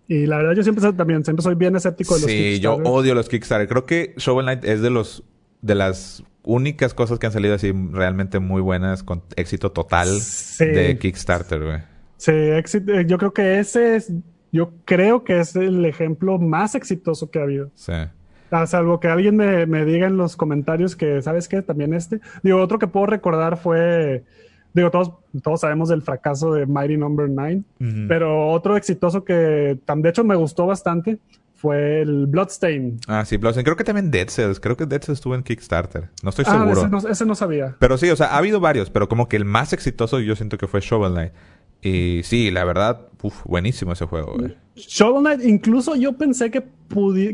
Y 0.09 0.26
la 0.26 0.36
verdad, 0.38 0.53
yo 0.55 0.62
siempre 0.62 0.92
también 0.92 1.24
siempre 1.24 1.42
soy 1.42 1.55
bien 1.55 1.76
escéptico 1.76 2.14
de 2.16 2.20
los 2.22 2.30
Sí, 2.30 2.61
yo 2.61 2.72
Kickstarters. 2.76 2.88
odio 2.96 3.14
los 3.14 3.28
Kickstarter. 3.28 3.68
Creo 3.68 3.86
que 3.86 4.14
Shovel 4.16 4.44
Knight 4.46 4.64
es 4.64 4.82
de 4.82 4.90
los 4.90 5.24
de 5.62 5.74
las 5.76 6.24
únicas 6.44 6.92
cosas 6.92 7.18
que 7.20 7.26
han 7.26 7.32
salido 7.32 7.55
así 7.55 7.72
realmente 7.92 8.40
muy 8.40 8.61
buenas 8.61 9.03
con 9.05 9.22
éxito 9.36 9.70
total 9.70 10.09
Sí. 10.09 10.66
de 10.66 10.98
Kickstarter, 10.98 11.62
güey. 11.62 11.78
Sí, 12.16 12.32
eh, 12.32 13.05
yo 13.07 13.16
creo 13.18 13.32
que 13.32 13.61
ese 13.61 13.96
es, 13.96 14.12
yo 14.50 14.72
creo 14.84 15.22
que 15.24 15.38
es 15.38 15.55
el 15.57 15.84
ejemplo 15.84 16.38
más 16.38 16.74
exitoso 16.74 17.30
que 17.30 17.38
ha 17.38 17.42
habido. 17.42 17.70
Sí. 17.74 17.92
A 18.50 18.66
salvo 18.66 19.00
que 19.00 19.09
alguien 19.09 19.36
me, 19.36 19.66
me 19.66 19.84
diga 19.84 20.07
en 20.09 20.16
los 20.16 20.36
comentarios 20.36 20.94
que, 20.94 21.22
¿sabes 21.22 21.48
qué? 21.48 21.62
También 21.62 21.94
este. 21.94 22.20
Digo, 22.42 22.61
otro 22.61 22.78
que 22.78 22.86
puedo 22.86 23.07
recordar 23.07 23.57
fue, 23.57 24.24
digo, 24.75 24.91
todos, 24.91 25.12
todos 25.43 25.61
sabemos 25.61 25.89
del 25.89 26.03
fracaso 26.03 26.53
de 26.53 26.66
Mighty 26.66 26.97
Number 26.97 27.29
9, 27.29 27.62
Ujú. 27.81 27.91
pero 28.09 28.49
otro 28.51 28.77
exitoso 28.77 29.25
que, 29.25 29.35
de 29.87 30.09
hecho, 30.09 30.25
me 30.25 30.35
gustó 30.37 30.66
bastante 30.66 31.18
fue 31.55 32.01
el 32.03 32.27
Bloodstain. 32.27 32.99
Ah, 33.07 33.25
sí, 33.25 33.37
Blossom. 33.37 33.62
Creo 33.62 33.77
que 33.77 33.85
también 33.85 34.11
Dead 34.11 34.29
Cells. 34.29 34.59
Creo 34.59 34.77
que 34.77 34.85
Dead 34.85 35.01
Cells 35.01 35.18
estuvo 35.18 35.37
en 35.37 35.45
Kickstarter. 35.45 36.11
No 36.25 36.31
estoy 36.31 36.45
Ah, 36.49 36.53
seguro. 36.59 36.73
ese 36.73 36.89
no, 36.89 36.99
ese 37.12 37.25
no 37.25 37.35
sabía. 37.37 37.77
Pero 37.79 37.97
sí, 37.99 38.11
o 38.11 38.16
sea, 38.16 38.29
ha 38.35 38.39
habido 38.39 38.59
varios, 38.59 38.91
pero 38.91 39.09
como 39.09 39.29
que 39.29 39.37
el 39.37 39.45
más 39.45 39.73
exitoso 39.73 40.18
yo 40.18 40.35
siento 40.35 40.59
que 40.59 40.66
fue 40.66 40.81
Shovel 40.81 41.12
Knight. 41.12 41.33
Y 41.81 42.23
sí, 42.25 42.51
la 42.51 42.64
verdad, 42.64 43.07
uf, 43.23 43.45
buenísimo 43.45 43.93
ese 43.93 44.07
juego, 44.07 44.35
güey. 44.39 44.57
Shovel 44.75 45.20
Knight, 45.23 45.45
incluso 45.45 45.95
yo 45.95 46.14
pensé 46.14 46.51
que, 46.51 46.64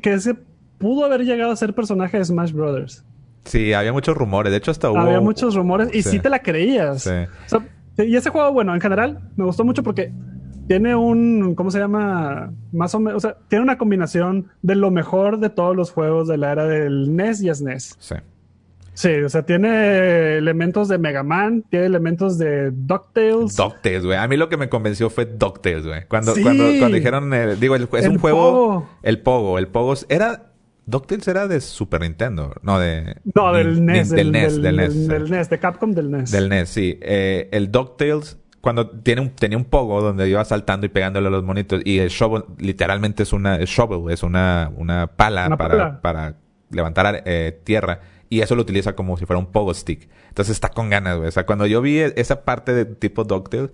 que 0.03 0.13
ese 0.13 0.35
pudo 0.77 1.07
haber 1.07 1.23
llegado 1.25 1.51
a 1.51 1.57
ser 1.57 1.75
personaje 1.75 2.19
de 2.19 2.25
Smash 2.27 2.53
Brothers. 2.53 3.05
Sí, 3.49 3.73
había 3.73 3.93
muchos 3.93 4.17
rumores. 4.17 4.51
De 4.53 4.59
hecho, 4.59 4.71
hasta 4.71 4.91
hubo... 4.91 4.99
Había 4.99 5.21
muchos 5.21 5.55
rumores 5.55 5.89
y 5.93 6.03
sí, 6.03 6.11
Sí. 6.11 6.19
te 6.21 6.29
la 6.29 6.41
creías. 6.41 7.03
Sí. 7.03 7.11
O 7.11 7.49
sea, 7.49 8.05
y 8.07 8.15
ese 8.17 8.31
juego, 8.31 8.53
bueno, 8.53 8.75
en 8.75 8.81
general 8.81 9.31
me 9.37 9.45
gustó 9.45 9.65
mucho 9.65 9.83
porque 9.83 10.13
tiene 10.69 10.95
un, 10.95 11.55
¿cómo 11.55 11.71
se 11.71 11.79
llama? 11.79 12.53
Más 12.73 12.95
o 12.95 13.01
menos, 13.01 13.25
o 13.25 13.29
sea, 13.29 13.37
tiene 13.49 13.63
una 13.65 13.79
combinación 13.79 14.49
de 14.63 14.75
lo 14.77 14.91
mejor 14.91 15.39
de 15.41 15.49
todos 15.51 15.75
los 15.75 15.91
juegos 15.91 16.29
de 16.29 16.37
la 16.37 16.53
era 16.53 16.67
del 16.67 17.17
NES 17.17 17.43
y 17.43 17.53
SNES. 17.55 17.97
Sí. 17.99 18.15
Sí, 18.93 19.11
o 19.25 19.29
sea, 19.29 19.47
tiene 19.47 20.37
elementos 20.39 20.89
de 20.89 20.99
Mega 20.99 21.23
Man, 21.23 21.65
tiene 21.71 21.87
elementos 21.87 22.37
de 22.37 22.73
DuckTales. 22.73 23.55
DuckTales, 23.57 24.05
güey. 24.05 24.19
A 24.19 24.27
mí 24.27 24.37
lo 24.37 24.49
que 24.49 24.57
me 24.57 24.69
convenció 24.69 25.09
fue 25.09 25.25
DuckTales, 25.25 25.87
güey. 25.87 26.07
Cuando, 26.09 26.35
Sí. 26.35 26.43
cuando, 26.43 26.65
cuando 26.81 26.97
dijeron, 26.97 27.33
eh, 27.33 27.55
digo, 27.61 27.77
el- 27.77 27.89
es 27.93 28.05
El 28.05 28.11
un 28.13 28.19
juego... 28.19 28.41
Pogo. 28.41 28.89
El 29.05 29.21
Pogo. 29.23 29.59
El 29.61 29.69
Pogo 29.69 29.95
era... 30.09 30.47
DuckTales 30.89 31.29
era 31.29 31.47
de 31.49 31.61
Super 31.61 32.01
Nintendo. 32.01 32.55
No, 32.63 32.79
de... 32.79 33.17
no, 33.35 33.53
del 33.53 33.85
Ni- 33.85 33.93
NES. 33.93 34.11
ni- 34.11 34.17
del 34.17 34.33
NES, 34.33 34.63
del 34.63 34.77
NES. 34.77 35.09
del 35.09 35.31
NES, 35.31 35.51
de 35.51 35.59
Capcom 35.59 35.93
del 35.93 36.11
NES. 36.11 36.31
Del 36.31 36.49
NES, 36.49 36.69
sí. 36.69 36.99
Eh, 37.03 37.49
el 37.53 37.71
DuckTales, 37.71 38.39
cuando 38.61 38.89
tiene 38.91 39.21
un, 39.21 39.31
tenía 39.31 39.59
un 39.59 39.65
pogo 39.67 40.01
donde 40.03 40.29
iba 40.29 40.45
saltando 40.45 40.87
y 40.87 40.89
pegándole 40.89 41.29
a 41.29 41.31
los 41.31 41.45
monitos. 41.45 41.83
Y 41.85 41.99
el 41.99 42.09
shovel, 42.09 42.45
literalmente 42.59 43.23
es 43.23 43.33
una 43.33 43.59
shovel, 43.59 44.13
es 44.13 44.23
una, 44.23 44.73
una 44.77 45.07
pala 45.09 45.47
Una 45.47 45.57
para, 45.57 45.71
pala. 45.71 46.01
para 46.01 46.35
levantar 46.71 47.23
eh, 47.27 47.61
tierra. 47.65 48.01
Y 48.31 48.41
eso 48.41 48.55
lo 48.55 48.63
utiliza 48.63 48.95
como 48.95 49.17
si 49.17 49.25
fuera 49.27 49.39
un 49.41 49.53
pogo 49.53 49.73
stick. 49.73 50.09
Entonces 50.29 50.53
está 50.55 50.69
con 50.71 50.91
ganas, 50.91 51.17
güey. 51.17 51.29
O 51.29 51.33
sea, 51.33 51.47
cuando 51.47 51.67
yo 51.67 51.81
vi 51.81 51.99
esa 51.99 52.45
parte 52.45 52.75
de 52.75 52.85
tipo 52.85 53.25
DuckTales, 53.25 53.71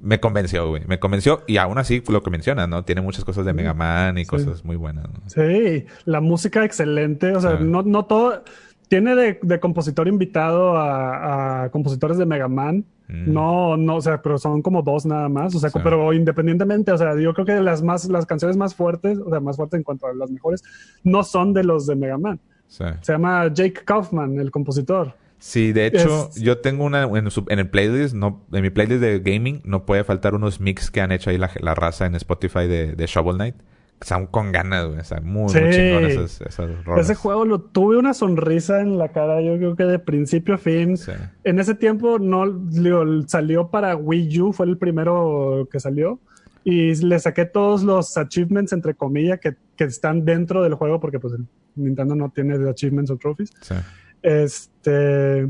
me 0.00 0.20
convenció, 0.20 0.68
güey. 0.68 0.82
Me 0.86 0.98
convenció. 0.98 1.42
Y 1.46 1.56
aún 1.56 1.78
así, 1.78 2.02
lo 2.08 2.22
que 2.22 2.30
mencionas, 2.30 2.68
¿no? 2.68 2.84
Tiene 2.84 3.00
muchas 3.00 3.24
cosas 3.24 3.44
de 3.44 3.52
Mega 3.52 3.74
Man 3.74 4.16
y 4.18 4.24
cosas 4.24 4.64
muy 4.64 4.76
buenas, 4.76 5.04
¿no? 5.08 5.20
Sí, 5.26 5.86
la 6.04 6.20
música 6.20 6.64
excelente. 6.64 7.34
O 7.34 7.40
sea, 7.40 7.50
Ah. 7.52 7.58
no, 7.60 7.82
no 7.82 8.04
todo. 8.04 8.42
Tiene 8.88 9.14
de, 9.14 9.38
de 9.42 9.60
compositor 9.60 10.08
invitado 10.08 10.76
a, 10.78 11.64
a 11.64 11.70
compositores 11.70 12.16
de 12.16 12.24
Mega 12.26 12.48
Man. 12.48 12.84
Mm. 13.08 13.32
No, 13.32 13.76
no, 13.76 13.96
o 13.96 14.00
sea, 14.00 14.22
pero 14.22 14.38
son 14.38 14.62
como 14.62 14.82
dos 14.82 15.04
nada 15.04 15.28
más. 15.28 15.54
O 15.54 15.58
sea, 15.58 15.68
Sí. 15.70 15.78
pero 15.82 16.12
independientemente, 16.12 16.92
o 16.92 16.96
sea, 16.98 17.18
yo 17.18 17.34
creo 17.34 17.44
que 17.46 17.60
las 17.60 17.82
más, 17.82 18.08
las 18.08 18.24
canciones 18.26 18.56
más 18.56 18.74
fuertes, 18.74 19.18
o 19.18 19.28
sea, 19.30 19.40
más 19.40 19.56
fuertes 19.56 19.78
en 19.78 19.82
cuanto 19.84 20.06
a 20.06 20.14
las 20.14 20.30
mejores, 20.30 20.62
no 21.04 21.22
son 21.22 21.52
de 21.52 21.64
los 21.64 21.86
de 21.86 21.96
Mega 21.96 22.16
Man. 22.18 22.38
Sí. 22.66 22.84
Se 23.00 23.12
llama 23.12 23.46
Jake 23.52 23.82
Kaufman, 23.84 24.38
el 24.38 24.50
compositor. 24.50 25.14
Sí, 25.38 25.72
de 25.72 25.86
hecho, 25.86 26.28
Es- 26.30 26.40
yo 26.42 26.58
tengo 26.58 26.84
una 26.84 27.04
en, 27.04 27.30
su- 27.30 27.46
en 27.48 27.58
el 27.60 27.68
playlist, 27.70 28.14
no, 28.14 28.44
en 28.52 28.62
mi 28.62 28.70
playlist 28.70 29.00
de 29.00 29.20
gaming, 29.20 29.60
no 29.64 29.86
puede 29.86 30.02
faltar 30.04 30.34
unos 30.34 30.60
mix 30.60 30.90
que 30.90 31.00
han 31.00 31.12
hecho 31.12 31.30
ahí 31.30 31.38
la, 31.38 31.50
la 31.60 31.74
raza 31.74 32.06
en 32.06 32.14
Spotify 32.16 32.66
de, 32.66 32.94
de 32.94 33.06
Shovel 33.06 33.36
Knight. 33.36 33.54
Están 34.00 34.26
con 34.26 34.52
ganas, 34.52 34.86
güey. 34.86 35.00
O 35.00 35.04
sea, 35.04 35.20
muy, 35.20 35.48
Sí. 35.48 35.60
muy 35.60 35.70
chingón 35.70 36.04
esas, 36.06 36.40
esas 36.42 36.84
rolas. 36.84 37.04
Ese 37.04 37.16
juego 37.16 37.44
lo 37.44 37.60
tuve 37.60 37.96
una 37.98 38.14
sonrisa 38.14 38.80
en 38.80 38.96
la 38.96 39.08
cara, 39.08 39.40
yo 39.40 39.56
creo 39.56 39.74
que 39.74 39.84
de 39.84 39.98
principio 39.98 40.54
a 40.54 40.58
fin. 40.58 40.96
Sí. 40.96 41.10
En 41.44 41.58
ese 41.58 41.74
tiempo 41.74 42.18
no 42.20 42.48
digo, 42.48 43.04
salió 43.26 43.68
para 43.70 43.96
Wii 43.96 44.40
U, 44.40 44.52
fue 44.52 44.66
el 44.66 44.78
primero 44.78 45.68
que 45.70 45.80
salió. 45.80 46.20
Y 46.64 46.94
le 47.04 47.18
saqué 47.18 47.44
todos 47.44 47.82
los 47.82 48.16
achievements, 48.16 48.72
entre 48.72 48.94
comillas, 48.94 49.40
que, 49.40 49.54
que 49.74 49.84
están 49.84 50.24
dentro 50.24 50.62
del 50.62 50.74
juego, 50.74 51.00
porque 51.00 51.18
pues 51.18 51.34
Nintendo 51.76 52.14
no 52.14 52.30
tiene 52.30 52.68
achievements 52.68 53.10
o 53.10 53.16
trophies. 53.16 53.50
Sí. 53.62 53.74
Este. 54.22 55.48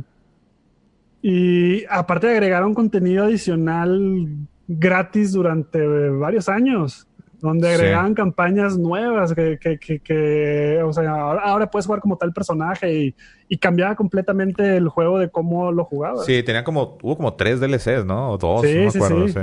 Y 1.21 1.85
aparte 1.87 2.29
agregaron 2.29 2.75
contenido 2.75 3.25
adicional 3.25 4.29
gratis 4.66 5.33
durante 5.33 5.81
varios 6.11 6.49
años 6.49 7.09
donde 7.41 7.73
agregaban 7.73 8.14
campañas 8.14 8.77
nuevas 8.77 9.33
que, 9.33 9.59
que, 9.59 9.79
que, 10.01 10.83
o 10.83 10.93
sea, 10.93 11.12
ahora, 11.12 11.71
puedes 11.71 11.87
jugar 11.87 12.01
como 12.01 12.16
tal 12.16 12.33
personaje 12.33 12.93
y, 12.93 13.14
y, 13.49 13.59
cambiaba 13.59 13.95
completamente 13.95 14.77
el 14.77 14.89
juego 14.89 15.19
de 15.19 15.31
cómo 15.31 15.71
lo 15.71 15.85
jugabas. 15.85 16.25
Sí, 16.25 16.43
tenía 16.43 16.64
como, 16.64 16.99
hubo 17.03 17.16
como 17.16 17.35
tres 17.35 17.61
DLCs, 17.61 18.05
¿no? 18.05 18.33
O 18.33 18.39
dos, 18.39 18.62
no 18.64 18.69
me 18.69 18.89
acuerdo. 18.89 19.29
Sí. 19.29 19.41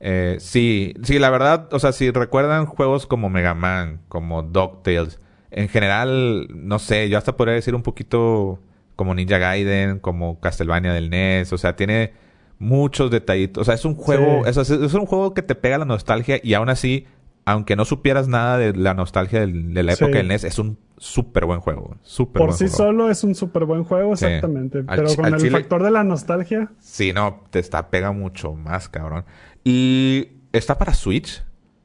Eh, 0.00 0.36
sí, 0.38 0.94
sí, 1.02 1.18
la 1.18 1.30
verdad, 1.30 1.68
o 1.72 1.78
sea, 1.78 1.92
si 1.92 2.10
recuerdan 2.10 2.66
juegos 2.66 3.06
como 3.06 3.28
Mega 3.30 3.54
Man, 3.54 4.00
como 4.08 4.42
DuckTales, 4.42 5.19
en 5.50 5.68
general, 5.68 6.48
no 6.50 6.78
sé, 6.78 7.08
yo 7.08 7.18
hasta 7.18 7.36
podría 7.36 7.54
decir 7.54 7.74
un 7.74 7.82
poquito 7.82 8.60
como 8.96 9.14
Ninja 9.14 9.38
Gaiden, 9.38 9.98
como 9.98 10.40
Castlevania 10.40 10.92
del 10.92 11.10
NES, 11.10 11.52
o 11.52 11.58
sea, 11.58 11.76
tiene 11.76 12.12
muchos 12.58 13.10
detallitos, 13.10 13.62
o 13.62 13.64
sea, 13.64 13.74
es 13.74 13.84
un 13.84 13.94
juego, 13.94 14.46
es, 14.46 14.56
es, 14.56 14.94
un 14.94 15.06
juego 15.06 15.32
que 15.32 15.42
te 15.42 15.54
pega 15.54 15.78
la 15.78 15.86
nostalgia 15.86 16.38
y 16.42 16.54
aún 16.54 16.68
así 16.68 17.06
aunque 17.44 17.76
no 17.76 17.84
supieras 17.84 18.28
nada 18.28 18.58
de 18.58 18.74
la 18.74 18.94
nostalgia 18.94 19.40
de 19.46 19.82
la 19.82 19.92
época 19.92 20.18
del 20.18 20.28
NES, 20.28 20.44
es 20.44 20.58
un 20.58 20.78
súper 20.98 21.46
buen 21.46 21.60
juego. 21.60 21.96
Super 22.02 22.40
Por 22.40 22.52
sí 22.52 22.68
solo 22.68 23.10
es 23.10 23.24
un 23.24 23.34
súper 23.34 23.64
buen 23.64 23.84
juego, 23.84 24.12
exactamente. 24.12 24.84
Pero 24.84 25.14
con 25.16 25.26
el 25.26 25.50
factor 25.50 25.82
de 25.82 25.90
la 25.90 26.04
nostalgia. 26.04 26.70
Sí, 26.78 27.12
no, 27.12 27.42
te 27.50 27.58
está 27.58 27.90
pega 27.90 28.12
mucho 28.12 28.52
más, 28.52 28.88
cabrón. 28.88 29.24
Y 29.64 30.28
está 30.52 30.78
para 30.78 30.94
Switch. 30.94 31.42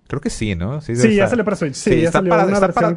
Creo 0.08 0.22
que 0.22 0.30
sí, 0.30 0.56
¿no? 0.56 0.82
Sí, 0.82 0.93
ya 1.16 1.28
sale 1.28 1.43
para 1.43 1.56
Switch. 1.56 1.74
Sí, 1.74 2.06
está, 2.06 2.22
para, 2.22 2.43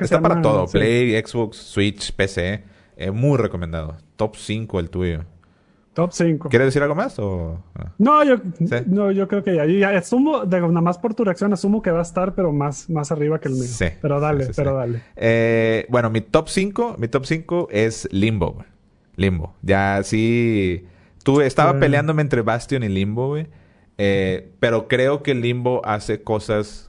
está 0.01 0.21
para, 0.21 0.43
todo. 0.43 0.67
Play, 0.67 1.21
Xbox, 1.25 1.57
Switch, 1.57 2.13
PC. 2.13 2.63
Eh, 2.97 3.11
muy 3.11 3.39
recomendado. 3.39 3.97
Top 4.17 4.37
5 4.37 4.81
el 4.81 4.91
tuyo. 4.91 5.25
Top 5.95 6.13
5. 6.13 6.49
¿Quieres 6.49 6.69
decir 6.69 6.83
algo 6.83 6.95
más? 6.95 7.19
O... 7.19 7.63
No, 7.99 8.23
yo, 8.25 8.37
no, 8.87 9.11
yo 9.11 9.27
creo 9.27 9.43
que 9.43 9.57
ya. 9.57 9.65
ya 9.65 9.97
asumo, 9.99 10.45
nada 10.45 10.81
más 10.81 10.99
por 10.99 11.15
tu 11.15 11.25
reacción, 11.25 11.53
asumo 11.53 11.83
que 11.83 11.91
va 11.91 12.01
a 12.01 12.03
estar, 12.03 12.35
pero 12.35 12.53
más, 12.53 12.91
más 12.91 13.11
arriba 13.11 13.41
que 13.41 13.49
el 13.49 13.55
mío. 13.55 13.65
Sí. 13.65 13.87
Pero 14.01 14.21
dale, 14.21 14.49
pero 14.55 14.77
dale. 14.77 15.03
Eh, 15.17 15.87
bueno, 15.89 16.11
mi 16.11 16.21
top 16.21 16.49
5, 16.49 16.97
mi 16.99 17.09
top 17.09 17.25
5 17.25 17.69
es 17.71 18.07
Limbo. 18.13 18.65
Limbo. 19.17 19.55
Ya 19.63 20.01
sí. 20.05 20.87
Tuve, 21.25 21.47
estaba 21.47 21.81
peleándome 21.81 22.23
entre 22.23 22.43
Bastion 22.43 22.83
y 22.83 22.89
Limbo, 22.89 23.29
güey. 23.29 23.49
Eh, 23.97 24.53
pero 24.61 24.87
creo 24.87 25.23
que 25.25 25.35
Limbo 25.35 25.85
hace 25.85 26.23
cosas 26.23 26.88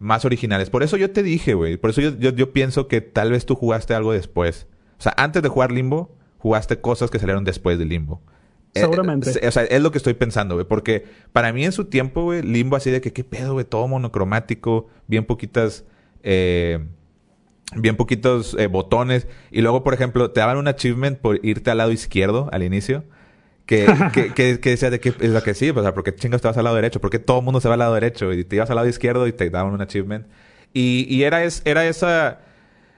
más 0.00 0.24
originales. 0.24 0.70
Por 0.70 0.82
eso 0.82 0.96
yo 0.96 1.12
te 1.12 1.22
dije, 1.22 1.54
güey. 1.54 1.76
Por 1.76 1.90
eso 1.90 2.00
yo, 2.00 2.18
yo, 2.18 2.30
yo 2.30 2.52
pienso 2.52 2.88
que 2.88 3.00
tal 3.00 3.30
vez 3.30 3.46
tú 3.46 3.54
jugaste 3.54 3.94
algo 3.94 4.12
después. 4.12 4.66
O 4.98 5.02
sea, 5.02 5.14
antes 5.16 5.42
de 5.42 5.48
jugar 5.48 5.70
Limbo 5.70 6.16
jugaste 6.38 6.80
cosas 6.80 7.10
que 7.10 7.18
salieron 7.18 7.44
después 7.44 7.78
de 7.78 7.84
Limbo. 7.84 8.20
Eh, 8.74 8.80
Seguramente. 8.80 9.46
o 9.46 9.50
sea, 9.50 9.64
es 9.64 9.82
lo 9.82 9.92
que 9.92 9.98
estoy 9.98 10.14
pensando, 10.14 10.54
güey. 10.54 10.66
Porque 10.66 11.04
para 11.32 11.52
mí 11.52 11.64
en 11.64 11.72
su 11.72 11.84
tiempo, 11.84 12.22
güey, 12.22 12.42
Limbo 12.42 12.76
así 12.76 12.90
de 12.90 13.00
que 13.00 13.12
qué 13.12 13.24
pedo, 13.24 13.52
güey, 13.52 13.64
todo 13.64 13.86
monocromático, 13.86 14.88
bien 15.06 15.24
poquitas. 15.24 15.84
Eh, 16.22 16.84
bien 17.76 17.96
poquitos 17.96 18.56
eh, 18.58 18.66
botones. 18.66 19.28
Y 19.50 19.60
luego, 19.60 19.84
por 19.84 19.94
ejemplo, 19.94 20.30
te 20.30 20.40
daban 20.40 20.56
un 20.56 20.66
achievement 20.66 21.18
por 21.18 21.44
irte 21.44 21.70
al 21.70 21.78
lado 21.78 21.92
izquierdo 21.92 22.48
al 22.52 22.62
inicio. 22.62 23.04
Que, 24.12 24.32
que, 24.34 24.58
que, 24.58 24.70
decía 24.70 24.90
de 24.90 24.98
que 24.98 25.10
es 25.10 25.30
lo 25.30 25.42
que 25.42 25.54
sí, 25.54 25.70
o 25.70 25.80
sea, 25.80 25.94
porque 25.94 26.12
chingas 26.14 26.42
te 26.42 26.48
vas 26.48 26.56
al 26.56 26.64
lado 26.64 26.74
derecho, 26.74 27.00
porque 27.00 27.20
todo 27.20 27.38
el 27.38 27.44
mundo 27.44 27.60
se 27.60 27.68
va 27.68 27.74
al 27.74 27.78
lado 27.78 27.94
derecho 27.94 28.32
y 28.32 28.44
te 28.44 28.56
ibas 28.56 28.68
al 28.70 28.76
lado 28.76 28.88
izquierdo 28.88 29.28
y 29.28 29.32
te 29.32 29.48
daban 29.48 29.72
un 29.72 29.80
achievement. 29.80 30.26
Y, 30.72 31.06
y 31.08 31.22
era, 31.22 31.44
es, 31.44 31.62
era 31.64 31.86
esa 31.86 32.40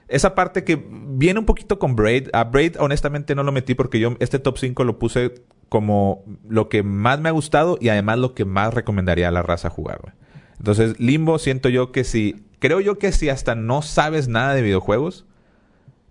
esa 0.07 0.35
parte 0.35 0.63
que 0.63 0.83
viene 0.89 1.39
un 1.39 1.45
poquito 1.45 1.79
con 1.79 1.95
Braid. 1.95 2.29
A 2.33 2.43
Braid, 2.43 2.75
honestamente, 2.79 3.35
no 3.35 3.43
lo 3.43 3.51
metí 3.51 3.73
porque 3.73 3.99
yo 3.99 4.15
este 4.19 4.39
top 4.39 4.57
5 4.57 4.83
lo 4.83 4.99
puse 4.99 5.33
como 5.69 6.23
lo 6.47 6.69
que 6.69 6.83
más 6.83 7.19
me 7.19 7.29
ha 7.29 7.31
gustado 7.31 7.77
y 7.81 7.89
además 7.89 8.19
lo 8.19 8.35
que 8.35 8.45
más 8.45 8.73
recomendaría 8.73 9.27
a 9.27 9.31
la 9.31 9.41
raza 9.41 9.69
jugar. 9.69 10.13
Entonces, 10.59 10.99
Limbo, 10.99 11.39
siento 11.39 11.69
yo 11.69 11.91
que 11.91 12.03
si. 12.03 12.45
Creo 12.59 12.79
yo 12.79 12.97
que 12.97 13.11
si 13.11 13.29
hasta 13.29 13.55
no 13.55 13.81
sabes 13.81 14.27
nada 14.27 14.53
de 14.53 14.61
videojuegos 14.61 15.25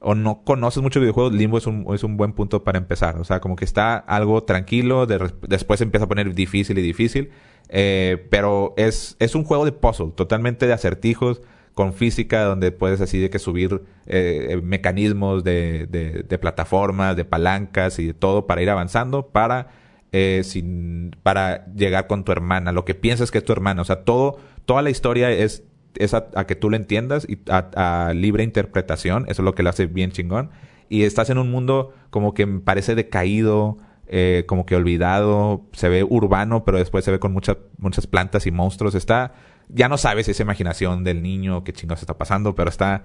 o 0.03 0.15
no 0.15 0.43
conoces 0.45 0.83
mucho 0.83 1.01
videojuegos, 1.01 1.33
Limbo 1.33 1.59
es 1.59 1.67
un, 1.67 1.87
es 1.95 2.05
un 2.05 2.17
buen 2.17 2.33
punto 2.33 2.65
para 2.65 2.79
empezar. 2.79 3.19
O 3.19 3.25
sea, 3.25 3.41
como 3.41 3.57
que 3.57 3.65
está 3.65 3.97
algo 3.97 4.43
tranquilo, 4.45 5.07
después 5.07 5.81
empieza 5.81 6.05
a 6.05 6.09
poner 6.09 6.35
difícil 6.35 6.79
y 6.79 6.83
difícil. 6.83 7.31
Eh, 7.69 8.27
pero 8.31 8.75
es, 8.77 9.17
es 9.19 9.35
un 9.35 9.45
juego 9.45 9.65
de 9.65 9.73
puzzle, 9.73 10.13
totalmente 10.15 10.67
de 10.67 10.75
acertijos 10.75 11.41
con 11.75 11.95
física, 11.95 12.45
donde 12.45 12.71
puedes 12.71 13.01
así 13.01 13.19
de 13.19 13.31
que 13.31 13.39
subir 13.39 13.83
eh, 14.07 14.61
mecanismos 14.63 15.43
de, 15.43 15.87
de, 15.87 16.39
plataformas, 16.39 17.17
de 17.17 17.25
palancas 17.25 17.99
y 17.99 18.09
de 18.09 18.15
todo 18.15 18.47
para 18.47 18.61
ir 18.61 18.69
avanzando, 18.69 19.29
para, 19.29 19.69
eh, 20.13 20.43
sin, 20.45 21.17
para 21.23 21.67
llegar 21.75 22.07
con 22.09 22.25
tu 22.25 22.33
hermana, 22.33 22.73
lo 22.73 22.85
que 22.85 22.95
piensas 22.95 23.31
que 23.31 23.39
es 23.39 23.45
tu 23.45 23.53
hermana. 23.53 23.81
O 23.81 23.85
sea, 23.87 24.05
todo, 24.05 24.37
toda 24.67 24.83
la 24.83 24.91
historia 24.91 25.31
es, 25.31 25.65
es 25.97 26.15
a, 26.15 26.31
que 26.47 26.55
tú 26.55 26.71
lo 26.71 26.77
entiendas 26.77 27.27
y 27.29 27.39
a, 27.49 28.13
libre 28.15 28.45
interpretación. 28.45 29.25
Eso 29.29 29.43
es 29.43 29.45
lo 29.45 29.55
que 29.55 29.63
lo 29.63 29.71
hace 29.71 29.87
bien 29.87 30.13
chingón. 30.13 30.51
Y 30.89 31.05
estás 31.05 31.31
en 31.31 31.39
un 31.39 31.51
mundo 31.51 31.95
como 32.11 32.35
que 32.35 32.47
parece 32.47 32.95
decaído, 32.95 33.79
eh, 34.07 34.45
como 34.47 34.67
que 34.67 34.77
olvidado, 34.77 35.67
se 35.73 35.89
ve 35.89 36.05
urbano, 36.05 36.65
pero 36.65 36.79
después 36.79 37.05
se 37.05 37.11
ve 37.11 37.19
con 37.19 37.33
muchas 37.33 37.57
muchas 37.79 38.07
plantas 38.07 38.47
y 38.47 38.51
monstruos. 38.51 38.95
Está 38.95 39.33
ya 39.69 39.89
no 39.89 39.97
sabes 39.97 40.29
esa 40.29 40.43
imaginación 40.43 41.05
del 41.05 41.23
niño, 41.23 41.65
qué 41.65 41.73
chingados 41.73 42.03
está 42.03 42.19
pasando, 42.19 42.55
pero 42.55 42.69
está, 42.69 43.05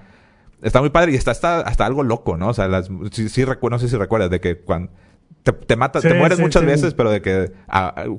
está 0.62 0.82
muy 0.82 0.90
padre 0.90 1.14
y 1.14 1.16
está 1.16 1.32
hasta, 1.32 1.62
hasta 1.62 1.86
algo 1.86 2.04
loco, 2.04 2.38
¿no? 2.38 2.50
O 2.50 2.54
sea, 2.54 2.68
las, 2.68 2.90
sí, 3.12 3.30
sí, 3.30 3.46
no 3.70 3.80
sé 3.80 3.88
si 3.88 3.96
recuerdas 3.96 4.30
de 4.30 4.42
que 4.42 4.60
cuando 4.60 4.92
te, 5.44 5.54
te 5.54 5.76
matas, 5.76 6.04
te 6.04 6.14
mueres 6.14 6.40
muchas 6.40 6.66
veces, 6.66 6.94
pero 6.94 7.10
de 7.10 7.22
que 7.22 7.52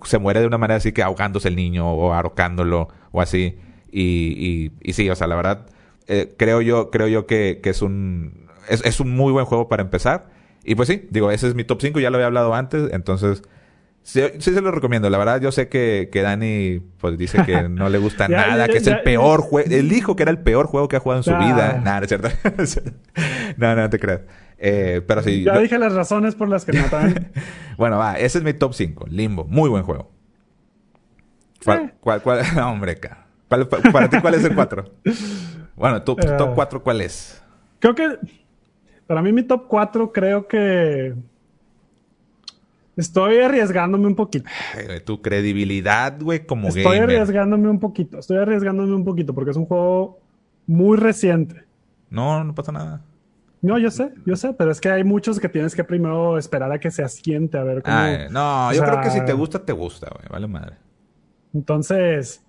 se 0.04 0.18
muere 0.18 0.40
de 0.40 0.46
una 0.46 0.58
manera 0.58 0.78
así 0.78 0.92
que 0.92 1.02
ahogándose 1.02 1.48
el 1.48 1.56
niño 1.56 1.90
o 1.90 2.12
arrocándolo 2.12 2.88
o 3.12 3.20
así. 3.20 3.58
Y, 3.90 4.02
y, 4.36 4.72
y 4.80 4.92
sí, 4.92 5.08
o 5.10 5.16
sea, 5.16 5.26
la 5.26 5.36
verdad, 5.36 5.66
eh, 6.06 6.34
creo 6.36 6.60
yo, 6.60 6.90
creo 6.90 7.08
yo 7.08 7.26
que, 7.26 7.60
que 7.62 7.70
es 7.70 7.82
un, 7.82 8.48
es, 8.68 8.84
es 8.84 9.00
un 9.00 9.14
muy 9.14 9.32
buen 9.32 9.46
juego 9.46 9.68
para 9.68 9.82
empezar. 9.82 10.30
Y 10.64 10.74
pues 10.74 10.88
sí, 10.88 11.06
digo, 11.10 11.30
ese 11.30 11.48
es 11.48 11.54
mi 11.54 11.64
top 11.64 11.80
5, 11.80 12.00
ya 12.00 12.10
lo 12.10 12.16
había 12.16 12.26
hablado 12.26 12.54
antes, 12.54 12.90
entonces 12.92 13.42
Sí, 14.08 14.22
sí 14.38 14.54
se 14.54 14.62
lo 14.62 14.70
recomiendo. 14.70 15.10
La 15.10 15.18
verdad, 15.18 15.38
yo 15.38 15.52
sé 15.52 15.68
que, 15.68 16.08
que 16.10 16.22
Dani 16.22 16.80
pues 16.98 17.18
dice 17.18 17.44
que 17.44 17.68
no 17.68 17.90
le 17.90 17.98
gusta 17.98 18.26
nada, 18.26 18.66
que 18.66 18.78
es 18.78 18.86
el 18.86 19.02
peor 19.02 19.42
juego. 19.42 19.70
Él 19.70 19.90
dijo 19.90 20.16
que 20.16 20.22
era 20.22 20.30
el 20.30 20.38
peor 20.38 20.66
juego 20.66 20.88
que 20.88 20.96
ha 20.96 21.00
jugado 21.00 21.20
en 21.20 21.24
su 21.24 21.36
vida. 21.36 21.82
Nada, 21.84 22.00
es 22.00 22.08
cierto. 22.08 22.30
no, 23.58 23.76
no, 23.76 23.90
te 23.90 23.98
creas. 23.98 24.22
Eh, 24.56 25.02
pero 25.06 25.22
sí. 25.22 25.42
Ya 25.42 25.58
dije 25.58 25.78
las 25.78 25.92
razones 25.92 26.34
por 26.36 26.48
las 26.48 26.64
que 26.64 26.72
no 26.72 26.84
bueno, 27.76 27.98
va, 27.98 28.14
ese 28.14 28.38
es 28.38 28.44
mi 28.44 28.54
top 28.54 28.72
5. 28.72 29.08
Limbo. 29.10 29.44
Muy 29.44 29.68
buen 29.68 29.82
juego. 29.82 30.10
¿Cuál, 31.62 31.78
eh. 31.78 31.94
cuál, 32.00 32.22
cuál? 32.22 32.40
hombre, 32.64 32.98
¿Para, 33.48 33.68
para 33.68 34.10
ti, 34.10 34.20
¿cuál 34.20 34.34
es 34.34 34.44
el 34.44 34.54
4? 34.54 34.84
Bueno, 35.76 36.02
tu, 36.02 36.16
tu 36.16 36.26
top 36.36 36.54
4, 36.56 36.78
eh. 36.78 36.82
¿cuál 36.82 37.00
es? 37.02 37.40
Creo 37.78 37.94
que. 37.94 38.18
Para 39.06 39.22
mí, 39.22 39.32
mi 39.32 39.44
top 39.44 39.68
4 39.68 40.12
creo 40.12 40.48
que 40.48 41.14
Estoy 42.98 43.38
arriesgándome 43.38 44.08
un 44.08 44.16
poquito. 44.16 44.50
tu 45.04 45.22
credibilidad, 45.22 46.20
güey, 46.20 46.44
como 46.44 46.66
Estoy 46.66 46.98
arriesgándome 46.98 47.68
un 47.68 47.78
poquito. 47.78 48.18
Estoy 48.18 48.38
arriesgándome 48.38 48.92
un 48.92 49.04
poquito 49.04 49.32
porque 49.32 49.52
es 49.52 49.56
un 49.56 49.66
juego 49.66 50.18
muy 50.66 50.96
reciente. 50.96 51.64
No, 52.10 52.42
no 52.42 52.56
pasa 52.56 52.72
nada. 52.72 53.04
No, 53.62 53.78
yo 53.78 53.92
sé, 53.92 54.12
yo 54.26 54.34
sé, 54.34 54.52
pero 54.52 54.72
es 54.72 54.80
que 54.80 54.90
hay 54.90 55.04
muchos 55.04 55.38
que 55.38 55.48
tienes 55.48 55.76
que 55.76 55.84
primero 55.84 56.38
esperar 56.38 56.72
a 56.72 56.80
que 56.80 56.90
se 56.90 57.04
asiente 57.04 57.56
a 57.56 57.62
ver 57.62 57.84
cómo. 57.84 57.96
no, 58.30 58.72
yo 58.72 58.82
creo 58.82 59.00
que 59.00 59.10
si 59.10 59.24
te 59.24 59.32
gusta, 59.32 59.64
te 59.64 59.72
gusta, 59.72 60.08
güey. 60.12 60.26
Vale 60.28 60.48
madre. 60.48 60.76
Entonces, 61.54 62.44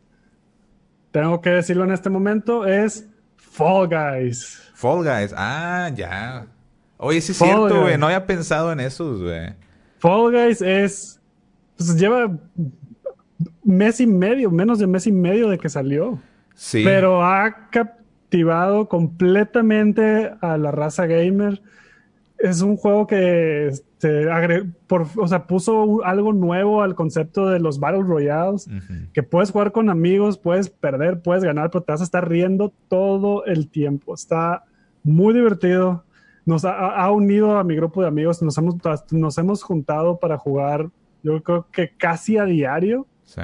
tengo 1.12 1.42
que 1.42 1.50
decirlo 1.50 1.84
en 1.84 1.92
este 1.92 2.10
momento, 2.10 2.66
es 2.66 3.08
Fall 3.38 3.88
Guys. 3.88 4.72
Fall 4.74 5.04
Guys, 5.04 5.34
ah, 5.36 5.90
ya. 5.96 6.48
Oye, 6.98 7.22
sí 7.22 7.32
es 7.32 7.38
cierto, 7.38 7.82
güey. 7.82 7.98
No 7.98 8.08
había 8.08 8.26
pensado 8.26 8.72
en 8.72 8.80
esos, 8.80 9.22
güey. 9.22 9.54
Fall 10.00 10.32
Guys 10.32 10.62
es. 10.62 11.20
Pues 11.78 11.96
lleva 11.96 12.38
mes 13.64 14.00
y 14.02 14.08
medio, 14.08 14.52
menos 14.52 14.80
de 14.80 14.88
mes 14.88 15.08
y 15.08 15.12
medio 15.12 15.50
de 15.50 15.58
que 15.58 15.70
salió. 15.70 16.20
Sí. 16.56 16.84
Pero 16.84 17.24
ha 17.24 17.70
captivado 17.70 18.90
completamente 18.90 20.32
a 20.42 20.58
la 20.58 20.72
raza 20.72 21.06
gamer. 21.06 21.62
Es 22.38 22.62
un 22.62 22.76
juego 22.76 23.08
que 23.08 23.72
este, 24.02 24.64
por, 24.88 25.08
o 25.18 25.28
sea, 25.28 25.46
puso 25.46 26.04
algo 26.06 26.34
nuevo 26.34 26.82
al 26.82 26.96
concepto 26.96 27.48
de 27.48 27.60
los 27.60 27.80
Battle 27.80 28.04
Royales. 28.04 28.70
Que 29.14 29.24
puedes 29.24 29.52
jugar 29.52 29.72
con 29.72 29.90
amigos, 29.90 30.38
puedes 30.38 30.70
perder, 30.70 31.22
puedes 31.22 31.44
ganar, 31.44 31.70
pero 31.70 31.84
te 31.84 31.92
vas 31.92 32.02
a 32.02 32.06
estar 32.06 32.28
riendo 32.28 32.74
todo 32.88 33.46
el 33.46 33.70
tiempo. 33.70 34.14
Está 34.14 34.64
muy 35.04 35.34
divertido 35.34 36.04
nos 36.50 36.66
ha, 36.66 37.12
unido 37.12 37.58
a 37.58 37.64
mi 37.64 37.76
grupo 37.76 38.02
de 38.02 38.08
amigos, 38.08 38.42
nos 38.42 38.58
hemos, 38.58 38.76
nos 39.12 39.38
hemos 39.38 39.62
juntado 39.62 40.18
para 40.18 40.36
jugar, 40.38 40.90
yo 41.22 41.44
creo 41.44 41.68
que 41.72 41.92
casi 41.96 42.38
a 42.38 42.46
diario. 42.46 43.06
Sí. 43.24 43.42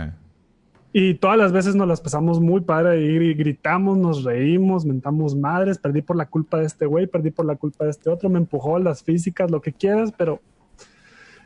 Y 0.97 1.15
todas 1.15 1.37
las 1.37 1.51
veces 1.51 1.75
nos 1.75 1.89
las 1.89 1.99
pasamos 1.99 2.39
muy 2.39 2.61
padre 2.61 3.01
y 3.01 3.33
gritamos, 3.33 3.97
nos 3.97 4.23
reímos, 4.23 4.85
mentamos 4.85 5.35
madres, 5.35 5.77
perdí 5.77 6.01
por 6.01 6.15
la 6.15 6.25
culpa 6.25 6.59
de 6.59 6.67
este 6.67 6.85
güey, 6.85 7.05
perdí 7.05 7.31
por 7.31 7.45
la 7.45 7.57
culpa 7.57 7.83
de 7.83 7.91
este 7.91 8.09
otro, 8.09 8.29
me 8.29 8.37
empujó 8.37 8.79
las 8.79 9.03
físicas, 9.03 9.51
lo 9.51 9.59
que 9.59 9.73
quieras, 9.73 10.13
pero 10.17 10.39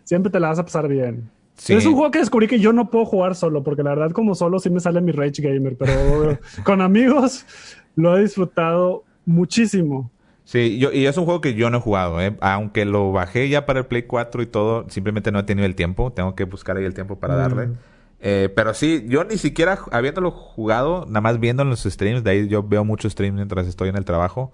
siempre 0.04 0.32
te 0.32 0.40
la 0.40 0.50
vas 0.50 0.60
a 0.60 0.66
pasar 0.66 0.88
bien. 0.88 1.32
Es 1.68 1.84
un 1.88 1.94
juego 1.96 2.12
que 2.12 2.20
descubrí 2.20 2.46
que 2.46 2.60
yo 2.60 2.74
no 2.74 2.92
puedo 2.92 3.06
jugar 3.06 3.34
solo, 3.34 3.64
porque 3.64 3.82
la 3.82 3.90
verdad 3.90 4.12
como 4.12 4.36
solo 4.36 4.60
sí 4.60 4.70
me 4.70 4.80
sale 4.80 5.02
mi 5.02 5.14
Rage 5.14 5.42
Gamer, 5.42 5.76
pero 5.80 6.38
con 6.64 6.80
amigos 6.82 7.44
lo 7.96 8.16
he 8.16 8.22
disfrutado 8.22 9.04
muchísimo. 9.26 10.12
Sí, 10.44 10.78
yo, 10.78 10.92
y 10.92 11.08
es 11.08 11.18
un 11.18 11.26
juego 11.26 11.42
que 11.42 11.56
yo 11.56 11.72
no 11.72 11.80
he 11.80 11.82
jugado, 11.82 12.22
¿eh? 12.22 12.38
aunque 12.42 12.86
lo 12.86 13.12
bajé 13.12 13.50
ya 13.50 13.66
para 13.66 13.80
el 13.80 13.88
Play 13.88 14.04
4 14.04 14.44
y 14.44 14.46
todo, 14.46 14.88
simplemente 14.90 15.32
no 15.32 15.40
he 15.40 15.44
tenido 15.44 15.66
el 15.66 15.74
tiempo, 15.74 16.12
tengo 16.12 16.36
que 16.36 16.44
buscar 16.44 16.78
ahí 16.78 16.86
el 16.86 16.94
tiempo 16.94 17.18
para 17.18 17.34
darle. 17.34 17.70
Eh, 18.22 18.50
pero 18.54 18.74
sí, 18.74 19.06
yo 19.08 19.24
ni 19.24 19.38
siquiera 19.38 19.80
habiéndolo 19.92 20.32
jugado, 20.32 21.06
nada 21.08 21.22
más 21.22 21.40
viendo 21.40 21.64
en 21.64 21.70
los 21.70 21.84
streams, 21.84 22.24
de 22.24 22.32
ahí 22.32 22.48
yo 22.48 22.64
veo 22.64 22.84
muchos 22.84 23.14
streams 23.14 23.36
mientras 23.36 23.68
estoy 23.68 23.90
en 23.90 23.96
el 23.96 24.06
trabajo. 24.06 24.52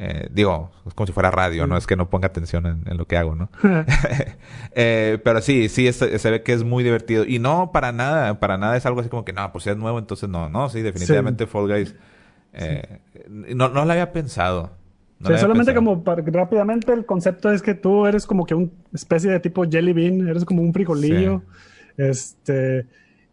Eh, 0.00 0.28
digo, 0.30 0.70
es 0.86 0.94
como 0.94 1.08
si 1.08 1.12
fuera 1.12 1.32
radio, 1.32 1.66
no 1.66 1.76
es 1.76 1.88
que 1.88 1.96
no 1.96 2.08
ponga 2.08 2.28
atención 2.28 2.84
en, 2.86 2.96
lo 2.96 3.06
que 3.06 3.16
hago, 3.16 3.34
¿no? 3.34 3.50
eh, 4.72 5.18
pero 5.24 5.40
sí, 5.40 5.68
sí, 5.68 5.92
se 5.92 6.30
ve 6.30 6.42
que 6.44 6.52
es 6.52 6.62
muy 6.62 6.84
divertido. 6.84 7.24
Y 7.24 7.40
no 7.40 7.72
para 7.72 7.90
nada, 7.90 8.38
para 8.38 8.58
nada 8.58 8.76
es 8.76 8.86
algo 8.86 9.00
así 9.00 9.08
como 9.08 9.24
que, 9.24 9.32
no, 9.32 9.50
pues 9.50 9.64
si 9.64 9.70
es 9.70 9.76
nuevo, 9.76 9.98
entonces 9.98 10.28
no, 10.28 10.48
no, 10.48 10.68
sí, 10.68 10.82
definitivamente 10.82 11.48
Fall 11.48 11.66
Guys. 11.66 11.96
Eh, 12.52 13.00
no, 13.28 13.68
no 13.70 13.84
lo 13.84 13.90
había 13.90 14.12
pensado. 14.12 14.70
solamente 15.20 15.74
como 15.74 16.00
rápidamente 16.04 16.92
el 16.92 17.04
concepto 17.04 17.50
es 17.50 17.60
que 17.60 17.74
tú 17.74 18.06
eres 18.06 18.24
como 18.24 18.46
que 18.46 18.54
una 18.54 18.70
especie 18.94 19.32
de 19.32 19.40
tipo 19.40 19.64
jelly 19.68 19.92
bean, 19.92 20.28
eres 20.28 20.44
como 20.44 20.62
un 20.62 20.72
frijolillo. 20.72 21.42
Este, 21.96 22.86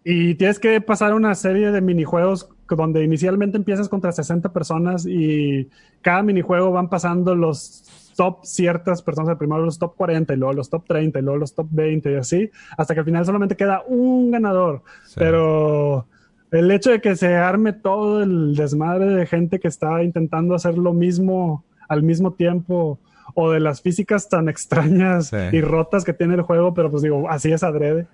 y 0.08 0.36
tienes 0.36 0.60
que 0.60 0.80
pasar 0.82 1.16
una 1.16 1.34
serie 1.34 1.72
de 1.72 1.82
minijuegos 1.82 2.48
donde 2.70 3.04
inicialmente 3.04 3.58
empiezas 3.58 3.90
contra 3.90 4.12
60 4.12 4.54
personas 4.54 5.08
y 5.08 5.68
cada 6.04 6.22
minijuego 6.22 6.72
van 6.72 6.90
pasando 6.90 7.34
los 7.34 8.14
top 8.16 8.46
ciertas 8.46 9.02
personas, 9.02 9.36
primero 9.40 9.66
los 9.66 9.80
top 9.80 9.96
40 9.96 10.32
y 10.32 10.38
luego 10.38 10.54
los 10.54 10.70
top 10.70 10.86
30 10.88 11.18
y 11.18 11.22
luego 11.24 11.40
los 11.40 11.56
top 11.56 11.68
20 11.72 12.12
y 12.12 12.16
así, 12.18 12.52
hasta 12.78 12.94
que 12.94 13.00
al 13.00 13.06
final 13.08 13.26
solamente 13.26 13.56
queda 13.56 13.82
un 13.88 14.30
ganador. 14.30 14.84
Pero 15.16 16.06
el 16.52 16.70
hecho 16.70 16.92
de 16.92 17.02
que 17.02 17.16
se 17.16 17.36
arme 17.36 17.74
todo 17.74 18.22
el 18.22 18.56
desmadre 18.56 19.08
de 19.08 19.26
gente 19.26 19.60
que 19.60 19.68
está 19.68 20.04
intentando 20.04 20.54
hacer 20.54 20.78
lo 20.78 20.94
mismo 20.94 21.66
al 21.90 22.04
mismo 22.04 22.34
tiempo 22.34 23.00
o 23.34 23.50
de 23.50 23.60
las 23.60 23.82
físicas 23.82 24.30
tan 24.30 24.50
extrañas 24.50 25.34
y 25.52 25.62
rotas 25.62 26.04
que 26.04 26.14
tiene 26.14 26.36
el 26.36 26.44
juego, 26.44 26.76
pero 26.76 26.92
pues 26.92 27.02
digo, 27.02 27.28
así 27.28 27.52
es 27.52 27.64
adrede. 27.64 28.06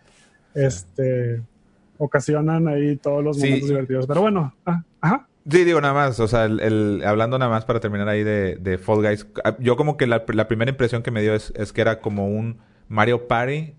Este 0.55 1.41
ocasionan 2.01 2.67
ahí 2.67 2.97
todos 2.97 3.23
los 3.23 3.37
momentos 3.37 3.69
divertidos. 3.69 4.07
Pero 4.07 4.21
bueno, 4.21 4.53
ah, 4.65 4.83
ajá. 4.99 5.27
Sí, 5.49 5.63
digo 5.63 5.81
nada 5.81 5.93
más, 5.93 6.19
o 6.19 6.27
sea, 6.27 6.45
el, 6.45 7.01
hablando 7.05 7.39
nada 7.39 7.49
más 7.49 7.65
para 7.65 7.79
terminar 7.79 8.07
ahí 8.07 8.23
de, 8.23 8.57
de 8.57 8.77
Fall 8.77 9.01
Guys, 9.01 9.27
ah, 9.43 9.55
yo 9.59 9.75
como 9.75 9.97
que 9.97 10.05
la, 10.05 10.25
primera 10.25 10.69
impresión 10.69 11.01
que 11.01 11.09
me 11.09 11.21
dio 11.21 11.33
es, 11.33 11.51
es, 11.55 11.73
que 11.73 11.81
era 11.81 11.99
como 11.99 12.27
un 12.27 12.59
Mario 12.87 13.27
Party, 13.27 13.73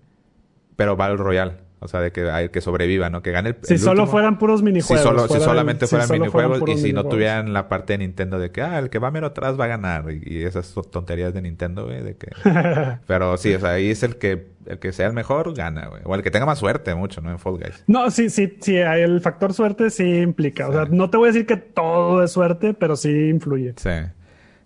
pero 0.75 0.97
Battle 0.97 1.17
Royale. 1.17 1.53
O 1.83 1.87
sea, 1.87 1.99
de 1.99 2.11
que, 2.11 2.49
que 2.51 2.61
sobreviva, 2.61 3.09
¿no? 3.09 3.21
Que 3.21 3.31
gane 3.31 3.49
el. 3.49 3.57
Si 3.61 3.77
solo 3.77 4.07
fueran 4.07 4.37
puros 4.37 4.63
minijuegos. 4.63 5.01
Si, 5.01 5.07
solo, 5.07 5.27
si 5.27 5.39
solamente 5.39 5.87
fueran 5.87 6.09
minijuegos 6.11 6.61
y 6.69 6.77
si 6.77 6.93
no 6.93 7.05
tuvieran 7.05 7.53
la 7.53 7.67
parte 7.67 7.93
de 7.93 7.99
Nintendo 7.99 8.39
de 8.39 8.51
que, 8.51 8.61
ah, 8.61 8.79
el 8.79 8.89
que 8.89 8.99
va 8.99 9.11
mero 9.11 9.27
atrás 9.27 9.59
va 9.59 9.65
a 9.65 9.67
ganar. 9.67 10.05
Y, 10.11 10.43
esas 10.43 10.73
tonterías 10.91 11.33
de 11.33 11.41
Nintendo, 11.41 11.85
güey, 11.85 12.01
de 12.01 12.15
que. 12.15 12.29
Pero 13.07 13.37
sí, 13.37 13.53
o 13.53 13.59
sea, 13.59 13.71
ahí 13.71 13.89
es 13.89 14.03
el 14.03 14.17
que, 14.17 14.47
el 14.65 14.79
que 14.79 14.91
sea 14.91 15.07
el 15.07 15.13
mejor, 15.13 15.53
gana, 15.53 15.87
güey. 15.87 16.01
O 16.05 16.15
el 16.15 16.23
que 16.23 16.31
tenga 16.31 16.45
más 16.45 16.59
suerte, 16.59 16.95
mucho, 16.95 17.21
¿no? 17.21 17.31
En 17.31 17.39
Fall 17.39 17.57
Guys. 17.57 17.83
No, 17.87 18.09
sí, 18.11 18.29
sí, 18.29 18.57
sí, 18.61 18.77
el 18.77 19.21
factor 19.21 19.53
suerte 19.53 19.89
sí 19.89 20.17
implica. 20.17 20.67
O 20.67 20.73
sea, 20.73 20.85
no 20.89 21.09
te 21.09 21.17
voy 21.17 21.29
a 21.29 21.31
decir 21.31 21.45
que 21.45 21.57
todo 21.57 22.23
es 22.23 22.31
suerte, 22.31 22.73
pero 22.73 22.95
sí 22.95 23.29
influye. 23.29 23.73
Sí. 23.77 23.89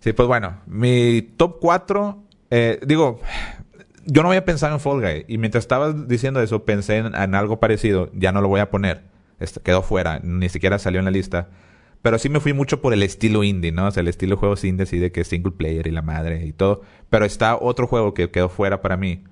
Sí, 0.00 0.12
pues 0.12 0.28
bueno, 0.28 0.60
mi 0.66 1.22
top 1.36 1.58
4, 1.60 2.22
eh, 2.50 2.80
digo, 2.86 3.20
yo 4.10 4.22
no 4.22 4.28
había 4.28 4.44
pensado 4.44 4.74
en 4.74 4.80
Fall 4.80 5.00
Guy. 5.00 5.24
Y 5.28 5.38
mientras 5.38 5.64
estabas 5.64 6.08
diciendo 6.08 6.40
eso, 6.40 6.64
pensé 6.64 6.96
en, 6.98 7.34
algo 7.34 7.60
parecido. 7.60 8.10
Ya 8.14 8.32
no 8.32 8.40
lo 8.40 8.48
voy 8.48 8.60
a 8.60 8.70
poner. 8.70 9.02
Este, 9.38 9.60
quedó 9.60 9.82
fuera. 9.82 10.20
Ni 10.22 10.48
siquiera 10.48 10.78
salió 10.78 10.98
en 10.98 11.04
la 11.04 11.10
lista. 11.10 11.48
Pero 12.00 12.18
sí 12.18 12.28
me 12.28 12.40
fui 12.40 12.54
mucho 12.54 12.80
por 12.80 12.94
el 12.94 13.02
estilo 13.02 13.44
indie, 13.44 13.70
¿no? 13.70 13.86
O 13.86 13.90
sea, 13.90 14.00
el 14.00 14.08
estilo 14.08 14.36
de 14.36 14.40
juegos 14.40 14.64
indie, 14.64 14.84
así 14.84 14.98
de 14.98 15.12
que 15.12 15.24
single 15.24 15.52
player 15.52 15.86
y 15.86 15.90
la 15.90 16.02
madre 16.02 16.46
y 16.46 16.52
todo. 16.52 16.82
Pero 17.10 17.26
está 17.26 17.56
otro 17.56 17.86
juego 17.86 18.14
que 18.14 18.30
quedó 18.30 18.48
fuera 18.48 18.80
para 18.80 18.96
mí. 18.96 19.24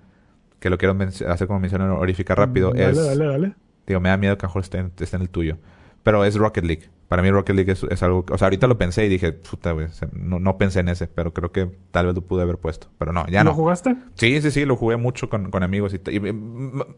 Que 0.60 0.68
lo 0.68 0.76
quiero 0.76 0.96
hacer 1.28 1.46
como 1.46 1.60
mención 1.60 1.80
honorífica 1.80 2.34
rápido. 2.34 2.72
Dale, 2.72 2.90
es, 2.90 2.96
dale, 2.96 3.26
dale. 3.26 3.54
Digo, 3.86 4.00
me 4.00 4.10
da 4.10 4.16
miedo 4.16 4.36
que 4.36 4.44
a 4.44 4.48
mejor 4.48 4.62
esté 4.62 4.78
en 4.78 5.22
el 5.22 5.30
tuyo. 5.30 5.58
Pero 6.02 6.24
es 6.24 6.34
Rocket 6.34 6.64
League. 6.64 6.90
Para 7.08 7.22
mí 7.22 7.30
Rocket 7.30 7.54
League 7.54 7.72
es, 7.72 8.02
algo... 8.02 8.24
O 8.30 8.38
sea, 8.38 8.46
ahorita 8.46 8.66
lo 8.66 8.78
pensé 8.78 9.06
y 9.06 9.08
dije, 9.08 9.32
puta, 9.32 9.72
güey, 9.72 9.86
no, 10.12 10.40
no, 10.40 10.58
pensé 10.58 10.80
en 10.80 10.88
ese, 10.88 11.06
pero 11.06 11.32
creo 11.32 11.52
que 11.52 11.70
tal 11.92 12.06
vez 12.06 12.14
lo 12.16 12.22
pude 12.22 12.42
haber 12.42 12.58
puesto. 12.58 12.88
Pero 12.98 13.12
no, 13.12 13.26
ya 13.28 13.44
no. 13.44 13.50
¿Lo 13.50 13.56
jugaste? 13.56 13.94
Sí, 14.14 14.40
sí, 14.42 14.50
sí, 14.50 14.64
lo 14.64 14.74
jugué 14.76 14.96
mucho 14.96 15.28
con, 15.28 15.50
con 15.52 15.62
amigos. 15.62 15.94
Y, 15.94 16.00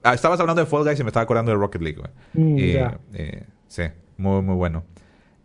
ah, 0.02 0.14
estabas 0.14 0.40
hablando 0.40 0.62
de 0.62 0.66
Fall 0.66 0.84
Guys 0.84 0.98
y 0.98 1.02
me 1.02 1.08
estaba 1.08 1.24
acordando 1.24 1.50
de 1.50 1.58
Rocket 1.58 1.82
League, 1.82 1.98
güey. 1.98 2.10
Mm, 2.32 2.58
y, 2.58 2.76
eh, 3.14 3.44
sí, 3.66 3.82
muy, 4.16 4.40
muy 4.40 4.54
bueno. 4.54 4.84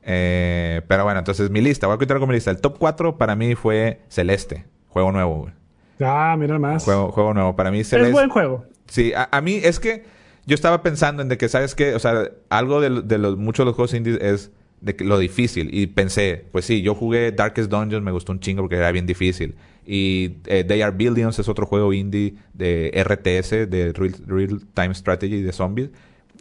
Eh, 0.01 0.81
pero 0.87 1.03
bueno, 1.03 1.19
entonces 1.19 1.49
mi 1.49 1.59
lista, 1.59 1.87
voy 1.87 1.95
a 1.95 1.97
contar 1.97 2.19
con 2.19 2.29
mi 2.29 2.35
lista. 2.35 2.49
El 2.51 2.61
top 2.61 2.77
4 2.77 3.17
para 3.17 3.35
mí 3.35 3.55
fue 3.55 4.01
Celeste, 4.07 4.65
juego 4.87 5.11
nuevo, 5.11 5.41
güey. 5.41 5.53
Ah, 5.99 6.35
mira 6.37 6.57
más. 6.57 6.85
Juego, 6.85 7.11
juego 7.11 7.33
nuevo. 7.33 7.55
Para 7.55 7.69
mí 7.69 7.83
Celeste... 7.83 8.09
Es 8.09 8.13
buen 8.13 8.29
juego. 8.29 8.65
Sí, 8.87 9.11
a 9.15 9.41
mí 9.41 9.59
es 9.63 9.79
que 9.79 10.03
yo 10.45 10.55
estaba 10.55 10.83
pensando 10.83 11.21
en 11.21 11.29
de 11.29 11.37
que, 11.37 11.49
¿sabes 11.49 11.75
qué? 11.75 11.95
O 11.95 11.99
sea, 11.99 12.31
algo 12.49 12.81
de, 12.81 13.01
de 13.01 13.17
los, 13.17 13.37
muchos 13.37 13.63
de 13.63 13.65
los 13.65 13.75
juegos 13.75 13.93
indies 13.93 14.19
es 14.21 14.51
de 14.83 14.95
lo 14.99 15.17
difícil. 15.17 15.69
Y 15.73 15.87
pensé, 15.87 16.45
pues 16.51 16.65
sí, 16.65 16.81
yo 16.81 16.93
jugué 16.93 17.31
Darkest 17.31 17.71
Dungeons, 17.71 18.03
me 18.03 18.11
gustó 18.11 18.33
un 18.33 18.39
chingo 18.39 18.61
porque 18.63 18.75
era 18.75 18.91
bien 18.91 19.05
difícil. 19.05 19.55
Y 19.85 20.37
eh, 20.45 20.63
They 20.63 20.81
Are 20.81 20.95
Billions 20.95 21.39
es 21.39 21.47
otro 21.47 21.65
juego 21.65 21.93
indie 21.93 22.35
de 22.53 22.91
RTS, 22.93 23.69
de 23.69 23.93
Real, 23.93 24.61
Time 24.73 24.93
Strategy 24.93 25.41
de 25.41 25.53
zombies, 25.53 25.89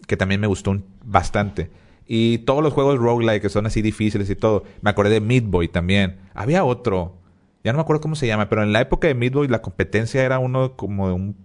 que 0.06 0.16
también 0.16 0.40
me 0.40 0.48
gustó 0.48 0.76
bastante. 1.04 1.70
Y 2.06 2.38
todos 2.38 2.62
los 2.62 2.72
juegos 2.72 2.98
roguelike 2.98 3.42
que 3.42 3.48
son 3.48 3.66
así 3.66 3.80
difíciles 3.80 4.28
y 4.28 4.34
todo. 4.34 4.64
Me 4.80 4.90
acordé 4.90 5.10
de 5.10 5.20
Midboy 5.20 5.68
también. 5.68 6.16
Había 6.34 6.64
otro. 6.64 7.16
Ya 7.62 7.72
no 7.72 7.78
me 7.78 7.82
acuerdo 7.82 8.00
cómo 8.00 8.16
se 8.16 8.26
llama, 8.26 8.48
pero 8.48 8.64
en 8.64 8.72
la 8.72 8.80
época 8.80 9.06
de 9.06 9.14
Midboy 9.14 9.46
la 9.46 9.62
competencia 9.62 10.24
era 10.24 10.40
uno 10.40 10.76
como 10.76 11.06
de 11.06 11.14
un 11.14 11.36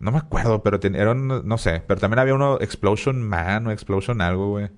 no 0.00 0.10
me 0.12 0.18
acuerdo, 0.18 0.62
pero 0.62 0.80
era 0.82 1.14
no 1.14 1.58
sé. 1.58 1.82
Pero 1.86 2.00
también 2.00 2.18
había 2.18 2.34
uno 2.34 2.58
Explosion 2.60 3.22
Man 3.22 3.66
o 3.66 3.70
Explosion 3.70 4.22
algo, 4.22 4.48
güey. 4.48 4.70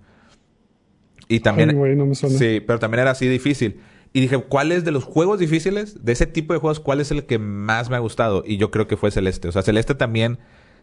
Y 1.28 1.40
también... 1.40 1.70
Sí, 2.14 2.60
pero 2.66 2.80
también 2.80 3.02
era 3.02 3.12
así 3.12 3.28
difícil. 3.28 3.80
Y 4.12 4.20
dije, 4.20 4.36
¿cuál 4.38 4.72
es 4.72 4.84
de 4.84 4.90
los 4.90 5.04
juegos 5.04 5.38
difíciles? 5.38 6.04
De 6.04 6.12
ese 6.12 6.26
tipo 6.26 6.52
de 6.52 6.58
juegos, 6.58 6.80
¿cuál 6.80 7.00
es 7.00 7.12
el 7.12 7.24
que 7.24 7.38
más 7.38 7.88
me 7.88 7.96
ha 7.96 8.00
gustado? 8.00 8.42
Y 8.44 8.56
yo 8.56 8.72
creo 8.72 8.88
que 8.88 8.96
fue 8.96 9.12
Celeste. 9.12 9.46
O 9.46 9.52
sea, 9.52 9.62
Celeste 9.62 9.94
también 9.94 10.40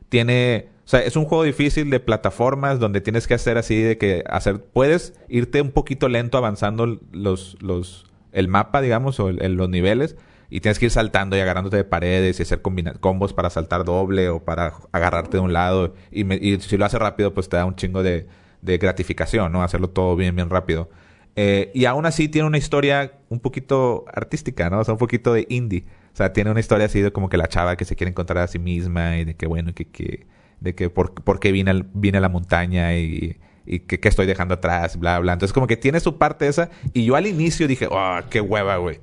tiene... 0.08 0.70
O 0.86 0.88
sea, 0.88 1.02
es 1.02 1.18
un 1.18 1.26
juego 1.26 1.44
difícil 1.44 1.90
de 1.90 2.00
plataformas 2.00 2.80
donde 2.80 3.02
tienes 3.02 3.28
que 3.28 3.34
hacer 3.34 3.58
así 3.58 3.82
de 3.82 3.98
que 3.98 4.24
hacer... 4.28 4.64
Puedes 4.64 5.20
irte 5.28 5.62
un 5.62 5.72
poquito 5.72 6.08
lento 6.08 6.38
avanzando 6.38 7.00
los... 7.12 7.58
los 7.60 8.06
el 8.32 8.48
mapa, 8.48 8.80
digamos, 8.80 9.20
o 9.20 9.32
los 9.32 9.70
niveles 9.70 10.16
y 10.50 10.62
tienes 10.62 10.80
que 10.80 10.86
ir 10.86 10.92
saltando 10.92 11.38
y 11.38 11.40
agarrándote 11.40 11.78
de 11.78 11.84
paredes 11.84 12.40
y 12.40 12.44
hacer 12.44 12.62
combos 12.62 13.34
para 13.34 13.50
saltar 13.50 13.86
doble 13.86 14.30
o 14.30 14.44
para 14.44 14.74
agarrarte 14.92 15.38
de 15.38 15.42
un 15.42 15.54
lado. 15.54 15.94
Y, 16.12 16.60
si 16.60 16.78
lo 16.78 16.86
haces 16.86 17.00
rápido, 17.00 17.34
pues 17.34 17.50
te 17.50 17.58
da 17.58 17.66
un 17.66 17.76
chingo 17.76 18.02
de, 18.02 18.28
gratificación, 18.62 19.52
¿no? 19.52 19.64
Hacerlo 19.64 19.90
todo 19.90 20.16
bien, 20.16 20.36
bien 20.36 20.50
rápido. 20.50 20.90
Eh, 21.36 21.72
y 21.74 21.86
aún 21.86 22.06
así 22.06 22.28
tiene 22.28 22.48
una 22.48 22.58
historia 22.58 23.14
un 23.30 23.40
poquito 23.40 24.06
artística, 24.12 24.70
¿no? 24.70 24.80
O 24.80 24.84
sea, 24.84 24.94
un 24.94 24.98
poquito 24.98 25.34
de 25.34 25.46
indie. 25.50 25.86
O 26.14 26.16
sea, 26.16 26.34
tiene 26.34 26.50
una 26.50 26.60
historia 26.60 26.88
así 26.88 27.00
de 27.02 27.12
como 27.12 27.30
que 27.30 27.38
la 27.38 27.48
chava 27.48 27.78
que 27.78 27.86
se 27.86 27.96
quiere 27.96 28.10
encontrar 28.10 28.44
a 28.44 28.48
sí 28.48 28.60
misma 28.60 29.18
y 29.18 29.26
de 29.26 29.36
que, 29.36 29.46
bueno, 29.46 29.74
que, 29.74 29.86
que 29.86 30.26
de 30.60 30.76
que 30.76 30.90
por, 30.90 31.14
por 31.14 31.40
qué 31.40 31.52
vine, 31.52 31.86
vine 31.94 32.18
a 32.18 32.22
la 32.22 32.28
montaña 32.28 32.98
y, 32.98 33.38
y 33.66 33.80
que, 33.82 34.06
estoy 34.10 34.26
dejando 34.26 34.56
atrás, 34.56 34.98
bla, 34.98 35.20
bla. 35.20 35.34
Entonces, 35.34 35.54
como 35.54 35.68
que 35.68 35.78
tiene 35.78 36.00
su 36.00 36.18
parte 36.18 36.48
esa. 36.48 36.70
Y 36.94 37.06
yo 37.06 37.16
al 37.16 37.28
inicio 37.28 37.68
dije, 37.68 37.88
oh, 37.90 38.20
qué 38.30 38.42
hueva, 38.42 38.78
güey 38.78 39.00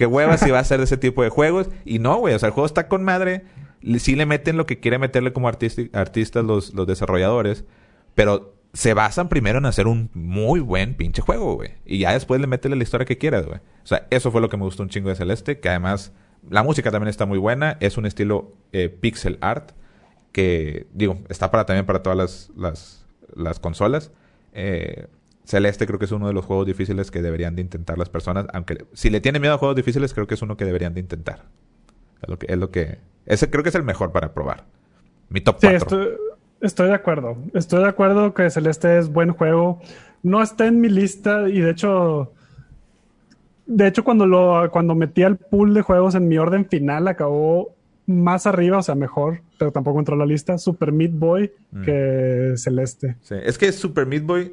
qué 0.00 0.06
hueva 0.06 0.38
si 0.38 0.50
va 0.50 0.60
a 0.60 0.64
ser 0.64 0.78
de 0.78 0.84
ese 0.84 0.96
tipo 0.96 1.22
de 1.22 1.28
juegos. 1.28 1.68
Y 1.84 1.98
no, 1.98 2.16
güey, 2.16 2.32
o 2.32 2.38
sea, 2.38 2.46
el 2.46 2.54
juego 2.54 2.64
está 2.64 2.88
con 2.88 3.04
madre. 3.04 3.44
Sí 3.98 4.16
le 4.16 4.24
meten 4.24 4.56
lo 4.56 4.64
que 4.64 4.80
quiere 4.80 4.98
meterle 4.98 5.34
como 5.34 5.46
artistas 5.46 6.42
los, 6.42 6.72
los 6.72 6.86
desarrolladores, 6.86 7.66
pero 8.14 8.54
se 8.72 8.94
basan 8.94 9.28
primero 9.28 9.58
en 9.58 9.66
hacer 9.66 9.86
un 9.86 10.08
muy 10.14 10.60
buen 10.60 10.94
pinche 10.94 11.20
juego, 11.20 11.56
güey. 11.56 11.72
Y 11.84 11.98
ya 11.98 12.14
después 12.14 12.40
le 12.40 12.46
meten 12.46 12.74
la 12.78 12.82
historia 12.82 13.04
que 13.04 13.18
quieras, 13.18 13.44
güey. 13.44 13.58
O 13.58 13.86
sea, 13.86 14.06
eso 14.08 14.30
fue 14.30 14.40
lo 14.40 14.48
que 14.48 14.56
me 14.56 14.64
gustó 14.64 14.82
un 14.82 14.88
chingo 14.88 15.10
de 15.10 15.16
Celeste, 15.16 15.60
que 15.60 15.68
además 15.68 16.14
la 16.48 16.62
música 16.62 16.90
también 16.90 17.10
está 17.10 17.26
muy 17.26 17.36
buena. 17.36 17.76
Es 17.80 17.98
un 17.98 18.06
estilo 18.06 18.54
eh, 18.72 18.88
pixel 18.88 19.36
art, 19.42 19.72
que 20.32 20.86
digo, 20.94 21.18
está 21.28 21.50
para 21.50 21.66
también 21.66 21.84
para 21.84 22.02
todas 22.02 22.16
las, 22.16 22.50
las, 22.56 23.06
las 23.34 23.60
consolas. 23.60 24.12
Eh, 24.54 25.08
Celeste 25.44 25.86
creo 25.86 25.98
que 25.98 26.04
es 26.04 26.12
uno 26.12 26.26
de 26.28 26.32
los 26.32 26.44
juegos 26.44 26.66
difíciles 26.66 27.10
que 27.10 27.22
deberían 27.22 27.56
de 27.56 27.62
intentar 27.62 27.98
las 27.98 28.08
personas, 28.08 28.46
aunque 28.52 28.84
si 28.92 29.10
le 29.10 29.20
tienen 29.20 29.40
miedo 29.42 29.54
a 29.54 29.58
juegos 29.58 29.76
difíciles, 29.76 30.14
creo 30.14 30.26
que 30.26 30.34
es 30.34 30.42
uno 30.42 30.56
que 30.56 30.64
deberían 30.64 30.94
de 30.94 31.00
intentar. 31.00 31.44
Es 32.22 32.28
lo 32.28 32.38
que, 32.38 32.46
es 32.50 32.58
lo 32.58 32.70
que 32.70 32.98
ese 33.26 33.50
creo 33.50 33.62
que 33.62 33.70
es 33.70 33.74
el 33.74 33.82
mejor 33.82 34.12
para 34.12 34.32
probar. 34.34 34.64
Mi 35.28 35.40
top 35.40 35.56
4. 35.60 35.76
estoy, 35.76 36.08
estoy, 36.60 36.88
de 36.88 36.94
acuerdo. 36.94 37.36
Estoy 37.54 37.80
de 37.82 37.88
acuerdo 37.88 38.34
que 38.34 38.50
Celeste 38.50 38.98
es 38.98 39.08
buen 39.08 39.30
juego. 39.32 39.80
No 40.22 40.42
está 40.42 40.66
en 40.66 40.80
mi 40.80 40.88
lista 40.88 41.48
y 41.48 41.60
de 41.60 41.70
hecho 41.70 42.32
de 43.66 43.86
hecho 43.86 44.02
cuando 44.04 44.26
lo 44.26 44.68
cuando 44.72 44.94
metí 44.94 45.22
al 45.22 45.36
pool 45.36 45.74
de 45.74 45.82
juegos 45.82 46.14
en 46.16 46.26
mi 46.28 46.38
orden 46.38 46.66
final 46.68 47.06
acabó 47.08 47.74
más 48.06 48.46
arriba, 48.46 48.78
o 48.78 48.82
sea, 48.82 48.96
mejor, 48.96 49.42
pero 49.56 49.70
tampoco 49.70 50.00
entró 50.00 50.16
a 50.16 50.18
la 50.18 50.26
lista, 50.26 50.58
Super 50.58 50.90
Meat 50.92 51.12
Boy 51.14 51.52
Mm. 51.70 51.82
que 51.82 52.52
Celeste. 52.56 53.16
Sí. 53.20 53.36
Es 53.40 53.56
que 53.56 53.70
Super 53.70 54.04
Meat 54.06 54.24
Boy, 54.24 54.52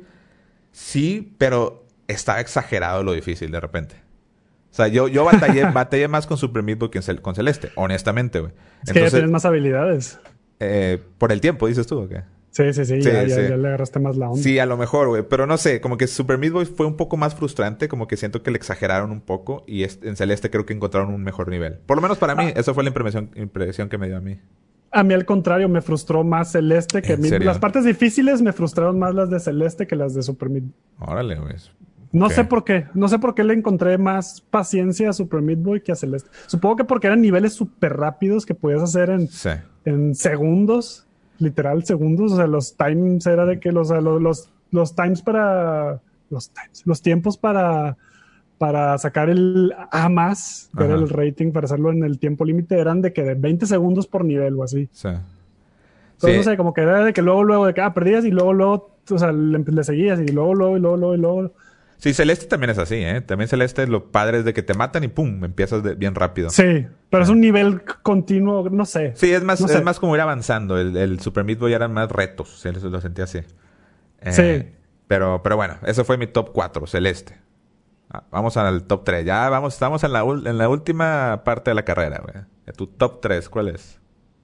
sí, 0.78 1.34
pero 1.38 1.86
está 2.08 2.40
exagerado 2.40 3.04
lo 3.04 3.14
difícil 3.14 3.52
de 3.52 3.60
repente. 3.60 3.96
O 4.72 4.76
sea, 4.78 4.88
yo, 4.88 5.08
yo 5.08 5.26
batallé, 5.26 5.64
batallé 5.74 6.08
más 6.08 6.28
con 6.28 6.38
Super 6.38 6.62
Meat 6.62 6.78
Boy 6.78 6.90
que 6.92 7.02
con 7.22 7.34
Celeste, 7.34 7.72
honestamente, 7.76 8.40
güey. 8.40 8.54
Es 8.86 8.94
que 8.94 9.02
ya 9.02 9.10
tienes 9.10 9.32
más 9.32 9.46
habilidades. 9.46 10.20
eh, 10.60 11.00
por 11.18 11.32
el 11.32 11.42
tiempo, 11.42 11.68
dices 11.68 11.88
tú, 11.88 12.00
¿o 12.02 12.08
qué? 12.08 12.22
Sí, 12.52 12.74
sí, 12.74 12.86
sí, 12.86 13.02
Sí, 13.02 13.10
ya, 13.12 13.24
ya- 13.24 13.36
sí. 13.36 13.42
ya 13.50 13.58
le 13.58 13.68
agarraste 13.68 14.00
más 14.00 14.18
la 14.18 14.30
onda. 14.30 14.42
Sí, 14.42 14.58
a 14.58 14.66
lo 14.66 14.78
mejor, 14.78 15.08
güey. 15.10 15.24
Pero 15.24 15.46
no 15.46 15.58
sé, 15.58 15.80
como 15.82 15.98
que 15.98 16.08
Super 16.08 16.38
Meat 16.40 16.54
Boy 16.54 16.66
fue 16.66 16.86
un 16.88 16.96
poco 16.96 17.16
más 17.18 17.36
frustrante. 17.36 17.88
Como 17.88 18.08
que 18.08 18.18
siento 18.18 18.42
que 18.42 18.50
le 18.50 18.58
exageraron 18.58 19.12
un 19.12 19.22
poco. 19.22 19.64
Y 19.68 19.84
en 19.84 20.16
Celeste 20.16 20.50
creo 20.50 20.66
que 20.66 20.74
encontraron 20.74 21.14
un 21.14 21.24
mejor 21.24 21.50
nivel. 21.50 21.76
Por 21.86 21.98
lo 21.98 22.02
menos 22.02 22.18
para 22.18 22.34
mí. 22.34 22.46
Ah. 22.48 22.54
Esa 22.60 22.74
fue 22.74 22.84
la 22.84 22.90
impresión, 22.90 23.30
impresión 23.36 23.90
que 23.90 23.98
me 24.00 24.08
dio 24.08 24.18
a 24.18 24.22
mí. 24.22 24.40
A 25.00 25.04
mí 25.04 25.14
al 25.14 25.26
contrario, 25.26 25.70
me 25.70 25.82
frustró 25.82 26.24
más 26.24 26.52
Celeste 26.54 27.02
que 27.02 27.14
¿En 27.14 27.22
Meat- 27.22 27.30
serio? 27.30 27.46
Las 27.48 27.60
partes 27.60 27.86
difíciles 27.86 28.42
me 28.42 28.52
frustraron 28.54 28.98
más 28.98 29.14
las 29.14 29.30
de 29.30 29.40
Celeste 29.40 29.86
que 29.86 29.96
las 29.96 30.14
de 30.14 30.24
Super 30.24 30.50
Meat. 30.50 30.64
Órale, 31.00 31.36
güey. 31.36 31.54
No 32.12 32.30
sé 32.30 32.46
por 32.46 32.64
qué. 32.64 32.86
No 32.94 33.08
sé 33.10 33.20
por 33.20 33.36
qué 33.36 33.44
le 33.44 33.54
encontré 33.54 33.98
más 33.98 34.42
paciencia 34.50 35.10
a 35.10 35.14
Super 35.14 35.42
Meat 35.42 35.60
Boy 35.62 35.82
que 35.82 35.92
a 35.92 35.96
Celeste. 35.96 36.30
Supongo 36.48 36.78
que 36.78 36.84
porque 36.86 37.08
eran 37.08 37.22
niveles 37.22 37.54
súper 37.54 37.96
rápidos 37.98 38.46
que 38.46 38.56
podías 38.56 38.82
hacer 38.82 39.10
en, 39.10 39.28
Sí. 39.28 39.50
en 39.86 40.16
segundos. 40.16 41.06
Literal, 41.40 41.84
segundos. 41.86 42.32
O 42.32 42.36
sea, 42.38 42.48
los 42.48 42.76
times 42.76 43.28
era 43.28 43.46
de 43.46 43.60
que 43.60 43.72
los, 43.72 43.90
los, 43.90 44.22
los, 44.22 44.50
los 44.72 44.96
times 44.96 45.22
para. 45.22 46.02
Los 46.32 46.50
times. 46.50 46.82
Los 46.86 47.02
tiempos 47.02 47.38
para. 47.38 47.98
Para 48.58 48.98
sacar 48.98 49.30
el 49.30 49.74
A 49.92 50.10
más, 50.10 50.70
ver 50.74 50.92
Ajá. 50.92 51.00
el 51.00 51.10
rating, 51.10 51.52
para 51.52 51.66
hacerlo 51.66 51.92
en 51.92 52.04
el 52.04 52.18
tiempo 52.18 52.44
límite, 52.44 52.80
eran 52.80 53.02
de 53.02 53.14
que 53.14 53.24
de 53.24 53.36
20 53.36 53.66
segundos 53.68 54.08
por 54.08 54.26
nivel 54.26 54.56
o 54.56 54.64
así. 54.64 54.90
Sí. 54.92 55.10
Entonces, 55.10 56.32
Sí. 56.32 56.38
no 56.38 56.44
sé, 56.44 56.58
como 56.58 56.74
que 56.74 56.82
era 56.82 57.06
de 57.06 57.14
que 57.14 57.22
luego, 57.22 57.44
luego, 57.44 57.68
de 57.68 57.74
que, 57.76 57.82
ah, 57.82 57.94
perdías 57.94 58.26
y 58.26 58.32
luego, 58.32 58.54
luego, 58.54 58.96
o 59.10 59.18
sea, 59.20 59.32
le, 59.32 59.60
le 59.60 59.84
seguías 59.84 60.20
y 60.20 60.28
luego, 60.32 60.56
luego, 60.56 60.78
y 60.78 60.80
luego, 60.80 60.98
luego, 60.98 61.14
y 61.16 61.18
luego. 61.20 61.54
Sí, 61.98 62.14
Celeste 62.14 62.46
también 62.48 62.72
es 62.72 62.78
así, 62.80 62.96
¿eh? 62.96 63.22
También 63.22 63.48
Celeste, 63.48 63.86
lo 63.88 64.12
padre 64.12 64.40
es 64.40 64.46
de 64.46 64.54
que 64.54 64.62
te 64.64 64.74
matan 64.74 65.04
y 65.04 65.08
pum, 65.08 65.44
empiezas 65.46 65.84
de- 65.84 65.94
bien 65.96 66.16
rápido. 66.16 66.50
Sí, 66.50 66.86
pero 67.12 67.24
es 67.24 67.30
un 67.30 67.40
nivel 67.40 67.82
continuo, 68.04 68.68
no 68.72 68.86
sé. 68.86 69.14
Sí, 69.16 69.32
es 69.32 69.44
más, 69.44 69.62
No 69.62 69.68
sé. 69.68 69.78
es 69.78 69.84
más 69.84 70.00
como 70.00 70.16
ir 70.16 70.22
avanzando. 70.22 70.80
El, 70.80 70.96
el 70.98 71.20
Super 71.20 71.44
Meat 71.44 71.60
Boy 71.60 71.74
eran 71.74 71.94
más 71.94 72.12
retos. 72.12 72.60
Sí, 72.62 72.70
lo, 72.72 72.90
lo 72.90 73.02
sentí 73.02 73.22
así. 73.22 73.40
Eh, 74.22 74.32
Sí. 74.32 74.74
Pero, 75.08 75.42
pero 75.42 75.56
bueno, 75.56 75.76
ese 75.86 76.04
fue 76.04 76.18
mi 76.18 76.28
top 76.28 76.50
4, 76.52 76.86
Celeste. 76.86 77.36
Ah, 78.10 78.24
Vamos 78.32 78.56
al 78.58 78.84
top 78.84 79.04
3. 79.04 79.26
Ya 79.26 79.50
vamos, 79.50 79.74
estamos 79.74 80.04
en 80.04 80.14
la, 80.14 80.22
en 80.22 80.58
la 80.58 80.70
última 80.70 81.42
parte 81.44 81.72
de 81.72 81.76
la 81.76 81.84
carrera, 81.84 82.22
güey. 82.24 82.46
Tu 82.76 82.88
top 82.88 83.22
3, 83.22 83.50
¿cuál 83.50 83.70
es? 83.70 84.00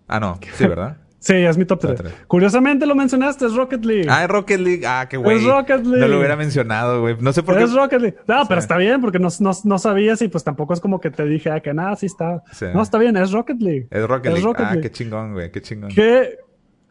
Ah, 0.07 0.19
no. 0.19 0.40
Sí, 0.56 0.68
¿verdad? 0.68 0.98
Sí, 1.19 1.35
es 1.35 1.57
mi 1.57 1.64
top 1.64 1.80
Top 1.80 1.95
3. 1.95 2.02
tres. 2.02 2.14
Curiosamente 2.27 2.85
lo 2.85 2.95
mencionaste, 2.95 3.45
es 3.45 3.56
Rocket 3.56 3.85
League. 3.85 4.07
Ah, 4.10 4.23
es 4.26 4.30
Rocket 4.30 4.60
League. 4.60 4.85
Ah, 4.85 5.07
qué 5.10 5.15
güey. 5.15 5.38
Es 5.38 5.45
Rocket 5.45 5.85
League. 5.85 6.02
No 6.02 6.07
lo 6.10 6.18
hubiera 6.18 6.35
mencionado, 6.35 6.99
güey. 6.99 7.15
No 7.22 7.31
sé 7.31 7.44
por 7.44 7.57
qué. 7.57 7.64
es 7.64 7.73
Rocket 7.73 8.02
League. 8.02 8.18
No, 8.27 8.45
pero 8.45 8.60
está 8.60 8.76
bien, 8.76 8.99
porque 8.99 9.19
no, 9.19 9.30
no, 9.40 9.52
no 9.64 9.80
sabías 9.80 10.22
y 10.22 10.27
pues 10.27 10.44
tampoco 10.44 10.73
es 10.73 10.81
como 10.81 10.99
que 10.99 11.11
te 11.11 11.23
dije, 11.23 11.49
ah, 11.49 11.61
que 11.61 11.73
nada, 11.73 11.95
sí 11.95 12.07
está. 12.07 12.44
Sí. 12.52 12.65
No, 12.73 12.81
está 12.81 12.98
bien, 12.98 13.15
es 13.15 13.31
Rocket 13.31 13.61
League. 13.61 13.88
Es 13.90 14.06
Rocket 14.06 14.26
Es 14.26 14.34
League. 14.34 14.45
Rocket 14.45 14.65
ah, 14.65 14.72
League. 14.73 14.81
qué 14.81 14.91
chingón, 14.91 15.31
güey. 15.31 15.49
Qué 15.49 15.61
chingón. 15.61 15.91
Que, 15.91 16.40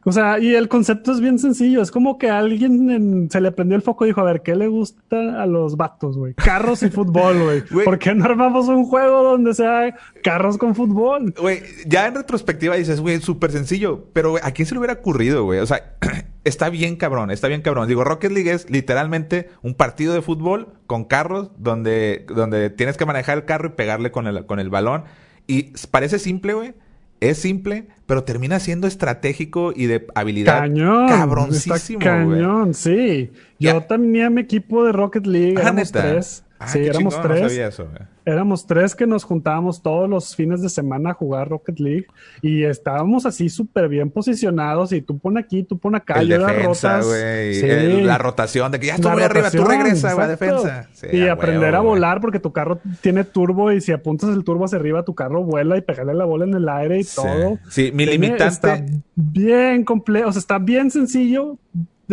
o 0.04 0.12
sea, 0.12 0.38
y 0.38 0.54
el 0.54 0.68
concepto 0.68 1.12
es 1.12 1.20
bien 1.20 1.38
sencillo. 1.38 1.80
Es 1.82 1.90
como 1.90 2.18
que 2.18 2.28
a 2.30 2.38
alguien 2.38 2.90
en- 2.90 3.30
se 3.30 3.40
le 3.40 3.52
prendió 3.52 3.76
el 3.76 3.82
foco 3.82 4.04
y 4.04 4.08
dijo, 4.08 4.20
a 4.20 4.24
ver, 4.24 4.42
¿qué 4.42 4.54
le 4.56 4.68
gusta 4.68 5.42
a 5.42 5.46
los 5.46 5.76
vatos, 5.76 6.16
güey? 6.18 6.34
Carros 6.34 6.82
y 6.82 6.88
fútbol, 6.90 7.42
güey. 7.42 7.62
¿Por 7.84 7.98
qué 7.98 8.14
no 8.14 8.24
armamos 8.24 8.68
un 8.68 8.84
juego 8.84 9.22
donde 9.22 9.54
sea 9.54 9.94
carros 10.22 10.58
con 10.58 10.74
fútbol? 10.74 11.34
Güey, 11.40 11.60
ya 11.86 12.06
en 12.08 12.14
retrospectiva 12.14 12.74
dices, 12.76 13.00
güey, 13.00 13.20
súper 13.20 13.52
sencillo. 13.52 14.06
Pero, 14.12 14.30
güey, 14.32 14.42
¿a 14.44 14.50
quién 14.52 14.66
se 14.66 14.74
le 14.74 14.78
hubiera 14.80 14.94
ocurrido, 14.94 15.44
güey? 15.44 15.60
O 15.60 15.66
sea, 15.66 15.96
está 16.44 16.68
bien 16.70 16.96
cabrón, 16.96 17.30
está 17.30 17.48
bien 17.48 17.62
cabrón. 17.62 17.86
Digo, 17.88 18.02
Rocket 18.04 18.32
League 18.32 18.50
es 18.50 18.68
literalmente 18.70 19.50
un 19.62 19.74
partido 19.74 20.14
de 20.14 20.22
fútbol 20.22 20.68
con 20.86 21.04
carros 21.04 21.52
donde, 21.58 22.26
donde 22.34 22.70
tienes 22.70 22.96
que 22.96 23.06
manejar 23.06 23.38
el 23.38 23.44
carro 23.44 23.68
y 23.68 23.72
pegarle 23.72 24.10
con 24.10 24.26
el, 24.26 24.46
con 24.46 24.58
el 24.58 24.68
balón. 24.68 25.04
Y 25.46 25.72
parece 25.90 26.18
simple, 26.18 26.54
güey. 26.54 26.74
Es 27.22 27.38
simple, 27.38 27.86
pero 28.06 28.24
termina 28.24 28.58
siendo 28.58 28.88
estratégico 28.88 29.72
y 29.76 29.86
de 29.86 30.06
habilidad 30.16 30.58
Cañón. 30.58 31.08
cabroncísimo, 31.08 32.00
Está 32.00 32.24
güey. 32.24 32.40
cañón, 32.40 32.74
sí. 32.74 33.30
Yo 33.60 33.70
Ya. 33.80 33.86
tenía 33.86 34.28
mi 34.28 34.40
equipo 34.40 34.84
de 34.84 34.90
Rocket 34.92 35.26
League, 35.26 35.54
Ah, 35.56 35.62
éramos 35.62 35.92
¿neta? 35.94 36.10
tres. 36.10 36.44
Ah, 36.64 36.68
sí, 36.68 36.78
éramos 36.80 37.14
chingón, 37.14 37.28
No 37.28 37.34
tres. 37.34 37.52
sabía 37.52 37.66
eso, 37.68 37.84
güey. 37.86 38.02
Éramos 38.24 38.66
tres 38.68 38.94
que 38.94 39.04
nos 39.04 39.24
juntábamos 39.24 39.82
todos 39.82 40.08
los 40.08 40.36
fines 40.36 40.62
de 40.62 40.68
semana 40.68 41.10
a 41.10 41.14
jugar 41.14 41.48
Rocket 41.48 41.80
League 41.80 42.06
y 42.40 42.62
estábamos 42.62 43.26
así 43.26 43.48
súper 43.48 43.88
bien 43.88 44.10
posicionados 44.10 44.92
y 44.92 45.02
tú 45.02 45.18
pon 45.18 45.38
aquí, 45.38 45.64
tú 45.64 45.76
pon 45.78 45.96
acá, 45.96 46.20
El 46.20 46.28
yo 46.28 46.46
defensa, 46.46 47.00
güey. 47.02 47.54
Sí. 47.54 47.66
el- 47.66 48.06
La 48.06 48.18
rotación 48.18 48.70
de 48.70 48.78
que 48.78 48.86
ya 48.86 48.94
estuve 48.94 49.24
arriba, 49.24 49.50
tú 49.50 49.64
regresa, 49.64 50.14
güey, 50.14 50.28
defensa. 50.28 50.88
Sí, 50.92 51.08
y 51.12 51.26
a 51.26 51.32
aprender 51.32 51.72
huevo, 51.72 51.76
a 51.78 51.80
volar 51.94 52.20
porque 52.20 52.38
tu 52.38 52.52
carro 52.52 52.78
tiene 53.00 53.24
turbo 53.24 53.72
y 53.72 53.80
si 53.80 53.90
apuntas 53.90 54.30
el 54.30 54.44
turbo 54.44 54.66
hacia 54.66 54.78
arriba, 54.78 55.04
tu 55.04 55.14
carro 55.16 55.42
vuela 55.42 55.76
y 55.76 55.80
pegarle 55.80 56.14
la 56.14 56.24
bola 56.24 56.44
en 56.44 56.54
el 56.54 56.68
aire 56.68 57.00
y 57.00 57.04
Sí. 57.04 57.16
todo. 57.16 57.58
Sí, 57.70 57.90
mi 57.92 58.06
limitante. 58.06 58.46
Está 58.46 58.80
bien 59.16 59.84
complejo, 59.84 60.28
o 60.28 60.32
sea, 60.32 60.38
está 60.38 60.58
bien 60.60 60.92
sencillo 60.92 61.58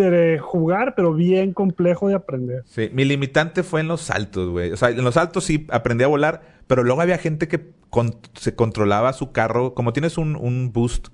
de 0.04 0.40
jugar, 0.40 0.94
pero 0.96 1.14
bien 1.14 1.54
complejo 1.54 2.08
de 2.08 2.16
aprender. 2.16 2.64
Sí, 2.66 2.90
mi 2.94 3.06
limitante 3.06 3.64
fue 3.64 3.82
en 3.82 3.88
los 3.88 4.02
saltos, 4.02 4.50
güey. 4.50 4.72
O 4.72 4.78
sea, 4.78 4.90
en 4.90 5.04
los 5.04 5.14
saltos 5.16 5.44
sí 5.44 5.66
aprendí 5.70 6.04
a 6.04 6.08
volar, 6.08 6.42
pero 6.68 6.84
luego 6.84 7.02
había 7.02 7.18
gente 7.18 7.48
que 7.48 7.72
con- 7.90 8.16
se 8.34 8.56
controlaba 8.56 9.14
su 9.14 9.32
carro. 9.32 9.74
Como 9.74 9.94
tienes 9.94 10.18
un, 10.18 10.36
un 10.36 10.72
boost 10.74 11.08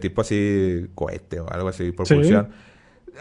tipo 0.00 0.20
así 0.20 0.86
cohete 0.94 1.40
o 1.40 1.48
algo 1.50 1.68
así, 1.68 1.92
propulsión. 1.92 2.50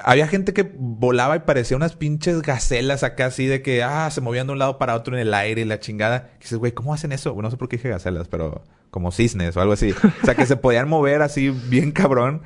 Había 0.03 0.27
gente 0.27 0.53
que 0.53 0.69
volaba 0.77 1.35
y 1.35 1.39
parecía 1.39 1.75
unas 1.77 1.95
pinches 1.97 2.41
gacelas 2.41 3.03
acá 3.03 3.25
así 3.27 3.45
de 3.45 3.61
que, 3.61 3.83
ah, 3.83 4.09
se 4.09 4.21
movían 4.21 4.47
de 4.47 4.53
un 4.53 4.59
lado 4.59 4.77
para 4.77 4.95
otro 4.95 5.15
en 5.15 5.21
el 5.21 5.33
aire 5.33 5.61
y 5.61 5.65
la 5.65 5.79
chingada. 5.79 6.31
Y 6.39 6.43
dices, 6.43 6.57
güey, 6.57 6.71
¿cómo 6.71 6.93
hacen 6.93 7.11
eso? 7.11 7.33
Bueno, 7.33 7.47
no 7.47 7.51
sé 7.51 7.57
por 7.57 7.67
qué 7.69 7.75
dije 7.77 7.89
gacelas, 7.89 8.27
pero 8.29 8.63
como 8.89 9.11
cisnes 9.11 9.55
o 9.57 9.61
algo 9.61 9.73
así. 9.73 9.91
O 9.91 10.25
sea, 10.25 10.35
que 10.35 10.45
se 10.45 10.55
podían 10.57 10.87
mover 10.89 11.21
así 11.21 11.49
bien 11.49 11.91
cabrón. 11.91 12.41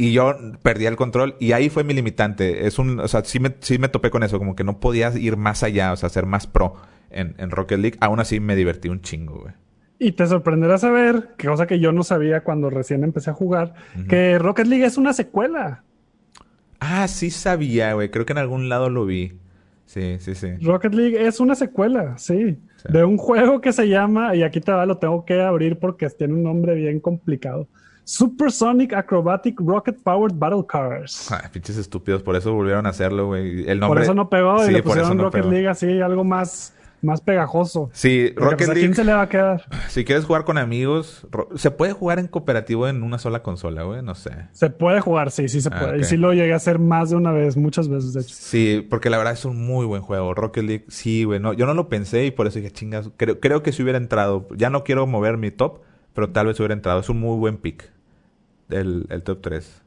Y 0.00 0.12
yo 0.12 0.36
perdía 0.62 0.88
el 0.88 0.96
control 0.96 1.34
y 1.40 1.52
ahí 1.52 1.68
fue 1.70 1.82
mi 1.82 1.92
limitante. 1.92 2.66
Es 2.68 2.78
un, 2.78 3.00
o 3.00 3.08
sea, 3.08 3.24
sí 3.24 3.40
me, 3.40 3.54
sí 3.60 3.78
me 3.78 3.88
topé 3.88 4.10
con 4.10 4.22
eso, 4.22 4.38
como 4.38 4.54
que 4.54 4.62
no 4.62 4.78
podías 4.78 5.16
ir 5.16 5.36
más 5.36 5.64
allá, 5.64 5.92
o 5.92 5.96
sea, 5.96 6.08
ser 6.08 6.24
más 6.24 6.46
pro 6.46 6.74
en, 7.10 7.34
en 7.38 7.50
Rocket 7.50 7.80
League. 7.80 7.98
Aún 8.00 8.20
así 8.20 8.38
me 8.38 8.54
divertí 8.54 8.88
un 8.88 9.00
chingo, 9.00 9.40
güey. 9.40 9.54
Y 9.98 10.12
te 10.12 10.24
sorprenderá 10.28 10.78
saber, 10.78 11.30
que 11.36 11.48
cosa 11.48 11.66
que 11.66 11.80
yo 11.80 11.90
no 11.90 12.04
sabía 12.04 12.44
cuando 12.44 12.70
recién 12.70 13.02
empecé 13.02 13.30
a 13.30 13.34
jugar, 13.34 13.74
que 14.08 14.38
Rocket 14.38 14.68
League 14.68 14.84
es 14.84 14.96
una 14.96 15.12
secuela. 15.12 15.82
Ah, 16.78 17.08
sí 17.08 17.30
sabía, 17.30 17.94
güey. 17.94 18.08
Creo 18.10 18.24
que 18.24 18.32
en 18.32 18.38
algún 18.38 18.68
lado 18.68 18.90
lo 18.90 19.04
vi. 19.04 19.32
Sí, 19.86 20.18
sí, 20.20 20.36
sí. 20.36 20.48
Rocket 20.60 20.94
League 20.94 21.26
es 21.26 21.40
una 21.40 21.54
secuela, 21.56 22.16
sí, 22.18 22.58
Sí. 22.76 22.92
de 22.92 23.02
un 23.04 23.16
juego 23.16 23.60
que 23.60 23.72
se 23.72 23.88
llama, 23.88 24.36
y 24.36 24.44
aquí 24.44 24.60
te 24.60 24.70
va, 24.70 24.86
lo 24.86 24.98
tengo 24.98 25.24
que 25.24 25.40
abrir 25.40 25.80
porque 25.80 26.08
tiene 26.10 26.34
un 26.34 26.44
nombre 26.44 26.76
bien 26.76 27.00
complicado. 27.00 27.66
Supersonic 28.08 28.94
Acrobatic 28.94 29.60
Rocket 29.60 30.02
Powered 30.02 30.34
Battle 30.34 30.64
Cars. 30.66 31.30
Ah, 31.30 31.42
pinches 31.52 31.76
estúpidos, 31.76 32.22
por 32.22 32.36
eso 32.36 32.54
volvieron 32.54 32.86
a 32.86 32.88
hacerlo, 32.88 33.26
güey. 33.26 33.68
El 33.68 33.80
nombre... 33.80 33.98
Por 33.98 34.02
eso 34.02 34.14
no 34.14 34.30
pegó 34.30 34.64
Sí, 34.64 34.70
y 34.70 34.72
le 34.72 34.82
pusieron 34.82 35.14
no 35.18 35.24
Rocket 35.24 35.42
pegó. 35.42 35.52
League 35.52 35.68
así, 35.68 36.00
algo 36.00 36.24
más, 36.24 36.74
más 37.02 37.20
pegajoso. 37.20 37.90
Sí, 37.92 38.30
Porque, 38.34 38.44
Rocket 38.44 38.56
pues, 38.56 38.68
¿A 38.70 38.72
League... 38.72 38.86
quién 38.86 38.94
se 38.94 39.04
le 39.04 39.12
va 39.12 39.20
a 39.20 39.28
quedar? 39.28 39.66
Si 39.88 40.06
quieres 40.06 40.24
jugar 40.24 40.44
con 40.44 40.56
amigos, 40.56 41.26
se 41.56 41.70
puede 41.70 41.92
jugar 41.92 42.18
en 42.18 42.28
cooperativo 42.28 42.88
en 42.88 43.02
una 43.02 43.18
sola 43.18 43.42
consola, 43.42 43.82
güey, 43.82 44.02
no 44.02 44.14
sé. 44.14 44.30
Se 44.52 44.70
puede 44.70 45.02
jugar, 45.02 45.30
sí, 45.30 45.46
sí 45.50 45.60
se 45.60 45.68
Ah, 45.70 45.78
puede. 45.78 46.00
Y 46.00 46.04
sí 46.04 46.16
lo 46.16 46.32
llegué 46.32 46.54
a 46.54 46.56
hacer 46.56 46.78
más 46.78 47.10
de 47.10 47.16
una 47.16 47.32
vez, 47.32 47.58
muchas 47.58 47.88
veces, 47.90 48.14
de 48.14 48.22
hecho. 48.22 48.34
Sí, 48.34 48.86
porque 48.88 49.10
la 49.10 49.18
verdad 49.18 49.34
es 49.34 49.44
un 49.44 49.66
muy 49.66 49.84
buen 49.84 50.00
juego. 50.00 50.32
Rocket 50.32 50.64
League, 50.64 50.84
sí, 50.88 51.24
güey. 51.24 51.40
No, 51.40 51.52
yo 51.52 51.66
no 51.66 51.74
lo 51.74 51.90
pensé 51.90 52.24
y 52.24 52.30
por 52.30 52.46
eso 52.46 52.58
dije, 52.58 52.70
chingas. 52.70 53.10
Creo, 53.18 53.38
creo 53.38 53.62
que 53.62 53.70
si 53.72 53.82
hubiera 53.82 53.98
entrado, 53.98 54.48
ya 54.56 54.70
no 54.70 54.82
quiero 54.82 55.06
mover 55.06 55.36
mi 55.36 55.50
top, 55.50 55.80
pero 56.14 56.30
tal 56.30 56.46
vez 56.46 56.58
hubiera 56.58 56.72
entrado. 56.72 57.00
Es 57.00 57.10
un 57.10 57.20
muy 57.20 57.36
buen 57.36 57.58
pick. 57.58 57.92
El, 58.70 59.06
el 59.10 59.22
top 59.22 59.40
3. 59.42 59.82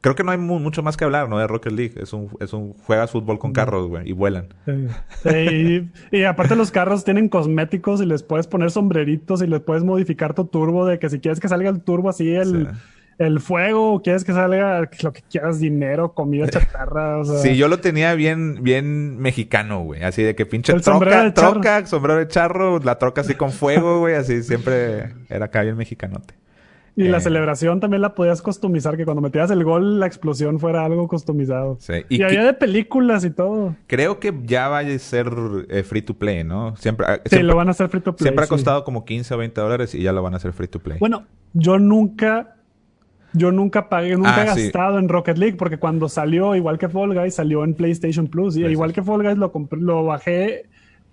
creo 0.00 0.14
que 0.16 0.24
no 0.24 0.32
hay 0.32 0.38
mu- 0.38 0.58
mucho 0.58 0.82
más 0.82 0.96
que 0.96 1.04
hablar, 1.04 1.28
¿no? 1.28 1.38
De 1.38 1.46
Rocket 1.46 1.72
League. 1.72 1.94
Es 1.96 2.12
un, 2.12 2.28
es 2.40 2.52
un 2.52 2.72
juegas 2.74 3.10
fútbol 3.12 3.38
con 3.38 3.52
carros, 3.52 3.88
güey, 3.88 4.08
y 4.08 4.12
vuelan. 4.12 4.48
Sí. 4.66 4.86
Sí, 5.22 5.90
y, 6.10 6.16
y 6.18 6.24
aparte 6.24 6.56
los 6.56 6.70
carros 6.72 7.04
tienen 7.04 7.28
cosméticos 7.28 8.00
y 8.00 8.06
les 8.06 8.22
puedes 8.22 8.46
poner 8.48 8.70
sombreritos 8.70 9.42
y 9.42 9.46
les 9.46 9.60
puedes 9.60 9.84
modificar 9.84 10.34
tu 10.34 10.44
turbo 10.46 10.86
de 10.86 10.98
que 10.98 11.08
si 11.08 11.20
quieres 11.20 11.38
que 11.40 11.48
salga 11.48 11.70
el 11.70 11.82
turbo 11.82 12.08
así, 12.08 12.34
el, 12.34 12.66
Sí. 12.66 12.78
el 13.18 13.38
fuego, 13.38 13.92
o 13.94 14.02
quieres 14.02 14.24
que 14.24 14.32
salga 14.32 14.80
lo 15.02 15.12
que 15.12 15.22
quieras, 15.30 15.60
dinero, 15.60 16.12
comida 16.14 16.48
chatarra, 16.48 17.18
o 17.18 17.24
sea, 17.24 17.38
Sí, 17.38 17.56
yo 17.56 17.68
lo 17.68 17.78
tenía 17.78 18.14
bien, 18.16 18.58
bien 18.64 19.18
mexicano, 19.18 19.82
güey. 19.84 20.02
Así 20.02 20.22
de 20.24 20.34
que 20.34 20.46
pinche 20.46 20.72
El 20.72 20.82
sombrero 20.82 21.12
troca, 21.12 21.24
de 21.26 21.34
charro. 21.34 21.52
troca, 21.52 21.86
sombrero 21.86 22.18
de 22.18 22.26
charro, 22.26 22.78
la 22.80 22.98
troca 22.98 23.20
así 23.20 23.34
con 23.36 23.52
fuego, 23.52 24.00
güey. 24.00 24.16
Así 24.16 24.42
siempre 24.42 25.12
era 25.28 25.44
acá 25.44 25.62
bien 25.62 25.76
mexicanote. 25.76 26.34
Y 26.94 27.04
la 27.04 27.18
Eh. 27.18 27.20
celebración 27.22 27.80
también 27.80 28.02
la 28.02 28.14
podías 28.14 28.42
customizar, 28.42 28.98
que 28.98 29.04
cuando 29.06 29.22
metías 29.22 29.50
el 29.50 29.64
gol, 29.64 29.98
la 29.98 30.06
explosión 30.06 30.60
fuera 30.60 30.84
algo 30.84 31.08
customizado. 31.08 31.78
Sí. 31.80 31.94
Y, 32.10 32.16
Y 32.16 32.18
que- 32.18 32.24
había 32.26 32.44
de 32.44 32.52
películas 32.52 33.24
y 33.24 33.30
todo. 33.30 33.74
Creo 33.86 34.20
que 34.20 34.34
ya 34.44 34.68
vaya 34.68 34.94
a 34.94 34.98
ser 34.98 35.32
eh, 35.70 35.82
free 35.84 36.02
to 36.02 36.12
play, 36.14 36.44
¿no? 36.44 36.76
Siempre, 36.76 37.06
ah, 37.08 37.14
Sí, 37.24 37.30
siempre, 37.30 37.44
lo 37.48 37.56
van 37.56 37.68
a 37.68 37.70
hacer 37.70 37.88
free 37.88 38.02
to 38.02 38.14
play. 38.14 38.26
siempre 38.26 38.44
ha 38.44 38.48
costado 38.48 38.84
como 38.84 39.06
15 39.06 39.32
o 39.32 39.38
20 39.38 39.58
dólares 39.60 39.94
y 39.94 40.02
ya 40.02 40.12
lo 40.12 40.22
van 40.22 40.34
a 40.34 40.36
hacer 40.36 40.52
free 40.52 40.68
to 40.68 40.80
play. 40.80 40.98
Bueno, 40.98 41.24
yo 41.54 41.78
nunca, 41.78 42.56
yo 43.32 43.52
nunca 43.52 43.88
pagué, 43.88 44.14
nunca 44.16 44.34
Ah, 44.42 44.44
he 44.44 44.54
sí. 44.54 44.62
gastado 44.64 44.98
en 44.98 45.08
Rocket 45.08 45.38
League 45.38 45.56
porque 45.56 45.78
cuando 45.78 46.10
salió, 46.10 46.54
igual 46.54 46.78
que 46.78 46.90
Fall 46.90 47.14
Guys, 47.18 47.34
salió 47.36 47.64
en 47.64 47.72
PlayStation 47.72 48.26
Plus. 48.26 48.54
Y 48.58 48.66
igual 48.66 48.92
que 48.92 49.02
Fall 49.02 49.22
Guys 49.22 49.38
lo, 49.38 49.50
compré- 49.50 49.80
lo 49.80 50.04
bajé 50.04 50.64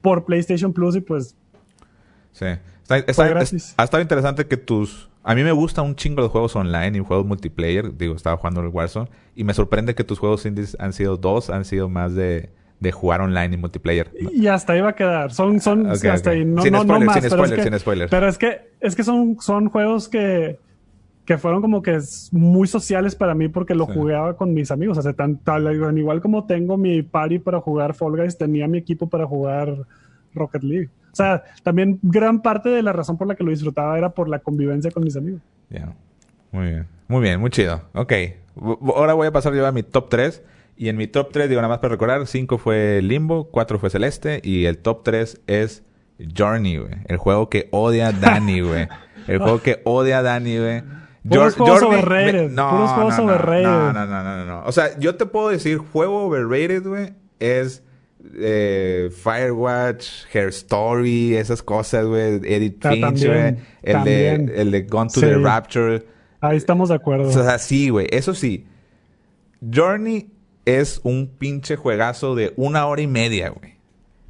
por 0.02 0.26
PlayStation 0.26 0.74
Plus 0.74 0.98
y 0.98 1.00
pues 1.02 1.38
Sí. 2.34 2.48
Está- 2.98 3.28
gratis. 3.28 3.74
ha 3.78 3.84
estado 3.84 4.02
interesante 4.02 4.46
que 4.48 4.58
tus... 4.58 5.10
A 5.24 5.36
mí 5.36 5.44
me 5.44 5.52
gustan 5.52 5.86
un 5.86 5.96
chingo 5.96 6.22
los 6.22 6.32
juegos 6.32 6.56
online 6.56 6.98
y 6.98 7.02
juegos 7.02 7.26
multiplayer. 7.26 7.96
Digo, 7.98 8.16
estaba 8.16 8.38
jugando 8.38 8.62
el 8.62 8.68
Warzone. 8.70 9.10
Y 9.36 9.44
me 9.44 9.54
sorprende 9.54 9.94
que 9.94 10.04
tus 10.04 10.18
juegos 10.18 10.46
indies 10.46 10.76
han 10.80 10.94
sido 10.94 11.18
dos, 11.18 11.50
han 11.50 11.66
sido 11.66 11.90
más 11.90 12.16
de, 12.16 12.50
de 12.80 12.92
jugar 12.92 13.22
online 13.22 13.54
y 13.54 13.58
multiplayer. 13.58 14.10
y 14.34 14.48
hasta 14.48 14.74
ahí 14.74 14.82
va 14.82 14.90
a 14.90 14.96
quedar. 14.96 15.32
Son, 15.34 15.60
son 15.60 15.86
hasta 15.88 16.30
ahí. 16.32 16.46
No, 16.46 16.62
Sin 16.64 16.72
no, 16.72 16.84
más. 16.86 17.16
sin 17.16 17.24
pero 17.24 17.36
spoiler, 17.36 17.60
es 17.60 17.66
que, 17.66 17.70
sin 17.72 17.80
spoiler. 17.80 18.10
Pero 18.10 18.28
es 18.30 18.38
que, 18.38 18.62
es 18.80 18.96
que 18.96 19.04
son, 19.04 19.38
son 19.42 19.70
juegos 19.70 20.08
que, 20.08 20.58
que 21.26 21.38
fueron 21.38 21.62
como 21.62 21.82
que 21.84 22.00
muy 22.32 22.68
sociales 22.68 23.14
para 23.14 23.36
mí 23.36 23.50
porque 23.50 23.76
lo 23.76 23.86
Sí. 23.86 23.92
jugaba 23.94 24.36
con 24.38 24.54
mis 24.54 24.72
amigos. 24.72 24.98
O 24.98 25.02
sea, 25.02 25.14
tan, 25.14 25.38
tal- 25.38 25.98
igual 25.98 26.22
como 26.22 26.46
tengo 26.46 26.78
mi 26.78 27.04
party 27.04 27.40
para 27.40 27.60
jugar 27.60 27.94
Fall 27.94 28.16
Guys, 28.18 28.38
tenía 28.38 28.68
mi 28.68 28.78
equipo 28.80 29.08
para 29.10 29.28
jugar 29.28 29.76
Rocket 30.34 30.64
League. 30.64 30.90
O 31.20 31.22
sea, 31.22 31.44
también 31.64 32.00
gran 32.02 32.42
parte 32.42 32.70
de 32.70 32.82
la 32.82 32.94
razón 32.94 33.18
por 33.18 33.28
la 33.28 33.36
que 33.36 33.44
lo 33.44 33.52
disfrutaba 33.52 33.98
era 33.98 34.12
por 34.12 34.30
la 34.30 34.40
convivencia 34.40 34.90
con 34.90 35.04
mis 35.04 35.18
amigos. 35.18 35.42
Ya. 35.70 35.94
Muy 36.52 36.68
bien. 36.68 36.88
Muy 37.10 37.22
bien, 37.22 37.42
muy 37.42 37.50
chido. 37.50 37.82
Ok. 37.94 38.14
Ahora 38.96 39.16
voy 39.16 39.28
a 39.28 39.32
pasar 39.32 39.54
yo 39.54 39.68
a 39.68 39.72
mi 39.74 39.84
top 39.84 40.08
3. 40.10 40.44
Y 40.78 40.88
en 40.88 40.96
mi 40.96 41.08
top 41.08 41.32
3, 41.34 41.50
digo 41.50 41.60
nada 41.60 41.74
más 41.74 41.80
para 41.80 41.92
recordar, 41.92 42.26
5 42.26 42.58
fue 42.58 43.02
Limbo, 43.02 43.50
4 43.52 43.80
fue 43.80 43.90
Celeste 43.90 44.40
y 44.46 44.64
el 44.64 44.78
top 44.78 45.04
3 45.04 45.42
es 45.48 45.84
Journey, 46.38 46.78
güey. 46.78 46.94
El 47.08 47.18
juego 47.18 47.50
que 47.50 47.68
odia 47.72 48.14
Dani, 48.14 48.62
güey. 48.62 48.88
El 49.28 49.40
juego 49.40 49.62
que 49.62 49.82
odia 49.84 50.22
Dani, 50.22 50.58
güey. 50.58 50.84
Puros 51.28 51.56
juegos 51.56 51.84
overrated, 51.84 52.56
puros 52.56 52.92
juegos 52.92 53.18
no, 53.18 53.26
no, 53.26 53.34
overrated. 53.34 53.64
No, 53.64 53.92
no, 53.92 54.06
no, 54.06 54.24
no, 54.24 54.46
no. 54.46 54.64
O 54.66 54.72
sea, 54.72 54.98
yo 55.00 55.16
te 55.16 55.26
puedo 55.26 55.50
decir, 55.50 55.80
juego 55.80 56.24
overrated, 56.24 56.88
güey, 56.88 57.14
es 57.40 57.84
eh, 58.36 59.10
Firewatch, 59.12 60.26
Hair 60.34 60.50
Story, 60.50 61.36
esas 61.36 61.62
cosas, 61.64 62.06
güey. 62.06 62.40
Edith 62.44 62.86
Ah, 62.86 62.92
Finch, 62.92 63.26
güey. 63.26 63.56
El 63.84 64.04
de, 64.04 64.34
el 64.56 64.72
de 64.72 64.82
Gone 64.84 65.10
to 65.10 65.20
Sí. 65.20 65.26
the 65.26 65.36
Rapture. 65.38 66.06
Ahí 66.42 66.58
estamos 66.58 66.90
de 66.90 66.96
acuerdo. 66.96 67.28
O 67.28 67.32
sea, 67.32 67.58
sí, 67.60 67.90
güey. 67.90 68.08
Eso 68.12 68.34
sí. 68.34 68.66
Journey 69.74 70.30
es 70.66 71.02
un 71.04 71.28
pinche 71.38 71.76
juegazo 71.76 72.36
de 72.36 72.54
una 72.56 72.86
hora 72.86 73.02
y 73.02 73.08
media, 73.08 73.50
güey. 73.50 73.78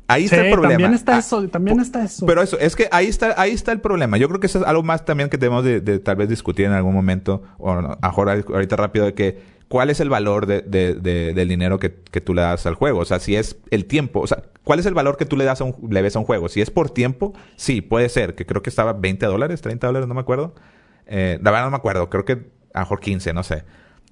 Ahí 0.07 0.25
está 0.25 0.37
el 0.37 0.51
problema. 0.51 0.71
también 0.73 0.93
está 0.95 1.15
Ah, 1.17 1.19
eso, 1.19 1.47
también 1.49 1.79
está 1.79 2.03
eso. 2.03 2.25
Pero 2.25 2.41
eso, 2.41 2.57
es 2.57 2.75
que 2.75 2.87
ahí 2.91 3.05
está, 3.05 3.39
ahí 3.39 3.51
está 3.51 3.71
el 3.71 3.79
problema. 3.79 4.17
Yo 4.17 4.27
creo 4.27 4.39
que 4.39 4.47
eso 4.47 4.57
es 4.59 4.65
algo 4.65 4.81
más 4.81 5.05
también 5.05 5.29
que 5.29 5.37
debemos 5.37 5.63
de, 5.63 5.81
de 5.81 5.99
tal 5.99 6.15
vez 6.15 6.27
discutir 6.29 6.65
en 6.65 6.71
algún 6.71 6.95
momento, 6.95 7.43
o 7.59 7.75
no, 7.79 7.95
ahora, 8.01 8.41
ahorita 8.47 8.75
rápido, 8.75 9.05
de 9.05 9.13
que 9.13 9.58
cuál 9.69 9.89
es 9.89 9.99
el 10.01 10.09
valor 10.09 10.45
de, 10.45 10.61
de- 10.61 10.95
de- 10.95 11.33
del 11.33 11.47
dinero 11.47 11.79
que, 11.79 11.95
que 12.11 12.19
tú 12.19 12.33
le 12.33 12.41
das 12.41 12.65
al 12.65 12.75
juego. 12.75 12.99
O 12.99 13.05
sea, 13.05 13.19
si 13.19 13.35
es 13.37 13.57
el 13.71 13.85
tiempo, 13.85 14.19
o 14.19 14.27
sea, 14.27 14.43
¿cuál 14.63 14.79
es 14.79 14.85
el 14.85 14.93
valor 14.93 15.15
que 15.15 15.25
tú 15.25 15.37
le 15.37 15.45
das 15.45 15.61
a 15.61 15.63
un, 15.63 15.75
le 15.89 16.01
ves 16.01 16.15
a 16.15 16.19
un 16.19 16.25
juego? 16.25 16.49
Si 16.49 16.59
es 16.59 16.69
por 16.71 16.89
tiempo, 16.89 17.33
sí, 17.55 17.79
puede 17.81 18.09
ser, 18.09 18.35
que 18.35 18.45
creo 18.45 18.61
que 18.61 18.69
estaba 18.69 18.93
20 18.93 19.25
dólares, 19.27 19.61
30 19.61 19.87
dólares, 19.87 20.07
no 20.07 20.13
me 20.15 20.21
acuerdo. 20.21 20.53
Eh, 21.05 21.39
la 21.41 21.51
verdad 21.51 21.65
no 21.65 21.71
me 21.71 21.77
acuerdo, 21.77 22.09
creo 22.09 22.25
que 22.25 22.33
a 22.73 22.79
lo 22.79 22.81
mejor 22.81 22.99
15, 22.99 23.31
no 23.33 23.43
sé. 23.43 23.63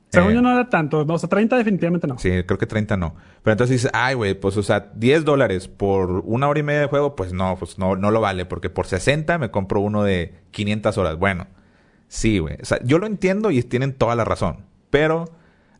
Según 0.09 0.31
Eh, 0.31 0.35
yo 0.35 0.41
no 0.41 0.51
era 0.53 0.69
tanto. 0.69 1.05
O 1.05 1.17
sea, 1.19 1.27
30 1.27 1.57
definitivamente 1.57 2.07
no. 2.07 2.17
Sí, 2.17 2.29
creo 2.45 2.57
que 2.57 2.65
30 2.65 2.95
no. 2.95 3.15
Pero 3.43 3.51
entonces 3.51 3.75
dices, 3.81 3.91
ay, 3.93 4.15
güey, 4.15 4.39
pues, 4.39 4.55
o 4.55 4.63
sea, 4.63 4.89
10 4.95 5.25
dólares 5.25 5.67
por 5.67 6.09
una 6.25 6.47
hora 6.47 6.59
y 6.59 6.63
media 6.63 6.79
de 6.81 6.87
juego, 6.87 7.15
pues 7.15 7.33
no, 7.33 7.57
pues 7.59 7.77
no, 7.77 7.97
no 7.97 8.09
lo 8.09 8.21
vale, 8.21 8.45
porque 8.45 8.69
por 8.69 8.87
60 8.87 9.37
me 9.37 9.51
compro 9.51 9.81
uno 9.81 10.03
de 10.03 10.33
500 10.51 10.97
horas. 10.97 11.17
Bueno, 11.17 11.47
sí, 12.07 12.39
güey. 12.39 12.55
O 12.61 12.65
sea, 12.65 12.79
yo 12.83 12.99
lo 12.99 13.05
entiendo 13.05 13.51
y 13.51 13.61
tienen 13.63 13.91
toda 13.93 14.15
la 14.15 14.23
razón. 14.23 14.65
Pero 14.89 15.25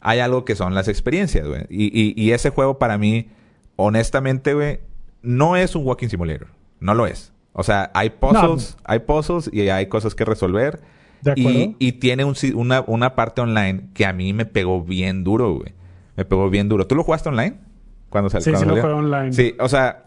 hay 0.09 0.19
algo 0.19 0.45
que 0.45 0.55
son 0.55 0.73
las 0.73 0.87
experiencias, 0.87 1.45
güey. 1.47 1.61
Y, 1.69 1.85
y, 1.93 2.13
y 2.15 2.31
ese 2.31 2.49
juego 2.49 2.77
para 2.79 2.97
mí, 2.97 3.29
honestamente, 3.75 4.53
güey, 4.53 4.79
no 5.21 5.55
es 5.55 5.75
un 5.75 5.85
walking 5.85 6.07
simulator. 6.07 6.47
No 6.79 6.93
lo 6.93 7.07
es. 7.07 7.33
O 7.53 7.63
sea, 7.63 7.91
hay 7.93 8.11
puzzles, 8.11 8.77
hay 8.83 8.99
puzzles 8.99 9.49
y 9.51 9.69
hay 9.69 9.87
cosas 9.87 10.13
que 10.15 10.25
resolver. 10.25 10.79
¿De 11.21 11.31
acuerdo? 11.31 11.49
Y, 11.59 11.75
y 11.79 11.91
tiene 11.93 12.23
un 12.23 12.35
una, 12.53 12.83
una 12.85 13.15
parte 13.15 13.41
online 13.41 13.89
que 13.95 14.05
a 14.05 14.13
mí 14.13 14.31
me 14.33 14.45
pegó 14.45 14.83
bien 14.83 15.23
duro, 15.23 15.55
güey. 15.55 15.73
Me 16.15 16.23
pegó 16.25 16.49
bien 16.49 16.69
duro. 16.69 16.85
¿Tú 16.85 16.95
lo 16.95 17.03
jugaste 17.03 17.29
online? 17.29 17.55
Cuando 18.09 18.29
sal- 18.29 18.41
Sí, 18.43 18.51
cuando 18.51 18.59
sí 18.59 18.69
lo 18.69 18.81
salió? 18.81 18.95
jugué 18.95 19.05
online. 19.07 19.33
Sí, 19.33 19.55
o 19.59 19.67
sea, 19.67 20.03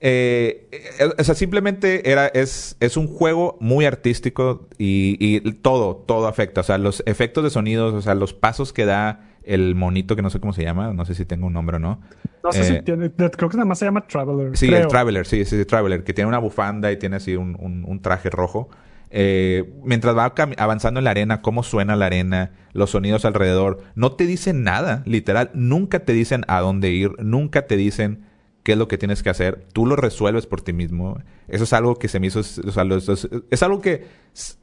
eh, 0.00 0.68
eh, 0.72 1.10
o 1.18 1.24
sea, 1.24 1.34
simplemente 1.34 2.10
era, 2.10 2.26
es, 2.28 2.76
es 2.80 2.96
un 2.96 3.06
juego 3.06 3.56
muy 3.60 3.84
artístico 3.84 4.68
y, 4.78 5.16
y 5.20 5.40
todo, 5.52 5.96
todo 5.96 6.26
afecta. 6.26 6.62
O 6.62 6.64
sea, 6.64 6.78
los 6.78 7.02
efectos 7.06 7.44
de 7.44 7.50
sonidos, 7.50 7.94
o 7.94 8.02
sea, 8.02 8.14
los 8.14 8.32
pasos 8.34 8.72
que 8.72 8.84
da 8.86 9.30
el 9.46 9.74
monito 9.74 10.16
que 10.16 10.22
no 10.22 10.30
sé 10.30 10.40
cómo 10.40 10.52
se 10.52 10.62
llama, 10.62 10.92
no 10.92 11.04
sé 11.04 11.14
si 11.14 11.24
tengo 11.24 11.46
un 11.46 11.52
nombre 11.52 11.76
o 11.76 11.78
no. 11.80 12.00
No 12.42 12.52
sé 12.52 12.60
Eh, 12.60 12.64
si 12.64 12.82
tiene. 12.82 13.10
Creo 13.10 13.48
que 13.48 13.56
nada 13.56 13.64
más 13.66 13.78
se 13.78 13.84
llama 13.86 14.06
Traveler. 14.06 14.56
Sí, 14.56 14.66
creo. 14.68 14.80
el 14.82 14.86
Traveler, 14.88 15.26
sí, 15.26 15.44
sí, 15.44 15.64
Traveler, 15.64 16.04
que 16.04 16.12
tiene 16.12 16.28
una 16.28 16.38
bufanda 16.38 16.90
y 16.92 16.98
tiene 16.98 17.16
así 17.16 17.36
un, 17.36 17.56
un- 17.58 17.84
un 17.86 18.00
traje 18.02 18.30
rojo. 18.30 18.68
Eh, 19.16 19.72
mientras 19.84 20.16
va 20.16 20.34
avanzando 20.58 20.98
en 20.98 21.04
la 21.04 21.10
arena, 21.10 21.40
cómo 21.40 21.62
suena 21.62 21.94
la 21.94 22.06
arena, 22.06 22.50
los 22.72 22.90
sonidos 22.90 23.24
alrededor, 23.24 23.82
no 23.94 24.12
te 24.12 24.26
dicen 24.26 24.64
nada, 24.64 25.02
literal, 25.06 25.50
nunca 25.54 26.00
te 26.00 26.12
dicen 26.12 26.44
a 26.48 26.60
dónde 26.60 26.90
ir, 26.90 27.12
nunca 27.22 27.66
te 27.68 27.76
dicen 27.76 28.23
qué 28.64 28.72
es 28.72 28.78
lo 28.78 28.88
que 28.88 28.98
tienes 28.98 29.22
que 29.22 29.30
hacer, 29.30 29.66
tú 29.72 29.86
lo 29.86 29.94
resuelves 29.94 30.46
por 30.46 30.62
ti 30.62 30.72
mismo. 30.72 31.18
Eso 31.48 31.64
es 31.64 31.72
algo 31.72 31.96
que 31.96 32.08
se 32.08 32.18
me 32.18 32.26
hizo, 32.26 32.40
es, 32.40 33.62
algo 33.62 33.80
que 33.80 34.06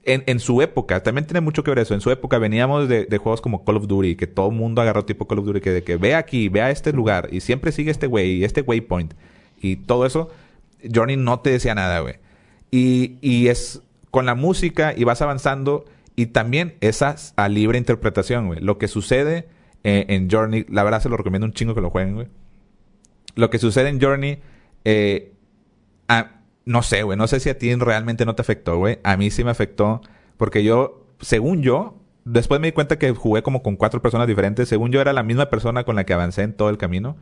en, 0.03 0.23
en 0.25 0.39
su 0.39 0.61
época, 0.61 1.03
también 1.03 1.27
tiene 1.27 1.39
mucho 1.39 1.63
que 1.63 1.71
ver 1.71 1.79
eso, 1.79 1.93
en 1.93 2.01
su 2.01 2.09
época 2.11 2.39
veníamos 2.39 2.89
de, 2.89 3.05
juegos 3.17 3.41
como 3.41 3.63
Call 3.63 3.77
of 3.77 3.87
Duty, 3.87 4.15
que 4.15 4.27
todo 4.27 4.49
el 4.49 4.55
mundo 4.55 4.81
agarró 4.81 5.05
tipo 5.05 5.27
Call 5.27 5.39
of 5.39 5.45
Duty, 5.45 5.61
que 5.61 5.69
de 5.69 5.83
que 5.83 5.95
ve 5.95 6.15
aquí, 6.15 6.49
ve 6.49 6.61
a 6.61 6.71
este 6.71 6.91
lugar, 6.91 7.29
y 7.31 7.41
siempre 7.41 7.71
sigue 7.71 7.91
este 7.91 8.07
güey, 8.07 8.31
y 8.37 8.43
este 8.43 8.61
waypoint, 8.61 9.13
y 9.61 9.75
todo 9.77 10.07
eso, 10.07 10.29
Journey 10.93 11.15
no 11.15 11.39
te 11.39 11.51
decía 11.51 11.75
nada, 11.75 11.99
güey. 11.99 12.15
Y, 12.71 13.17
y 13.21 13.49
es 13.49 13.83
con 14.09 14.25
la 14.25 14.35
música 14.35 14.93
y 14.95 15.03
vas 15.03 15.21
avanzando 15.21 15.85
y 16.15 16.27
también 16.27 16.75
esas 16.81 17.33
a 17.37 17.49
libre 17.49 17.77
interpretación, 17.77 18.47
güey. 18.47 18.59
Lo 18.59 18.77
que 18.77 18.87
sucede 18.87 19.47
eh, 19.83 20.05
en 20.09 20.29
Journey, 20.29 20.65
la 20.69 20.83
verdad 20.83 21.01
se 21.01 21.09
lo 21.09 21.17
recomiendo 21.17 21.45
un 21.45 21.53
chingo 21.53 21.73
que 21.75 21.81
lo 21.81 21.89
jueguen, 21.89 22.15
güey. 22.15 22.27
Lo 23.35 23.49
que 23.49 23.59
sucede 23.59 23.89
en 23.89 24.01
Journey, 24.01 24.39
eh, 24.85 25.33
a- 26.07 26.41
no 26.65 26.83
sé, 26.83 27.03
güey, 27.03 27.17
no 27.17 27.27
sé 27.27 27.39
si 27.39 27.49
a 27.49 27.57
ti 27.57 27.73
realmente 27.75 28.25
no 28.25 28.35
te 28.35 28.41
afectó, 28.41 28.77
güey. 28.77 28.99
A 29.03 29.17
mí 29.17 29.31
sí 29.31 29.43
me 29.43 29.51
afectó 29.51 30.01
porque 30.37 30.63
yo, 30.63 31.05
según 31.19 31.61
yo, 31.61 31.97
después 32.25 32.59
me 32.61 32.67
di 32.67 32.71
cuenta 32.71 32.99
que 32.99 33.11
jugué 33.11 33.41
como 33.41 33.63
con 33.63 33.75
cuatro 33.75 34.01
personas 34.01 34.27
diferentes. 34.27 34.69
Según 34.69 34.91
yo 34.91 35.01
era 35.01 35.13
la 35.13 35.23
misma 35.23 35.49
persona 35.49 35.83
con 35.83 35.95
la 35.95 36.05
que 36.05 36.13
avancé 36.13 36.43
en 36.43 36.53
todo 36.53 36.69
el 36.69 36.77
camino, 36.77 37.17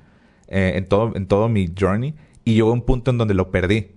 eh, 0.47 0.73
en 0.75 0.85
todo, 0.87 1.15
en 1.15 1.25
todo 1.27 1.47
mi 1.49 1.73
Journey. 1.77 2.15
Y 2.43 2.55
llegó 2.55 2.71
un 2.73 2.81
punto 2.81 3.11
en 3.11 3.17
donde 3.17 3.33
lo 3.33 3.51
perdí. 3.51 3.91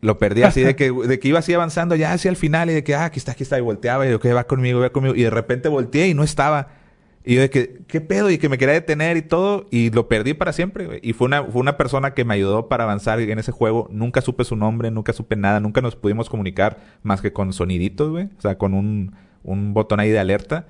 Lo 0.00 0.18
perdí 0.18 0.42
así 0.42 0.62
de 0.62 0.74
que, 0.76 0.90
de 1.06 1.18
que 1.20 1.28
iba 1.28 1.38
así 1.38 1.52
avanzando 1.52 1.94
ya 1.94 2.12
hacia 2.12 2.30
el 2.30 2.36
final 2.36 2.70
y 2.70 2.72
de 2.74 2.82
que, 2.82 2.94
ah, 2.94 3.04
aquí 3.04 3.18
está, 3.18 3.32
aquí 3.32 3.42
está, 3.42 3.58
y 3.58 3.60
volteaba 3.60 4.06
y 4.06 4.10
yo, 4.10 4.18
que 4.18 4.32
va 4.32 4.44
conmigo, 4.44 4.80
va 4.80 4.90
conmigo. 4.90 5.14
Y 5.14 5.22
de 5.22 5.30
repente 5.30 5.68
volteé 5.68 6.08
y 6.08 6.14
no 6.14 6.22
estaba. 6.24 6.79
Y 7.24 7.34
yo 7.34 7.42
de 7.42 7.50
que, 7.50 7.80
¿qué 7.86 8.00
pedo? 8.00 8.30
Y 8.30 8.38
que 8.38 8.48
me 8.48 8.56
quería 8.56 8.72
detener 8.74 9.16
y 9.18 9.22
todo. 9.22 9.66
Y 9.70 9.90
lo 9.90 10.08
perdí 10.08 10.32
para 10.34 10.52
siempre, 10.54 10.86
güey. 10.86 11.00
Y 11.02 11.12
fue 11.12 11.26
una, 11.26 11.44
fue 11.44 11.60
una 11.60 11.76
persona 11.76 12.14
que 12.14 12.24
me 12.24 12.32
ayudó 12.34 12.68
para 12.68 12.84
avanzar 12.84 13.20
en 13.20 13.38
ese 13.38 13.52
juego. 13.52 13.88
Nunca 13.92 14.22
supe 14.22 14.44
su 14.44 14.56
nombre, 14.56 14.90
nunca 14.90 15.12
supe 15.12 15.36
nada. 15.36 15.60
Nunca 15.60 15.82
nos 15.82 15.96
pudimos 15.96 16.30
comunicar 16.30 16.78
más 17.02 17.20
que 17.20 17.32
con 17.32 17.52
soniditos, 17.52 18.10
güey. 18.10 18.28
O 18.38 18.40
sea, 18.40 18.56
con 18.56 18.72
un, 18.72 19.12
un 19.44 19.74
botón 19.74 20.00
ahí 20.00 20.08
de 20.10 20.18
alerta. 20.18 20.66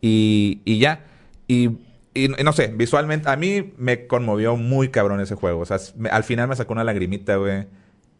Y, 0.00 0.60
y 0.64 0.78
ya. 0.78 1.04
Y, 1.48 1.78
y 2.14 2.28
no 2.44 2.52
sé, 2.52 2.68
visualmente, 2.76 3.28
a 3.30 3.36
mí 3.36 3.72
me 3.78 4.06
conmovió 4.06 4.56
muy 4.56 4.88
cabrón 4.88 5.20
ese 5.20 5.34
juego. 5.34 5.60
O 5.60 5.64
sea, 5.64 5.78
me- 5.96 6.10
al 6.10 6.24
final 6.24 6.48
me 6.48 6.56
sacó 6.56 6.72
una 6.74 6.84
lagrimita, 6.84 7.36
güey. 7.36 7.66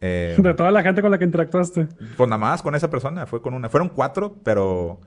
Eh, 0.01 0.35
De 0.37 0.53
toda 0.53 0.71
la 0.71 0.83
gente 0.83 1.01
con 1.01 1.11
la 1.11 1.17
que 1.17 1.25
interactuaste. 1.25 1.87
pues 2.17 2.29
nada 2.29 2.37
más 2.39 2.61
con 2.61 2.75
esa 2.75 2.89
persona, 2.89 3.25
fue 3.25 3.41
con 3.41 3.53
una. 3.53 3.69
Fueron 3.69 3.89
cuatro, 3.89 4.35
pero. 4.43 4.99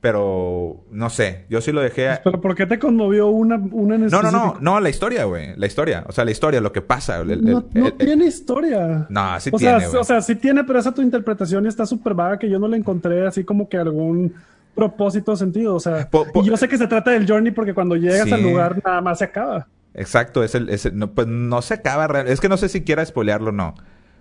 Pero. 0.00 0.84
No 0.90 1.10
sé. 1.10 1.46
Yo 1.48 1.60
sí 1.60 1.72
lo 1.72 1.80
dejé. 1.80 2.08
a- 2.10 2.20
Pero 2.22 2.40
¿por 2.40 2.54
qué 2.54 2.66
te 2.66 2.78
conmovió 2.78 3.28
una, 3.28 3.56
una 3.56 3.96
en 3.96 4.06
No, 4.06 4.22
no, 4.22 4.30
no. 4.30 4.56
No, 4.60 4.80
la 4.80 4.88
historia, 4.88 5.24
güey. 5.24 5.56
La 5.56 5.66
historia. 5.66 6.04
O 6.06 6.12
sea, 6.12 6.24
la 6.24 6.30
historia, 6.30 6.60
lo 6.60 6.72
que 6.72 6.82
pasa. 6.82 7.18
el- 7.20 7.30
el- 7.30 7.44
No, 7.44 7.58
el- 7.58 7.80
no 7.80 7.86
el- 7.88 7.92
tiene 7.94 8.26
historia. 8.26 9.06
No, 9.08 9.40
sí 9.40 9.50
o 9.52 9.58
tiene, 9.58 9.80
sea, 9.80 10.00
o 10.00 10.04
sea, 10.04 10.20
sí 10.20 10.36
tiene, 10.36 10.64
pero 10.64 10.78
esa 10.78 10.92
tu 10.92 11.02
interpretación 11.02 11.64
y 11.64 11.68
está 11.68 11.86
súper 11.86 12.14
vaga 12.14 12.38
que 12.38 12.48
yo 12.48 12.58
no 12.58 12.68
le 12.68 12.76
encontré 12.76 13.26
así 13.26 13.42
como 13.44 13.68
que 13.68 13.78
algún 13.78 14.34
propósito 14.74 15.32
o 15.32 15.36
sentido. 15.36 15.74
O 15.74 15.80
sea, 15.80 16.08
Po- 16.10 16.26
po- 16.30 16.42
y 16.42 16.46
yo 16.46 16.56
sé 16.56 16.68
que 16.68 16.76
se 16.78 16.86
trata 16.86 17.10
del 17.10 17.26
journey 17.26 17.52
porque 17.52 17.72
cuando 17.74 17.96
llegas 17.96 18.24
Sí. 18.28 18.32
al 18.34 18.42
lugar 18.42 18.80
nada 18.84 19.00
más 19.00 19.18
se 19.18 19.24
acaba. 19.24 19.66
Exacto, 19.94 20.44
es 20.44 20.54
el, 20.54 20.68
es 20.68 20.84
el- 20.86 20.98
no, 20.98 21.12
pues 21.12 21.26
no 21.26 21.62
se 21.62 21.72
acaba 21.74 22.06
real- 22.06 22.28
Es 22.28 22.40
que 22.40 22.50
no 22.50 22.58
sé 22.58 22.68
si 22.68 22.82
quiera 22.84 23.04
spoilearlo 23.04 23.48
o 23.48 23.52
no. 23.52 23.74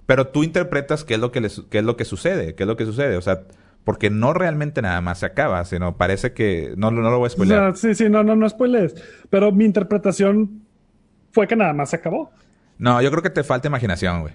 Pero 0.06 0.27
tú 0.27 0.43
interpretas 0.43 1.03
qué 1.03 1.15
es 1.15 1.19
lo 1.19 1.31
que 1.34 1.41
les- 1.41 1.64
qué 1.69 1.80
es 1.80 1.84
lo 1.84 1.97
que 1.97 2.06
sucede, 2.06 2.56
qué 2.56 2.64
es 2.64 2.68
lo 2.68 2.77
que 2.77 2.85
sucede. 2.85 3.18
O 3.18 3.22
sea, 3.22 3.41
Porque 3.86 4.10
no 4.10 4.34
realmente 4.34 4.82
nada 4.82 4.99
más 4.99 5.20
se 5.20 5.28
acaba, 5.28 5.64
sino 5.64 5.95
parece 5.95 6.34
que... 6.34 6.74
No, 6.76 6.91
no 6.91 7.02
lo 7.02 7.20
voy 7.20 7.28
a 7.28 7.30
spoiler. 7.30 7.78
sí, 7.78 7.95
sí, 7.95 8.10
no, 8.10 8.24
no, 8.24 8.36
no 8.36 8.49
spoilees. 8.49 8.95
Pero 9.30 9.52
mi 9.52 9.64
interpretación 9.64 10.64
fue 11.32 11.48
que 11.48 11.56
nada 11.56 11.72
más 11.72 11.91
se 11.91 11.98
acabó. 11.98 12.32
No, 12.78 13.02
yo 13.02 13.12
creo 13.12 13.24
que 13.24 13.30
te 13.30 13.44
falta 13.44 13.68
imaginación, 13.68 14.22
güey. 14.22 14.34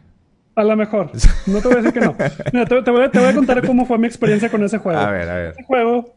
A 0.55 0.65
lo 0.65 0.77
mejor. 0.77 1.11
No 1.47 1.61
te 1.61 1.69
voy 1.69 1.79
a 1.79 1.83
decir 1.83 1.93
que 1.93 2.01
no. 2.01 2.15
Mira, 2.53 2.67
te, 2.67 2.91
voy 2.91 3.03
a, 3.03 3.35
contar 3.35 3.67
cómo 3.67 3.87
fue 3.87 3.99
mi 3.99 4.07
experiencia 4.07 4.51
con 4.51 4.63
ese 4.63 4.79
juego. 4.79 4.99
A 4.99 5.11
ver, 5.11 5.29
a 5.29 5.35
ver. 5.35 5.51
Ese 5.53 5.65
juego, 5.65 6.15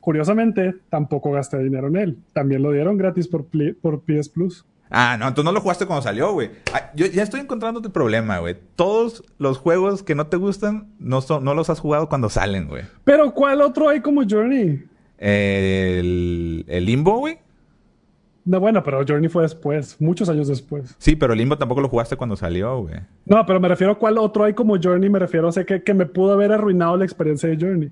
curiosamente, 0.00 0.74
tampoco 0.88 1.32
gasté 1.32 1.58
dinero 1.58 1.88
en 1.88 1.96
él. 1.96 2.18
También 2.32 2.62
lo 2.62 2.72
dieron 2.72 2.96
gratis 2.96 3.28
por, 3.28 3.46
por 3.80 4.02
PS 4.02 4.28
Plus. 4.28 4.64
Ah, 4.94 5.16
no, 5.18 5.26
entonces 5.26 5.46
no 5.46 5.52
lo 5.52 5.62
jugaste 5.62 5.86
cuando 5.86 6.02
salió, 6.02 6.32
güey. 6.32 6.50
Ah, 6.74 6.90
yo 6.94 7.06
ya 7.06 7.22
estoy 7.22 7.40
encontrando 7.40 7.80
tu 7.80 7.90
problema, 7.90 8.38
güey. 8.40 8.56
Todos 8.76 9.24
los 9.38 9.56
juegos 9.56 10.02
que 10.02 10.14
no 10.14 10.26
te 10.26 10.36
gustan 10.36 10.92
no, 10.98 11.22
son, 11.22 11.44
no 11.44 11.54
los 11.54 11.70
has 11.70 11.80
jugado 11.80 12.10
cuando 12.10 12.28
salen, 12.28 12.68
güey. 12.68 12.82
Pero 13.04 13.32
¿cuál 13.32 13.62
otro 13.62 13.88
hay 13.88 14.00
como 14.00 14.22
Journey? 14.28 14.84
el, 15.18 16.64
el 16.68 16.84
Limbo, 16.84 17.18
güey. 17.18 17.38
No, 18.44 18.58
bueno, 18.58 18.82
pero 18.82 19.04
Journey 19.06 19.28
fue 19.28 19.44
después, 19.44 20.00
muchos 20.00 20.28
años 20.28 20.48
después. 20.48 20.94
Sí, 20.98 21.14
pero 21.14 21.34
Limbo 21.34 21.56
tampoco 21.56 21.80
lo 21.80 21.88
jugaste 21.88 22.16
cuando 22.16 22.36
salió, 22.36 22.80
güey. 22.80 22.96
No, 23.24 23.46
pero 23.46 23.60
me 23.60 23.68
refiero 23.68 23.92
a 23.92 23.98
cuál 23.98 24.18
otro 24.18 24.44
hay 24.44 24.52
como 24.52 24.76
Journey, 24.82 25.08
me 25.08 25.20
refiero 25.20 25.48
a 25.48 25.52
sé 25.52 25.64
que, 25.64 25.82
que 25.82 25.94
me 25.94 26.06
pudo 26.06 26.32
haber 26.32 26.52
arruinado 26.52 26.96
la 26.96 27.04
experiencia 27.04 27.48
de 27.48 27.56
Journey. 27.56 27.90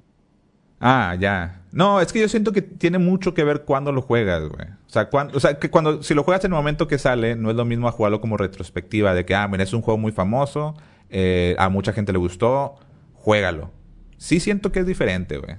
Ah, 0.81 1.16
ya. 1.18 1.60
No, 1.72 2.01
es 2.01 2.12
que 2.12 2.20
yo 2.20 2.28
siento 2.28 2.52
que 2.52 2.62
tiene 2.62 2.98
mucho 2.98 3.32
que 3.32 3.44
ver 3.44 3.62
cuando 3.62 3.92
lo 3.92 4.02
juegas, 4.02 4.48
güey. 4.48 4.68
O 4.68 4.90
sea, 4.90 5.09
cuando, 5.09 5.36
o 5.36 5.40
sea, 5.40 5.59
que 5.59 5.70
cuando, 5.70 6.02
si 6.02 6.14
lo 6.14 6.24
juegas 6.24 6.44
en 6.44 6.52
el 6.52 6.56
momento 6.56 6.88
que 6.88 6.98
sale, 6.98 7.36
no 7.36 7.51
es 7.51 7.56
lo 7.56 7.64
mismo 7.64 7.86
a 7.86 7.92
jugarlo 7.92 8.20
como 8.20 8.36
retrospectiva, 8.36 9.14
de 9.14 9.24
que, 9.24 9.34
ah, 9.34 9.47
mira, 9.47 9.62
es 9.62 9.72
un 9.72 9.82
juego 9.82 9.98
muy 9.98 10.10
famoso, 10.10 10.74
eh, 11.10 11.55
a 11.59 11.68
mucha 11.68 11.92
gente 11.92 12.12
le 12.12 12.18
gustó, 12.18 12.74
juégalo. 13.14 13.70
Sí 14.16 14.40
siento 14.40 14.72
que 14.72 14.80
es 14.80 14.86
diferente, 14.86 15.38
güey. 15.38 15.56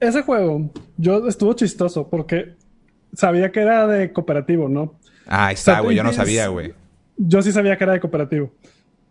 Ese 0.00 0.22
juego, 0.22 0.70
yo 0.96 1.26
estuvo 1.28 1.52
chistoso 1.54 2.08
porque 2.08 2.54
sabía 3.14 3.50
que 3.50 3.60
era 3.60 3.86
de 3.86 4.12
cooperativo, 4.12 4.68
¿no? 4.68 4.94
Ah, 5.26 5.52
está, 5.52 5.80
güey, 5.80 5.96
yo 5.96 6.02
no 6.02 6.12
sabía, 6.12 6.48
güey. 6.48 6.74
Yo 7.16 7.40
sí 7.42 7.52
sabía 7.52 7.78
que 7.78 7.84
era 7.84 7.94
de 7.94 8.00
cooperativo. 8.00 8.52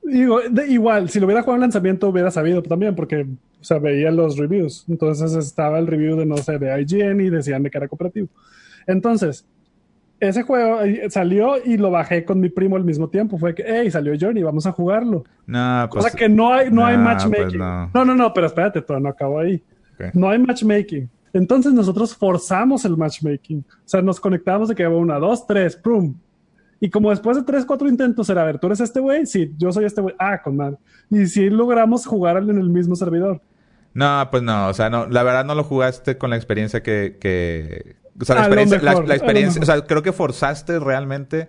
Digo, 0.06 0.40
igual, 0.68 1.10
si 1.10 1.20
lo 1.20 1.26
hubiera 1.26 1.42
jugado 1.42 1.56
en 1.56 1.62
lanzamiento 1.62 2.10
hubiera 2.10 2.30
sabido 2.30 2.62
también, 2.62 2.96
porque, 2.96 3.22
o 3.22 3.64
sea, 3.64 3.80
veía 3.80 4.12
los 4.12 4.38
reviews. 4.38 4.86
Entonces 4.88 5.34
estaba 5.34 5.80
el 5.80 5.88
review 5.88 6.18
de, 6.18 6.26
no 6.26 6.38
sé, 6.38 6.60
de 6.60 6.82
IGN 6.82 7.22
y 7.22 7.30
decían 7.30 7.64
de 7.64 7.72
que 7.72 7.78
era 7.78 7.88
cooperativo. 7.88 8.28
Entonces, 8.86 9.46
ese 10.20 10.44
juego 10.44 10.82
eh, 10.82 11.10
salió 11.10 11.56
y 11.64 11.78
lo 11.78 11.92
bajé 11.92 12.24
con 12.24 12.40
mi 12.40 12.50
primo 12.50 12.76
al 12.76 12.84
mismo 12.84 13.10
tiempo. 13.10 13.38
Fue 13.38 13.54
que, 13.54 13.64
hey, 13.66 13.92
salió 13.92 14.14
Journey, 14.20 14.44
vamos 14.44 14.66
a 14.66 14.72
jugarlo. 14.72 15.24
No, 15.46 15.88
pues. 15.92 16.06
O 16.06 16.10
sea 16.10 16.18
que 16.18 16.30
no 16.30 16.54
hay, 16.54 16.72
no 16.72 16.86
hay 16.86 16.96
pues 16.96 17.06
matchmaking. 17.06 17.58
no. 17.60 17.90
no. 17.94 18.16
no, 18.16 18.34
pero 18.34 18.48
espérate, 18.48 18.82
todavía 18.82 19.04
no 19.04 19.10
acabo 19.10 19.40
ahí. 19.40 19.62
No 20.14 20.30
hay 20.30 20.40
matchmaking. 20.40 21.10
Entonces 21.34 21.74
nosotros 21.74 22.16
forzamos 22.16 22.86
el 22.86 22.96
matchmaking. 22.96 23.66
O 23.70 23.82
sea, 23.88 24.02
nos 24.02 24.20
conectamos 24.20 24.70
de 24.70 24.76
que 24.76 24.88
una, 24.88 25.18
dos, 25.18 25.48
tres, 25.48 25.76
prum. 25.76 26.14
Y 26.84 26.90
como 26.90 27.12
después 27.12 27.38
de 27.38 27.44
tres, 27.44 27.64
cuatro 27.64 27.88
intentos 27.88 28.30
era, 28.30 28.42
a 28.42 28.44
ver, 28.44 28.60
¿tú 28.60 28.68
eres 28.68 28.82
este 28.82 29.00
güey? 29.00 29.26
Sí, 29.26 29.54
yo 29.58 29.72
soy 29.72 29.86
este 29.86 30.02
güey. 30.02 30.16
Ah, 30.20 30.42
con 30.42 30.58
mal. 30.58 30.78
Y 31.10 31.28
si 31.28 31.50
logramos 31.50 32.06
jugar 32.06 32.36
en 32.36 32.50
el 32.50 32.70
mismo 32.70 32.98
servidor. 32.98 33.40
No, 33.94 34.28
pues 34.30 34.44
no, 34.44 34.68
o 34.68 34.74
sea, 34.74 34.90
no, 34.90 35.08
la 35.08 35.24
verdad 35.24 35.46
no 35.46 35.56
lo 35.56 35.64
jugaste 35.64 36.18
con 36.18 36.32
la 36.32 36.36
experiencia 36.36 36.84
que, 36.84 37.16
que 37.22 37.96
o 38.20 38.26
sea, 38.26 38.36
la 38.36 38.42
experiencia, 38.42 38.82
la, 38.82 39.16
experiencia 39.16 39.62
o 39.62 39.66
sea, 39.66 39.80
creo 39.86 40.04
que 40.04 40.12
forzaste 40.12 40.78
realmente 40.78 41.48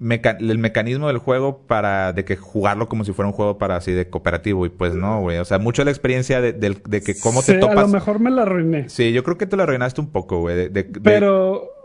el 0.00 0.58
mecanismo 0.58 1.08
del 1.08 1.18
juego 1.18 1.58
para 1.66 2.14
de 2.14 2.24
que 2.24 2.36
jugarlo 2.36 2.88
como 2.88 3.04
si 3.04 3.12
fuera 3.12 3.28
un 3.28 3.34
juego 3.34 3.58
para 3.58 3.76
así 3.76 3.92
de 3.92 4.08
cooperativo 4.08 4.64
y 4.64 4.70
pues 4.70 4.94
no, 4.94 5.20
güey, 5.20 5.36
o 5.36 5.44
sea, 5.44 5.58
mucho 5.58 5.84
la 5.84 5.90
experiencia 5.90 6.40
de, 6.40 6.54
de, 6.54 7.02
que 7.02 7.14
cómo 7.20 7.42
te 7.42 7.58
topas. 7.58 7.76
a 7.76 7.82
lo 7.82 7.88
mejor 7.88 8.20
me 8.20 8.30
la 8.30 8.42
arruiné. 8.42 8.88
Sí, 8.88 9.12
yo 9.12 9.22
creo 9.22 9.36
que 9.36 9.46
te 9.46 9.54
la 9.58 9.64
arruinaste 9.64 10.00
un 10.00 10.08
poco, 10.08 10.40
güey, 10.40 10.70
Pero 11.02 11.75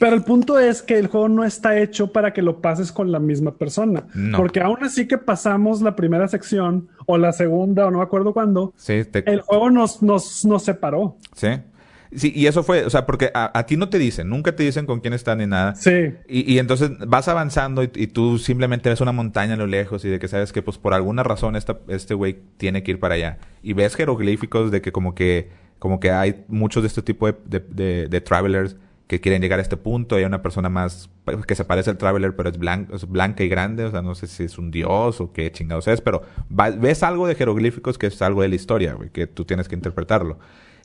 pero 0.00 0.16
el 0.16 0.22
punto 0.22 0.58
es 0.58 0.80
que 0.80 0.98
el 0.98 1.08
juego 1.08 1.28
no 1.28 1.44
está 1.44 1.78
hecho 1.78 2.10
para 2.10 2.32
que 2.32 2.40
lo 2.40 2.62
pases 2.62 2.90
con 2.90 3.12
la 3.12 3.18
misma 3.18 3.58
persona. 3.58 4.04
Porque 4.34 4.62
aún 4.62 4.78
así 4.82 5.06
que 5.06 5.18
pasamos 5.18 5.82
la 5.82 5.94
primera 5.94 6.26
sección 6.26 6.88
o 7.04 7.18
la 7.18 7.34
segunda 7.34 7.86
o 7.86 7.90
no 7.90 7.98
me 7.98 8.04
acuerdo 8.04 8.32
cuándo, 8.32 8.72
el 8.88 9.42
juego 9.42 9.68
nos, 9.68 10.02
nos, 10.02 10.42
nos 10.46 10.62
separó. 10.62 11.18
Sí. 11.34 11.48
Sí, 12.12 12.32
y 12.34 12.46
eso 12.46 12.62
fue, 12.62 12.86
o 12.86 12.90
sea, 12.90 13.04
porque 13.04 13.30
a, 13.34 13.66
ti 13.66 13.76
no 13.76 13.90
te 13.90 13.98
dicen, 13.98 14.30
nunca 14.30 14.56
te 14.56 14.62
dicen 14.62 14.86
con 14.86 15.00
quién 15.00 15.12
están 15.12 15.36
ni 15.36 15.46
nada. 15.46 15.74
Sí. 15.74 16.14
Y, 16.26 16.50
y 16.50 16.58
entonces 16.58 16.92
vas 17.06 17.28
avanzando 17.28 17.82
y, 17.82 17.88
tú 18.06 18.38
simplemente 18.38 18.88
ves 18.88 19.02
una 19.02 19.12
montaña 19.12 19.52
a 19.52 19.58
lo 19.58 19.66
lejos 19.66 20.02
y 20.06 20.08
de 20.08 20.18
que 20.18 20.28
sabes 20.28 20.50
que 20.50 20.62
pues 20.62 20.78
por 20.78 20.94
alguna 20.94 21.24
razón 21.24 21.56
esta, 21.56 21.78
este 21.88 22.14
güey 22.14 22.38
tiene 22.56 22.82
que 22.82 22.92
ir 22.92 23.00
para 23.00 23.16
allá. 23.16 23.38
Y 23.62 23.74
ves 23.74 23.96
jeroglíficos 23.96 24.70
de 24.70 24.80
que 24.80 24.92
como 24.92 25.14
que, 25.14 25.50
como 25.78 26.00
que 26.00 26.10
hay 26.10 26.42
muchos 26.48 26.82
de 26.84 26.86
este 26.86 27.02
tipo 27.02 27.26
de, 27.26 27.36
de, 27.44 28.08
de 28.08 28.20
travelers 28.22 28.76
que 29.10 29.20
quieren 29.20 29.42
llegar 29.42 29.58
a 29.58 29.62
este 29.62 29.76
punto. 29.76 30.14
Hay 30.14 30.22
una 30.22 30.40
persona 30.40 30.68
más 30.68 31.10
que 31.44 31.56
se 31.56 31.64
parece 31.64 31.90
al 31.90 31.98
Traveler, 31.98 32.36
pero 32.36 32.48
es, 32.48 32.58
blanca, 32.58 32.94
es 32.94 33.08
blanca 33.08 33.42
y 33.42 33.48
grande. 33.48 33.82
O 33.82 33.90
sea, 33.90 34.02
no 34.02 34.14
sé 34.14 34.28
si 34.28 34.44
es 34.44 34.56
un 34.56 34.70
dios 34.70 35.20
o 35.20 35.32
qué 35.32 35.50
chingados 35.50 35.88
es, 35.88 36.00
pero 36.00 36.22
ves 36.48 37.02
algo 37.02 37.26
de 37.26 37.34
jeroglíficos 37.34 37.98
que 37.98 38.06
es 38.06 38.22
algo 38.22 38.42
de 38.42 38.48
la 38.48 38.54
historia, 38.54 38.96
que 39.12 39.26
tú 39.26 39.44
tienes 39.44 39.66
que 39.66 39.74
interpretarlo. 39.74 40.38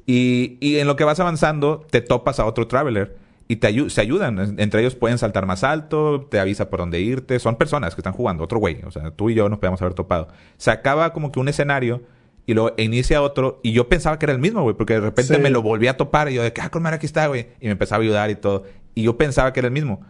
Y, 0.08 0.58
y 0.60 0.78
en 0.78 0.88
lo 0.88 0.96
que 0.96 1.04
vas 1.04 1.20
avanzando, 1.20 1.86
te 1.92 2.02
topas 2.02 2.40
a 2.40 2.48
otro 2.48 2.66
Traveler 2.66 3.16
y 3.48 3.58
te 3.58 3.92
se 3.92 4.02
ayudan. 4.02 4.56
Entre 4.58 4.82
ellos 4.82 4.96
pueden 4.96 5.20
saltar 5.20 5.46
más 5.46 5.64
alto, 5.64 6.22
te 6.22 6.40
avisa 6.40 6.72
por 6.72 6.80
dónde 6.80 7.02
irte. 7.02 7.38
Son 7.38 7.58
personas 7.58 7.94
que 7.94 8.02
están 8.02 8.14
jugando, 8.14 8.44
otro 8.44 8.58
güey. 8.58 8.82
O 8.88 8.92
sea, 8.92 9.12
tú 9.12 9.30
y 9.30 9.36
yo 9.36 9.50
nos 9.50 9.60
podemos 9.60 9.80
haber 9.84 9.94
topado. 9.94 10.30
Se 10.58 10.72
acaba 10.72 11.14
como 11.14 11.32
que 11.32 11.40
un 11.40 11.48
escenario 11.48 12.02
y 12.46 12.54
luego 12.54 12.74
inicia 12.78 13.22
otro 13.22 13.60
y 13.64 13.72
yo 13.72 13.90
pensaba 13.90 14.20
que 14.20 14.26
era 14.26 14.34
el 14.34 14.40
mismo, 14.40 14.62
güey, 14.62 14.76
porque 14.76 14.94
de 14.94 15.02
repente 15.02 15.38
me 15.40 15.50
lo 15.50 15.62
volví 15.62 15.88
a 15.88 15.98
topar 15.98 16.30
y 16.30 16.36
yo 16.36 16.44
de 16.44 16.54
que, 16.54 16.62
ah, 16.62 16.70
con 16.70 16.86
aquí 16.88 17.06
está, 17.06 17.28
güey, 17.28 17.48
y 17.60 17.66
me 17.66 17.72
empezaba 17.72 18.02
a 18.02 18.04
ayudar 18.04 18.30
y 18.30 18.36
todo. 18.36 18.64
Y 18.94 19.04
yo 19.04 19.18
pensaba 19.18 19.52
que 19.52 19.60
era 19.60 19.68
el 19.68 19.74
mismo. 19.74 20.02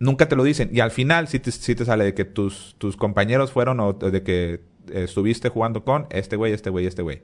Nunca 0.00 0.28
te 0.28 0.36
lo 0.36 0.44
dicen. 0.44 0.70
Y 0.72 0.80
al 0.80 0.90
final 0.90 1.28
sí 1.28 1.38
te, 1.38 1.50
te 1.50 1.84
sale 1.84 2.04
de 2.04 2.14
que 2.14 2.24
tus, 2.24 2.76
tus 2.78 2.96
compañeros 2.96 3.52
fueron 3.52 3.80
o 3.80 3.92
de 3.92 4.22
que 4.22 4.60
estuviste 4.92 5.48
jugando 5.48 5.84
con 5.84 6.06
este 6.10 6.36
güey, 6.36 6.52
este 6.52 6.70
güey, 6.70 6.86
este 6.86 7.02
güey. 7.02 7.22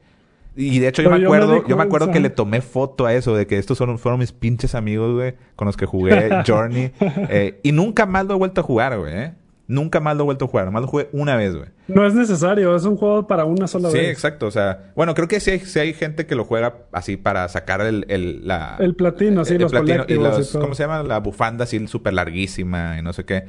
Y 0.57 0.79
de 0.79 0.89
hecho 0.89 1.03
yo 1.03 1.11
me 1.11 1.17
acuerdo, 1.17 1.67
yo 1.67 1.77
me, 1.77 1.83
acuerdo 1.83 2.13
que 2.13 2.21
le 2.21 2.31
tomé 2.31 2.61
foto 2.61 3.07
a 3.07 3.15
eso, 3.15 3.35
de 3.35 3.47
que 3.47 3.59
estos 3.59 3.77
fueron, 3.77 3.99
fueron 3.99 4.21
mis 4.21 4.31
pinches 4.31 4.77
amigos, 4.77 5.13
güey, 5.13 5.35
con 5.57 5.67
los 5.67 5.77
que 5.77 5.85
jugué 5.85 6.31
Journey. 6.47 6.93
Eh, 7.01 7.59
y 7.65 7.73
nunca 7.73 8.07
más 8.07 8.25
lo 8.27 8.35
he 8.35 8.39
vuelto 8.39 8.61
a 8.61 8.65
jugar, 8.65 8.97
güey, 8.99 9.13
¿eh? 9.15 9.33
Nunca 9.67 9.99
más 10.01 10.15
lo 10.17 10.23
he 10.23 10.27
vuelto 10.27 10.45
a 10.45 10.49
jugar. 10.49 10.67
Nomás 10.67 10.83
lo 10.83 10.89
jugué 10.89 11.09
una 11.13 11.37
vez, 11.37 11.57
güey. 11.57 11.69
No 11.89 12.07
es 12.07 12.15
necesario. 12.15 12.77
Es 12.77 12.85
un 12.85 12.97
juego 12.97 13.27
para 13.27 13.45
una 13.47 13.67
sola 13.67 13.89
vez. 13.89 13.99
Sí, 13.99 14.07
exacto. 14.07 14.47
O 14.47 14.51
sea, 14.51 14.93
bueno, 14.95 15.15
creo 15.15 15.27
que 15.27 15.41
sí 15.41 15.51
hay, 15.51 15.63
hay 15.81 15.95
gente 15.95 16.27
que 16.27 16.35
lo 16.35 16.45
juega 16.45 16.75
así 16.93 17.17
para 17.17 17.49
sacar 17.49 17.81
el... 17.81 18.05
El, 18.09 18.47
la, 18.47 18.77
el 18.79 18.95
platino, 18.95 19.45
sí, 19.45 19.57
los 19.57 19.71
platino 19.71 20.05
y 20.07 20.15
los... 20.15 20.53
¿Cómo 20.53 20.75
se 20.75 20.83
llama? 20.83 21.03
La 21.03 21.19
bufanda 21.21 21.65
así 21.65 21.87
súper 21.89 22.13
larguísima 22.13 22.99
y 22.99 23.03
no 23.03 23.13
sé 23.13 23.25
qué. 23.25 23.45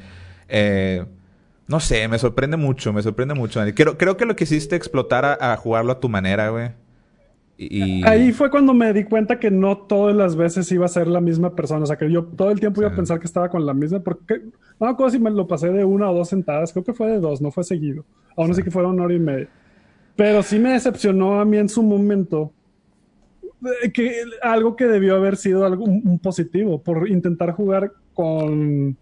Eh, 0.48 1.04
no 1.66 1.80
sé, 1.80 2.08
me 2.08 2.18
sorprende 2.18 2.56
mucho. 2.56 2.92
Me 2.94 3.02
sorprende 3.02 3.34
mucho. 3.34 3.60
Creo, 3.74 3.98
creo 3.98 4.16
que 4.16 4.24
lo 4.24 4.36
que 4.36 4.44
hiciste 4.44 4.74
explotar 4.76 5.24
a, 5.24 5.52
a 5.52 5.56
jugarlo 5.56 5.92
a 5.92 6.00
tu 6.00 6.08
manera, 6.08 6.48
güey. 6.48 6.70
Ahí 8.04 8.32
fue 8.32 8.50
cuando 8.50 8.74
me 8.74 8.92
di 8.92 9.04
cuenta 9.04 9.38
que 9.38 9.50
no 9.50 9.78
todas 9.78 10.14
las 10.14 10.36
veces 10.36 10.70
iba 10.72 10.84
a 10.84 10.88
ser 10.88 11.06
la 11.06 11.20
misma 11.20 11.54
persona. 11.54 11.84
O 11.84 11.86
sea, 11.86 11.96
que 11.96 12.10
yo 12.10 12.24
todo 12.24 12.50
el 12.50 12.60
tiempo 12.60 12.82
iba 12.82 12.90
a 12.90 12.94
pensar 12.94 13.18
que 13.18 13.26
estaba 13.26 13.48
con 13.48 13.64
la 13.64 13.72
misma. 13.72 14.00
Porque 14.00 14.40
no 14.40 14.86
me 14.86 14.88
acuerdo 14.88 15.12
si 15.12 15.18
me 15.18 15.30
lo 15.30 15.46
pasé 15.46 15.70
de 15.70 15.84
una 15.84 16.10
o 16.10 16.14
dos 16.14 16.28
sentadas. 16.28 16.72
Creo 16.72 16.84
que 16.84 16.92
fue 16.92 17.08
de 17.08 17.18
dos, 17.18 17.40
no 17.40 17.50
fue 17.50 17.64
seguido. 17.64 18.04
Aún 18.36 18.50
así 18.50 18.62
que 18.62 18.70
fueron 18.70 18.94
una 18.94 19.04
hora 19.04 19.14
y 19.14 19.18
media. 19.18 19.48
Pero 20.16 20.42
sí 20.42 20.58
me 20.58 20.72
decepcionó 20.72 21.40
a 21.40 21.44
mí 21.44 21.56
en 21.56 21.68
su 21.68 21.82
momento 21.82 22.52
que 23.94 24.22
algo 24.42 24.76
que 24.76 24.86
debió 24.86 25.16
haber 25.16 25.36
sido 25.36 25.64
algo 25.64 25.84
un 25.84 26.18
positivo 26.18 26.82
por 26.82 27.08
intentar 27.08 27.52
jugar 27.52 27.92
con 28.12 28.96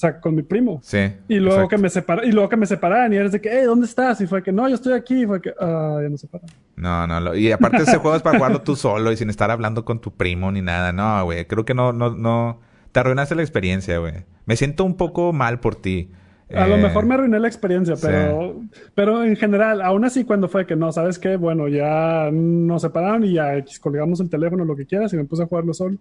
sea, 0.00 0.20
con 0.20 0.34
mi 0.34 0.42
primo. 0.42 0.80
Sí. 0.82 1.12
Y 1.28 1.36
luego 1.38 1.68
que 1.68 1.78
me 1.78 1.88
separa, 1.88 2.24
y 2.24 2.32
luego 2.32 2.48
que 2.48 2.56
me 2.56 2.66
separan 2.66 3.12
y 3.12 3.16
eres 3.16 3.32
de 3.32 3.40
que, 3.40 3.50
hey, 3.52 3.64
¿dónde 3.64 3.86
estás? 3.86 4.20
Y 4.20 4.26
fue 4.26 4.42
que, 4.42 4.52
no, 4.52 4.68
yo 4.68 4.74
estoy 4.74 4.94
aquí. 4.94 5.22
Y 5.22 5.26
fue 5.26 5.40
que, 5.40 5.52
ah, 5.60 5.98
ya 6.02 6.08
no 6.08 6.16
separan. 6.16 6.48
No, 6.76 7.06
no, 7.06 7.34
y 7.34 7.52
aparte 7.52 7.82
ese 7.82 7.98
juego 7.98 8.16
es 8.16 8.22
para 8.22 8.38
jugarlo 8.38 8.62
tú 8.62 8.74
solo 8.74 9.12
y 9.12 9.16
sin 9.16 9.28
estar 9.28 9.50
hablando 9.50 9.84
con 9.84 10.00
tu 10.00 10.12
primo 10.12 10.50
ni 10.50 10.62
nada. 10.62 10.92
No, 10.92 11.24
güey, 11.24 11.46
creo 11.46 11.64
que 11.64 11.74
no, 11.74 11.92
no, 11.92 12.10
no, 12.10 12.60
te 12.92 13.00
arruinaste 13.00 13.34
la 13.34 13.42
experiencia, 13.42 13.98
güey. 13.98 14.24
Me 14.46 14.56
siento 14.56 14.84
un 14.84 14.96
poco 14.96 15.32
mal 15.32 15.60
por 15.60 15.76
ti. 15.76 16.10
A 16.54 16.66
lo 16.66 16.76
eh, 16.76 16.82
mejor 16.82 17.06
me 17.06 17.14
arruiné 17.14 17.38
la 17.38 17.46
experiencia, 17.46 17.94
pero, 18.00 18.60
pero 18.94 19.22
en 19.22 19.36
general, 19.36 19.80
aún 19.82 20.04
así 20.04 20.24
cuando 20.24 20.48
fue 20.48 20.66
que 20.66 20.74
no, 20.74 20.90
¿sabes 20.90 21.18
qué? 21.18 21.36
Bueno, 21.36 21.68
ya 21.68 22.28
nos 22.32 22.82
separaron 22.82 23.24
y 23.24 23.34
ya 23.34 23.64
colgamos 23.80 24.18
el 24.20 24.28
teléfono, 24.28 24.64
lo 24.64 24.74
que 24.74 24.86
quieras, 24.86 25.12
y 25.12 25.16
me 25.16 25.24
puse 25.24 25.44
a 25.44 25.46
jugarlo 25.46 25.72
solo. 25.74 25.96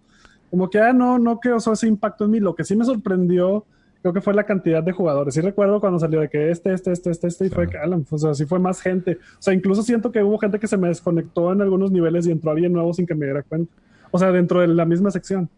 Como 0.50 0.70
que 0.70 0.80
ya 0.80 0.94
no, 0.94 1.20
no 1.20 1.40
causó 1.40 1.74
ese 1.74 1.88
impacto 1.88 2.26
en 2.26 2.32
mí. 2.32 2.40
Lo 2.40 2.56
que 2.56 2.64
sí 2.64 2.76
me 2.76 2.84
sorprendió 2.84 3.66
creo 4.02 4.14
que 4.14 4.22
fue 4.22 4.34
la 4.34 4.44
cantidad 4.46 4.82
de 4.84 4.92
jugadores. 4.92 5.34
Sí 5.34 5.42
recuerdo 5.42 5.80
cuando 5.80 6.00
salió 6.00 6.20
de 6.22 6.30
que 6.30 6.52
este, 6.52 6.74
este, 6.74 6.92
este, 6.92 7.12
este, 7.12 7.28
este, 7.28 7.46
y 7.48 7.50
fue 7.50 7.68
Alan, 7.82 8.06
o 8.10 8.18
sea, 8.18 8.34
sí 8.34 8.46
fue 8.46 8.60
más 8.60 8.82
gente. 8.82 9.18
O 9.34 9.42
sea, 9.42 9.54
incluso 9.54 9.84
siento 9.84 10.12
que 10.12 10.24
hubo 10.24 10.38
gente 10.38 10.60
que 10.60 10.68
se 10.68 10.78
me 10.78 10.88
desconectó 10.88 11.52
en 11.52 11.62
algunos 11.62 11.92
niveles 11.92 12.26
y 12.28 12.32
entró 12.32 12.52
alguien 12.52 12.72
nuevo 12.74 12.94
sin 12.94 13.06
que 13.06 13.16
me 13.16 13.26
diera 13.26 13.44
cuenta. 13.44 13.72
O 14.12 14.18
sea, 14.20 14.32
dentro 14.32 14.62
de 14.62 14.68
la 14.68 14.86
misma 14.86 15.12
sección. 15.12 15.50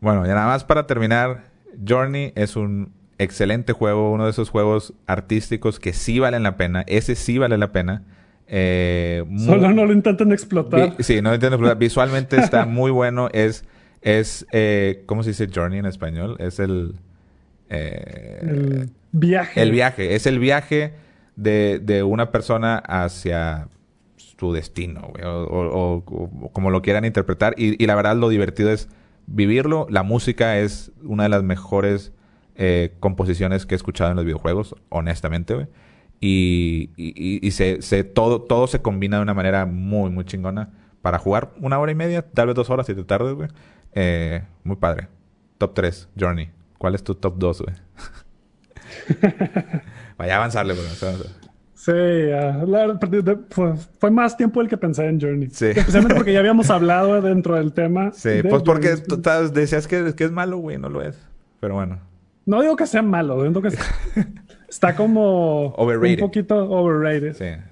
Bueno, 0.00 0.26
ya 0.26 0.34
nada 0.34 0.46
más 0.48 0.64
para 0.64 0.86
terminar, 0.86 1.44
Journey 1.86 2.32
es 2.34 2.56
un 2.56 2.90
excelente 3.18 3.72
juego, 3.72 4.10
uno 4.12 4.24
de 4.24 4.30
esos 4.30 4.50
juegos 4.50 4.94
artísticos 5.06 5.78
que 5.78 5.92
sí 5.92 6.18
valen 6.18 6.42
la 6.42 6.56
pena. 6.56 6.82
Ese 6.88 7.14
sí 7.14 7.38
vale 7.38 7.56
la 7.58 7.70
pena. 7.72 8.02
Eh, 8.48 9.24
muy- 9.28 9.44
Solo 9.44 9.70
no 9.72 9.86
lo 9.86 9.92
intentan 9.92 10.32
explotar. 10.32 10.96
Vi- 10.96 11.04
sí, 11.04 11.22
no 11.22 11.28
lo 11.30 11.34
intento 11.36 11.54
explotar. 11.54 11.78
Visualmente 11.78 12.36
está 12.36 12.66
muy 12.66 12.90
bueno. 12.90 13.28
Es, 13.32 13.64
es 14.00 14.44
eh, 14.52 15.04
¿cómo 15.06 15.22
se 15.22 15.30
dice 15.30 15.48
journey 15.54 15.78
en 15.78 15.86
español? 15.86 16.36
Es 16.40 16.58
el... 16.58 16.96
eh, 17.72 18.38
El 18.42 18.90
viaje. 19.12 19.62
el 19.62 19.70
viaje. 19.72 20.14
Es 20.14 20.26
el 20.26 20.38
viaje 20.38 20.94
de, 21.36 21.78
de 21.82 22.02
una 22.02 22.30
persona 22.30 22.78
hacia 22.78 23.68
su 24.16 24.52
destino, 24.52 25.08
güey, 25.12 25.24
o, 25.24 25.44
o- 25.44 25.94
o- 25.96 26.30
o 26.46 26.52
como 26.52 26.70
lo 26.70 26.82
quieran 26.82 27.04
interpretar. 27.04 27.54
Y, 27.56 27.82
y 27.82 27.86
la 27.86 27.94
verdad 27.94 28.16
lo 28.16 28.28
divertido 28.28 28.70
es 28.70 28.88
vivirlo. 29.26 29.86
La 29.90 30.02
música 30.02 30.58
es 30.58 30.92
una 31.02 31.22
de 31.24 31.28
las 31.28 31.42
mejores 31.42 32.12
eh, 32.56 32.92
composiciones 33.00 33.66
que 33.66 33.74
he 33.74 33.76
escuchado 33.76 34.10
en 34.10 34.16
los 34.16 34.24
videojuegos, 34.24 34.74
honestamente, 34.90 35.54
güey. 35.54 35.66
Y, 36.20 36.90
y, 36.96 37.08
y- 37.16 37.46
y 37.46 37.50
se, 37.52 37.82
se- 37.82 38.04
todo, 38.04 38.42
todo 38.42 38.66
se 38.66 38.80
combina 38.82 39.16
de 39.16 39.22
una 39.22 39.34
manera 39.34 39.66
muy, 39.66 40.10
muy 40.10 40.24
chingona 40.24 40.70
para 41.02 41.18
jugar 41.18 41.52
una 41.60 41.78
hora 41.80 41.90
y 41.90 41.96
media, 41.96 42.22
tal 42.22 42.46
vez 42.48 42.54
dos 42.56 42.70
horas 42.70 42.86
si 42.86 42.94
te 42.94 43.02
tardes, 43.04 43.34
güey. 43.34 43.48
Eh, 43.94 44.42
muy 44.64 44.76
padre. 44.76 45.08
Top 45.58 45.74
3, 45.74 46.08
Journey. 46.18 46.50
¿Cuál 46.82 46.96
es 46.96 47.04
tu 47.04 47.14
top 47.14 47.34
2, 47.38 47.62
güey? 47.62 47.76
Vaya 50.18 50.34
a 50.34 50.36
avanzarle, 50.38 50.72
a 50.74 50.76
avanzar. 50.76 51.14
Sí, 51.76 51.92
ah, 51.92 52.64
la- 52.66 52.98
fue, 53.50 53.74
fue 54.00 54.10
más 54.10 54.36
tiempo 54.36 54.60
el 54.60 54.66
que 54.66 54.76
pensé 54.76 55.06
en 55.06 55.20
Journey. 55.20 55.48
Sí. 55.52 55.66
Especialmente 55.66 56.16
porque 56.16 56.32
ya 56.32 56.40
habíamos 56.40 56.70
hablado 56.70 57.22
dentro 57.22 57.54
del 57.54 57.72
tema. 57.72 58.10
Sí, 58.12 58.30
de 58.30 58.42
pues 58.42 58.64
porque 58.64 58.96
tú 58.96 59.22
decías 59.52 59.86
que, 59.86 60.12
que 60.16 60.24
es 60.24 60.32
malo, 60.32 60.56
güey, 60.58 60.76
no 60.76 60.88
lo 60.88 61.02
es. 61.02 61.16
Pero 61.60 61.74
bueno. 61.74 62.00
No 62.46 62.60
digo 62.60 62.74
que 62.74 62.88
sea 62.88 63.02
malo, 63.02 63.40
digo 63.44 63.62
que 63.62 63.68
está, 63.68 63.84
está 64.68 64.96
como 64.96 65.66
Overrated. 65.76 66.14
un 66.14 66.26
poquito 66.30 66.68
overrated. 66.68 67.34
Sí. 67.36 67.62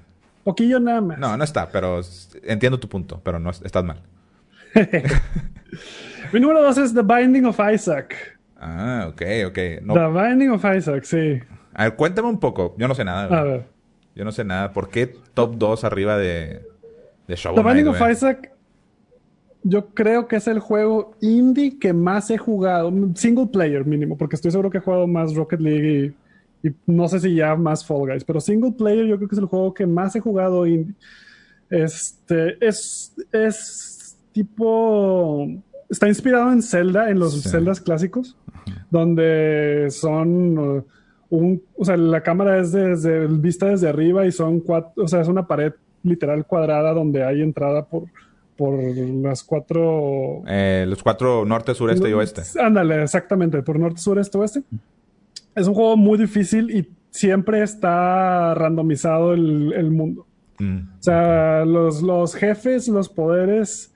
Poquillo 0.45 0.79
nada 0.79 1.01
más. 1.01 1.19
No, 1.19 1.37
no 1.37 1.43
está, 1.43 1.69
pero 1.73 2.01
entiendo 2.45 2.79
tu 2.79 2.89
punto, 2.89 3.21
pero 3.25 3.41
no 3.41 3.51
es- 3.51 3.61
estás 3.63 3.83
mal. 3.83 4.05
Mi 6.33 6.39
número 6.39 6.63
dos 6.63 6.79
es 6.79 6.95
The 6.95 7.03
Binding 7.03 7.47
of 7.47 7.59
Isaac. 7.75 8.39
Ah, 8.61 9.07
ok, 9.09 9.23
ok. 9.49 9.59
No, 9.83 9.95
The 9.95 10.07
Binding 10.07 10.51
of 10.51 10.65
Isaac, 10.65 11.05
sí. 11.05 11.41
A 11.75 11.85
ver, 11.85 11.97
cuéntame 11.97 12.29
un 12.29 12.39
poco. 12.39 12.75
Yo 12.79 12.87
no 12.87 12.95
sé 12.95 13.05
nada. 13.05 13.25
A 13.25 13.43
ver. 13.43 13.65
Yo 14.15 14.25
no 14.25 14.33
sé 14.33 14.45
nada. 14.45 14.73
¿Por 14.73 14.91
qué 14.91 15.07
top 15.35 15.57
2 15.57 15.85
arriba 15.85 16.19
de, 16.19 16.63
de 17.27 17.37
Shovel 17.37 17.63
The 17.63 17.69
Binding 17.69 17.87
Knight, 17.87 18.03
of? 18.03 18.11
Isaac, 18.11 18.53
yo 19.63 19.89
creo 19.95 20.29
que 20.29 20.37
es 20.37 20.47
el 20.47 20.59
juego 20.59 21.17
indie 21.21 21.79
que 21.79 21.93
más 21.93 22.31
he 22.31 22.39
jugado, 22.39 22.93
single 23.15 23.47
player 23.47 23.85
mínimo, 23.85 24.17
porque 24.17 24.37
estoy 24.37 24.51
seguro 24.51 24.71
que 24.71 24.79
he 24.79 24.83
jugado 24.83 25.07
más 25.07 25.35
Rocket 25.35 25.61
League 25.61 26.15
y, 26.63 26.69
y 26.69 26.75
no 26.87 27.09
sé 27.09 27.21
si 27.21 27.35
ya 27.35 27.57
más 27.57 27.85
Fall 27.85 28.11
Guys, 28.11 28.25
pero 28.25 28.41
single 28.41 28.73
player 28.73 29.07
yo 29.07 29.17
creo 29.17 29.29
que 29.29 29.35
es 29.35 29.41
el 29.41 29.47
juego 29.47 29.73
que 29.73 29.87
más 29.87 30.15
he 30.17 30.21
jugado 30.21 30.67
indie. 30.67 30.95
Este 31.71 32.57
es, 32.67 33.15
es 33.33 34.19
tipo. 34.33 35.47
Está 35.91 36.09
inspirado 36.09 36.53
en 36.53 36.63
Zelda, 36.63 37.11
en 37.11 37.19
los 37.19 37.43
Sí. 37.43 37.49
Zeldas 37.51 37.81
clásicos, 37.81 38.37
donde 38.91 39.89
son. 39.91 40.59
uh, 40.59 40.85
un, 41.31 41.63
o 41.77 41.85
sea, 41.85 41.97
la 41.97 42.23
cámara 42.23 42.59
es 42.59 42.73
desde 42.73 43.27
vista 43.27 43.67
desde 43.67 43.89
arriba 43.89 44.27
y 44.27 44.33
son 44.33 44.61
cuatro, 44.61 45.05
o 45.05 45.07
sea, 45.09 45.21
es 45.21 45.29
una 45.29 45.47
pared 45.47 45.73
literal 46.03 46.45
cuadrada 46.47 46.93
donde 46.93 47.23
hay 47.25 47.41
entrada 47.43 47.85
por, 47.87 48.05
por 48.57 48.83
las 48.83 49.45
cuatro 49.45 50.43
Eh, 50.49 50.87
los 50.89 51.03
cuatro 51.03 51.45
norte, 51.45 51.75
sureste 51.75 52.09
y 52.09 52.13
oeste. 52.15 52.43
Ándale, 52.61 53.03
exactamente, 53.05 53.63
por 53.63 53.79
norte, 53.79 54.01
sur, 54.01 54.19
este, 54.19 54.39
oeste. 54.39 54.63
Es 55.55 55.67
un 55.69 55.75
juego 55.75 55.97
muy 55.97 56.19
difícil 56.19 56.71
y 56.71 56.89
siempre 57.11 57.63
está 57.63 58.55
randomizado 58.55 59.33
el, 59.33 59.73
el 59.73 59.91
mundo. 59.91 60.27
Mm. 60.59 60.79
O 60.99 61.03
sea, 61.03 61.65
los, 61.65 62.03
los 62.03 62.35
jefes, 62.35 62.89
los 62.89 63.09
poderes. 63.09 63.90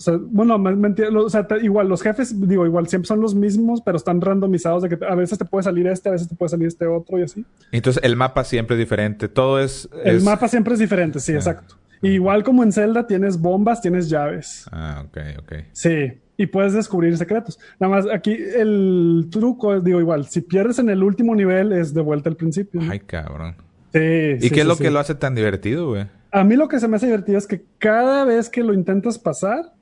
O 0.00 0.02
sea, 0.02 0.18
bueno, 0.18 0.58
me- 0.58 0.74
mentira, 0.74 1.10
lo- 1.10 1.26
o 1.26 1.28
sea, 1.28 1.46
te- 1.46 1.62
igual 1.62 1.86
los 1.86 2.00
jefes, 2.00 2.34
digo, 2.48 2.64
igual 2.64 2.88
siempre 2.88 3.06
son 3.06 3.20
los 3.20 3.34
mismos, 3.34 3.82
pero 3.84 3.98
están 3.98 4.18
randomizados 4.22 4.82
de 4.82 4.88
que 4.88 5.04
a 5.04 5.14
veces 5.14 5.36
te 5.38 5.44
puede 5.44 5.62
salir 5.62 5.86
este, 5.88 6.08
a 6.08 6.12
veces 6.12 6.26
te 6.26 6.34
puede 6.34 6.48
salir 6.48 6.68
este 6.68 6.86
otro 6.86 7.18
y 7.18 7.22
así. 7.24 7.44
Entonces 7.70 8.02
el 8.02 8.16
mapa 8.16 8.44
siempre 8.44 8.76
es 8.76 8.78
diferente. 8.78 9.28
Todo 9.28 9.60
es. 9.60 9.90
El 10.02 10.22
mapa 10.22 10.48
siempre 10.48 10.72
es 10.72 10.80
diferente, 10.80 11.20
sí, 11.20 11.32
Ah. 11.32 11.36
exacto. 11.36 11.74
Igual 12.00 12.42
como 12.44 12.62
en 12.62 12.72
Zelda 12.72 13.06
tienes 13.06 13.38
bombas, 13.38 13.82
tienes 13.82 14.08
llaves. 14.08 14.64
Ah, 14.72 15.04
ok, 15.06 15.18
ok. 15.40 15.52
Sí, 15.72 16.12
y 16.38 16.46
puedes 16.46 16.72
descubrir 16.72 17.14
secretos. 17.18 17.58
Nada 17.78 17.94
más 17.96 18.06
aquí 18.10 18.32
el 18.32 19.26
truco 19.30 19.74
es, 19.74 19.84
digo, 19.84 20.00
igual, 20.00 20.24
si 20.24 20.40
pierdes 20.40 20.78
en 20.78 20.88
el 20.88 21.02
último 21.02 21.34
nivel 21.34 21.72
es 21.72 21.92
de 21.92 22.00
vuelta 22.00 22.30
al 22.30 22.36
principio. 22.36 22.80
Ay, 22.88 23.00
cabrón. 23.00 23.54
Sí, 23.92 23.98
¿Y 24.38 24.40
sí, 24.40 24.48
qué 24.48 24.54
sí, 24.54 24.60
es 24.62 24.66
lo 24.66 24.76
sí. 24.76 24.82
que 24.84 24.90
lo 24.90 24.98
hace 24.98 25.14
tan 25.14 25.34
divertido, 25.34 25.88
güey? 25.88 26.06
A 26.32 26.42
mí 26.42 26.56
lo 26.56 26.68
que 26.68 26.80
se 26.80 26.88
me 26.88 26.96
hace 26.96 27.04
divertido 27.06 27.36
es 27.36 27.46
que 27.46 27.64
cada 27.78 28.24
vez 28.24 28.48
que 28.48 28.62
lo 28.62 28.72
intentas 28.72 29.18
pasar, 29.18 29.74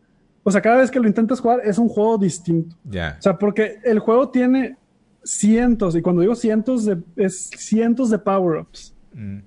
o 0.48 0.50
sea, 0.50 0.60
cada 0.62 0.78
vez 0.78 0.90
que 0.90 0.98
lo 1.00 1.06
intentas 1.06 1.40
jugar 1.40 1.60
es 1.64 1.78
un 1.78 1.88
juego 1.88 2.18
distinto. 2.18 2.74
Ya. 2.84 3.16
O 3.18 3.22
sea, 3.22 3.38
porque 3.38 3.76
el 3.84 3.98
juego 3.98 4.30
tiene 4.30 4.76
cientos, 5.22 5.94
y 5.94 6.02
cuando 6.02 6.22
digo 6.22 6.34
cientos, 6.34 6.84
de, 6.84 6.98
es 7.16 7.50
cientos 7.56 8.10
de 8.10 8.18
power-ups. 8.18 8.94
Mm. 9.14 9.38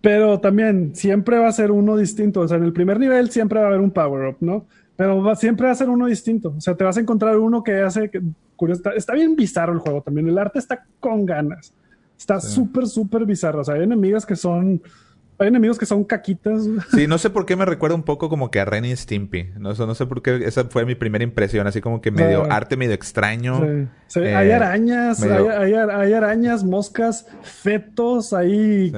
Pero 0.00 0.38
también 0.40 0.94
siempre 0.94 1.38
va 1.38 1.48
a 1.48 1.52
ser 1.52 1.70
uno 1.70 1.96
distinto. 1.96 2.40
O 2.40 2.48
sea, 2.48 2.56
en 2.56 2.64
el 2.64 2.72
primer 2.72 3.00
nivel 3.00 3.30
siempre 3.30 3.58
va 3.58 3.66
a 3.66 3.68
haber 3.68 3.80
un 3.80 3.90
power-up, 3.90 4.36
¿no? 4.40 4.66
Pero 4.96 5.22
va- 5.22 5.34
siempre 5.36 5.66
va 5.66 5.72
a 5.72 5.76
ser 5.76 5.88
uno 5.88 6.06
distinto. 6.06 6.54
O 6.56 6.60
sea, 6.60 6.76
te 6.76 6.84
vas 6.84 6.96
a 6.96 7.00
encontrar 7.00 7.36
uno 7.38 7.62
que 7.62 7.80
hace... 7.80 8.08
Que, 8.10 8.20
curioso, 8.56 8.78
está, 8.80 8.90
está 8.94 9.14
bien 9.14 9.34
bizarro 9.36 9.72
el 9.72 9.78
juego 9.80 10.02
también. 10.02 10.28
El 10.28 10.38
arte 10.38 10.58
está 10.58 10.84
con 11.00 11.26
ganas. 11.26 11.72
Está 12.16 12.40
Sí. 12.40 12.52
súper, 12.54 12.86
súper 12.86 13.24
bizarro. 13.24 13.60
O 13.60 13.64
sea, 13.64 13.74
hay 13.74 13.82
enemigas 13.82 14.24
que 14.26 14.36
son... 14.36 14.80
Hay 15.40 15.46
enemigos 15.48 15.78
que 15.78 15.86
son 15.86 16.02
caquitas. 16.04 16.64
Sí, 16.90 17.06
no 17.06 17.16
sé 17.16 17.30
por 17.30 17.46
qué 17.46 17.54
me 17.54 17.64
recuerda 17.64 17.94
un 17.94 18.02
poco 18.02 18.28
como 18.28 18.50
que 18.50 18.58
a 18.58 18.64
Ren 18.64 18.84
y 18.84 18.96
Stimpy. 18.96 19.50
No, 19.58 19.74
sé- 19.74 19.86
no 19.86 19.94
sé 19.94 20.04
por 20.06 20.20
qué. 20.20 20.36
Esa 20.44 20.64
fue 20.64 20.84
mi 20.84 20.96
primera 20.96 21.22
impresión. 21.22 21.66
Así 21.68 21.80
como 21.80 22.00
que 22.00 22.10
medio 22.10 22.42
Ah. 22.50 22.56
arte 22.56 22.76
medio 22.76 22.92
extraño. 22.94 23.60
Sí. 23.60 23.88
Sí, 24.08 24.20
Eh, 24.20 24.34
hay 24.34 24.50
arañas, 24.50 25.20
medio- 25.20 25.50
hay, 25.56 25.74
hay- 25.74 25.88
hay 25.90 26.12
arañas, 26.12 26.64
moscas, 26.64 27.26
fetos, 27.42 28.32
hay 28.32 28.90
Sí. 28.90 28.96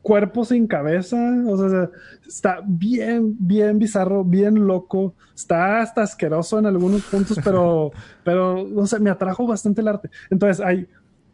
cuerpo 0.00 0.44
sin 0.46 0.66
cabeza. 0.66 1.16
O 1.46 1.68
sea, 1.68 1.90
está 2.26 2.60
bien, 2.64 3.36
bien 3.38 3.78
bizarro, 3.78 4.24
bien 4.24 4.66
loco. 4.66 5.14
Está 5.34 5.80
hasta 5.82 6.02
asqueroso 6.02 6.58
en 6.58 6.66
algunos 6.66 7.02
puntos, 7.02 7.38
pero, 7.44 7.90
pero, 8.24 8.66
no 8.66 8.86
sé, 8.86 9.00
me 9.00 9.10
atrajo 9.10 9.46
bastante 9.46 9.80
el 9.82 9.88
arte. 9.88 10.08
Entonces, 10.30 10.64
hay, 10.64 10.88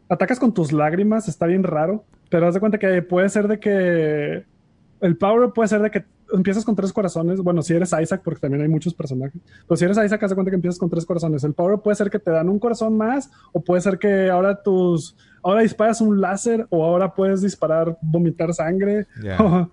atacas 0.09 0.39
con 0.39 0.53
tus 0.53 0.73
lágrimas, 0.73 1.27
está 1.29 1.45
bien 1.45 1.63
raro, 1.63 2.03
pero 2.31 2.47
haz 2.47 2.55
de 2.55 2.59
cuenta 2.59 2.79
que 2.79 3.01
puede 3.03 3.29
ser 3.29 3.47
de 3.47 3.59
que 3.59 4.43
el 5.01 5.17
power 5.17 5.51
puede 5.53 5.67
ser 5.67 5.81
de 5.81 5.91
que 5.91 6.03
empiezas 6.33 6.63
con 6.63 6.75
tres 6.75 6.93
corazones. 6.93 7.41
Bueno, 7.41 7.61
si 7.61 7.73
eres 7.73 7.93
Isaac, 8.01 8.21
porque 8.23 8.39
también 8.39 8.61
hay 8.63 8.69
muchos 8.69 8.93
personajes. 8.93 9.39
Pero 9.67 9.75
si 9.75 9.83
eres 9.85 9.97
Isaac, 9.97 10.23
haz 10.23 10.29
de 10.31 10.35
cuenta 10.35 10.49
que 10.49 10.55
empiezas 10.55 10.79
con 10.79 10.89
tres 10.89 11.05
corazones. 11.05 11.43
El 11.43 11.53
power 11.53 11.79
puede 11.79 11.95
ser 11.95 12.09
que 12.09 12.19
te 12.19 12.31
dan 12.31 12.47
un 12.49 12.57
corazón 12.57 12.95
más, 12.97 13.29
o 13.51 13.59
puede 13.61 13.81
ser 13.81 13.99
que 13.99 14.29
ahora 14.29 14.63
tus. 14.63 15.15
Ahora 15.43 15.61
disparas 15.61 15.99
un 16.01 16.21
láser, 16.21 16.65
o 16.69 16.83
ahora 16.85 17.13
puedes 17.13 17.41
disparar, 17.41 17.97
vomitar 18.01 18.53
sangre. 18.53 19.05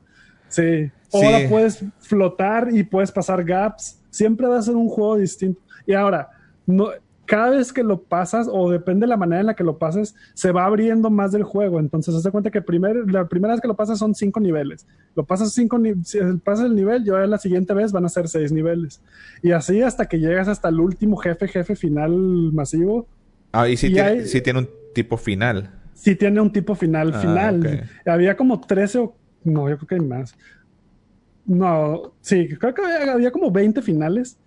Sí. 0.51 0.91
O 1.13 1.21
Sí. 1.21 1.27
ahora 1.27 1.49
puedes 1.49 1.85
flotar 1.99 2.69
y 2.73 2.83
puedes 2.83 3.13
pasar 3.13 3.45
gaps. 3.45 4.01
Siempre 4.11 4.47
va 4.47 4.59
a 4.59 4.63
ser 4.63 4.77
un 4.77 4.89
juego 4.89 5.17
distinto. 5.17 5.61
Y 5.87 5.93
ahora, 5.93 6.29
no, 6.67 6.89
cada 7.29 7.51
vez 7.51 7.73
que 7.75 7.83
lo 7.85 8.03
pasas, 8.05 8.49
o 8.51 8.71
depende 8.71 9.05
de 9.05 9.09
la 9.11 9.19
manera 9.19 9.41
en 9.41 9.47
la 9.47 9.55
que 9.55 9.63
lo 9.63 9.77
pases, 9.77 10.15
se 10.33 10.51
va 10.51 10.65
abriendo 10.65 11.11
más 11.11 11.31
del 11.31 11.43
juego. 11.43 11.79
Entonces, 11.79 12.15
haz 12.15 12.23
de 12.23 12.31
cuenta 12.31 12.51
que 12.51 12.63
primer, 12.63 12.97
la 13.13 13.29
primera 13.29 13.53
vez 13.53 13.61
que 13.61 13.69
lo 13.69 13.77
pasas 13.77 13.99
son 13.99 14.15
cinco 14.15 14.41
niveles. 14.41 14.87
Lo 15.15 15.25
pasas 15.27 15.53
cinco 15.53 15.79
si 16.05 16.19
pasas 16.43 16.65
el 16.67 16.75
nivel, 16.75 17.05
ya 17.05 17.19
la 17.27 17.37
siguiente 17.39 17.75
vez 17.75 17.93
van 17.93 18.07
a 18.07 18.09
ser 18.09 18.29
seis 18.29 18.51
niveles. 18.51 19.03
Y 19.43 19.53
así 19.53 19.83
hasta 19.83 20.07
que 20.07 20.19
llegas 20.19 20.49
hasta 20.49 20.71
el 20.71 20.81
último 20.81 21.19
jefe, 21.19 21.47
jefe 21.49 21.77
final 21.77 22.11
masivo. 22.53 23.07
Ah, 23.53 23.69
y 23.69 23.77
sí, 23.77 23.89
Y 23.89 23.93
tiene, 23.93 24.09
hay- 24.09 24.27
sí 24.27 24.41
tiene 24.41 24.61
un 24.61 24.69
tipo 24.95 25.17
final. 25.19 25.71
Sí 25.93 26.17
tiene 26.17 26.41
un 26.41 26.51
tipo 26.53 26.75
final, 26.75 27.13
Ah, 27.15 27.21
final. 27.21 27.89
Había 28.07 28.37
como 28.37 28.61
13 28.61 28.99
o... 29.01 29.15
No, 29.45 29.69
yo 29.69 29.77
creo 29.77 29.87
que 29.89 29.95
hay 29.97 30.01
más. 30.01 30.35
No, 31.47 32.13
sí, 32.21 32.49
creo 32.59 32.75
que 32.75 32.83
había, 32.83 33.13
había 33.15 33.31
como 33.31 33.51
20 33.51 33.81
finales. 33.83 34.39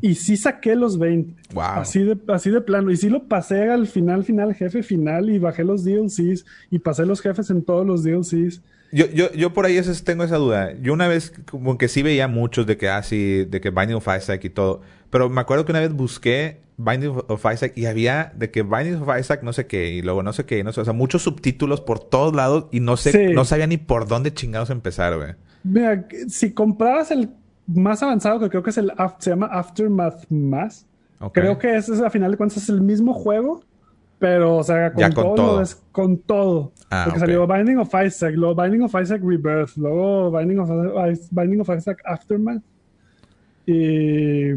Y 0.00 0.16
sí 0.16 0.36
saqué 0.36 0.74
los 0.74 0.98
20. 0.98 1.54
Wow. 1.54 1.62
Así 1.62 2.02
de, 2.02 2.18
así 2.28 2.50
de 2.50 2.60
plano. 2.60 2.90
Y 2.90 2.96
sí 2.96 3.08
lo 3.08 3.24
pasé 3.28 3.70
al 3.70 3.86
final, 3.86 4.24
final, 4.24 4.54
jefe 4.54 4.82
final. 4.82 5.30
Y 5.30 5.38
bajé 5.38 5.62
los 5.64 5.84
DLCs. 5.84 6.44
Y 6.70 6.80
pasé 6.80 7.06
los 7.06 7.20
jefes 7.20 7.50
en 7.50 7.62
todos 7.62 7.86
los 7.86 8.02
DLCs. 8.02 8.62
Yo, 8.92 9.06
yo, 9.12 9.32
yo 9.32 9.52
por 9.52 9.66
ahí 9.66 9.80
tengo 10.04 10.24
esa 10.24 10.36
duda. 10.36 10.72
Yo 10.82 10.92
una 10.92 11.06
vez 11.06 11.32
como 11.48 11.78
que 11.78 11.86
sí 11.86 12.02
veía 12.02 12.26
muchos 12.26 12.66
de 12.66 12.76
que 12.76 12.88
así, 12.88 13.44
de 13.44 13.60
que 13.60 13.70
Binding 13.70 13.96
of 13.96 14.08
Isaac 14.16 14.44
y 14.44 14.50
todo. 14.50 14.80
Pero 15.10 15.30
me 15.30 15.40
acuerdo 15.40 15.64
que 15.64 15.70
una 15.70 15.80
vez 15.80 15.92
busqué 15.92 16.58
Binding 16.76 17.12
of 17.28 17.44
Isaac 17.52 17.72
y 17.76 17.86
había 17.86 18.32
de 18.36 18.50
que 18.50 18.62
Binding 18.62 18.96
of 18.96 19.08
Isaac 19.18 19.42
no 19.44 19.52
sé 19.52 19.66
qué 19.66 19.92
y 19.92 20.02
luego 20.02 20.22
no 20.24 20.32
sé 20.32 20.44
qué, 20.44 20.64
no 20.64 20.72
sé, 20.72 20.80
o 20.80 20.84
sea, 20.84 20.92
muchos 20.94 21.22
subtítulos 21.22 21.80
por 21.80 22.00
todos 22.00 22.34
lados 22.34 22.66
y 22.72 22.80
no 22.80 22.96
sé, 22.96 23.12
Sí. 23.12 23.34
no 23.34 23.44
sabía 23.44 23.66
ni 23.66 23.76
por 23.76 24.08
dónde 24.08 24.32
chingados 24.32 24.70
empezar, 24.70 25.16
güey. 25.16 25.34
Mira, 25.62 26.08
si 26.28 26.52
comprabas 26.52 27.10
el 27.10 27.28
más 27.74 28.02
avanzado, 28.02 28.38
que 28.40 28.48
creo 28.48 28.62
que 28.62 28.70
es 28.70 28.78
el... 28.78 28.92
Se 29.18 29.30
llama 29.30 29.46
Aftermath 29.46 30.28
Más. 30.30 30.86
Creo 31.32 31.58
que 31.58 31.76
ese 31.76 31.92
es, 31.94 32.00
a 32.00 32.08
final 32.10 32.30
de 32.30 32.36
cuentas, 32.36 32.58
es 32.62 32.68
el 32.68 32.80
mismo 32.80 33.12
juego. 33.12 33.62
Pero, 34.18 34.56
o 34.58 34.62
sea, 34.64 34.92
con, 34.92 35.00
Ya 35.00 35.10
con 35.10 35.24
todo, 35.24 35.34
todo. 35.34 35.58
des- 35.60 35.82
con 35.92 36.18
todo. 36.18 36.72
Ah, 36.90 37.04
Porque 37.06 37.20
salió 37.20 37.46
Binding 37.46 37.78
of 37.78 37.90
Isaac, 38.04 38.34
luego 38.36 38.54
Binding 38.62 38.82
of 38.82 38.94
Isaac 39.00 39.22
Rebirth, 39.24 39.76
luego 39.76 40.30
Binding 40.30 40.58
of, 40.58 40.70
Binding 41.30 41.60
of 41.62 41.70
Isaac 41.74 42.02
Aftermath. 42.04 42.62
Y 43.66 44.52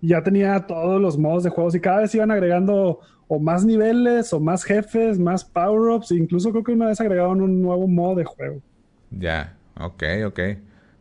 ya 0.00 0.22
tenía 0.22 0.58
todos 0.66 1.00
los 1.00 1.18
modos 1.18 1.42
de 1.44 1.50
juegos 1.50 1.74
y 1.74 1.80
cada 1.80 2.00
vez 2.00 2.14
iban 2.14 2.30
agregando 2.30 3.00
o 3.26 3.38
más 3.38 3.64
niveles 3.64 4.32
o 4.32 4.40
más 4.40 4.64
jefes, 4.64 5.18
más 5.18 5.44
power-ups. 5.44 6.12
Incluso 6.12 6.50
creo 6.50 6.64
que 6.64 6.72
una 6.72 6.86
vez 6.86 7.00
agregaron 7.00 7.42
un 7.42 7.60
nuevo 7.60 7.86
modo 7.86 8.14
de 8.16 8.24
juego. 8.24 8.60
Ya, 9.10 9.54
ok, 9.78 10.02
ok. 10.26 10.40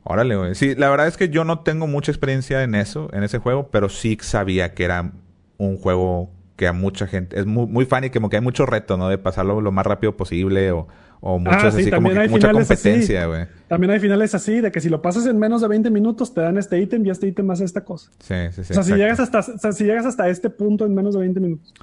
Órale, 0.09 0.37
güey. 0.37 0.55
Sí, 0.55 0.73
la 0.73 0.89
verdad 0.89 1.07
es 1.07 1.17
que 1.17 1.27
yo 1.27 1.43
no 1.43 1.59
tengo 1.59 1.85
mucha 1.85 2.13
experiencia 2.13 2.63
en 2.63 2.75
eso, 2.75 3.09
en 3.11 3.23
ese 3.23 3.39
juego, 3.39 3.67
pero 3.71 3.89
sí 3.89 4.17
sabía 4.21 4.73
que 4.73 4.85
era 4.85 5.11
un 5.57 5.77
juego 5.77 6.31
que 6.55 6.65
a 6.65 6.71
mucha 6.73 7.07
gente 7.07 7.37
es 7.37 7.45
muy, 7.45 7.67
muy 7.67 7.85
fan 7.85 8.05
y 8.05 8.09
como 8.09 8.29
que 8.29 8.37
hay 8.37 8.41
mucho 8.41 8.65
reto, 8.65 8.95
¿no? 8.95 9.09
De 9.09 9.17
pasarlo 9.17 9.59
lo 9.59 9.71
más 9.73 9.85
rápido 9.85 10.15
posible 10.15 10.71
o, 10.71 10.87
o 11.19 11.39
muchos 11.39 11.61
ah, 11.61 11.67
así 11.67 11.91
como 11.91 12.09
que 12.09 12.29
mucha 12.29 12.53
competencia, 12.53 13.25
güey. 13.25 13.47
También 13.67 13.91
hay 13.91 13.99
finales 13.99 14.33
así, 14.33 14.61
de 14.61 14.71
que 14.71 14.79
si 14.79 14.87
lo 14.87 15.01
pasas 15.01 15.25
en 15.25 15.37
menos 15.37 15.61
de 15.61 15.67
20 15.67 15.91
minutos 15.91 16.33
te 16.33 16.39
dan 16.39 16.57
este 16.57 16.79
ítem 16.79 17.05
y 17.05 17.09
este 17.09 17.27
ítem 17.27 17.51
hace 17.51 17.65
esta 17.65 17.83
cosa. 17.83 18.09
Sí, 18.19 18.35
sí, 18.51 18.63
sí. 18.63 18.71
O 18.71 18.75
sea, 18.75 18.83
si 18.83 18.93
llegas, 18.93 19.19
hasta, 19.19 19.39
o 19.39 19.57
sea, 19.57 19.73
si 19.73 19.83
llegas 19.83 20.05
hasta 20.05 20.29
este 20.29 20.49
punto 20.49 20.85
en 20.85 20.95
menos 20.95 21.15
de 21.15 21.19
20 21.19 21.39
minutos. 21.41 21.73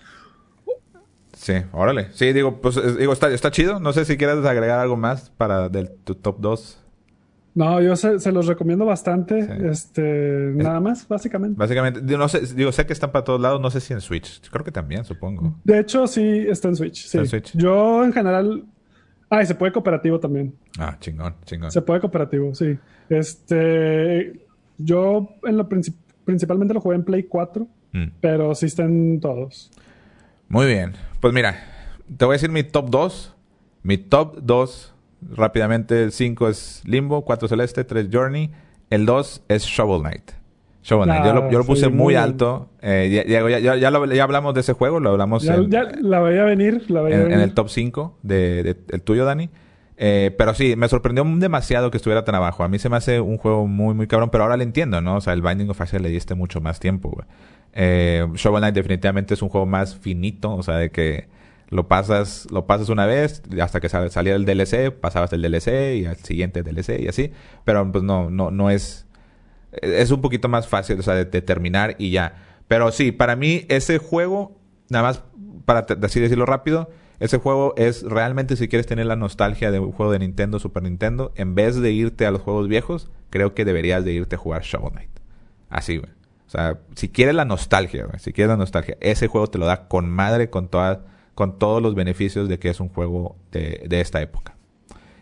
Sí, 1.34 1.54
órale. 1.72 2.08
Sí, 2.14 2.32
digo, 2.32 2.62
pues 2.62 2.80
digo, 2.98 3.12
está, 3.12 3.28
está 3.28 3.50
chido. 3.50 3.80
No 3.80 3.92
sé 3.92 4.06
si 4.06 4.16
quieres 4.16 4.42
agregar 4.46 4.78
algo 4.78 4.96
más 4.96 5.28
para 5.28 5.68
del, 5.68 5.90
tu 5.90 6.14
top 6.14 6.36
2. 6.40 6.83
No, 7.54 7.80
yo 7.80 7.94
se, 7.94 8.32
los 8.32 8.46
recomiendo 8.46 8.84
bastante. 8.84 9.48
Este, 9.70 10.52
nada 10.54 10.80
más, 10.80 11.06
básicamente. 11.06 11.56
Básicamente, 11.56 12.00
no 12.00 12.28
sé, 12.28 12.40
digo, 12.54 12.72
sé 12.72 12.84
que 12.84 12.92
están 12.92 13.12
para 13.12 13.24
todos 13.24 13.40
lados, 13.40 13.60
no 13.60 13.70
sé 13.70 13.80
si 13.80 13.92
en 13.92 14.00
Switch. 14.00 14.40
Creo 14.50 14.64
que 14.64 14.72
también, 14.72 15.04
supongo. 15.04 15.54
De 15.62 15.78
hecho, 15.78 16.08
sí 16.08 16.44
está 16.48 16.68
en 16.68 16.76
Switch. 16.76 17.06
Sí. 17.06 17.18
Yo 17.54 18.04
en 18.04 18.12
general. 18.12 18.64
Ah, 19.30 19.42
y 19.42 19.46
se 19.46 19.54
puede 19.54 19.72
cooperativo 19.72 20.18
también. 20.18 20.54
Ah, 20.78 20.96
chingón, 20.98 21.36
chingón. 21.44 21.70
Se 21.70 21.80
puede 21.80 22.00
cooperativo, 22.00 22.54
sí. 22.54 22.76
Este. 23.08 24.46
Yo 24.76 25.28
en 25.44 25.56
lo 25.56 25.68
principalmente 26.24 26.74
lo 26.74 26.80
jugué 26.80 26.96
en 26.96 27.04
Play 27.04 27.22
4, 27.24 27.68
mm. 27.92 28.04
pero 28.20 28.54
sí 28.56 28.66
están 28.66 29.20
todos. 29.20 29.70
Muy 30.48 30.66
bien. 30.66 30.94
Pues 31.20 31.32
mira, 31.32 31.56
te 32.16 32.24
voy 32.24 32.32
a 32.32 32.36
decir 32.36 32.50
mi 32.50 32.64
top 32.64 32.90
2. 32.90 33.34
Mi 33.84 33.98
top 33.98 34.38
2 34.42 34.93
rápidamente, 35.30 36.04
el 36.04 36.12
5 36.12 36.48
es 36.48 36.82
Limbo, 36.84 37.24
4 37.24 37.48
Celeste, 37.48 37.84
3 37.84 38.08
Journey. 38.12 38.50
El 38.90 39.06
2 39.06 39.44
es 39.48 39.64
Shovel 39.64 40.00
Knight. 40.02 40.32
Shovel 40.82 41.08
Knight. 41.08 41.24
yo, 41.24 41.58
lo, 41.58 41.64
puse 41.64 41.88
muy, 41.88 42.14
alto. 42.14 42.68
Eh, 42.82 43.24
ya, 43.26 43.78
ya, 43.78 44.22
hablamos 44.22 44.54
de 44.54 44.60
ese 44.60 44.74
juego, 44.74 45.00
lo 45.00 45.10
hablamos. 45.10 45.42
Ya, 45.42 45.82
la 46.00 46.20
veía 46.20 46.44
venir, 46.44 46.90
la 46.90 47.00
veía 47.00 47.16
en, 47.16 47.22
venir. 47.24 47.38
en, 47.38 47.44
el 47.44 47.54
top 47.54 47.68
5 47.68 48.18
de, 48.22 48.76
el 48.90 49.02
tuyo, 49.02 49.24
Dani. 49.24 49.48
Eh, 49.96 50.34
pero 50.36 50.54
sí, 50.54 50.74
me 50.76 50.88
sorprendió 50.88 51.24
demasiado 51.24 51.90
que 51.90 51.96
estuviera 51.96 52.24
tan 52.24 52.34
abajo. 52.34 52.64
A 52.64 52.68
mí 52.68 52.78
se 52.78 52.88
me 52.88 52.96
hace 52.96 53.20
un 53.20 53.38
juego 53.38 53.66
muy, 53.66 53.94
muy 53.94 54.06
cabrón, 54.06 54.30
pero 54.30 54.44
ahora 54.44 54.56
le 54.56 54.64
entiendo, 54.64 55.00
¿no? 55.00 55.16
O 55.16 55.20
sea, 55.20 55.32
el 55.32 55.42
Binding 55.42 55.70
of 55.70 55.80
Isaac 55.80 56.00
le 56.00 56.08
diste 56.08 56.34
mucho 56.34 56.60
más 56.60 56.80
tiempo, 56.80 57.10
güey. 57.10 57.26
Eh, 57.72 58.26
Shovel 58.34 58.60
Knight 58.60 58.74
definitivamente 58.74 59.34
es 59.34 59.42
un 59.42 59.48
juego 59.48 59.66
más 59.66 59.96
finito, 59.96 60.54
o 60.54 60.62
sea, 60.62 60.76
de 60.76 60.90
que 60.90 61.28
lo 61.70 61.88
pasas, 61.88 62.46
lo 62.50 62.66
pasas 62.66 62.88
una 62.88 63.06
vez 63.06 63.42
hasta 63.60 63.80
que 63.80 63.88
salía 63.88 64.34
el 64.34 64.44
DLC, 64.44 64.90
pasabas 64.92 65.32
el 65.32 65.42
DLC 65.42 65.96
y 65.96 66.06
al 66.06 66.16
siguiente 66.16 66.62
DLC 66.62 67.00
y 67.00 67.08
así, 67.08 67.32
pero 67.64 67.90
pues 67.90 68.04
no, 68.04 68.30
no, 68.30 68.50
no 68.50 68.70
es, 68.70 69.06
es 69.72 70.10
un 70.10 70.20
poquito 70.20 70.48
más 70.48 70.68
fácil, 70.68 70.98
o 70.98 71.02
sea, 71.02 71.14
de, 71.14 71.42
terminar 71.42 71.96
y 71.98 72.10
ya. 72.10 72.60
Pero 72.68 72.92
sí, 72.92 73.12
para 73.12 73.36
mí 73.36 73.66
ese 73.68 73.98
juego, 73.98 74.58
nada 74.88 75.04
más 75.04 75.22
para 75.64 75.86
así 76.02 76.20
decirlo 76.20 76.46
rápido, 76.46 76.90
ese 77.20 77.38
juego 77.38 77.74
es 77.76 78.02
realmente 78.02 78.56
si 78.56 78.68
quieres 78.68 78.86
tener 78.86 79.06
la 79.06 79.16
nostalgia 79.16 79.70
de 79.70 79.78
un 79.78 79.92
juego 79.92 80.12
de 80.12 80.18
Nintendo, 80.18 80.58
Super 80.58 80.82
Nintendo, 80.82 81.32
en 81.36 81.54
vez 81.54 81.76
de 81.76 81.92
irte 81.92 82.26
a 82.26 82.30
los 82.30 82.42
juegos 82.42 82.68
viejos, 82.68 83.10
creo 83.30 83.54
que 83.54 83.64
deberías 83.64 84.04
de 84.04 84.12
irte 84.12 84.36
a 84.36 84.38
jugar 84.38 84.62
Shovel 84.62 84.92
Knight. 84.92 85.10
Así, 85.70 85.96
güey. 85.96 86.10
O 86.46 86.50
sea, 86.50 86.78
si 86.94 87.08
quieres 87.08 87.34
la 87.34 87.44
nostalgia, 87.44 88.04
güey, 88.04 88.18
si 88.18 88.32
quieres 88.32 88.50
la 88.50 88.56
nostalgia, 88.56 88.96
ese 89.00 89.26
juego 89.26 89.46
te 89.48 89.58
lo 89.58 89.66
da 89.66 89.88
con 89.88 90.08
madre, 90.10 90.50
con 90.50 90.68
todas 90.68 90.98
con 91.34 91.58
todos 91.58 91.82
los 91.82 91.94
beneficios 91.94 92.48
de 92.48 92.58
que 92.58 92.70
es 92.70 92.80
un 92.80 92.88
juego 92.88 93.36
de, 93.50 93.86
esta 93.90 94.20
época. 94.22 94.54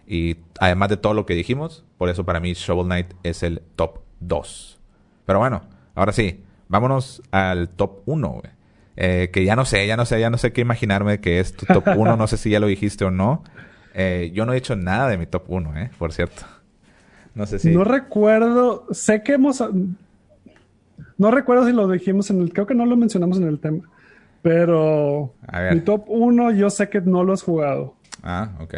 Y 0.06 0.36
además 0.60 0.90
de 0.90 0.96
todo 0.96 1.14
lo 1.14 1.26
que 1.26 1.34
dijimos, 1.34 1.84
por 1.98 2.08
eso 2.08 2.24
para 2.24 2.40
mí 2.40 2.52
Shovel 2.54 2.86
Knight 2.86 3.14
es 3.22 3.42
el 3.42 3.62
top 3.76 4.00
2. 4.20 4.80
Pero 5.24 5.38
bueno, 5.38 5.62
ahora 5.94 6.12
sí, 6.12 6.44
vámonos 6.68 7.22
al 7.30 7.70
top 7.70 8.02
1, 8.06 8.42
eh, 8.96 9.30
que 9.32 9.44
ya 9.44 9.56
no 9.56 9.64
sé, 9.64 9.86
ya 9.86 9.96
no 9.96 10.04
sé, 10.04 10.20
ya 10.20 10.28
no 10.28 10.38
sé 10.38 10.52
qué 10.52 10.60
imaginarme 10.60 11.20
que 11.20 11.40
es 11.40 11.54
tu 11.54 11.64
top 11.66 11.84
1, 11.96 12.16
no 12.16 12.26
sé 12.26 12.36
si 12.36 12.50
ya 12.50 12.60
lo 12.60 12.66
dijiste 12.66 13.04
o 13.04 13.10
no. 13.10 13.42
Eh, 13.94 14.30
yo 14.34 14.46
no 14.46 14.52
he 14.52 14.56
hecho 14.56 14.76
nada 14.76 15.08
de 15.08 15.18
mi 15.18 15.26
top 15.26 15.44
1, 15.48 15.78
eh, 15.78 15.90
por 15.98 16.12
cierto. 16.12 16.42
No 17.34 17.46
sé 17.46 17.58
si... 17.58 17.70
No 17.70 17.84
recuerdo, 17.84 18.86
sé 18.90 19.22
que 19.22 19.34
hemos... 19.34 19.62
No 21.16 21.30
recuerdo 21.30 21.66
si 21.66 21.72
lo 21.72 21.88
dijimos 21.88 22.30
en 22.30 22.42
el... 22.42 22.52
Creo 22.52 22.66
que 22.66 22.74
no 22.74 22.84
lo 22.84 22.96
mencionamos 22.96 23.38
en 23.38 23.48
el 23.48 23.58
tema. 23.58 23.88
Pero 24.42 25.34
mi 25.72 25.80
top 25.80 26.04
1 26.08 26.50
yo 26.52 26.68
sé 26.68 26.88
que 26.88 27.00
no 27.00 27.22
lo 27.22 27.32
has 27.32 27.42
jugado. 27.42 27.94
Ah, 28.22 28.50
ok. 28.60 28.74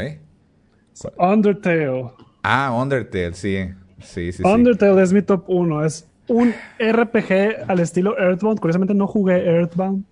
Undertale. 1.19 2.11
Ah, 2.43 2.79
Undertale, 2.79 3.33
sí. 3.33 3.71
Sí, 4.01 4.33
sí, 4.33 4.43
Undertale 4.45 5.03
es 5.03 5.13
mi 5.13 5.23
top 5.23 5.45
1. 5.49 5.85
Es 5.85 6.07
un 6.29 6.55
RPG 6.79 7.65
al 7.67 7.81
estilo 7.81 8.19
Earthbound. 8.19 8.61
Curiosamente 8.61 8.95
no 8.95 9.07
jugué 9.07 9.45
Earthbound. 9.45 10.05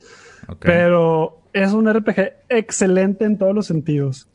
Pero 0.61 1.43
es 1.53 1.73
un 1.73 1.93
RPG 1.93 2.33
excelente 2.49 3.25
en 3.25 3.37
todos 3.37 3.55
los 3.55 3.67
sentidos. 3.67 4.29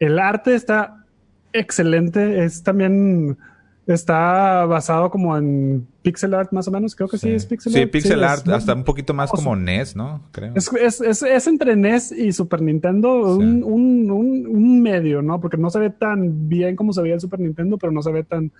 El 0.00 0.18
arte 0.18 0.54
está 0.54 1.04
excelente. 1.52 2.44
Es 2.44 2.62
también 2.64 3.38
está 3.86 4.64
basado 4.66 5.10
como 5.10 5.36
en 5.36 5.86
pixel 6.02 6.34
art 6.34 6.52
más 6.52 6.66
o 6.68 6.70
menos. 6.70 6.96
Creo 6.96 7.08
que 7.08 7.18
sí, 7.18 7.30
es 7.30 7.46
pixel 7.46 7.72
art. 7.72 7.82
Sí, 7.82 7.86
pixel 7.86 8.24
art, 8.24 8.48
hasta 8.48 8.74
un 8.74 8.84
poquito 8.84 9.14
más 9.14 9.30
como 9.30 9.54
NES, 9.54 9.96
¿no? 9.96 10.22
Creo. 10.32 10.52
Es, 10.54 10.72
es, 11.00 11.22
es, 11.22 11.46
entre 11.46 11.76
NES 11.76 12.12
y 12.12 12.32
Super 12.32 12.62
Nintendo 12.62 13.36
un, 13.36 13.62
un, 13.62 14.10
un, 14.10 14.82
medio, 14.82 15.22
¿no? 15.22 15.40
Porque 15.40 15.56
no 15.56 15.70
se 15.70 15.78
ve 15.78 15.90
tan 15.90 16.48
bien 16.48 16.74
como 16.74 16.92
se 16.92 17.02
veía 17.02 17.14
el 17.14 17.20
Super 17.20 17.40
Nintendo, 17.40 17.78
pero 17.78 17.92
no 17.92 18.02
se 18.02 18.10
ve 18.10 18.24
tan, 18.24 18.50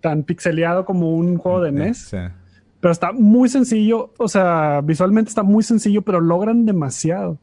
tan 0.00 0.22
pixeleado 0.22 0.84
como 0.84 1.14
un 1.14 1.36
juego 1.38 1.60
de 1.62 1.72
NES. 1.72 2.14
Pero 2.80 2.90
está 2.90 3.12
muy 3.12 3.48
sencillo, 3.48 4.12
o 4.18 4.26
sea, 4.26 4.80
visualmente 4.82 5.28
está 5.28 5.44
muy 5.44 5.62
sencillo, 5.62 6.02
pero 6.02 6.20
logran 6.20 6.66
demasiado. 6.66 7.38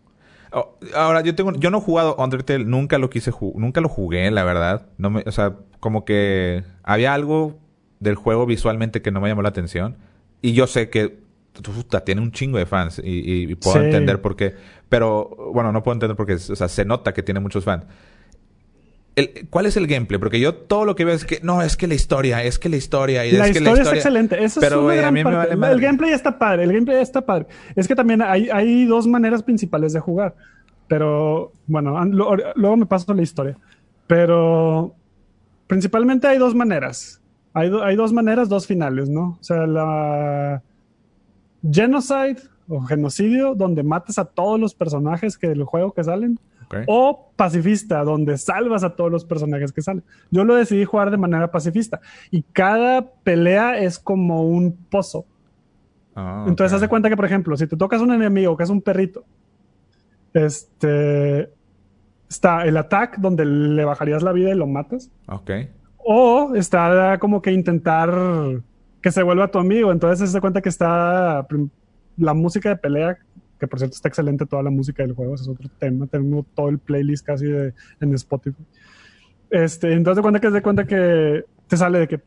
Oh, 0.51 0.75
ahora, 0.95 1.21
yo 1.21 1.35
tengo, 1.35 1.53
yo 1.53 1.69
no 1.69 1.77
he 1.77 1.81
jugado 1.81 2.15
Undertale, 2.17 2.65
nunca 2.65 2.97
lo 2.97 3.09
quise 3.09 3.31
nunca 3.55 3.81
lo 3.81 3.89
jugué, 3.89 4.29
la 4.31 4.43
verdad. 4.43 4.87
No 4.97 5.09
me, 5.09 5.23
o 5.25 5.31
sea, 5.31 5.55
como 5.79 6.05
que 6.05 6.63
había 6.83 7.13
algo 7.13 7.59
del 7.99 8.15
juego 8.15 8.45
visualmente 8.45 9.01
que 9.01 9.11
no 9.11 9.21
me 9.21 9.29
llamó 9.29 9.41
la 9.41 9.49
atención. 9.49 9.97
Y 10.41 10.53
yo 10.53 10.67
sé 10.67 10.89
que 10.89 11.19
puta, 11.61 12.03
tiene 12.03 12.21
un 12.21 12.31
chingo 12.31 12.57
de 12.57 12.65
fans 12.65 13.01
y, 13.03 13.53
puedo 13.55 13.81
entender 13.83 14.21
por 14.21 14.35
qué. 14.35 14.55
Pero, 14.87 15.51
bueno, 15.53 15.71
no 15.71 15.83
puedo 15.83 15.93
entender 15.93 16.15
porque, 16.15 16.33
o 16.33 16.39
sea, 16.39 16.67
se 16.67 16.85
nota 16.85 17.13
que 17.13 17.23
tiene 17.23 17.39
muchos 17.39 17.63
fans. 17.63 17.85
¿Cuál 19.49 19.65
es 19.65 19.77
el 19.77 19.87
gameplay? 19.87 20.19
Porque 20.19 20.39
yo 20.39 20.53
todo 20.53 20.85
lo 20.85 20.95
que 20.95 21.05
veo 21.05 21.15
es 21.15 21.25
que 21.25 21.39
no, 21.43 21.61
es 21.61 21.77
que 21.77 21.87
la 21.87 21.95
historia, 21.95 22.43
es 22.43 22.59
que 22.59 22.69
la 22.69 22.77
historia. 22.77 23.25
Y 23.25 23.31
la, 23.31 23.47
es 23.47 23.51
historia 23.51 23.53
que 23.53 23.59
la 23.59 23.69
historia 23.71 23.91
es 23.91 24.05
excelente. 24.05 24.43
Eso 24.43 24.59
pero, 24.59 24.91
es 24.91 24.99
una 24.99 25.11
gran 25.11 25.23
parte. 25.23 25.53
el 25.53 25.81
gameplay 25.81 26.11
está 26.11 26.37
padre, 26.37 26.63
el 26.63 26.73
gameplay 26.73 27.01
está 27.01 27.21
padre. 27.21 27.47
Es 27.75 27.87
que 27.87 27.95
también 27.95 28.21
hay, 28.21 28.49
hay 28.49 28.85
dos 28.85 29.07
maneras 29.07 29.43
principales 29.43 29.93
de 29.93 29.99
jugar. 29.99 30.35
Pero 30.87 31.51
bueno, 31.67 32.03
luego 32.55 32.77
me 32.77 32.85
paso 32.85 33.13
la 33.13 33.21
historia. 33.21 33.57
Pero 34.07 34.95
principalmente 35.67 36.27
hay 36.27 36.37
dos 36.37 36.55
maneras. 36.55 37.21
Hay, 37.53 37.71
hay 37.83 37.95
dos 37.95 38.13
maneras, 38.13 38.49
dos 38.49 38.67
finales, 38.67 39.09
¿no? 39.09 39.37
O 39.39 39.43
sea, 39.43 39.67
la 39.67 40.61
genocide 41.71 42.37
o 42.69 42.81
genocidio, 42.81 43.55
donde 43.55 43.83
matas 43.83 44.19
a 44.19 44.25
todos 44.25 44.59
los 44.59 44.73
personajes 44.73 45.37
que 45.37 45.49
del 45.49 45.63
juego 45.63 45.91
que 45.91 46.03
salen 46.03 46.39
o 46.87 47.31
pacifista, 47.35 48.03
donde 48.03 48.37
salvas 48.37 48.83
a 48.83 48.95
todos 48.95 49.11
los 49.11 49.25
personajes 49.25 49.71
que 49.71 49.81
salen. 49.81 50.03
Yo 50.29 50.43
lo 50.43 50.55
decidí 50.55 50.85
jugar 50.85 51.11
de 51.11 51.17
manera 51.17 51.49
pacifista. 51.51 51.99
Y 52.31 52.43
cada 52.43 53.09
pelea 53.23 53.79
es 53.79 53.97
como 53.97 54.43
un 54.43 54.73
pozo. 54.89 55.25
Ah, 56.15 56.45
Entonces, 56.47 56.73
haz 56.73 56.81
de 56.81 56.87
cuenta 56.87 57.09
que, 57.09 57.15
por 57.15 57.25
ejemplo, 57.25 57.57
si 57.57 57.67
te 57.67 57.77
tocas 57.77 58.01
un 58.01 58.11
enemigo 58.13 58.55
que 58.55 58.63
es 58.63 58.69
un 58.69 58.81
perrito, 58.81 59.23
este. 60.33 61.51
Está 62.29 62.63
el 62.65 62.77
attack 62.77 63.17
donde 63.17 63.43
le 63.43 63.83
bajarías 63.83 64.21
la 64.21 64.31
vida 64.31 64.51
y 64.51 64.55
lo 64.55 64.67
matas. 64.67 65.09
Ok. 65.27 65.49
O 65.97 66.53
está 66.53 67.17
como 67.17 67.41
que 67.41 67.51
intentar 67.51 68.13
que 69.01 69.11
se 69.11 69.23
vuelva 69.23 69.49
tu 69.49 69.57
amigo. 69.57 69.91
Entonces, 69.91 70.21
haz 70.21 70.33
de 70.33 70.41
cuenta 70.41 70.61
que 70.61 70.69
está 70.69 71.47
la 72.19 72.33
música 72.33 72.69
de 72.69 72.75
pelea 72.75 73.17
que 73.59 73.67
por 73.67 73.79
cierto 73.79 73.95
está 73.95 74.07
excelente 74.07 74.45
toda 74.45 74.63
la 74.63 74.69
música 74.69 75.03
del 75.03 75.13
juego, 75.13 75.35
ese 75.35 75.43
es 75.43 75.49
otro 75.49 75.69
tema, 75.77 76.07
tengo 76.07 76.45
todo 76.55 76.69
el 76.69 76.79
playlist 76.79 77.25
casi 77.25 77.45
de, 77.45 77.73
en 77.99 78.13
Spotify. 78.13 78.63
Este, 79.49 79.93
entonces 79.93 80.17
de 80.17 80.21
cuenta 80.21 80.39
que 80.39 80.49
de 80.49 80.61
cuenta 80.61 80.85
que 80.85 81.43
te 81.67 81.77
sale 81.77 81.99
de 81.99 82.07
que 82.07 82.21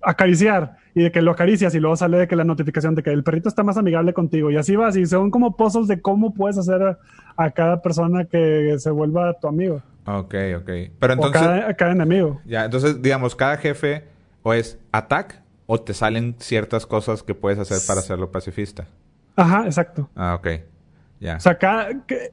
acariciar 0.00 0.76
y 0.94 1.02
de 1.02 1.10
que 1.12 1.22
lo 1.22 1.32
acaricias 1.32 1.74
y 1.74 1.80
luego 1.80 1.96
sale 1.96 2.18
de 2.18 2.28
que 2.28 2.36
la 2.36 2.44
notificación 2.44 2.94
de 2.94 3.02
que 3.02 3.10
el 3.10 3.24
perrito 3.24 3.48
está 3.48 3.62
más 3.62 3.76
amigable 3.76 4.12
contigo 4.12 4.50
y 4.50 4.56
así 4.56 4.76
vas 4.76 4.96
y 4.96 5.06
son 5.06 5.30
como 5.30 5.56
pozos 5.56 5.88
de 5.88 6.00
cómo 6.00 6.34
puedes 6.34 6.56
hacer 6.58 6.98
a, 7.36 7.50
cada 7.50 7.82
persona 7.82 8.24
que 8.26 8.76
se 8.78 8.90
vuelva 8.90 9.34
tu 9.40 9.48
amigo. 9.48 9.82
Ok, 10.06 10.34
ok. 10.58 10.70
Pero 10.98 11.14
O 11.14 11.16
entonces... 11.16 11.40
cada, 11.40 11.74
cada 11.74 11.92
enemigo. 11.92 12.40
Ya, 12.44 12.66
entonces, 12.66 13.00
digamos, 13.02 13.34
cada 13.34 13.56
jefe 13.56 14.04
o 14.42 14.52
es 14.52 14.78
attack 14.92 15.42
o 15.66 15.80
te 15.80 15.94
salen 15.94 16.36
ciertas 16.38 16.86
cosas 16.86 17.22
que 17.22 17.34
puedes 17.34 17.58
hacer 17.58 17.78
para 17.88 18.00
hacerlo 18.00 18.30
pacifista. 18.30 18.86
Ajá, 19.36 19.64
exacto. 19.66 20.08
Ah, 20.14 20.34
ok. 20.34 20.48
Ya. 21.20 21.36
O 21.36 21.40
sea, 21.40 21.56
cada- 21.56 21.88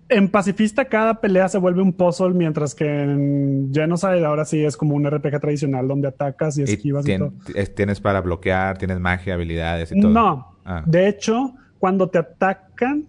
en 0.09 0.27
pacifista 0.29 0.85
cada 0.85 1.21
pelea 1.21 1.47
se 1.47 1.57
vuelve 1.57 1.81
un 1.81 1.93
puzzle, 1.93 2.31
mientras 2.33 2.75
que 2.75 2.85
en 3.03 3.71
Genocide 3.73 4.25
ahora 4.25 4.43
sí 4.43 4.65
es 4.65 4.75
como 4.75 4.95
un 4.95 5.05
RPG 5.05 5.39
tradicional 5.39 5.87
donde 5.87 6.09
atacas 6.09 6.57
y 6.57 6.63
esquivas 6.63 7.05
y, 7.05 7.11
tien- 7.11 7.19
todo. 7.19 7.33
es- 7.55 7.73
tienes 7.73 8.01
para 8.01 8.19
bloquear, 8.21 8.77
tienes 8.77 8.99
magia, 8.99 9.35
habilidades 9.35 9.91
y 9.93 10.01
todo. 10.01 10.11
No. 10.11 10.57
Ah. 10.65 10.83
De 10.85 11.07
hecho, 11.07 11.53
cuando 11.79 12.09
te 12.09 12.17
atacan, 12.17 13.05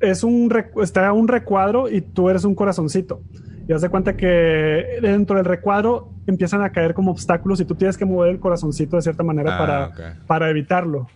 es 0.00 0.24
un 0.24 0.52
está 0.82 1.12
un 1.12 1.28
recuadro 1.28 1.88
y 1.88 2.00
tú 2.00 2.28
eres 2.28 2.44
un 2.44 2.54
corazoncito. 2.54 3.22
Y 3.68 3.72
haz 3.72 3.80
de 3.82 3.88
cuenta 3.88 4.16
que 4.16 4.26
dentro 5.00 5.36
del 5.36 5.44
recuadro 5.44 6.10
empiezan 6.26 6.62
a 6.62 6.70
caer 6.72 6.94
como 6.94 7.12
obstáculos 7.12 7.60
y 7.60 7.64
tú 7.64 7.74
tienes 7.76 7.96
que 7.96 8.04
mover 8.04 8.30
el 8.32 8.40
corazoncito 8.40 8.96
de 8.96 9.02
cierta 9.02 9.22
manera 9.22 9.54
Ah, 9.54 9.58
para, 9.58 9.92
para 10.26 10.50
evitarlo. 10.50 11.06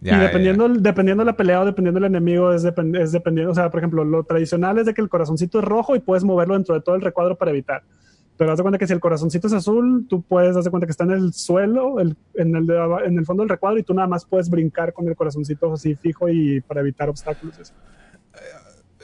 Ya, 0.00 0.14
y 0.14 0.16
ya, 0.18 0.22
dependiendo, 0.26 0.68
dependiendo 0.68 1.22
de 1.22 1.26
la 1.30 1.36
pelea 1.36 1.60
o 1.60 1.64
dependiendo 1.64 1.98
del 2.00 2.06
enemigo, 2.14 2.52
es, 2.52 2.64
depend- 2.64 2.98
es 3.00 3.10
dependiendo. 3.12 3.50
O 3.52 3.54
sea, 3.54 3.70
por 3.70 3.80
ejemplo, 3.80 4.04
lo 4.04 4.22
tradicional 4.24 4.78
es 4.78 4.86
de 4.86 4.94
que 4.94 5.00
el 5.00 5.08
corazoncito 5.08 5.58
es 5.58 5.64
rojo 5.64 5.96
y 5.96 6.00
puedes 6.00 6.22
moverlo 6.24 6.54
dentro 6.54 6.74
de 6.74 6.80
todo 6.80 6.94
el 6.94 7.02
recuadro 7.02 7.36
para 7.36 7.50
evitar. 7.50 7.82
Pero 8.36 8.52
haz 8.52 8.58
de 8.58 8.62
cuenta 8.62 8.78
que 8.78 8.86
si 8.86 8.92
el 8.92 9.00
corazoncito 9.00 9.48
es 9.48 9.52
azul, 9.52 10.06
tú 10.08 10.22
puedes, 10.22 10.56
haz 10.56 10.64
de 10.64 10.70
cuenta 10.70 10.86
que 10.86 10.92
está 10.92 11.02
en 11.02 11.10
el 11.10 11.32
suelo, 11.32 11.98
el- 11.98 12.16
en, 12.34 12.54
el 12.54 12.66
de 12.66 12.78
en 13.06 13.18
el 13.18 13.24
fondo 13.26 13.42
del 13.42 13.48
recuadro, 13.50 13.78
y 13.80 13.82
tú 13.82 13.92
nada 13.94 14.06
más 14.06 14.24
puedes 14.24 14.48
brincar 14.48 14.92
con 14.92 15.08
el 15.08 15.16
corazoncito 15.16 15.72
así 15.72 15.96
fijo 15.96 16.28
y 16.28 16.60
para 16.60 16.80
evitar 16.80 17.08
obstáculos. 17.08 17.58
y 17.58 17.62
eso. 17.62 17.74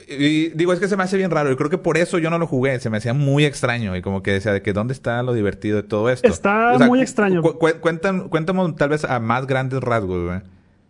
Y 0.07 0.49
digo, 0.51 0.73
es 0.73 0.81
que 0.81 0.89
se 0.89 0.97
me 0.97 1.03
hace 1.03 1.17
bien 1.17 1.31
raro. 1.31 1.51
Y 1.51 1.57
creo 1.57 1.71
que 1.71 1.79
por 1.79 1.97
eso 1.97 2.19
yo 2.19 2.29
no 2.29 2.39
lo 2.39 2.47
jugué. 2.47 2.79
Se 2.79 2.91
me 2.91 2.99
hacía 2.99 3.15
muy 3.15 3.45
extraño. 3.45 3.97
Y 3.97 4.03
como 4.03 4.23
que 4.23 4.33
decía, 4.33 4.53
de 4.53 4.61
que 4.61 4.73
dónde 4.73 4.93
está 4.93 5.23
lo 5.23 5.33
divertido 5.33 5.77
de 5.77 5.83
todo 5.83 6.11
esto. 6.11 6.29
Está 6.29 6.87
muy 6.87 7.01
extraño. 7.01 7.41
cu- 7.43 7.59
cu- 7.59 7.81
cuentan, 7.81 8.29
cuéntame 8.29 8.73
tal 8.77 8.91
vez 8.91 9.05
a 9.05 9.19
más 9.21 9.47
grandes 9.47 9.81
rasgos, 9.81 10.25
güey. 10.27 10.41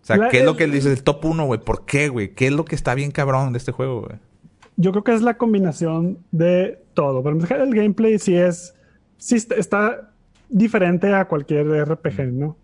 O 0.04 0.06
sea, 0.06 0.16
La- 0.18 0.28
¿qué 0.28 0.40
es 0.40 0.44
lo 0.44 0.54
que 0.54 0.66
dices 0.66 0.98
el 0.98 1.02
top 1.02 1.24
1, 1.24 1.46
güey? 1.46 1.60
¿Por 1.60 1.86
qué, 1.86 2.10
güey? 2.10 2.34
¿Qué 2.34 2.48
es 2.48 2.52
lo 2.52 2.66
que 2.66 2.74
está 2.74 2.94
bien 2.94 3.10
cabrón 3.10 3.52
de 3.54 3.58
este 3.58 3.72
juego, 3.72 4.02
güey? 4.02 4.18
Yo 4.76 4.90
creo 4.92 5.02
que 5.02 5.14
es 5.14 5.22
la 5.22 5.38
combinación 5.38 6.18
de 6.30 6.78
todo. 6.92 7.22
Pero 7.22 7.62
el 7.64 7.74
gameplay 7.74 8.18
sí 8.18 8.36
es. 8.36 8.74
Sí 9.16 9.36
está, 9.36 10.10
diferente 10.50 11.14
a 11.14 11.24
cualquier 11.24 11.66
RPG, 11.88 12.32
¿no? 12.34 12.58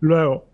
Luego, 0.00 0.44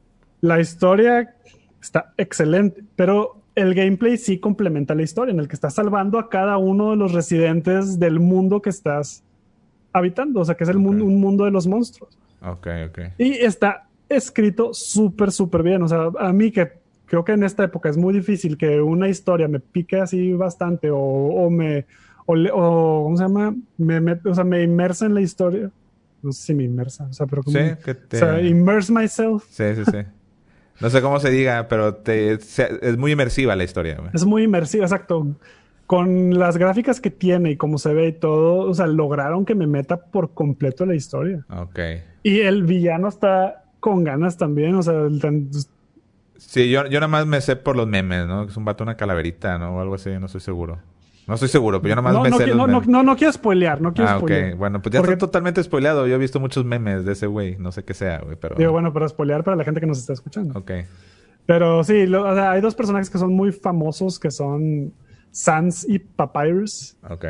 la 0.40 0.60
historia 0.60 1.34
está 1.82 2.12
excelente, 2.16 2.84
pero 2.94 3.42
el 3.56 3.74
gameplay 3.74 4.16
sí 4.16 4.38
complementa 4.38 4.94
la 4.94 5.02
historia, 5.02 5.32
en 5.32 5.40
el 5.40 5.48
que 5.48 5.54
estás 5.56 5.74
salvando 5.74 6.20
a 6.20 6.30
cada 6.30 6.56
uno 6.56 6.90
de 6.90 6.96
los 6.96 7.12
residentes 7.12 7.98
del 7.98 8.20
mundo 8.20 8.62
que 8.62 8.70
estás 8.70 9.24
habitando, 9.92 10.38
o 10.40 10.44
sea, 10.44 10.54
que 10.54 10.62
es 10.62 10.70
el 10.70 10.78
mundo, 10.78 11.04
un 11.04 11.20
mundo 11.20 11.44
de 11.46 11.50
los 11.50 11.66
monstruos. 11.66 12.16
Ok, 12.40 12.68
ok. 12.88 12.98
Y 13.18 13.32
está 13.32 13.88
escrito 14.08 14.72
súper, 14.72 15.32
súper 15.32 15.62
bien. 15.62 15.82
O 15.82 15.88
sea, 15.88 16.08
a 16.18 16.32
mí 16.32 16.50
que 16.50 16.72
creo 17.06 17.24
que 17.24 17.32
en 17.32 17.44
esta 17.44 17.64
época 17.64 17.88
es 17.88 17.96
muy 17.96 18.14
difícil 18.14 18.56
que 18.56 18.80
una 18.80 19.08
historia 19.08 19.48
me 19.48 19.60
pique 19.60 20.00
así 20.00 20.32
bastante 20.32 20.90
o, 20.90 20.98
o 20.98 21.50
me, 21.50 21.86
o, 22.26 22.34
le- 22.34 22.50
o, 22.52 23.02
¿cómo 23.04 23.16
se 23.16 23.22
llama? 23.24 23.54
Me, 23.78 24.00
met- 24.00 24.26
o 24.28 24.34
sea, 24.34 24.44
me 24.44 24.62
inmersa 24.62 25.06
en 25.06 25.14
la 25.14 25.20
historia. 25.20 25.70
No 26.22 26.30
sé 26.32 26.42
si 26.42 26.54
me 26.54 26.62
inmersa, 26.64 27.04
o 27.10 27.12
sea, 27.12 27.26
pero 27.26 27.42
como... 27.42 27.58
Sí, 27.58 27.64
que 27.84 27.94
te... 27.94 28.16
O 28.16 28.20
sea, 28.20 28.40
immerse 28.40 28.92
myself. 28.92 29.44
Sí, 29.50 29.64
sí, 29.74 29.82
sí. 29.90 29.98
No 30.80 30.88
sé 30.88 31.02
cómo 31.02 31.18
se 31.20 31.30
diga, 31.30 31.66
pero 31.68 31.96
te, 31.96 32.38
se- 32.40 32.78
es 32.80 32.96
muy 32.96 33.12
inmersiva 33.12 33.56
la 33.56 33.64
historia, 33.64 33.96
güey. 33.98 34.10
Es 34.14 34.24
muy 34.24 34.44
inmersiva, 34.44 34.84
exacto. 34.84 35.26
Con 35.86 36.38
las 36.38 36.56
gráficas 36.56 37.00
que 37.00 37.10
tiene 37.10 37.50
y 37.50 37.56
cómo 37.56 37.76
se 37.76 37.92
ve 37.92 38.08
y 38.08 38.12
todo, 38.12 38.68
o 38.68 38.72
sea, 38.72 38.86
lograron 38.86 39.44
que 39.44 39.54
me 39.54 39.66
meta 39.66 39.96
por 39.96 40.32
completo 40.32 40.84
en 40.84 40.90
la 40.90 40.94
historia. 40.96 41.44
Ok. 41.50 41.78
Y 42.22 42.40
el 42.40 42.62
villano 42.62 43.08
está 43.08 43.61
con 43.82 44.04
ganas 44.04 44.36
también, 44.36 44.76
o 44.76 44.82
sea, 44.82 44.94
el 45.02 45.20
tan- 45.20 45.50
Sí, 46.38 46.70
yo, 46.70 46.84
yo 46.86 47.00
nada 47.00 47.08
más 47.08 47.26
me 47.26 47.40
sé 47.40 47.56
por 47.56 47.74
los 47.76 47.88
memes, 47.88 48.26
¿no? 48.28 48.44
Es 48.44 48.56
un 48.56 48.64
vato, 48.64 48.84
una 48.84 48.96
calaverita, 48.96 49.58
¿no? 49.58 49.76
O 49.76 49.80
algo 49.80 49.96
así, 49.96 50.10
no 50.20 50.26
estoy 50.26 50.40
seguro. 50.40 50.78
No 51.26 51.34
estoy 51.34 51.48
seguro, 51.48 51.82
pero 51.82 51.90
yo 51.90 51.96
nada 51.96 52.02
más 52.02 52.14
no, 52.14 52.22
me 52.22 52.30
no, 52.30 52.36
sé 52.38 52.46
los 52.46 52.56
no, 52.56 52.66
memes. 52.68 52.86
no, 52.88 53.02
no 53.02 53.16
quiero 53.16 53.32
spoilear, 53.32 53.80
no 53.80 53.92
quiero 53.92 54.08
ah, 54.10 54.14
ok. 54.18 54.20
spoilear. 54.20 54.54
Bueno, 54.56 54.80
pues 54.82 54.92
ya 54.92 55.00
Porque- 55.00 55.14
está 55.14 55.26
totalmente 55.26 55.62
spoileado. 55.64 56.06
Yo 56.06 56.14
he 56.14 56.18
visto 56.18 56.38
muchos 56.38 56.64
memes 56.64 57.04
de 57.04 57.12
ese 57.12 57.26
güey. 57.26 57.56
No 57.58 57.72
sé 57.72 57.84
qué 57.84 57.92
sea, 57.94 58.20
güey, 58.20 58.36
pero... 58.40 58.54
Digo, 58.56 58.70
bueno, 58.70 58.92
para 58.92 59.08
spoilear 59.08 59.42
para 59.42 59.56
la 59.56 59.64
gente 59.64 59.80
que 59.80 59.86
nos 59.86 59.98
está 59.98 60.12
escuchando. 60.12 60.56
Ok. 60.58 60.70
Pero 61.46 61.82
sí, 61.84 62.06
lo- 62.06 62.28
o 62.28 62.34
sea, 62.34 62.52
hay 62.52 62.60
dos 62.60 62.74
personajes 62.76 63.10
que 63.10 63.18
son 63.18 63.32
muy 63.34 63.50
famosos, 63.52 64.18
que 64.20 64.30
son 64.30 64.92
Sans 65.32 65.88
y 65.88 65.98
Papyrus, 65.98 66.96
Ok. 67.10 67.24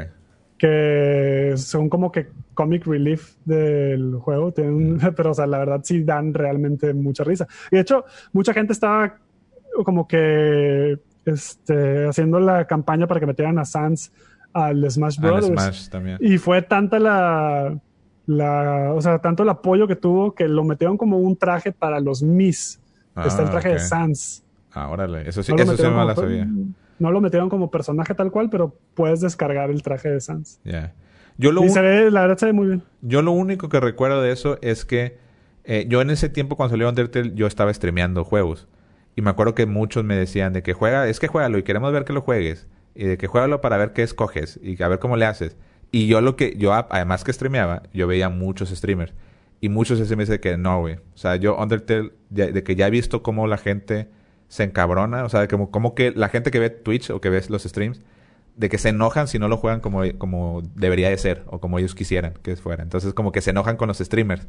Que 0.62 1.55
son 1.56 1.89
como 1.89 2.12
que 2.12 2.28
comic 2.55 2.86
relief 2.86 3.34
del 3.44 4.14
juego. 4.20 4.52
Tienen- 4.52 4.98
pero, 5.16 5.32
o 5.32 5.34
sea, 5.34 5.47
la 5.48 5.59
verdad 5.59 5.80
sí 5.82 6.05
dan 6.05 6.32
realmente 6.32 6.94
mucha 6.94 7.24
risa. 7.24 7.48
Y 7.72 7.76
de 7.76 7.82
hecho, 7.82 8.05
mucha 8.32 8.55
gente 8.55 8.72
estaba 8.72 9.16
como 9.84 10.06
que 10.06 10.98
este, 11.24 12.06
haciendo 12.06 12.39
la 12.39 12.64
campaña 12.66 13.09
para 13.09 13.18
que 13.18 13.26
metieran 13.26 13.59
a 13.59 13.64
Sans 13.64 14.12
al 14.52 14.89
Smash 14.89 15.16
Ah, 15.18 15.22
Brothers. 15.22 15.47
Smash 15.48 15.89
también. 15.89 16.18
Y 16.20 16.39
fue 16.39 16.62
tanta 16.62 17.01
la, 17.01 17.76
la, 18.26 18.93
o 18.94 19.01
sea, 19.01 19.18
tanto 19.18 19.43
el 19.43 19.48
apoyo 19.48 19.89
que 19.89 19.97
tuvo 19.97 20.32
que 20.32 20.47
lo 20.47 20.62
metieron 20.62 20.97
como 20.97 21.18
un 21.18 21.36
traje 21.36 21.72
para 21.72 21.98
los 21.98 22.22
Mis. 22.22 22.80
Está 23.16 23.43
el 23.43 23.48
Ah, 23.48 23.51
traje 23.51 23.68
de 23.70 23.78
Sans. 23.80 24.44
Ah, 24.72 24.89
órale. 24.90 25.28
Eso 25.28 25.43
sí, 25.43 25.52
No 25.52 25.60
eso 25.62 25.76
sí 25.76 25.82
me 25.82 26.05
la 26.05 26.14
sabía. 26.14 26.47
No 27.02 27.10
lo 27.10 27.20
metieron 27.20 27.48
como 27.48 27.68
personaje 27.68 28.14
tal 28.14 28.30
cual, 28.30 28.48
pero 28.48 28.76
puedes 28.94 29.20
descargar 29.20 29.70
el 29.70 29.82
traje 29.82 30.08
de 30.08 30.20
Sans. 30.20 30.60
Ya. 30.64 30.94
Yo 31.36 31.50
lo, 31.50 31.64
Y 31.64 31.68
se 31.68 31.80
ve, 31.80 32.10
la 32.12 32.22
verdad 32.22 32.38
se 32.38 32.46
ve 32.46 32.52
muy 32.52 32.68
bien. 32.68 32.82
yo 33.00 33.22
lo 33.22 33.32
único 33.32 33.68
que 33.68 33.80
recuerdo 33.80 34.22
de 34.22 34.30
eso 34.30 34.58
es 34.62 34.84
que 34.84 35.18
eh, 35.64 35.86
yo 35.88 36.00
en 36.00 36.10
ese 36.10 36.28
tiempo 36.28 36.56
cuando 36.56 36.74
salió 36.74 36.88
Undertale 36.88 37.32
yo 37.34 37.48
estaba 37.48 37.74
streameando 37.74 38.22
juegos. 38.24 38.68
Y 39.16 39.22
me 39.22 39.30
acuerdo 39.30 39.54
que 39.56 39.66
muchos 39.66 40.04
me 40.04 40.16
decían 40.16 40.52
de 40.52 40.62
que 40.62 40.74
juega, 40.74 41.08
es 41.08 41.18
que 41.18 41.26
juégalo 41.26 41.58
y 41.58 41.64
queremos 41.64 41.92
ver 41.92 42.04
que 42.04 42.12
lo 42.12 42.20
juegues. 42.20 42.68
Y 42.94 43.04
de 43.04 43.18
que 43.18 43.26
juégalo 43.26 43.60
para 43.60 43.76
ver 43.78 43.92
qué 43.92 44.04
escoges 44.04 44.60
y 44.62 44.80
a 44.80 44.86
ver 44.86 45.00
cómo 45.00 45.16
le 45.16 45.26
haces. 45.26 45.56
Y 45.90 46.06
yo 46.06 46.20
lo 46.20 46.36
que, 46.36 46.54
yo 46.56 46.72
además 46.72 47.24
que 47.24 47.32
streameaba, 47.32 47.82
yo 47.92 48.06
veía 48.06 48.28
muchos 48.28 48.70
streamers. 48.70 49.12
Y 49.60 49.70
muchos 49.70 49.98
streamers 49.98 50.28
de 50.28 50.38
que 50.38 50.56
no, 50.56 50.80
güey. 50.80 50.94
O 50.96 51.18
sea, 51.18 51.34
yo 51.36 51.56
Undertale, 51.56 52.12
de 52.30 52.62
que 52.62 52.76
ya 52.76 52.86
he 52.86 52.90
visto 52.90 53.22
cómo 53.24 53.48
la 53.48 53.58
gente 53.58 54.08
se 54.52 54.64
encabrona. 54.64 55.24
O 55.24 55.30
sea, 55.30 55.48
como, 55.48 55.70
como 55.70 55.94
que 55.94 56.10
la 56.10 56.28
gente 56.28 56.50
que 56.50 56.58
ve 56.58 56.68
Twitch 56.68 57.08
o 57.08 57.22
que 57.22 57.30
ve 57.30 57.42
los 57.48 57.62
streams, 57.62 58.02
de 58.56 58.68
que 58.68 58.76
se 58.76 58.90
enojan 58.90 59.26
si 59.28 59.38
no 59.38 59.48
lo 59.48 59.56
juegan 59.56 59.80
como, 59.80 60.02
como 60.18 60.60
debería 60.74 61.08
de 61.08 61.16
ser 61.16 61.42
o 61.46 61.58
como 61.58 61.78
ellos 61.78 61.94
quisieran 61.94 62.34
que 62.42 62.54
fuera. 62.56 62.82
Entonces, 62.82 63.14
como 63.14 63.32
que 63.32 63.40
se 63.40 63.48
enojan 63.50 63.78
con 63.78 63.88
los 63.88 63.96
streamers. 63.98 64.46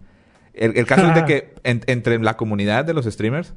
El, 0.54 0.78
el 0.78 0.86
caso 0.86 1.08
es 1.08 1.16
de 1.16 1.24
que 1.26 1.54
en- 1.64 1.84
entre 1.88 2.20
la 2.20 2.36
comunidad 2.36 2.84
de 2.84 2.94
los 2.94 3.06
streamers, 3.06 3.54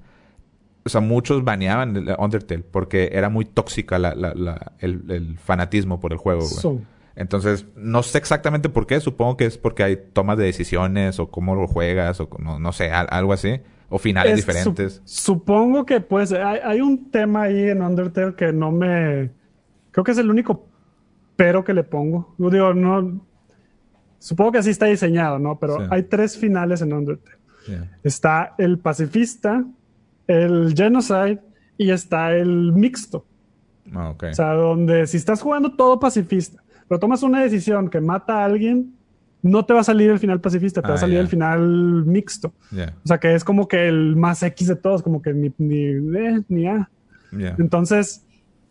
o 0.85 0.89
sea, 0.89 1.01
muchos 1.01 1.43
baneaban 1.43 1.97
el 1.97 2.15
Undertale 2.17 2.63
porque 2.63 3.11
era 3.13 3.29
muy 3.29 3.45
tóxica 3.45 3.99
la, 3.99 4.15
la- 4.15 4.35
la- 4.35 4.73
el, 4.79 5.03
el 5.11 5.37
fanatismo 5.39 5.99
por 5.99 6.13
el 6.13 6.19
juego, 6.19 6.43
güey. 6.43 6.53
So, 6.61 6.81
Entonces, 7.17 7.67
no 7.75 8.05
sé 8.05 8.19
exactamente 8.19 8.69
por 8.69 8.87
qué. 8.87 9.01
Supongo 9.01 9.37
que 9.37 9.47
es 9.47 9.59
porque 9.59 9.83
hay 9.83 9.97
tomas 10.13 10.39
de 10.39 10.45
decisiones 10.45 11.19
o 11.19 11.29
cómo 11.29 11.57
lo 11.57 11.67
juegas 11.67 12.21
o 12.21 12.29
no, 12.39 12.61
no 12.61 12.71
sé, 12.73 12.93
al- 12.93 13.09
algo 13.11 13.33
así. 13.33 13.61
O 13.89 13.99
finales 13.99 14.33
es- 14.33 14.37
diferentes. 14.47 15.01
sup- 15.05 15.07
supongo 15.07 15.87
que 15.87 16.01
pues 16.01 16.33
hay, 16.33 16.59
hay 16.65 16.81
un 16.81 17.11
tema 17.11 17.43
ahí 17.43 17.69
en 17.71 17.83
Undertale 17.83 18.35
que 18.35 18.53
no 18.53 18.73
me... 18.73 19.31
Creo 19.93 20.05
que 20.05 20.13
es 20.13 20.19
el 20.19 20.31
único 20.31 20.67
pero 21.37 21.63
que 21.65 21.75
le 21.75 21.85
pongo. 21.85 22.35
Yo 22.39 22.49
digo, 22.51 22.73
no... 22.75 23.21
Supongo 24.19 24.53
que 24.53 24.59
así 24.59 24.71
está 24.71 24.87
diseñado, 24.87 25.39
¿no? 25.39 25.59
Pero 25.59 25.77
Sí. 25.77 25.83
hay 25.91 26.03
tres 26.05 26.37
finales 26.37 26.81
en 26.83 26.93
Undertale. 26.93 27.37
Yeah. 27.69 27.99
Está 28.03 28.55
el 28.59 28.79
pacifista, 28.79 29.65
el 30.27 30.73
genocide 30.77 31.41
y 31.77 31.91
está 31.91 32.35
el 32.35 32.73
mixto. 32.73 33.27
Ah. 33.95 34.15
O 34.19 34.35
sea, 34.35 34.53
donde 34.55 35.07
si 35.07 35.17
estás 35.19 35.41
jugando 35.43 35.77
todo 35.77 36.01
pacifista, 36.01 36.63
pero 36.89 36.99
tomas 36.99 37.23
una 37.23 37.43
decisión 37.43 37.89
que 37.91 38.01
mata 38.01 38.41
a 38.41 38.45
alguien, 38.47 38.96
no 39.47 39.65
te 39.65 39.73
va 39.75 39.81
a 39.81 39.85
salir 39.85 40.11
el 40.11 40.19
final 40.19 40.41
pacifista, 40.41 40.83
te 40.83 40.89
va 40.89 40.95
a 40.95 40.97
Ah, 40.97 41.01
salir 41.01 41.19
el 41.19 41.29
final 41.29 42.05
mixto. 42.07 42.53
Yeah. 42.71 42.95
O 43.05 43.09
sea, 43.09 43.19
que 43.19 43.35
es 43.35 43.45
como 43.45 43.69
que 43.69 43.89
el 43.89 44.17
más 44.17 44.43
X 44.43 44.69
de 44.69 44.77
todos, 44.77 45.03
como 45.03 45.23
que 45.23 45.33
ni, 45.33 45.53
ni, 45.59 45.85
eh, 46.19 46.43
ni 46.49 46.67
A. 46.67 46.89
Yeah. 47.37 47.57
Entonces, 47.59 48.25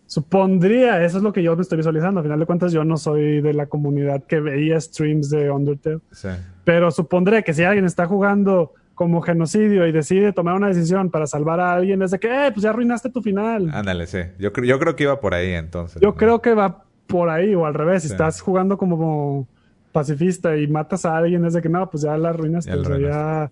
supondría, 0.07 1.03
eso 1.03 1.18
es 1.18 1.23
lo 1.23 1.34
que 1.34 1.41
yo 1.43 1.56
me 1.56 1.61
estoy 1.61 1.77
visualizando. 1.77 2.19
Al 2.19 2.26
final 2.26 2.39
de 2.39 2.45
cuentas, 2.45 2.72
yo 2.72 2.84
no 2.84 2.97
soy 2.97 3.41
de 3.41 3.53
la 3.53 3.65
comunidad 3.65 4.23
que 4.23 4.39
veía 4.39 4.80
streams 4.80 5.30
de 5.30 5.49
Undertale. 5.52 5.99
Sí. 6.11 6.30
Pero 6.64 6.91
supondré 6.91 7.43
que 7.43 7.53
si 7.53 7.64
alguien 7.64 7.85
está 7.85 8.06
jugando 8.06 8.73
como 8.93 9.22
genocidio 9.22 9.85
y 9.88 9.91
decide 9.91 10.31
tomar 10.31 10.56
una 10.56 10.68
decisión 10.68 11.10
para 11.10 11.27
salvar 11.27 11.60
a 11.60 11.73
alguien, 11.73 12.02
es 12.02 12.11
de 12.11 12.19
que, 12.19 12.27
eh, 12.27 12.52
pues 12.52 12.64
ya 12.64 12.69
arruinaste 12.69 13.10
tu 13.10 13.22
final. 13.22 13.69
Ándale, 13.73 14.07
sí. 14.07 14.19
Yo, 14.39 14.52
yo 14.53 14.80
creo 14.80 14.95
que 14.95 15.03
iba 15.03 15.19
por 15.19 15.34
ahí 15.34 15.52
entonces. 15.52 16.02
Yo 16.02 16.10
¿no? 16.10 16.15
creo 16.15 16.41
que 16.41 16.53
va 16.53 16.84
por 17.07 17.30
ahí 17.30 17.53
o 17.56 17.65
al 17.65 17.73
revés. 17.73 18.03
Si 18.03 18.07
Sí. 18.10 18.14
estás 18.14 18.39
jugando 18.41 18.77
como 18.77 19.47
pacifista 19.95 20.57
y 20.57 20.67
matas 20.67 21.05
a 21.05 21.15
alguien, 21.17 21.45
es 21.45 21.53
de 21.53 21.61
que 21.61 21.69
no, 21.69 21.89
pues 21.89 22.03
ya 22.03 22.17
la 22.17 22.30
arruinaste. 22.30 22.69
Ya 22.69 22.76
la 22.76 22.81
o 22.81 22.85
sea, 22.85 22.97
ya- 22.99 23.51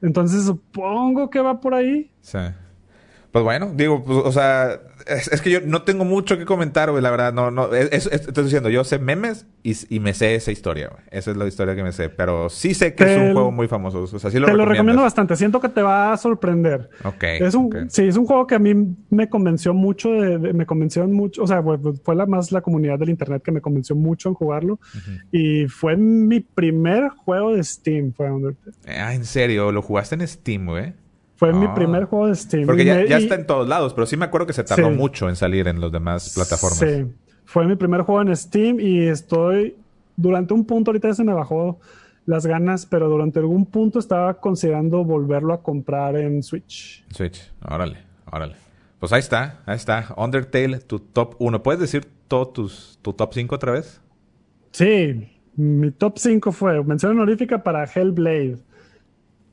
Entonces 0.00 0.44
supongo 0.44 1.28
que 1.28 1.40
va 1.40 1.60
por 1.60 1.74
ahí. 1.74 2.08
Sí. 2.20 2.38
Pues 3.32 3.44
bueno, 3.44 3.72
digo, 3.74 4.02
pues, 4.04 4.18
o 4.24 4.32
sea, 4.32 4.80
es, 5.06 5.40
que 5.42 5.50
yo 5.50 5.60
no 5.60 5.82
tengo 5.82 6.04
mucho 6.04 6.38
que 6.38 6.46
comentar, 6.46 6.90
güey, 6.90 7.02
la 7.02 7.10
verdad. 7.10 7.32
No, 7.32 7.50
no, 7.50 7.74
estoy 7.74 8.44
diciendo, 8.44 8.70
yo 8.70 8.84
sé 8.84 8.98
memes 8.98 9.46
y, 9.62 10.00
me 10.00 10.14
sé 10.14 10.34
esa 10.34 10.50
historia, 10.50 10.88
güey. 10.88 11.02
Esa 11.10 11.32
es 11.32 11.36
la 11.36 11.46
historia 11.46 11.74
que 11.74 11.82
me 11.82 11.92
sé. 11.92 12.08
Pero 12.08 12.48
sí 12.48 12.72
sé 12.72 12.94
que 12.94 13.04
es 13.04 13.18
un 13.18 13.32
juego 13.34 13.50
muy 13.50 13.68
famoso. 13.68 14.02
O 14.02 14.06
sea, 14.06 14.30
sí 14.30 14.38
lo 14.38 14.46
Te 14.46 14.54
lo 14.54 14.64
recomiendo 14.64 15.02
bastante. 15.02 15.36
Siento 15.36 15.60
que 15.60 15.68
te 15.68 15.82
va 15.82 16.12
a 16.12 16.16
sorprender. 16.16 16.88
Ok. 17.04 17.22
Es 17.24 17.54
un, 17.54 17.90
Sí, 17.90 18.04
es 18.04 18.16
un 18.16 18.24
juego 18.24 18.46
que 18.46 18.54
a 18.54 18.58
mí 18.58 18.74
me 19.10 19.28
convenció 19.28 19.74
mucho, 19.74 20.10
de, 20.10 20.38
me 20.54 20.64
convenció 20.64 21.06
mucho. 21.06 21.42
O 21.42 21.46
sea, 21.46 21.62
fue 22.02 22.14
la 22.14 22.24
más 22.26 22.50
la 22.50 22.62
comunidad 22.62 22.98
del 22.98 23.10
internet 23.10 23.42
que 23.42 23.52
me 23.52 23.60
convenció 23.60 23.94
mucho 23.94 24.30
en 24.30 24.34
jugarlo. 24.34 24.78
Y 25.30 25.66
fue 25.68 25.96
mi 25.96 26.40
primer 26.40 27.10
juego 27.10 27.54
de 27.54 27.62
Steam, 27.62 28.12
fue 28.14 28.30
Undertale. 28.30 28.76
Ah, 28.86 29.14
en 29.14 29.24
serio, 29.24 29.70
lo 29.70 29.82
jugaste 29.82 30.14
en 30.14 30.26
Steam, 30.26 30.66
güey. 30.66 30.94
Fue 31.38 31.52
mi 31.52 31.66
ah. 31.66 31.74
primer 31.74 32.06
juego 32.06 32.26
de 32.26 32.34
Steam. 32.34 32.66
Porque 32.66 32.84
ya, 32.84 33.00
está 33.00 33.36
en 33.36 33.46
todos 33.46 33.68
lados, 33.68 33.94
pero 33.94 34.08
sí 34.08 34.16
me 34.16 34.24
acuerdo 34.24 34.48
que 34.48 34.52
se 34.52 34.64
tardó 34.64 34.90
mucho 34.90 35.28
en 35.28 35.36
salir 35.36 35.68
en 35.68 35.80
las 35.80 35.92
demás 35.92 36.32
plataformas. 36.34 36.78
Sí, 36.80 37.06
fue 37.44 37.64
mi 37.64 37.76
primer 37.76 38.00
juego 38.00 38.20
en 38.22 38.34
Steam 38.34 38.80
y 38.80 39.06
estoy, 39.06 39.76
durante 40.16 40.52
un 40.52 40.64
punto, 40.64 40.90
ahorita 40.90 41.06
ya 41.06 41.14
se 41.14 41.22
me 41.22 41.32
bajó 41.32 41.78
las 42.26 42.44
ganas, 42.44 42.86
pero 42.86 43.08
durante 43.08 43.38
algún 43.38 43.66
punto 43.66 44.00
estaba 44.00 44.34
considerando 44.40 45.04
volverlo 45.04 45.54
a 45.54 45.62
comprar 45.62 46.16
en 46.16 46.42
Switch. 46.42 47.04
Switch, 47.10 47.52
órale, 47.64 47.98
órale. 48.32 48.56
Pues 48.98 49.12
ahí 49.12 49.20
está, 49.20 49.60
ahí 49.64 49.76
está. 49.76 50.12
Undertale, 50.16 50.80
tu 50.80 50.98
top 50.98 51.36
1. 51.38 51.62
¿Puedes 51.62 51.80
decir 51.80 52.04
todo 52.26 52.48
tus, 52.48 52.98
tu 53.00 53.12
top 53.12 53.32
5 53.32 53.54
otra 53.54 53.70
vez? 53.70 54.00
Sí, 54.72 55.30
mi 55.54 55.92
top 55.92 56.18
5 56.18 56.50
fue 56.50 56.82
mención 56.82 57.12
honorífica 57.12 57.62
para 57.62 57.84
Hellblade. 57.84 58.58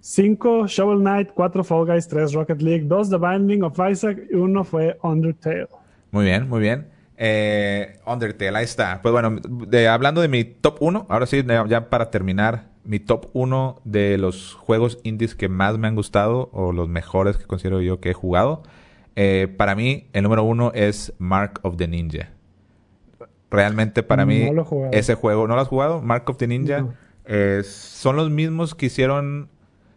5 0.05 0.67
Shovel 0.67 0.99
Knight, 0.99 1.31
4 1.33 1.63
Fall 1.63 1.87
Guys, 1.87 2.07
3 2.07 2.35
Rocket 2.35 2.61
League, 2.61 2.85
2 2.87 3.09
The 3.09 3.17
Binding 3.17 3.63
of 3.63 3.79
Isaac 3.79 4.19
y 4.29 4.35
1 4.35 4.63
fue 4.63 4.99
Undertale. 5.01 5.67
Muy 6.11 6.25
bien, 6.25 6.47
muy 6.47 6.59
bien. 6.59 6.89
Eh, 7.17 7.97
Undertale, 8.05 8.55
ahí 8.55 8.65
está. 8.65 9.01
Pues 9.01 9.11
bueno, 9.11 9.35
hablando 9.89 10.21
de 10.21 10.27
mi 10.27 10.43
top 10.43 10.77
1, 10.79 11.07
ahora 11.09 11.25
sí, 11.25 11.43
ya 11.67 11.89
para 11.89 12.11
terminar, 12.11 12.67
mi 12.83 12.99
top 12.99 13.31
1 13.33 13.81
de 13.83 14.19
los 14.19 14.53
juegos 14.53 14.99
indies 15.01 15.33
que 15.33 15.49
más 15.49 15.79
me 15.79 15.87
han 15.87 15.95
gustado 15.95 16.51
o 16.53 16.71
los 16.71 16.87
mejores 16.87 17.37
que 17.37 17.45
considero 17.45 17.81
yo 17.81 17.99
que 17.99 18.11
he 18.11 18.13
jugado. 18.13 18.61
Eh, 19.15 19.51
para 19.57 19.73
mí, 19.73 20.07
el 20.13 20.21
número 20.21 20.43
1 20.43 20.73
es 20.75 21.13
Mark 21.17 21.61
of 21.63 21.77
the 21.77 21.87
Ninja. 21.87 22.29
Realmente 23.49 24.03
para 24.03 24.27
mí, 24.27 24.51
ese 24.91 25.15
juego, 25.15 25.47
¿no 25.47 25.55
lo 25.55 25.61
has 25.61 25.67
jugado? 25.67 26.03
Mark 26.03 26.29
of 26.29 26.37
the 26.37 26.45
Ninja. 26.45 26.85
Eh, 27.25 27.63
son 27.63 28.17
los 28.17 28.29
mismos 28.29 28.75
que 28.75 28.85
hicieron 28.85 29.49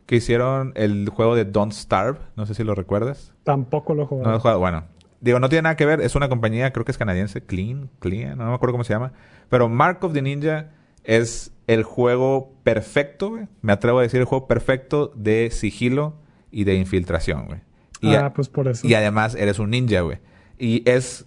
que 0.08 0.16
hicieron 0.16 0.72
el 0.74 1.10
juego 1.10 1.36
de 1.36 1.44
Don't 1.44 1.74
Starve. 1.74 2.18
No 2.34 2.46
sé 2.46 2.54
si 2.54 2.64
lo 2.64 2.74
recuerdas. 2.74 3.34
Tampoco 3.44 3.94
lo 3.94 4.04
he 4.04 4.06
jugado. 4.06 4.24
No 4.24 4.30
lo 4.30 4.36
he 4.38 4.40
jugado. 4.40 4.58
Bueno, 4.58 4.84
digo, 5.20 5.38
no 5.38 5.50
tiene 5.50 5.62
nada 5.62 5.76
que 5.76 5.84
ver. 5.84 6.00
Es 6.00 6.14
una 6.14 6.30
compañía, 6.30 6.72
creo 6.72 6.86
que 6.86 6.92
es 6.92 6.96
canadiense, 6.96 7.42
Clean, 7.44 7.90
Clean, 7.98 8.38
no 8.38 8.48
me 8.48 8.54
acuerdo 8.54 8.72
cómo 8.72 8.84
se 8.84 8.94
llama. 8.94 9.12
Pero 9.50 9.68
Mark 9.68 10.02
of 10.02 10.14
the 10.14 10.22
Ninja 10.22 10.70
es 11.04 11.52
el 11.66 11.82
juego 11.82 12.54
perfecto, 12.62 13.28
güey. 13.28 13.48
Me 13.60 13.70
atrevo 13.70 13.98
a 13.98 14.02
decir 14.02 14.18
el 14.18 14.24
juego 14.24 14.46
perfecto 14.46 15.12
de 15.14 15.50
sigilo 15.50 16.14
y 16.50 16.64
de 16.64 16.76
infiltración, 16.76 17.44
güey. 17.44 17.60
Y 18.00 18.14
ah, 18.14 18.32
pues 18.32 18.48
por 18.48 18.66
eso. 18.66 18.86
Y 18.86 18.94
además 18.94 19.34
eres 19.34 19.58
un 19.58 19.68
ninja, 19.70 20.00
güey. 20.00 20.20
Y 20.58 20.88
es... 20.88 21.26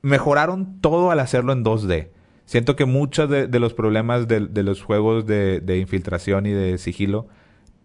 Mejoraron 0.00 0.80
todo 0.80 1.10
al 1.10 1.18
hacerlo 1.18 1.52
en 1.52 1.64
2D. 1.64 2.10
Siento 2.44 2.76
que 2.76 2.84
muchos 2.84 3.28
de, 3.28 3.48
los 3.58 3.74
problemas 3.74 4.28
de, 4.28 4.62
los 4.62 4.80
juegos 4.80 5.26
de, 5.26 5.58
de 5.58 5.78
infiltración 5.78 6.46
y 6.46 6.52
de 6.52 6.78
sigilo 6.78 7.26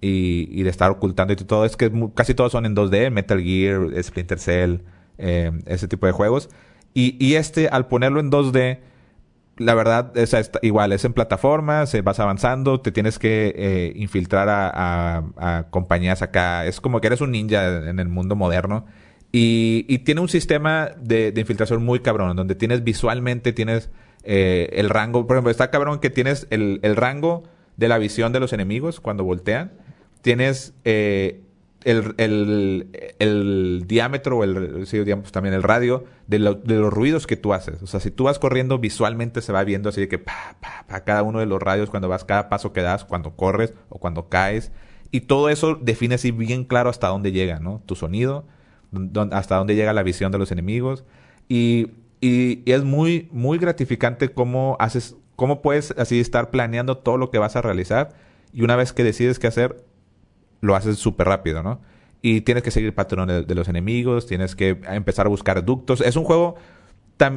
y, 0.01 0.63
de 0.63 0.69
estar 0.69 0.91
ocultando 0.91 1.34
y 1.34 1.35
todo. 1.35 1.65
Es 1.65 1.76
que 1.76 1.91
casi 2.13 2.34
todos 2.34 2.51
son 2.51 2.65
en 2.65 2.76
2D, 2.76 3.11
Metal 3.11 3.41
Gear, 3.41 4.03
Splinter 4.03 4.39
Cell, 4.39 4.77
eh, 5.17 5.51
ese 5.65 5.88
tipo 5.88 6.05
de 6.05 6.11
juegos. 6.11 6.49
Y, 6.93 7.35
este, 7.35 7.69
al 7.69 7.88
ponerlo 7.88 8.19
en 8.19 8.30
2D, 8.30 8.80
la 9.57 9.73
verdad, 9.73 10.17
es, 10.17 10.35
igual, 10.61 10.91
es 10.91 11.05
en 11.05 11.13
plataformas, 11.13 11.89
se 11.89 12.01
vas 12.01 12.19
avanzando, 12.19 12.81
te 12.81 12.91
tienes 12.91 13.19
que 13.19 13.53
eh, 13.55 13.93
infiltrar 13.95 14.47
a, 14.49 15.67
compañías 15.69 16.21
acá. 16.21 16.65
Es 16.65 16.81
como 16.81 16.99
que 16.99 17.07
eres 17.07 17.21
un 17.21 17.31
ninja 17.31 17.89
en 17.89 17.99
el 17.99 18.09
mundo 18.09 18.35
moderno. 18.35 18.85
Y, 19.31 19.99
tiene 19.99 20.21
un 20.21 20.30
sistema 20.30 20.89
de, 20.99 21.34
infiltración 21.35 21.84
muy 21.85 21.99
cabrón, 21.99 22.35
donde 22.35 22.55
tienes 22.55 22.84
visualmente, 22.84 23.53
tienes 23.53 23.89
eh, 24.23 24.69
el 24.73 24.89
rango. 24.89 25.26
Por 25.26 25.38
ejemplo, 25.38 25.51
está 25.51 25.69
cabrón 25.71 25.99
que 25.99 26.09
tienes 26.09 26.47
el, 26.49 26.80
el 26.84 26.95
rango 26.95 27.43
de 27.77 27.88
la 27.88 27.97
visión 27.97 28.34
de 28.34 28.41
los 28.41 28.51
enemigos 28.51 28.99
cuando 28.99 29.23
voltean 29.23 29.71
tienes 30.21 30.73
eh, 30.83 31.41
el, 31.85 33.83
diámetro, 33.87 34.43
el, 34.43 34.85
sí, 34.85 34.99
digamos, 34.99 35.31
también 35.31 35.55
el 35.55 35.63
radio 35.63 36.03
de, 36.27 36.39
de, 36.39 36.75
los 36.75 36.93
ruidos 36.93 37.25
que 37.27 37.37
tú 37.37 37.53
haces. 37.53 37.81
O 37.81 37.87
sea, 37.87 37.99
si 37.99 38.11
tú 38.11 38.25
vas 38.25 38.39
corriendo, 38.39 38.79
visualmente 38.79 39.41
se 39.41 39.51
va 39.51 39.63
viendo 39.63 39.89
así 39.89 40.01
de 40.01 40.07
que 40.07 40.19
pa, 40.19 40.57
pa, 40.59 40.85
pa, 40.87 41.03
cada 41.03 41.23
uno 41.23 41.39
de 41.39 41.45
los 41.45 41.61
radios 41.61 41.89
cuando 41.89 42.09
vas, 42.09 42.25
cada 42.25 42.49
paso 42.49 42.73
que 42.73 42.81
das, 42.81 43.05
cuando 43.05 43.31
corres 43.35 43.73
o 43.89 43.99
cuando 43.99 44.29
caes. 44.29 44.71
Y 45.11 45.21
todo 45.21 45.49
eso 45.49 45.75
define 45.75 46.15
así 46.15 46.31
bien 46.31 46.65
claro 46.65 46.89
hasta 46.89 47.07
dónde 47.07 47.31
llega, 47.31 47.59
¿no? 47.59 47.81
Tu 47.85 47.95
sonido, 47.95 48.45
hasta 49.31 49.55
dónde 49.55 49.75
llega 49.75 49.93
la 49.93 50.03
visión 50.03 50.31
de 50.31 50.37
los 50.37 50.51
enemigos. 50.51 51.03
Y, 51.47 51.91
y, 52.21 52.61
es 52.71 52.83
muy, 52.83 53.27
muy 53.31 53.57
gratificante 53.57 54.29
cómo 54.29 54.75
haces, 54.79 55.15
cómo 55.35 55.61
puedes 55.61 55.91
así 55.97 56.19
estar 56.19 56.51
planeando 56.51 56.97
todo 56.97 57.17
lo 57.17 57.31
que 57.31 57.39
vas 57.39 57.55
a 57.55 57.61
realizar. 57.61 58.09
Y 58.53 58.61
una 58.63 58.75
vez 58.75 58.93
que 58.93 59.03
decides 59.03 59.39
qué 59.39 59.47
hacer, 59.47 59.83
lo 60.61 60.76
haces 60.76 60.98
súper 60.98 61.27
rápido, 61.27 61.64
¿no? 61.64 61.81
Y 62.22 62.41
tienes 62.41 62.64
que 62.64 62.72
seguir 62.72 62.94
patrones 62.94 63.48
de, 63.48 63.56
los 63.56 63.69
enemigos, 63.69 64.26
tienes 64.26 64.56
que 64.56 64.80
empezar 64.90 65.26
a 65.26 65.30
buscar 65.30 65.64
ductos. 65.64 66.02
Es 66.02 66.15
un 66.15 66.26
juego... 66.26 66.56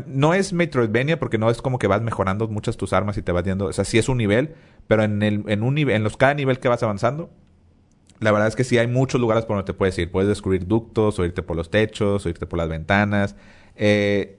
no 0.06 0.34
es 0.34 0.52
Metroidvania 0.52 1.18
porque 1.18 1.38
no 1.38 1.50
es 1.50 1.62
como 1.62 1.78
que 1.78 1.86
vas 1.86 2.02
mejorando 2.02 2.48
muchas 2.48 2.76
tus 2.76 2.92
armas 2.92 3.16
y 3.16 3.22
te 3.22 3.30
vas 3.30 3.44
viendo... 3.44 3.66
O 3.66 3.72
sea, 3.72 3.84
sí 3.84 3.98
es 3.98 4.08
un 4.08 4.18
nivel, 4.18 4.54
pero 4.88 5.04
en, 5.04 5.22
el, 5.22 5.44
en, 5.46 5.62
un 5.62 5.78
en 5.78 6.02
los 6.02 6.16
cada 6.16 6.34
nivel 6.34 6.58
que 6.58 6.68
vas 6.68 6.82
avanzando, 6.82 7.30
la 8.18 8.32
verdad 8.32 8.48
es 8.48 8.56
que 8.56 8.64
sí 8.64 8.78
hay 8.78 8.86
muchos 8.86 9.20
lugares 9.20 9.44
por 9.44 9.56
donde 9.56 9.72
te 9.72 9.76
puedes 9.76 9.96
ir. 9.98 10.10
Puedes 10.10 10.28
descubrir 10.28 10.66
ductos, 10.66 11.18
o 11.18 11.24
irte 11.24 11.42
por 11.42 11.56
los 11.56 11.70
techos, 11.70 12.24
o 12.24 12.28
irte 12.28 12.46
por 12.46 12.58
las 12.58 12.68
ventanas. 12.68 13.36
Eh, 13.76 14.38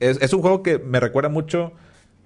es, 0.00 0.32
un 0.32 0.42
juego 0.42 0.62
que 0.62 0.78
me 0.78 1.00
recuerda 1.00 1.28
mucho 1.28 1.72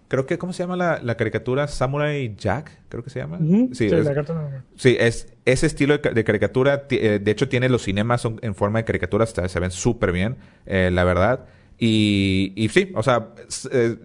creo 0.08 0.26
que, 0.26 0.38
¿cómo 0.38 0.52
se 0.52 0.62
llama 0.62 0.76
la, 0.76 1.16
caricatura? 1.16 1.68
Samurai 1.68 2.34
Jack, 2.36 2.72
creo 2.88 3.04
que 3.04 3.10
se 3.10 3.20
llama. 3.20 3.38
Sí, 3.72 3.86
es, 3.86 4.48
sí, 4.76 4.96
es 4.98 5.28
ese 5.44 5.66
estilo 5.66 5.98
de, 5.98 6.24
caricatura. 6.24 6.86
Eh, 6.90 7.20
de 7.22 7.30
hecho, 7.30 7.48
tiene 7.48 7.68
los 7.68 7.82
cinemas 7.82 8.24
en 8.24 8.54
forma 8.54 8.80
de 8.80 8.84
caricaturas, 8.84 9.34
se 9.46 9.60
ven 9.60 9.70
súper 9.70 10.12
bien, 10.12 10.36
eh, 10.66 10.90
la 10.92 11.04
verdad. 11.04 11.44
Y, 11.78 12.52
y 12.56 12.70
sí, 12.70 12.90
o 12.94 13.02
sea, 13.02 13.28
eh, 13.70 13.96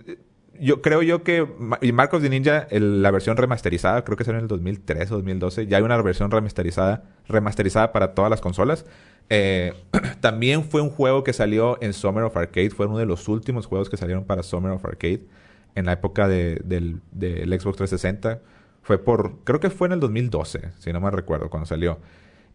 yo 0.60 0.82
creo 0.82 1.02
yo 1.02 1.24
que 1.24 1.48
Marcos 1.94 2.22
de 2.22 2.30
Ninja, 2.30 2.68
la 2.70 3.10
versión 3.10 3.36
remasterizada, 3.38 4.04
creo 4.04 4.18
que 4.18 4.24
será 4.24 4.38
en 4.38 4.44
el 4.44 4.48
2003 4.48 5.12
o 5.12 5.16
2012, 5.16 5.68
ya 5.68 5.78
hay 5.78 5.84
una 5.84 6.00
versión 6.02 6.30
remasterizada, 6.30 7.06
remasterizada 7.28 7.92
para 7.92 8.14
todas 8.14 8.30
las 8.30 8.42
consolas. 8.42 8.86
también 10.20 10.66
fue 10.66 10.82
un 10.82 10.90
juego 10.90 11.24
que 11.24 11.34
salió 11.34 11.82
en 11.82 11.94
Summer 11.94 12.24
of 12.26 12.38
Arcade, 12.38 12.70
fue 12.70 12.86
uno 12.86 13.00
de 13.00 13.06
los 13.06 13.28
últimos 13.28 13.66
juegos 13.66 13.90
que 13.90 13.98
salieron 13.98 14.26
para 14.26 14.44
Summer 14.44 14.72
of 14.74 14.86
Arcade 14.86 15.22
en 15.76 15.86
la 15.86 15.94
época 15.94 16.28
de, 16.28 16.62
del, 16.64 17.02
Xbox 17.60 17.78
360. 17.78 18.40
Fue 18.82 18.98
por, 18.98 19.40
creo 19.44 19.60
que 19.60 19.70
fue 19.70 19.88
en 19.88 19.94
el 19.94 20.00
2012, 20.00 20.72
si 20.80 20.91
no 20.91 21.00
me 21.00 21.10
recuerdo, 21.10 21.50
cuando 21.50 21.66
salió. 21.66 22.00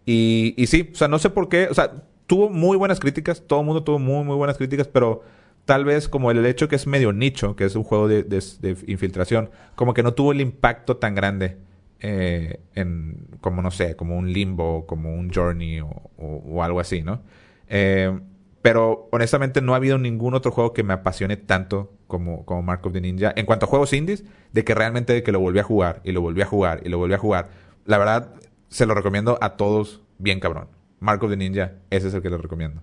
Y, 0.04 0.54
sí, 0.66 0.90
o 0.92 0.96
sea, 0.96 1.08
no 1.08 1.18
sé 1.18 1.30
por 1.30 1.48
qué, 1.48 1.68
o 1.70 1.74
sea, 1.74 1.92
tuvo 2.26 2.48
muy 2.48 2.76
buenas 2.76 3.00
críticas, 3.00 3.42
todo 3.46 3.60
el 3.60 3.66
mundo 3.66 3.82
tuvo 3.82 3.98
muy, 3.98 4.24
muy 4.24 4.36
buenas 4.36 4.56
críticas, 4.56 4.88
pero 4.88 5.22
tal 5.64 5.84
vez 5.84 6.08
como 6.08 6.30
el 6.30 6.44
hecho 6.46 6.68
que 6.68 6.76
es 6.76 6.86
medio 6.86 7.12
nicho, 7.12 7.56
que 7.56 7.64
es 7.64 7.76
un 7.76 7.84
juego 7.84 8.08
de, 8.08 8.22
de, 8.22 8.76
infiltración, 8.86 9.50
como 9.74 9.92
que 9.92 10.02
no 10.02 10.14
tuvo 10.14 10.32
el 10.32 10.40
impacto 10.40 10.96
tan 10.96 11.14
grande 11.14 11.58
eh, 12.00 12.60
en, 12.74 13.26
como 13.40 13.60
no 13.60 13.70
sé, 13.70 13.96
como 13.96 14.16
un 14.16 14.32
limbo, 14.32 14.86
como 14.86 15.14
un 15.14 15.30
journey 15.30 15.80
o, 15.80 15.88
o, 16.16 16.62
algo 16.62 16.80
así, 16.80 17.02
¿no? 17.02 17.20
Eh, 17.68 18.18
pero 18.62 19.08
honestamente 19.12 19.60
no 19.62 19.74
ha 19.74 19.76
habido 19.76 19.98
ningún 19.98 20.34
otro 20.34 20.50
juego 20.50 20.72
que 20.72 20.82
me 20.82 20.94
apasione 20.94 21.36
tanto 21.36 21.92
como, 22.06 22.44
como 22.44 22.62
Mark 22.62 22.86
of 22.86 22.92
the 22.92 23.00
Ninja. 23.00 23.32
En 23.36 23.46
cuanto 23.46 23.66
a 23.66 23.68
juegos 23.68 23.92
indies, 23.92 24.24
de 24.52 24.64
que 24.64 24.74
realmente 24.74 25.12
de 25.12 25.22
que 25.22 25.32
lo 25.32 25.40
volví 25.40 25.58
a 25.58 25.64
jugar 25.64 26.00
y 26.04 26.12
lo 26.12 26.20
volví 26.20 26.42
a 26.42 26.46
jugar 26.46 26.80
y 26.84 26.88
lo 26.88 26.98
volví 26.98 27.14
a 27.14 27.18
jugar. 27.18 27.48
La 27.84 27.98
verdad, 27.98 28.34
se 28.68 28.86
lo 28.86 28.94
recomiendo 28.94 29.38
a 29.40 29.56
todos 29.56 30.02
bien 30.18 30.40
cabrón. 30.40 30.68
Mark 31.00 31.22
of 31.22 31.30
the 31.30 31.36
Ninja, 31.36 31.74
ese 31.90 32.08
es 32.08 32.14
el 32.14 32.22
que 32.22 32.30
lo 32.30 32.38
recomiendo. 32.38 32.82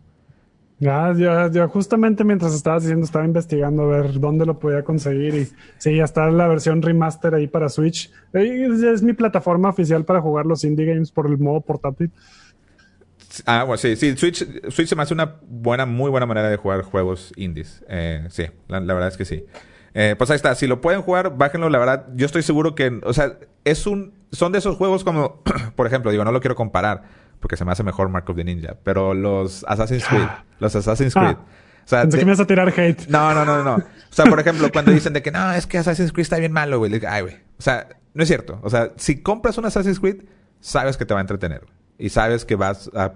Ya, 0.77 1.13
ya, 1.13 1.49
ya, 1.49 1.67
justamente 1.69 2.25
mientras 2.25 2.53
estabas 2.53 2.83
diciendo, 2.83 3.05
estaba 3.05 3.23
investigando 3.23 3.83
a 3.83 3.87
ver 3.87 4.19
dónde 4.19 4.45
lo 4.45 4.59
podía 4.59 4.83
conseguir 4.83 5.33
y 5.33 5.47
sí, 5.77 5.95
ya 5.95 6.03
está 6.03 6.29
la 6.29 6.49
versión 6.49 6.81
remaster 6.81 7.33
ahí 7.33 7.47
para 7.47 7.69
Switch. 7.69 8.11
Es 8.33 9.01
mi 9.01 9.13
plataforma 9.13 9.69
oficial 9.69 10.03
para 10.03 10.19
jugar 10.19 10.45
los 10.45 10.65
indie 10.65 10.85
games 10.85 11.11
por 11.11 11.27
el 11.27 11.37
modo 11.37 11.61
portátil. 11.61 12.11
Ah, 13.45 13.63
bueno, 13.63 13.77
sí, 13.77 13.95
sí. 13.95 14.15
Switch, 14.17 14.45
Switch 14.69 14.87
se 14.87 14.95
me 14.95 15.03
hace 15.03 15.13
una 15.13 15.35
buena, 15.47 15.85
muy 15.85 16.09
buena 16.09 16.25
manera 16.25 16.49
de 16.49 16.57
jugar 16.57 16.81
juegos 16.83 17.31
indies. 17.35 17.83
Eh, 17.89 18.25
sí, 18.29 18.45
la, 18.67 18.79
verdad 18.79 19.07
es 19.09 19.17
que 19.17 19.25
sí. 19.25 19.45
Eh, 19.93 20.15
pues 20.17 20.29
ahí 20.29 20.35
está. 20.35 20.53
Si 20.55 20.67
lo 20.67 20.81
pueden 20.81 21.01
jugar, 21.01 21.37
bájenlo. 21.37 21.69
La 21.69 21.79
verdad, 21.79 22.07
yo 22.15 22.25
estoy 22.25 22.43
seguro 22.43 22.75
que, 22.75 22.99
o 23.03 23.13
sea, 23.13 23.37
es 23.63 23.87
un, 23.87 24.13
son 24.31 24.51
de 24.51 24.59
esos 24.59 24.75
juegos 24.75 25.03
como, 25.03 25.41
por 25.75 25.87
ejemplo, 25.87 26.11
digo, 26.11 26.23
no 26.25 26.31
lo 26.31 26.41
quiero 26.41 26.55
comparar, 26.55 27.03
porque 27.39 27.57
se 27.57 27.65
me 27.65 27.71
hace 27.71 27.83
mejor 27.83 28.09
Mark 28.09 28.29
of 28.29 28.35
the 28.35 28.43
Ninja. 28.43 28.75
Pero 28.83 29.13
los 29.13 29.63
Assassin's 29.67 30.05
Creed, 30.05 30.27
los 30.59 30.75
Assassin's 30.75 31.15
Ah. 31.15 31.21
Creed. 31.21 31.37
O 31.37 31.87
sea, 31.87 32.01
Pensé 32.01 32.17
de- 32.17 32.21
que 32.23 32.25
me 32.25 32.31
a 32.41 32.47
tirar 32.47 32.67
hate. 32.69 33.07
no, 33.09 33.33
no, 33.35 33.45
no, 33.45 33.63
no. 33.63 33.75
O 33.75 33.83
sea, 34.09 34.25
por 34.25 34.39
ejemplo, 34.39 34.71
cuando 34.71 34.91
dicen 34.91 35.13
de 35.13 35.21
que 35.21 35.29
no, 35.31 35.51
es 35.53 35.67
que 35.67 35.77
Assassin's 35.77 36.11
Creed 36.11 36.23
está 36.23 36.37
bien 36.39 36.51
malo, 36.51 36.79
güey. 36.79 36.99
Ay, 37.07 37.21
güey. 37.21 37.35
O 37.59 37.61
sea, 37.61 37.87
no 38.15 38.23
es 38.23 38.27
cierto. 38.27 38.59
O 38.63 38.69
sea, 38.71 38.91
si 38.95 39.21
compras 39.21 39.57
un 39.59 39.65
Assassin's 39.65 39.99
Creed, 39.99 40.23
sabes 40.59 40.97
que 40.97 41.05
te 41.05 41.13
va 41.13 41.19
a 41.19 41.21
entretener. 41.21 41.61
Y 41.99 42.09
sabes 42.09 42.43
que 42.43 42.55
vas 42.55 42.89
a- 42.95 43.13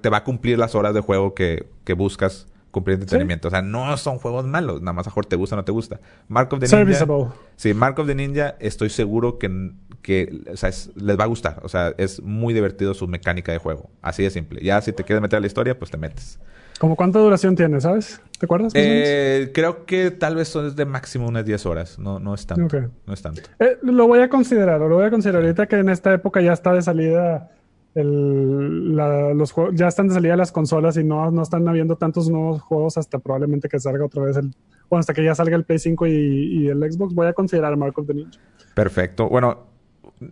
te 0.00 0.08
va 0.08 0.18
a 0.18 0.24
cumplir 0.24 0.58
las 0.58 0.74
horas 0.74 0.94
de 0.94 1.00
juego 1.00 1.34
que, 1.34 1.66
que 1.84 1.92
buscas 1.94 2.46
cumplir 2.70 2.94
entretenimiento. 2.94 3.48
O 3.48 3.50
sea, 3.50 3.62
no 3.62 3.96
son 3.96 4.18
juegos 4.18 4.46
malos. 4.46 4.80
Nada 4.80 4.92
más 4.92 5.06
a 5.06 5.10
te 5.28 5.36
gusta 5.36 5.56
o 5.56 5.58
no 5.58 5.64
te 5.64 5.72
gusta. 5.72 5.98
Mark 6.28 6.52
of 6.52 6.60
the 6.60 6.66
Ninja. 6.66 6.76
Serviceable. 6.76 7.26
Sí, 7.56 7.74
Mark 7.74 7.98
of 7.98 8.06
the 8.06 8.14
Ninja, 8.14 8.54
estoy 8.60 8.90
seguro 8.90 9.38
que, 9.38 9.72
que 10.02 10.42
o 10.52 10.56
sea, 10.56 10.68
es- 10.68 10.90
les 10.94 11.18
va 11.18 11.24
a 11.24 11.26
gustar. 11.26 11.60
O 11.62 11.68
sea, 11.68 11.92
es 11.98 12.22
muy 12.22 12.54
divertido 12.54 12.94
su 12.94 13.08
mecánica 13.08 13.50
de 13.52 13.58
juego. 13.58 13.90
Así 14.02 14.22
de 14.22 14.30
simple. 14.30 14.62
Ya 14.62 14.80
si 14.80 14.92
te 14.92 15.02
quieres 15.04 15.20
meter 15.20 15.38
a 15.38 15.40
la 15.40 15.46
historia, 15.46 15.78
pues 15.78 15.90
te 15.90 15.96
metes. 15.96 16.38
¿Cómo 16.78 16.96
cuánta 16.96 17.18
duración 17.18 17.56
tiene, 17.56 17.78
sabes? 17.80 18.22
¿Te 18.38 18.46
acuerdas? 18.46 18.72
Eh, 18.74 19.50
creo 19.52 19.84
que 19.84 20.10
tal 20.10 20.36
vez 20.36 20.48
son 20.48 20.74
de 20.74 20.84
máximo 20.86 21.28
unas 21.28 21.44
10 21.44 21.66
horas. 21.66 21.98
No, 21.98 22.18
no 22.20 22.32
es 22.34 22.46
tanto. 22.46 22.78
No 23.06 23.12
es 23.12 23.20
tanto. 23.20 23.42
Eh, 23.58 23.76
lo 23.82 24.06
voy 24.06 24.20
a 24.20 24.30
considerar, 24.30 24.80
lo 24.80 24.88
voy 24.94 25.04
a 25.04 25.10
considerar. 25.10 25.42
Ahorita 25.42 25.66
que 25.66 25.76
en 25.76 25.90
esta 25.90 26.14
época 26.14 26.40
ya 26.40 26.54
está 26.54 26.72
de 26.72 26.80
salida 26.80 27.50
el- 27.94 28.96
la- 28.96 29.34
los 29.34 29.52
juegos, 29.52 29.74
ya 29.74 29.88
están 29.88 30.08
de 30.08 30.14
salida 30.14 30.36
las 30.36 30.52
consolas 30.52 30.96
y 30.96 31.04
no, 31.04 31.30
no 31.30 31.42
están 31.42 31.66
habiendo 31.68 31.96
tantos 31.96 32.28
nuevos 32.30 32.60
juegos 32.62 32.96
hasta 32.98 33.18
probablemente 33.18 33.68
que 33.68 33.78
salga 33.80 34.04
otra 34.04 34.22
vez 34.22 34.36
el, 34.36 34.54
bueno, 34.88 35.00
hasta 35.00 35.14
que 35.14 35.24
ya 35.24 35.34
salga 35.34 35.56
el 35.56 35.64
Play 35.64 35.78
5 35.78 36.06
y, 36.06 36.68
el 36.68 36.92
Xbox, 36.92 37.14
voy 37.14 37.26
a 37.26 37.32
considerar 37.32 37.76
Mark 37.76 37.98
of 37.98 38.08
Ninja. 38.08 38.38
Perfecto. 38.74 39.28
Bueno, 39.28 39.66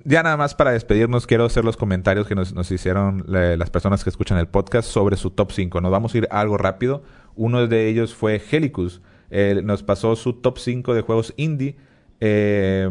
ya 0.05 0.23
nada 0.23 0.37
más 0.37 0.55
para 0.55 0.73
despedirnos, 0.73 1.27
quiero 1.27 1.45
hacer 1.47 1.65
los 1.65 1.77
comentarios 1.77 2.27
que 2.27 2.35
nos, 2.35 2.71
hicieron 2.71 3.25
las 3.27 3.71
personas 3.71 4.05
que 4.05 4.11
escuchan 4.11 4.39
el 4.39 4.49
podcast 4.49 4.89
sobre 4.89 5.17
su 5.17 5.31
top 5.31 5.53
5. 5.53 5.81
Nos 5.81 5.91
vamos 5.91 6.15
a 6.15 6.19
ir 6.19 6.29
algo 6.31 6.59
rápido. 6.59 7.03
Uno 7.37 7.67
de 7.67 7.89
ellos 7.89 8.15
fue 8.15 8.41
Helicus. 8.51 9.01
Eh, 9.31 9.61
nos 9.65 9.83
pasó 9.83 10.17
su 10.17 10.35
top 10.35 10.59
5 10.59 10.95
de 10.95 11.01
juegos 11.03 11.33
indie. 11.37 11.77
Eh, 12.21 12.91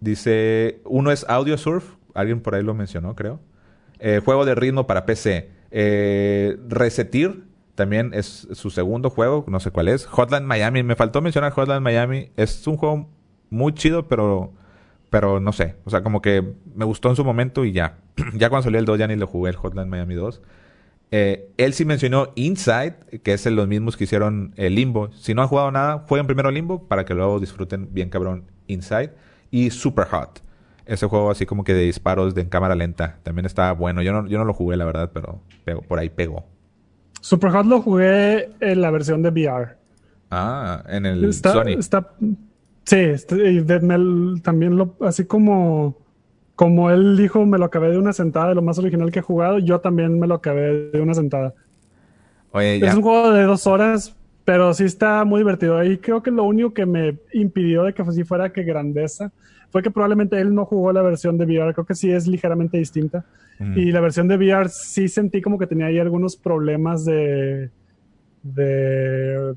dice, 0.00 0.80
uno 0.84 1.10
es 1.10 1.24
Audio 1.28 1.56
Surf. 1.58 1.96
Alguien 2.14 2.40
por 2.40 2.54
ahí 2.54 2.62
lo 2.62 2.74
mencionó, 2.74 3.14
creo. 3.14 3.40
Eh, 3.98 4.20
juego 4.24 4.44
de 4.44 4.54
ritmo 4.54 4.86
para 4.86 5.06
PC. 5.06 5.50
Eh, 5.70 6.56
Resetir 6.68 7.44
también 7.74 8.12
es 8.12 8.48
su 8.52 8.70
segundo 8.70 9.10
juego, 9.10 9.44
no 9.48 9.60
sé 9.60 9.70
cuál 9.70 9.88
es. 9.88 10.06
Hotline 10.06 10.44
Miami, 10.44 10.82
me 10.82 10.96
faltó 10.96 11.22
mencionar 11.22 11.52
Hotline 11.52 11.82
Miami. 11.82 12.30
Es 12.36 12.66
un 12.66 12.76
juego 12.76 13.08
muy 13.50 13.72
chido, 13.74 14.08
pero, 14.08 14.52
pero 15.10 15.40
no 15.40 15.52
sé. 15.52 15.76
O 15.84 15.90
sea, 15.90 16.02
como 16.02 16.20
que 16.20 16.54
me 16.74 16.84
gustó 16.84 17.08
en 17.10 17.16
su 17.16 17.24
momento 17.24 17.64
y 17.64 17.72
ya. 17.72 17.98
ya 18.34 18.48
cuando 18.48 18.64
salió 18.64 18.80
el 18.80 18.84
2 18.84 18.98
ya 18.98 19.06
ni 19.06 19.16
lo 19.16 19.26
jugué, 19.26 19.50
el 19.50 19.56
Hotline 19.56 19.88
Miami 19.88 20.14
2. 20.14 20.42
Eh, 21.10 21.52
él 21.56 21.72
sí 21.72 21.84
mencionó 21.84 22.32
Inside, 22.34 23.20
que 23.22 23.32
es 23.32 23.44
de 23.44 23.50
los 23.50 23.66
mismos 23.66 23.96
que 23.96 24.04
hicieron 24.04 24.52
el 24.56 24.74
Limbo. 24.74 25.10
Si 25.12 25.32
no 25.34 25.42
han 25.42 25.48
jugado 25.48 25.70
nada, 25.70 26.04
jueguen 26.06 26.26
primero 26.26 26.50
Limbo 26.50 26.86
para 26.86 27.04
que 27.04 27.14
luego 27.14 27.40
disfruten 27.40 27.88
bien 27.92 28.10
cabrón 28.10 28.50
Inside. 28.66 29.12
Y 29.50 29.70
Super 29.70 30.06
Hot. 30.06 30.42
Ese 30.88 31.06
juego 31.06 31.30
así 31.30 31.44
como 31.46 31.62
que 31.64 31.74
de 31.74 31.82
disparos 31.82 32.34
de 32.34 32.40
en 32.40 32.48
cámara 32.48 32.74
lenta. 32.74 33.18
También 33.22 33.44
está 33.46 33.70
bueno. 33.72 34.02
Yo 34.02 34.12
no, 34.12 34.26
yo 34.26 34.38
no 34.38 34.44
lo 34.44 34.54
jugué, 34.54 34.76
la 34.76 34.84
verdad, 34.86 35.10
pero 35.12 35.40
pegó- 35.64 35.82
por 35.82 35.98
ahí 35.98 36.08
pegó. 36.08 36.46
Superhot 37.20 37.66
lo 37.66 37.82
jugué 37.82 38.48
en 38.60 38.80
la 38.80 38.90
versión 38.90 39.22
de 39.22 39.28
VR. 39.30 39.76
Ah, 40.30 40.82
en 40.88 41.06
el 41.06 41.24
Está, 41.24 41.52
Sony. 41.52 41.78
está- 41.78 42.12
sí, 42.84 42.96
está- 42.96 43.36
y 43.36 43.60
de- 43.60 43.80
me- 43.80 44.40
también 44.40 44.76
lo, 44.76 44.96
así 45.00 45.24
como, 45.26 45.96
como 46.54 46.90
él 46.90 47.16
dijo, 47.16 47.44
me 47.44 47.58
lo 47.58 47.66
acabé 47.66 47.90
de 47.90 47.98
una 47.98 48.12
sentada, 48.12 48.48
de 48.48 48.54
lo 48.54 48.62
más 48.62 48.78
original 48.78 49.10
que 49.12 49.18
he 49.18 49.22
jugado, 49.22 49.58
yo 49.58 49.80
también 49.80 50.18
me 50.18 50.26
lo 50.26 50.34
acabé 50.34 50.90
de 50.90 51.00
una 51.00 51.14
sentada. 51.14 51.54
Oye, 52.52 52.78
ya. 52.80 52.88
Es 52.88 52.94
un 52.94 53.02
juego 53.02 53.30
de 53.32 53.42
dos 53.42 53.66
horas, 53.66 54.16
pero 54.44 54.72
sí 54.72 54.84
está 54.84 55.24
muy 55.24 55.40
divertido. 55.40 55.82
Y 55.84 55.98
creo 55.98 56.22
que 56.22 56.30
lo 56.30 56.44
único 56.44 56.72
que 56.72 56.86
me 56.86 57.18
impidió 57.34 57.82
de 57.84 57.92
que 57.92 58.00
así 58.02 58.24
fuera 58.24 58.50
que 58.52 58.62
grandeza 58.62 59.32
fue 59.70 59.82
que 59.82 59.90
probablemente 59.90 60.40
él 60.40 60.54
no 60.54 60.64
jugó 60.64 60.92
la 60.92 61.02
versión 61.02 61.36
de 61.38 61.44
VR. 61.44 61.74
Creo 61.74 61.84
que 61.86 61.94
sí 61.94 62.10
es 62.10 62.26
ligeramente 62.26 62.78
distinta. 62.78 63.24
Mm. 63.58 63.78
Y 63.78 63.92
la 63.92 64.00
versión 64.00 64.28
de 64.28 64.36
VR 64.36 64.68
sí 64.68 65.08
sentí 65.08 65.42
como 65.42 65.58
que 65.58 65.66
tenía 65.66 65.86
ahí 65.86 65.98
algunos 65.98 66.36
problemas 66.36 67.04
de, 67.04 67.70
de 68.42 69.54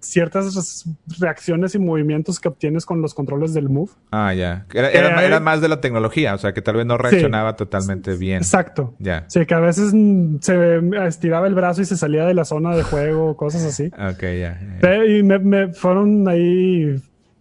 ciertas 0.00 0.86
reacciones 1.18 1.74
y 1.74 1.78
movimientos 1.78 2.40
que 2.40 2.48
obtienes 2.48 2.86
con 2.86 3.02
los 3.02 3.12
controles 3.12 3.52
del 3.52 3.68
Move. 3.68 3.90
Ah, 4.10 4.32
ya. 4.32 4.64
Era, 4.72 4.90
era- 4.90 5.24
era 5.26 5.40
más 5.40 5.60
de 5.60 5.68
la 5.68 5.80
tecnología, 5.82 6.34
o 6.34 6.38
sea, 6.38 6.54
que 6.54 6.62
tal 6.62 6.76
vez 6.76 6.86
no 6.86 6.96
reaccionaba 6.96 7.54
totalmente 7.56 8.16
bien. 8.16 8.38
Exacto. 8.38 8.94
Ya. 8.98 9.24
Sí, 9.28 9.44
que 9.44 9.54
a 9.54 9.60
veces 9.60 9.92
se 10.40 10.80
estiraba 11.06 11.46
el 11.46 11.54
brazo 11.54 11.82
y 11.82 11.84
se 11.84 11.96
salía 11.98 12.24
de 12.24 12.32
la 12.34 12.44
zona 12.46 12.74
de 12.74 12.82
juego, 12.82 13.36
cosas 13.36 13.64
así. 13.64 13.88
Ok, 13.88 14.22
ya. 14.22 14.58
Y 15.06 15.22
me, 15.22 15.38
me 15.38 15.72
fueron 15.74 16.26
ahí 16.28 16.98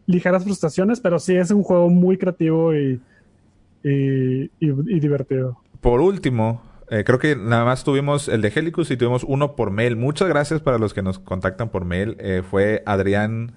ligeras 0.09 0.43
frustraciones, 0.43 0.99
pero 0.99 1.19
sí 1.19 1.35
es 1.35 1.51
un 1.51 1.63
juego 1.63 1.89
muy 1.89 2.17
creativo 2.17 2.73
y, 2.75 2.99
y, 3.83 4.99
divertido. 4.99 5.57
Por 5.81 6.01
último, 6.01 6.61
eh, 6.89 7.03
creo 7.05 7.19
que 7.19 7.35
nada 7.35 7.63
más 7.63 7.83
tuvimos 7.83 8.27
el 8.27 8.41
de 8.41 8.51
Helicus 8.53 8.91
y 8.91 8.97
tuvimos 8.97 9.23
uno 9.23 9.55
por 9.55 9.71
mail. 9.71 9.95
Muchas 9.95 10.27
gracias 10.27 10.61
para 10.61 10.77
los 10.77 10.93
que 10.93 11.01
nos 11.01 11.19
contactan 11.19 11.69
por 11.69 11.85
mail. 11.85 12.17
Eh, 12.19 12.41
fue 12.49 12.83
Adrián, 12.85 13.53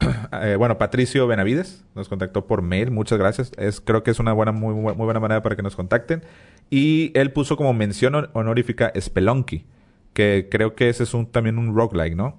eh, 0.42 0.56
bueno, 0.58 0.78
Patricio 0.78 1.26
Benavides 1.26 1.84
nos 1.94 2.08
contactó 2.08 2.46
por 2.46 2.62
mail. 2.62 2.90
Muchas 2.90 3.18
gracias. 3.18 3.52
Es, 3.58 3.80
creo 3.80 4.02
que 4.02 4.10
es 4.10 4.18
una 4.18 4.32
buena, 4.32 4.52
muy, 4.52 4.74
muy 4.74 4.92
buena 4.94 5.20
manera 5.20 5.42
para 5.42 5.56
que 5.56 5.62
nos 5.62 5.76
contacten. 5.76 6.22
Y 6.70 7.12
él 7.14 7.32
puso 7.32 7.56
como 7.56 7.74
mención 7.74 8.14
hon- 8.14 8.30
honorífica 8.32 8.92
Spelunky, 8.98 9.66
que 10.14 10.48
creo 10.50 10.74
que 10.74 10.88
ese 10.88 11.02
es 11.02 11.12
un, 11.14 11.26
también 11.26 11.58
un 11.58 11.76
roguelike, 11.76 12.16
¿no? 12.16 12.38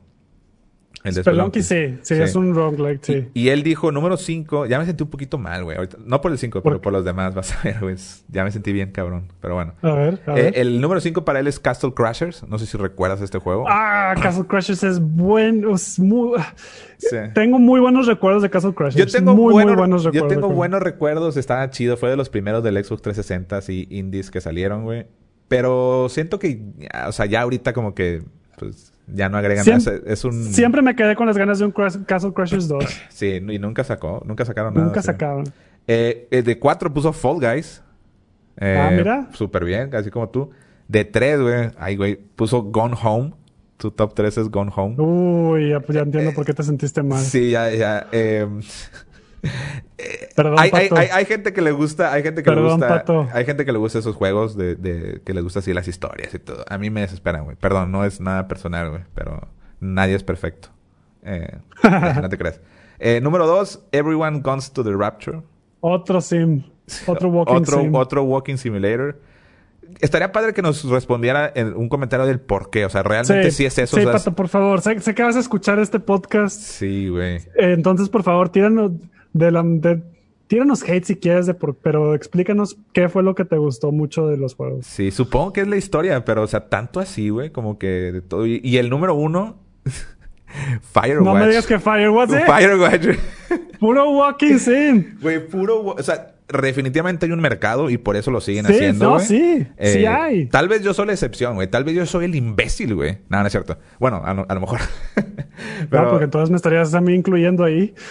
El 1.03 1.13
de 1.15 1.21
Spelunky 1.21 1.61
sí, 1.63 1.97
sí, 2.01 2.15
Sí. 2.15 2.21
es 2.21 2.33
un 2.35 2.55
roguelike, 2.55 3.03
sí. 3.03 3.27
Y 3.33 3.49
él 3.49 3.61
dijo, 3.63 3.91
número 3.91 4.15
5, 4.15 4.67
ya 4.67 4.79
me 4.79 4.85
sentí 4.85 5.03
un 5.03 5.09
poquito 5.09 5.37
mal, 5.37 5.65
güey. 5.65 5.77
No 6.05 6.21
por 6.21 6.31
el 6.31 6.37
5, 6.37 6.61
pero 6.63 6.79
¿Por 6.81 6.93
los 6.93 7.03
demás, 7.03 7.33
vas 7.35 7.53
a 7.53 7.61
ver, 7.63 7.79
güey. 7.81 7.95
Ya 8.29 8.45
me 8.45 8.51
sentí 8.51 8.71
bien, 8.71 8.91
cabrón. 8.91 9.27
Pero 9.41 9.55
bueno. 9.55 9.73
A 9.81 9.91
ver, 9.91 10.21
a 10.27 10.31
Eh, 10.39 10.43
ver. 10.43 10.57
el 10.59 10.79
número 10.79 11.01
5 11.01 11.25
para 11.25 11.39
él 11.41 11.47
es 11.47 11.59
Castle 11.59 11.93
Crashers. 11.93 12.47
No 12.47 12.57
sé 12.57 12.65
si 12.67 12.77
recuerdas 12.77 13.19
este 13.21 13.37
juego. 13.37 13.65
Ah, 13.67 14.15
Castle 14.21 14.45
Crashers 14.47 14.83
es 14.83 15.01
bueno, 15.01 15.75
es 15.75 15.99
muy... 15.99 16.39
Sí. 16.99 17.17
Tengo 17.35 17.59
muy 17.59 17.81
buenos 17.81 18.07
recuerdos 18.07 18.41
de 18.41 18.49
Castle 18.49 18.73
Crashers. 18.73 18.95
Yo 19.11 19.17
tengo, 19.17 19.35
muy, 19.35 19.51
buenos, 19.51 19.73
muy 19.73 19.79
buenos 19.79 20.03
yo 20.03 20.11
recuerdos. 20.11 20.33
tengo 20.33 20.47
de- 20.47 20.55
buenos 20.55 20.81
recuerdos. 20.81 21.35
Estaba 21.35 21.69
chido. 21.69 21.97
Fue 21.97 22.09
de 22.09 22.15
los 22.15 22.29
primeros 22.29 22.63
del 22.63 22.75
Xbox 22.81 23.01
360 23.01 23.59
y 23.73 23.87
indies 23.89 24.31
que 24.31 24.39
salieron, 24.39 24.83
güey. 24.83 25.05
Pero 25.49 26.07
siento 26.09 26.39
que, 26.39 26.61
o 27.05 27.11
sea, 27.11 27.25
ya 27.25 27.41
ahorita 27.41 27.73
como 27.73 27.93
que, 27.93 28.23
pues, 28.57 28.92
ya 29.07 29.29
no 29.29 29.37
agregan 29.37 29.65
Siem- 29.65 29.73
más. 29.75 29.87
Es 30.05 30.23
un... 30.25 30.43
Siempre 30.53 30.81
me 30.81 30.95
quedé 30.95 31.15
con 31.15 31.27
las 31.27 31.37
ganas 31.37 31.59
de 31.59 31.65
un 31.65 31.73
Crash- 31.73 32.05
Castle 32.05 32.33
Crashers 32.33 32.67
2. 32.67 32.85
Sí, 33.09 33.27
y 33.47 33.59
nunca 33.59 33.83
sacó. 33.83 34.21
Nunca 34.25 34.45
sacaron 34.45 34.73
nada. 34.73 34.85
Nunca 34.85 35.01
sí. 35.01 35.07
sacaban. 35.07 35.45
Eh, 35.87 36.27
el 36.31 36.43
de 36.43 36.57
4 36.59 36.93
puso 36.93 37.11
Fall 37.13 37.39
Guys. 37.39 37.81
Eh, 38.57 38.77
Ah, 38.79 38.91
mira. 38.95 39.27
Súper 39.33 39.65
bien, 39.65 39.93
así 39.95 40.09
como 40.09 40.29
tú. 40.29 40.51
De 40.87 41.05
3, 41.05 41.41
güey. 41.41 41.71
Ay, 41.77 41.95
güey. 41.95 42.15
Puso 42.15 42.61
Gone 42.63 42.95
Home. 43.03 43.33
Tu 43.77 43.91
top 43.91 44.13
3 44.13 44.37
es 44.37 44.49
Gone 44.49 44.71
Home. 44.75 44.95
Uy, 45.01 45.69
ya, 45.69 45.79
pues 45.79 45.95
ya 45.95 46.03
entiendo 46.03 46.31
por 46.33 46.45
qué 46.45 46.53
te 46.53 46.63
sentiste 46.63 47.01
mal. 47.03 47.19
Sí, 47.19 47.49
ya, 47.51 47.69
ya. 47.71 48.07
Perdón, 50.35 50.55
hay, 50.57 50.69
hay, 50.73 50.89
Pato. 50.89 51.01
hay, 51.01 51.07
hay 51.11 51.25
gente 51.25 51.53
que 51.53 51.61
le 51.61 51.71
gusta, 51.71 52.11
hay 52.11 52.23
gente 52.23 52.43
que 52.43 52.51
le 52.51 52.61
gusta, 52.61 52.87
Pato. 52.87 53.27
hay 53.33 53.45
gente 53.45 53.65
que 53.65 53.71
le 53.71 53.77
gusta 53.77 53.99
esos 53.99 54.15
juegos 54.15 54.57
de, 54.57 54.75
de 54.75 55.21
que 55.23 55.33
les 55.33 55.43
gusta 55.43 55.59
así 55.59 55.73
las 55.73 55.87
historias 55.87 56.33
y 56.33 56.39
todo. 56.39 56.65
A 56.69 56.77
mí 56.77 56.89
me 56.89 57.01
desesperan, 57.01 57.43
güey. 57.45 57.55
Perdón, 57.57 57.91
no 57.91 58.03
es 58.05 58.19
nada 58.19 58.47
personal, 58.47 58.89
güey, 58.89 59.03
pero 59.13 59.47
nadie 59.79 60.15
es 60.15 60.23
perfecto. 60.23 60.69
Eh, 61.23 61.57
no 62.21 62.29
te 62.29 62.37
creas. 62.37 62.59
Eh, 62.99 63.19
número 63.21 63.45
dos, 63.45 63.83
Everyone 63.91 64.39
Guns 64.41 64.71
to 64.71 64.83
the 64.83 64.93
Rapture. 64.93 65.41
Otro 65.81 66.21
sim. 66.21 66.63
Otro 67.07 67.29
walking 67.29 67.55
otro, 67.55 67.81
sim. 67.81 67.95
otro 67.95 68.23
walking 68.23 68.57
simulator. 68.57 69.19
Estaría 69.99 70.31
padre 70.31 70.53
que 70.53 70.61
nos 70.61 70.83
respondiera 70.85 71.51
en 71.53 71.75
un 71.75 71.87
comentario 71.87 72.25
del 72.25 72.39
por 72.39 72.69
qué. 72.69 72.85
O 72.85 72.89
sea, 72.89 73.03
realmente 73.03 73.51
sí, 73.51 73.65
es 73.65 73.77
eso. 73.77 73.95
Sí, 73.97 74.01
o 74.01 74.05
sea, 74.05 74.15
es- 74.15 74.23
Pato, 74.23 74.35
por 74.35 74.47
favor. 74.47 74.81
Sé, 74.81 74.99
sé 75.01 75.13
que 75.13 75.21
vas 75.23 75.35
a 75.35 75.39
escuchar 75.39 75.79
este 75.79 75.99
podcast. 75.99 76.59
sí, 76.59 77.09
güey. 77.09 77.35
Eh, 77.35 77.73
entonces, 77.73 78.09
por 78.09 78.23
favor, 78.23 78.49
tíranos 78.49 78.91
de 79.33 79.51
la... 79.51 79.63
de- 79.63 80.01
tíranos 80.47 80.83
hate 80.83 81.03
si 81.05 81.15
quieres, 81.15 81.45
de 81.47 81.53
por- 81.55 81.75
pero 81.75 82.13
explícanos 82.13 82.77
qué 82.93 83.09
fue 83.09 83.23
lo 83.23 83.33
que 83.33 83.43
te 83.45 83.57
gustó 83.57 83.91
mucho 83.91 84.27
de 84.27 84.37
los 84.37 84.53
juegos. 84.55 84.85
Sí, 84.85 85.09
supongo 85.09 85.51
que 85.53 85.61
es 85.61 85.67
la 85.67 85.77
historia, 85.77 86.23
pero, 86.25 86.43
o 86.43 86.47
sea, 86.47 86.69
tanto 86.69 86.99
así, 86.99 87.29
güey, 87.29 87.49
como 87.49 87.79
que 87.79 87.87
de 87.87 88.21
todo. 88.21 88.45
Y, 88.45 88.61
y 88.63 88.77
el 88.77 88.89
número 88.89 89.15
uno, 89.15 89.57
Firewatch. 90.93 91.25
No 91.25 91.33
me 91.33 91.47
digas 91.47 91.65
que 91.65 91.79
Firewatch, 91.79 92.31
¿eh? 92.33 92.43
Firewatch. 92.45 93.17
Puro 93.79 94.11
walking 94.11 94.57
sim. 94.59 95.17
Güey, 95.21 95.47
puro. 95.47 95.81
O 95.85 96.03
sea, 96.03 96.32
definitivamente 96.47 97.25
hay 97.25 97.31
un 97.31 97.39
mercado 97.41 97.89
y 97.89 97.97
por 97.97 98.15
eso 98.15 98.31
lo 98.31 98.41
siguen 98.41 98.65
Sí, 98.67 98.73
haciendo. 98.73 99.05
no, 99.11 99.19
sí. 99.19 99.65
Sí 99.79 100.03
Eh, 100.03 100.07
hay. 100.07 100.45
Tal 100.47 100.67
vez 100.67 100.81
yo 100.83 100.93
soy 100.93 101.07
la 101.07 101.13
excepción, 101.13 101.55
güey. 101.55 101.67
Tal 101.69 101.83
vez 101.83 101.95
yo 101.95 102.05
soy 102.05 102.25
el 102.25 102.35
imbécil, 102.35 102.95
güey. 102.95 103.19
No, 103.29 103.39
no 103.41 103.45
es 103.47 103.51
cierto. 103.51 103.77
Bueno, 103.99 104.21
a, 104.25 104.33
lo- 104.33 104.45
a 104.49 104.53
lo 104.53 104.59
mejor. 104.61 104.79
No, 105.91 106.09
porque 106.09 106.25
entonces 106.25 106.49
me 106.49 106.55
estarías 106.55 106.93
a 106.95 107.01
mí 107.01 107.13
incluyendo 107.13 107.63
ahí. 107.63 107.93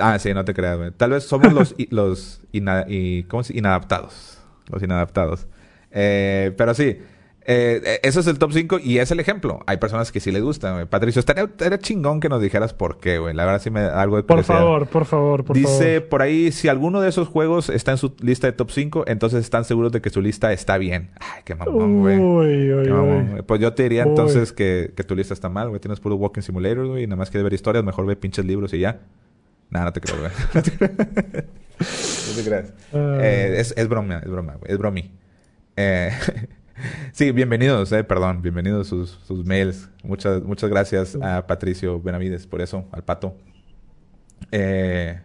Ah, 0.00 0.18
sí, 0.18 0.32
no 0.32 0.42
te 0.44 0.54
creas, 0.54 0.78
güey. 0.78 0.90
Tal 0.90 1.10
vez 1.10 1.24
somos 1.24 1.52
los, 1.52 1.74
i- 1.76 1.86
los 1.90 2.40
ina- 2.52 2.86
y, 2.88 3.24
¿cómo 3.24 3.42
se- 3.44 3.56
inadaptados. 3.56 4.38
Los 4.70 4.82
inadaptados. 4.82 5.46
Eh, 5.90 6.52
pero 6.56 6.72
sí, 6.72 6.96
eh, 7.44 8.00
eso 8.02 8.20
es 8.20 8.26
el 8.26 8.38
top 8.38 8.52
5 8.52 8.78
y 8.82 8.98
es 8.98 9.10
el 9.10 9.18
ejemplo. 9.18 9.60
Hay 9.66 9.78
personas 9.78 10.12
que 10.12 10.20
sí 10.20 10.30
les 10.30 10.42
gustan, 10.42 10.74
güey. 10.74 10.86
Patricio, 10.86 11.20
estaría, 11.20 11.78
chingón 11.78 12.20
que 12.20 12.28
nos 12.28 12.40
dijeras 12.40 12.72
por 12.72 12.98
qué, 12.98 13.18
güey. 13.18 13.34
La 13.34 13.44
verdad 13.44 13.60
sí 13.60 13.70
me 13.70 13.82
da 13.82 14.00
algo 14.00 14.16
de 14.16 14.22
Por 14.22 14.44
favor, 14.44 14.86
por 14.86 15.04
favor, 15.04 15.44
por 15.44 15.56
Dice 15.56 16.00
por 16.00 16.22
ahí, 16.22 16.52
si 16.52 16.68
alguno 16.68 17.00
de 17.00 17.08
esos 17.08 17.28
juegos 17.28 17.68
está 17.68 17.92
en 17.92 17.98
su 17.98 18.14
lista 18.20 18.46
de 18.46 18.52
top 18.52 18.70
5, 18.70 19.04
entonces 19.08 19.40
están 19.40 19.64
seguros 19.64 19.92
de 19.92 20.00
que 20.00 20.10
su 20.10 20.20
lista 20.20 20.52
está 20.52 20.78
bien. 20.78 21.10
Ay, 21.20 21.42
qué 21.44 21.54
mamón, 21.54 22.00
güey. 22.00 22.18
Uy, 22.18 22.72
uy, 22.72 22.90
uy. 22.90 23.42
Pues 23.42 23.60
yo 23.60 23.72
te 23.72 23.82
diría 23.82 24.04
entonces 24.04 24.52
que, 24.52 24.92
que, 24.94 25.02
tu 25.02 25.16
lista 25.16 25.34
está 25.34 25.48
mal, 25.48 25.68
güey. 25.68 25.80
Tienes 25.80 26.00
puro 26.00 26.16
Walking 26.16 26.42
Simulator, 26.42 26.86
güey, 26.86 27.04
y 27.04 27.06
nada 27.06 27.16
más 27.16 27.30
quieres 27.30 27.44
ver 27.44 27.54
historias, 27.54 27.84
mejor 27.84 28.06
ve 28.06 28.16
pinches 28.16 28.44
libros 28.44 28.72
y 28.72 28.78
ya. 28.78 29.00
Nada, 29.70 29.86
no 29.86 29.92
te 29.92 30.00
creo, 30.00 30.18
güey. 30.18 30.30
no 30.54 32.36
te 32.36 32.44
creas. 32.44 32.72
Ah. 32.92 33.18
Eh, 33.20 33.54
es, 33.58 33.74
es 33.76 33.88
broma, 33.88 34.18
es 34.18 34.30
broma, 34.30 34.54
güey. 34.54 34.70
Es 34.70 34.78
bromi. 34.78 35.10
Eh... 35.76 36.12
Sí, 37.12 37.32
bienvenidos, 37.32 37.92
eh, 37.92 38.04
perdón, 38.04 38.42
bienvenidos 38.42 38.88
sus, 38.88 39.10
sus 39.26 39.44
mails. 39.44 39.88
Muchas, 40.02 40.42
muchas 40.42 40.70
gracias 40.70 41.16
a 41.20 41.46
Patricio 41.46 42.00
Benavides 42.00 42.46
por 42.46 42.60
eso, 42.60 42.84
al 42.92 43.04
pato. 43.04 43.36
Eh, 44.50 45.20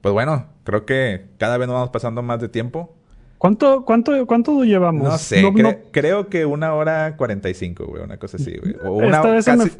pues 0.00 0.12
bueno, 0.12 0.46
creo 0.64 0.84
que 0.84 1.26
cada 1.38 1.56
vez 1.58 1.68
nos 1.68 1.74
vamos 1.74 1.90
pasando 1.90 2.22
más 2.22 2.40
de 2.40 2.48
tiempo. 2.48 2.94
¿Cuánto, 3.38 3.84
cuánto, 3.84 4.26
cuánto 4.26 4.62
llevamos? 4.62 5.02
No 5.02 5.18
sé, 5.18 5.42
creo 5.90 6.28
que 6.28 6.46
una 6.46 6.74
hora 6.74 7.16
cuarenta 7.16 7.48
y 7.48 7.54
cinco, 7.54 7.86
güey, 7.86 8.02
una 8.02 8.16
cosa 8.16 8.36
así, 8.36 8.56
güey. 8.56 8.76
O 8.84 8.92
una, 8.92 9.20
casi, 9.20 9.70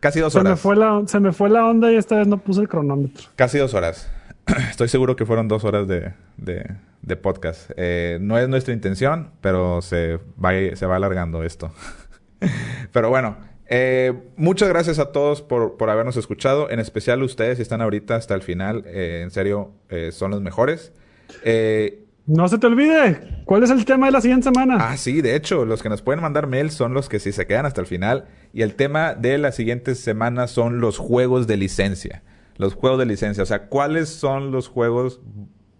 casi 0.00 0.20
dos 0.20 0.34
horas. 0.34 0.48
Se 0.48 0.50
me, 0.50 0.56
fue 0.56 0.76
la, 0.76 1.02
se 1.06 1.20
me 1.20 1.32
fue 1.32 1.50
la 1.50 1.66
onda 1.66 1.92
y 1.92 1.96
esta 1.96 2.16
vez 2.16 2.26
no 2.26 2.38
puse 2.38 2.60
el 2.60 2.68
cronómetro. 2.68 3.28
Casi 3.36 3.58
dos 3.58 3.74
horas. 3.74 4.10
Estoy 4.70 4.88
seguro 4.88 5.14
que 5.14 5.24
fueron 5.24 5.46
dos 5.46 5.64
horas 5.64 5.86
de, 5.86 6.14
de, 6.36 6.68
podcast. 7.16 7.70
Eh, 7.76 8.18
no 8.20 8.38
es 8.38 8.48
nuestra 8.48 8.72
intención, 8.72 9.30
pero 9.40 9.82
se 9.82 10.18
va, 10.42 10.52
se 10.74 10.86
va 10.86 10.96
alargando 10.96 11.42
esto. 11.42 11.72
pero 12.92 13.10
bueno, 13.10 13.36
eh, 13.66 14.12
muchas 14.36 14.68
gracias 14.68 14.98
a 14.98 15.12
todos 15.12 15.42
por, 15.42 15.76
por, 15.76 15.90
habernos 15.90 16.16
escuchado. 16.16 16.70
En 16.70 16.78
especial 16.78 17.22
ustedes, 17.22 17.56
si 17.56 17.62
están 17.62 17.80
ahorita 17.80 18.16
hasta 18.16 18.34
el 18.34 18.42
final. 18.42 18.84
Eh, 18.86 19.20
en 19.22 19.30
serio, 19.30 19.72
son 20.12 20.30
los 20.30 20.40
mejores. 20.40 20.92
no 22.26 22.48
se 22.48 22.58
te 22.58 22.66
olvide, 22.66 23.42
¿cuál 23.44 23.62
es 23.64 23.70
el 23.70 23.84
tema 23.84 24.06
de 24.06 24.12
la 24.12 24.20
siguiente 24.20 24.44
semana? 24.44 24.76
Ah, 24.80 24.96
sí, 24.96 25.20
de 25.20 25.36
hecho, 25.36 25.64
los 25.64 25.82
que 25.82 25.88
nos 25.88 26.02
pueden 26.02 26.22
mandar 26.22 26.46
mail 26.46 26.70
son 26.70 26.94
los 26.94 27.08
que 27.08 27.18
sí 27.18 27.32
se 27.32 27.46
quedan 27.46 27.66
hasta 27.66 27.80
el 27.80 27.86
final. 27.86 28.26
Y 28.52 28.62
el 28.62 28.74
tema 28.74 29.14
de 29.14 29.38
la 29.38 29.52
siguiente 29.52 29.94
semana 29.94 30.46
son 30.46 30.80
los 30.80 30.98
juegos 30.98 31.46
de 31.46 31.56
licencia 31.56 32.22
los 32.58 32.74
juegos 32.74 32.98
de 32.98 33.06
licencia. 33.06 33.42
O 33.42 33.46
sea, 33.46 33.66
¿cuáles 33.68 34.08
son 34.08 34.52
los 34.52 34.68
juegos 34.68 35.20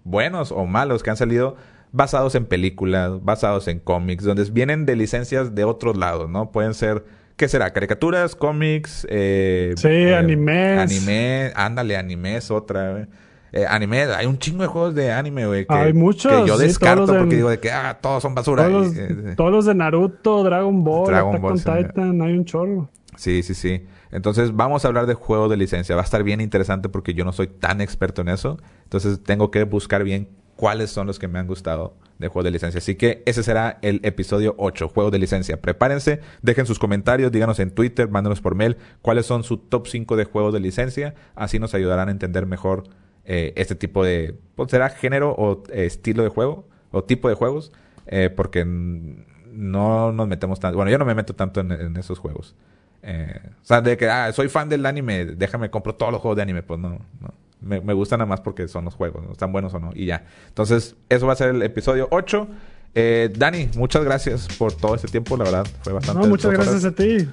buenos 0.05 0.53
o 0.53 0.67
malos 0.67 1.03
que 1.03 1.11
han 1.11 1.17
salido 1.17 1.57
basados 1.93 2.35
en 2.35 2.47
películas, 2.47 3.23
basados 3.23 3.69
en 3.69 3.79
cómics, 3.79 4.25
donde 4.25 4.45
vienen 4.45 4.87
de 4.87 4.97
licencias 4.97 5.55
de 5.55 5.65
otros 5.65 5.97
lados, 5.97 6.29
¿no? 6.29 6.51
Pueden 6.51 6.75
ser, 6.75 7.05
¿qué 7.37 7.49
será? 7.49 7.73
Caricaturas, 7.73 8.35
cómics, 8.35 9.07
eh, 9.11 9.75
sí, 9.77 9.89
eh, 9.89 10.17
animes. 10.17 10.79
Anime, 10.79 11.53
ándale, 11.55 11.97
animes, 11.97 12.51
otra. 12.51 13.07
Eh, 13.55 13.67
anime, 13.69 14.05
hay 14.05 14.25
un 14.25 14.39
chingo 14.39 14.63
de 14.63 14.69
juegos 14.69 14.95
de 14.95 15.13
anime, 15.13 15.47
güey. 15.47 15.67
Que, 15.67 15.75
hay 15.75 15.93
muchos. 15.93 16.33
Que 16.33 16.49
yo 16.49 16.57
descarto 16.57 17.07
porque 17.07 17.37
digo 17.37 17.51
de 17.51 17.61
que, 17.61 17.71
ah, 17.71 17.99
todos 18.01 18.23
son 18.23 18.35
basura. 18.35 18.67
Todos, 18.67 18.97
eh, 18.97 19.35
todos 19.37 19.53
los 19.53 19.67
de 19.67 19.75
Naruto, 19.75 20.43
Dragon 20.43 20.83
Ball, 20.83 21.07
Dragon 21.07 21.41
Ball, 21.43 21.59
Titan, 21.59 22.23
hay 22.23 22.33
un 22.33 22.47
chorro. 22.47 22.89
Sí, 23.17 23.43
sí, 23.43 23.55
sí. 23.55 23.85
Entonces 24.13 24.55
vamos 24.55 24.85
a 24.85 24.89
hablar 24.89 25.07
de 25.07 25.15
juegos 25.15 25.51
de 25.51 25.57
licencia. 25.57 25.97
Va 25.97 26.03
a 26.03 26.05
estar 26.05 26.23
bien 26.23 26.41
interesante 26.41 26.89
porque 26.89 27.15
yo 27.15 27.25
no 27.25 27.33
soy 27.33 27.49
tan 27.49 27.81
experto 27.81 28.21
en 28.21 28.29
eso. 28.29 28.59
Entonces 28.85 29.23
tengo 29.23 29.51
que 29.51 29.65
buscar 29.65 30.05
bien 30.05 30.29
cuáles 30.55 30.91
son 30.91 31.07
los 31.07 31.19
que 31.19 31.29
me 31.29 31.39
han 31.39 31.47
gustado 31.47 31.97
de 32.19 32.29
juegos 32.29 32.45
de 32.45 32.51
licencia. 32.51 32.79
Así 32.79 32.95
que 32.95 33.23
ese 33.25 33.43
será 33.43 33.79
el 33.83 34.01
episodio 34.05 34.55
8, 34.59 34.89
juegos 34.89 35.13
de 35.13 35.19
licencia. 35.19 35.61
Prepárense, 35.61 36.21
dejen 36.43 36.67
sus 36.67 36.79
comentarios, 36.79 37.33
díganos 37.33 37.59
en 37.59 37.71
Twitter, 37.71 38.09
mándenos 38.09 38.41
por 38.43 38.55
mail 38.55 38.77
cuáles 39.01 39.27
son 39.27 39.45
su 39.45 39.57
top 39.57 39.89
5 39.89 40.15
de 40.17 40.25
juegos 40.25 40.53
de 40.53 40.61
licencia. 40.61 41.15
Así 41.35 41.59
nos 41.59 41.75
ayudarán 41.75 42.09
a 42.09 42.13
entender 42.13 42.47
mejor 42.47 42.85
eh, 43.25 43.55
este 43.57 43.75
tipo 43.75 44.05
de... 44.05 44.39
Pues, 44.55 44.71
¿Será 44.71 44.91
género 44.91 45.35
o 45.37 45.65
eh, 45.71 45.87
estilo 45.87 46.23
de 46.23 46.29
juego? 46.29 46.69
O 46.91 47.03
tipo 47.03 47.31
de 47.31 47.35
juegos. 47.35 47.73
Eh, 48.07 48.29
porque 48.29 48.65
no 48.67 50.13
nos 50.13 50.29
metemos 50.29 50.61
tanto... 50.61 50.77
Bueno, 50.77 50.91
yo 50.91 50.99
no 50.99 51.07
me 51.07 51.15
meto 51.15 51.35
tanto 51.35 51.61
en 51.61 51.97
esos 51.97 52.19
juegos. 52.19 52.55
Eh, 53.03 53.41
o 53.63 53.65
sea, 53.65 53.81
de 53.81 53.97
que, 53.97 54.09
ah, 54.09 54.33
soy 54.33 54.49
fan 54.49 54.69
del 54.69 54.87
anime, 54.87 55.25
déjame 55.25 55.71
compro 55.71 55.95
todos 55.95 56.13
los 56.13 56.21
juegos 56.21 56.37
de 56.37 56.43
anime. 56.43 56.63
Pues 56.63 56.79
no, 56.81 56.99
no. 57.21 57.35
Me, 57.61 57.81
me 57.81 57.93
gustan 57.93 58.19
nada 58.19 58.29
más 58.29 58.41
porque 58.41 58.67
son 58.67 58.85
los 58.85 58.95
juegos, 58.95 59.23
¿no? 59.25 59.33
están 59.33 59.53
buenos 59.53 59.73
o 59.75 59.79
no, 59.79 59.91
y 59.95 60.07
ya. 60.07 60.25
Entonces, 60.49 60.97
eso 61.09 61.27
va 61.27 61.35
a 61.35 61.37
ser 61.37 61.51
el 61.51 61.63
episodio 61.63 62.09
8. 62.11 62.49
Eh, 62.95 63.33
Dani, 63.37 63.71
muchas 63.77 64.05
gracias 64.05 64.49
por 64.59 64.73
todo 64.73 64.95
este 64.95 65.09
tiempo, 65.09 65.37
la 65.37 65.45
verdad, 65.45 65.67
fue 65.83 65.93
bastante. 65.93 66.23
No, 66.23 66.29
muchas 66.29 66.51
gracias 66.51 66.85
a 66.85 66.93
ti. 66.93 67.29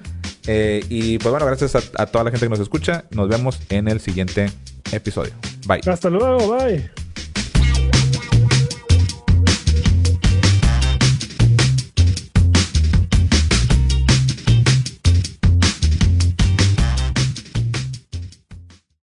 Eh, 0.47 0.83
y 0.89 1.17
pues 1.17 1.31
bueno, 1.31 1.45
gracias 1.45 1.75
a, 1.75 2.01
a 2.01 2.05
toda 2.05 2.23
la 2.23 2.31
gente 2.31 2.45
que 2.45 2.49
nos 2.49 2.59
escucha. 2.59 3.05
Nos 3.11 3.27
vemos 3.27 3.59
en 3.69 3.87
el 3.87 3.99
siguiente 3.99 4.51
episodio. 4.91 5.33
Bye. 5.67 5.81
Hasta 5.85 6.09
luego, 6.09 6.55
bye. 6.55 7.08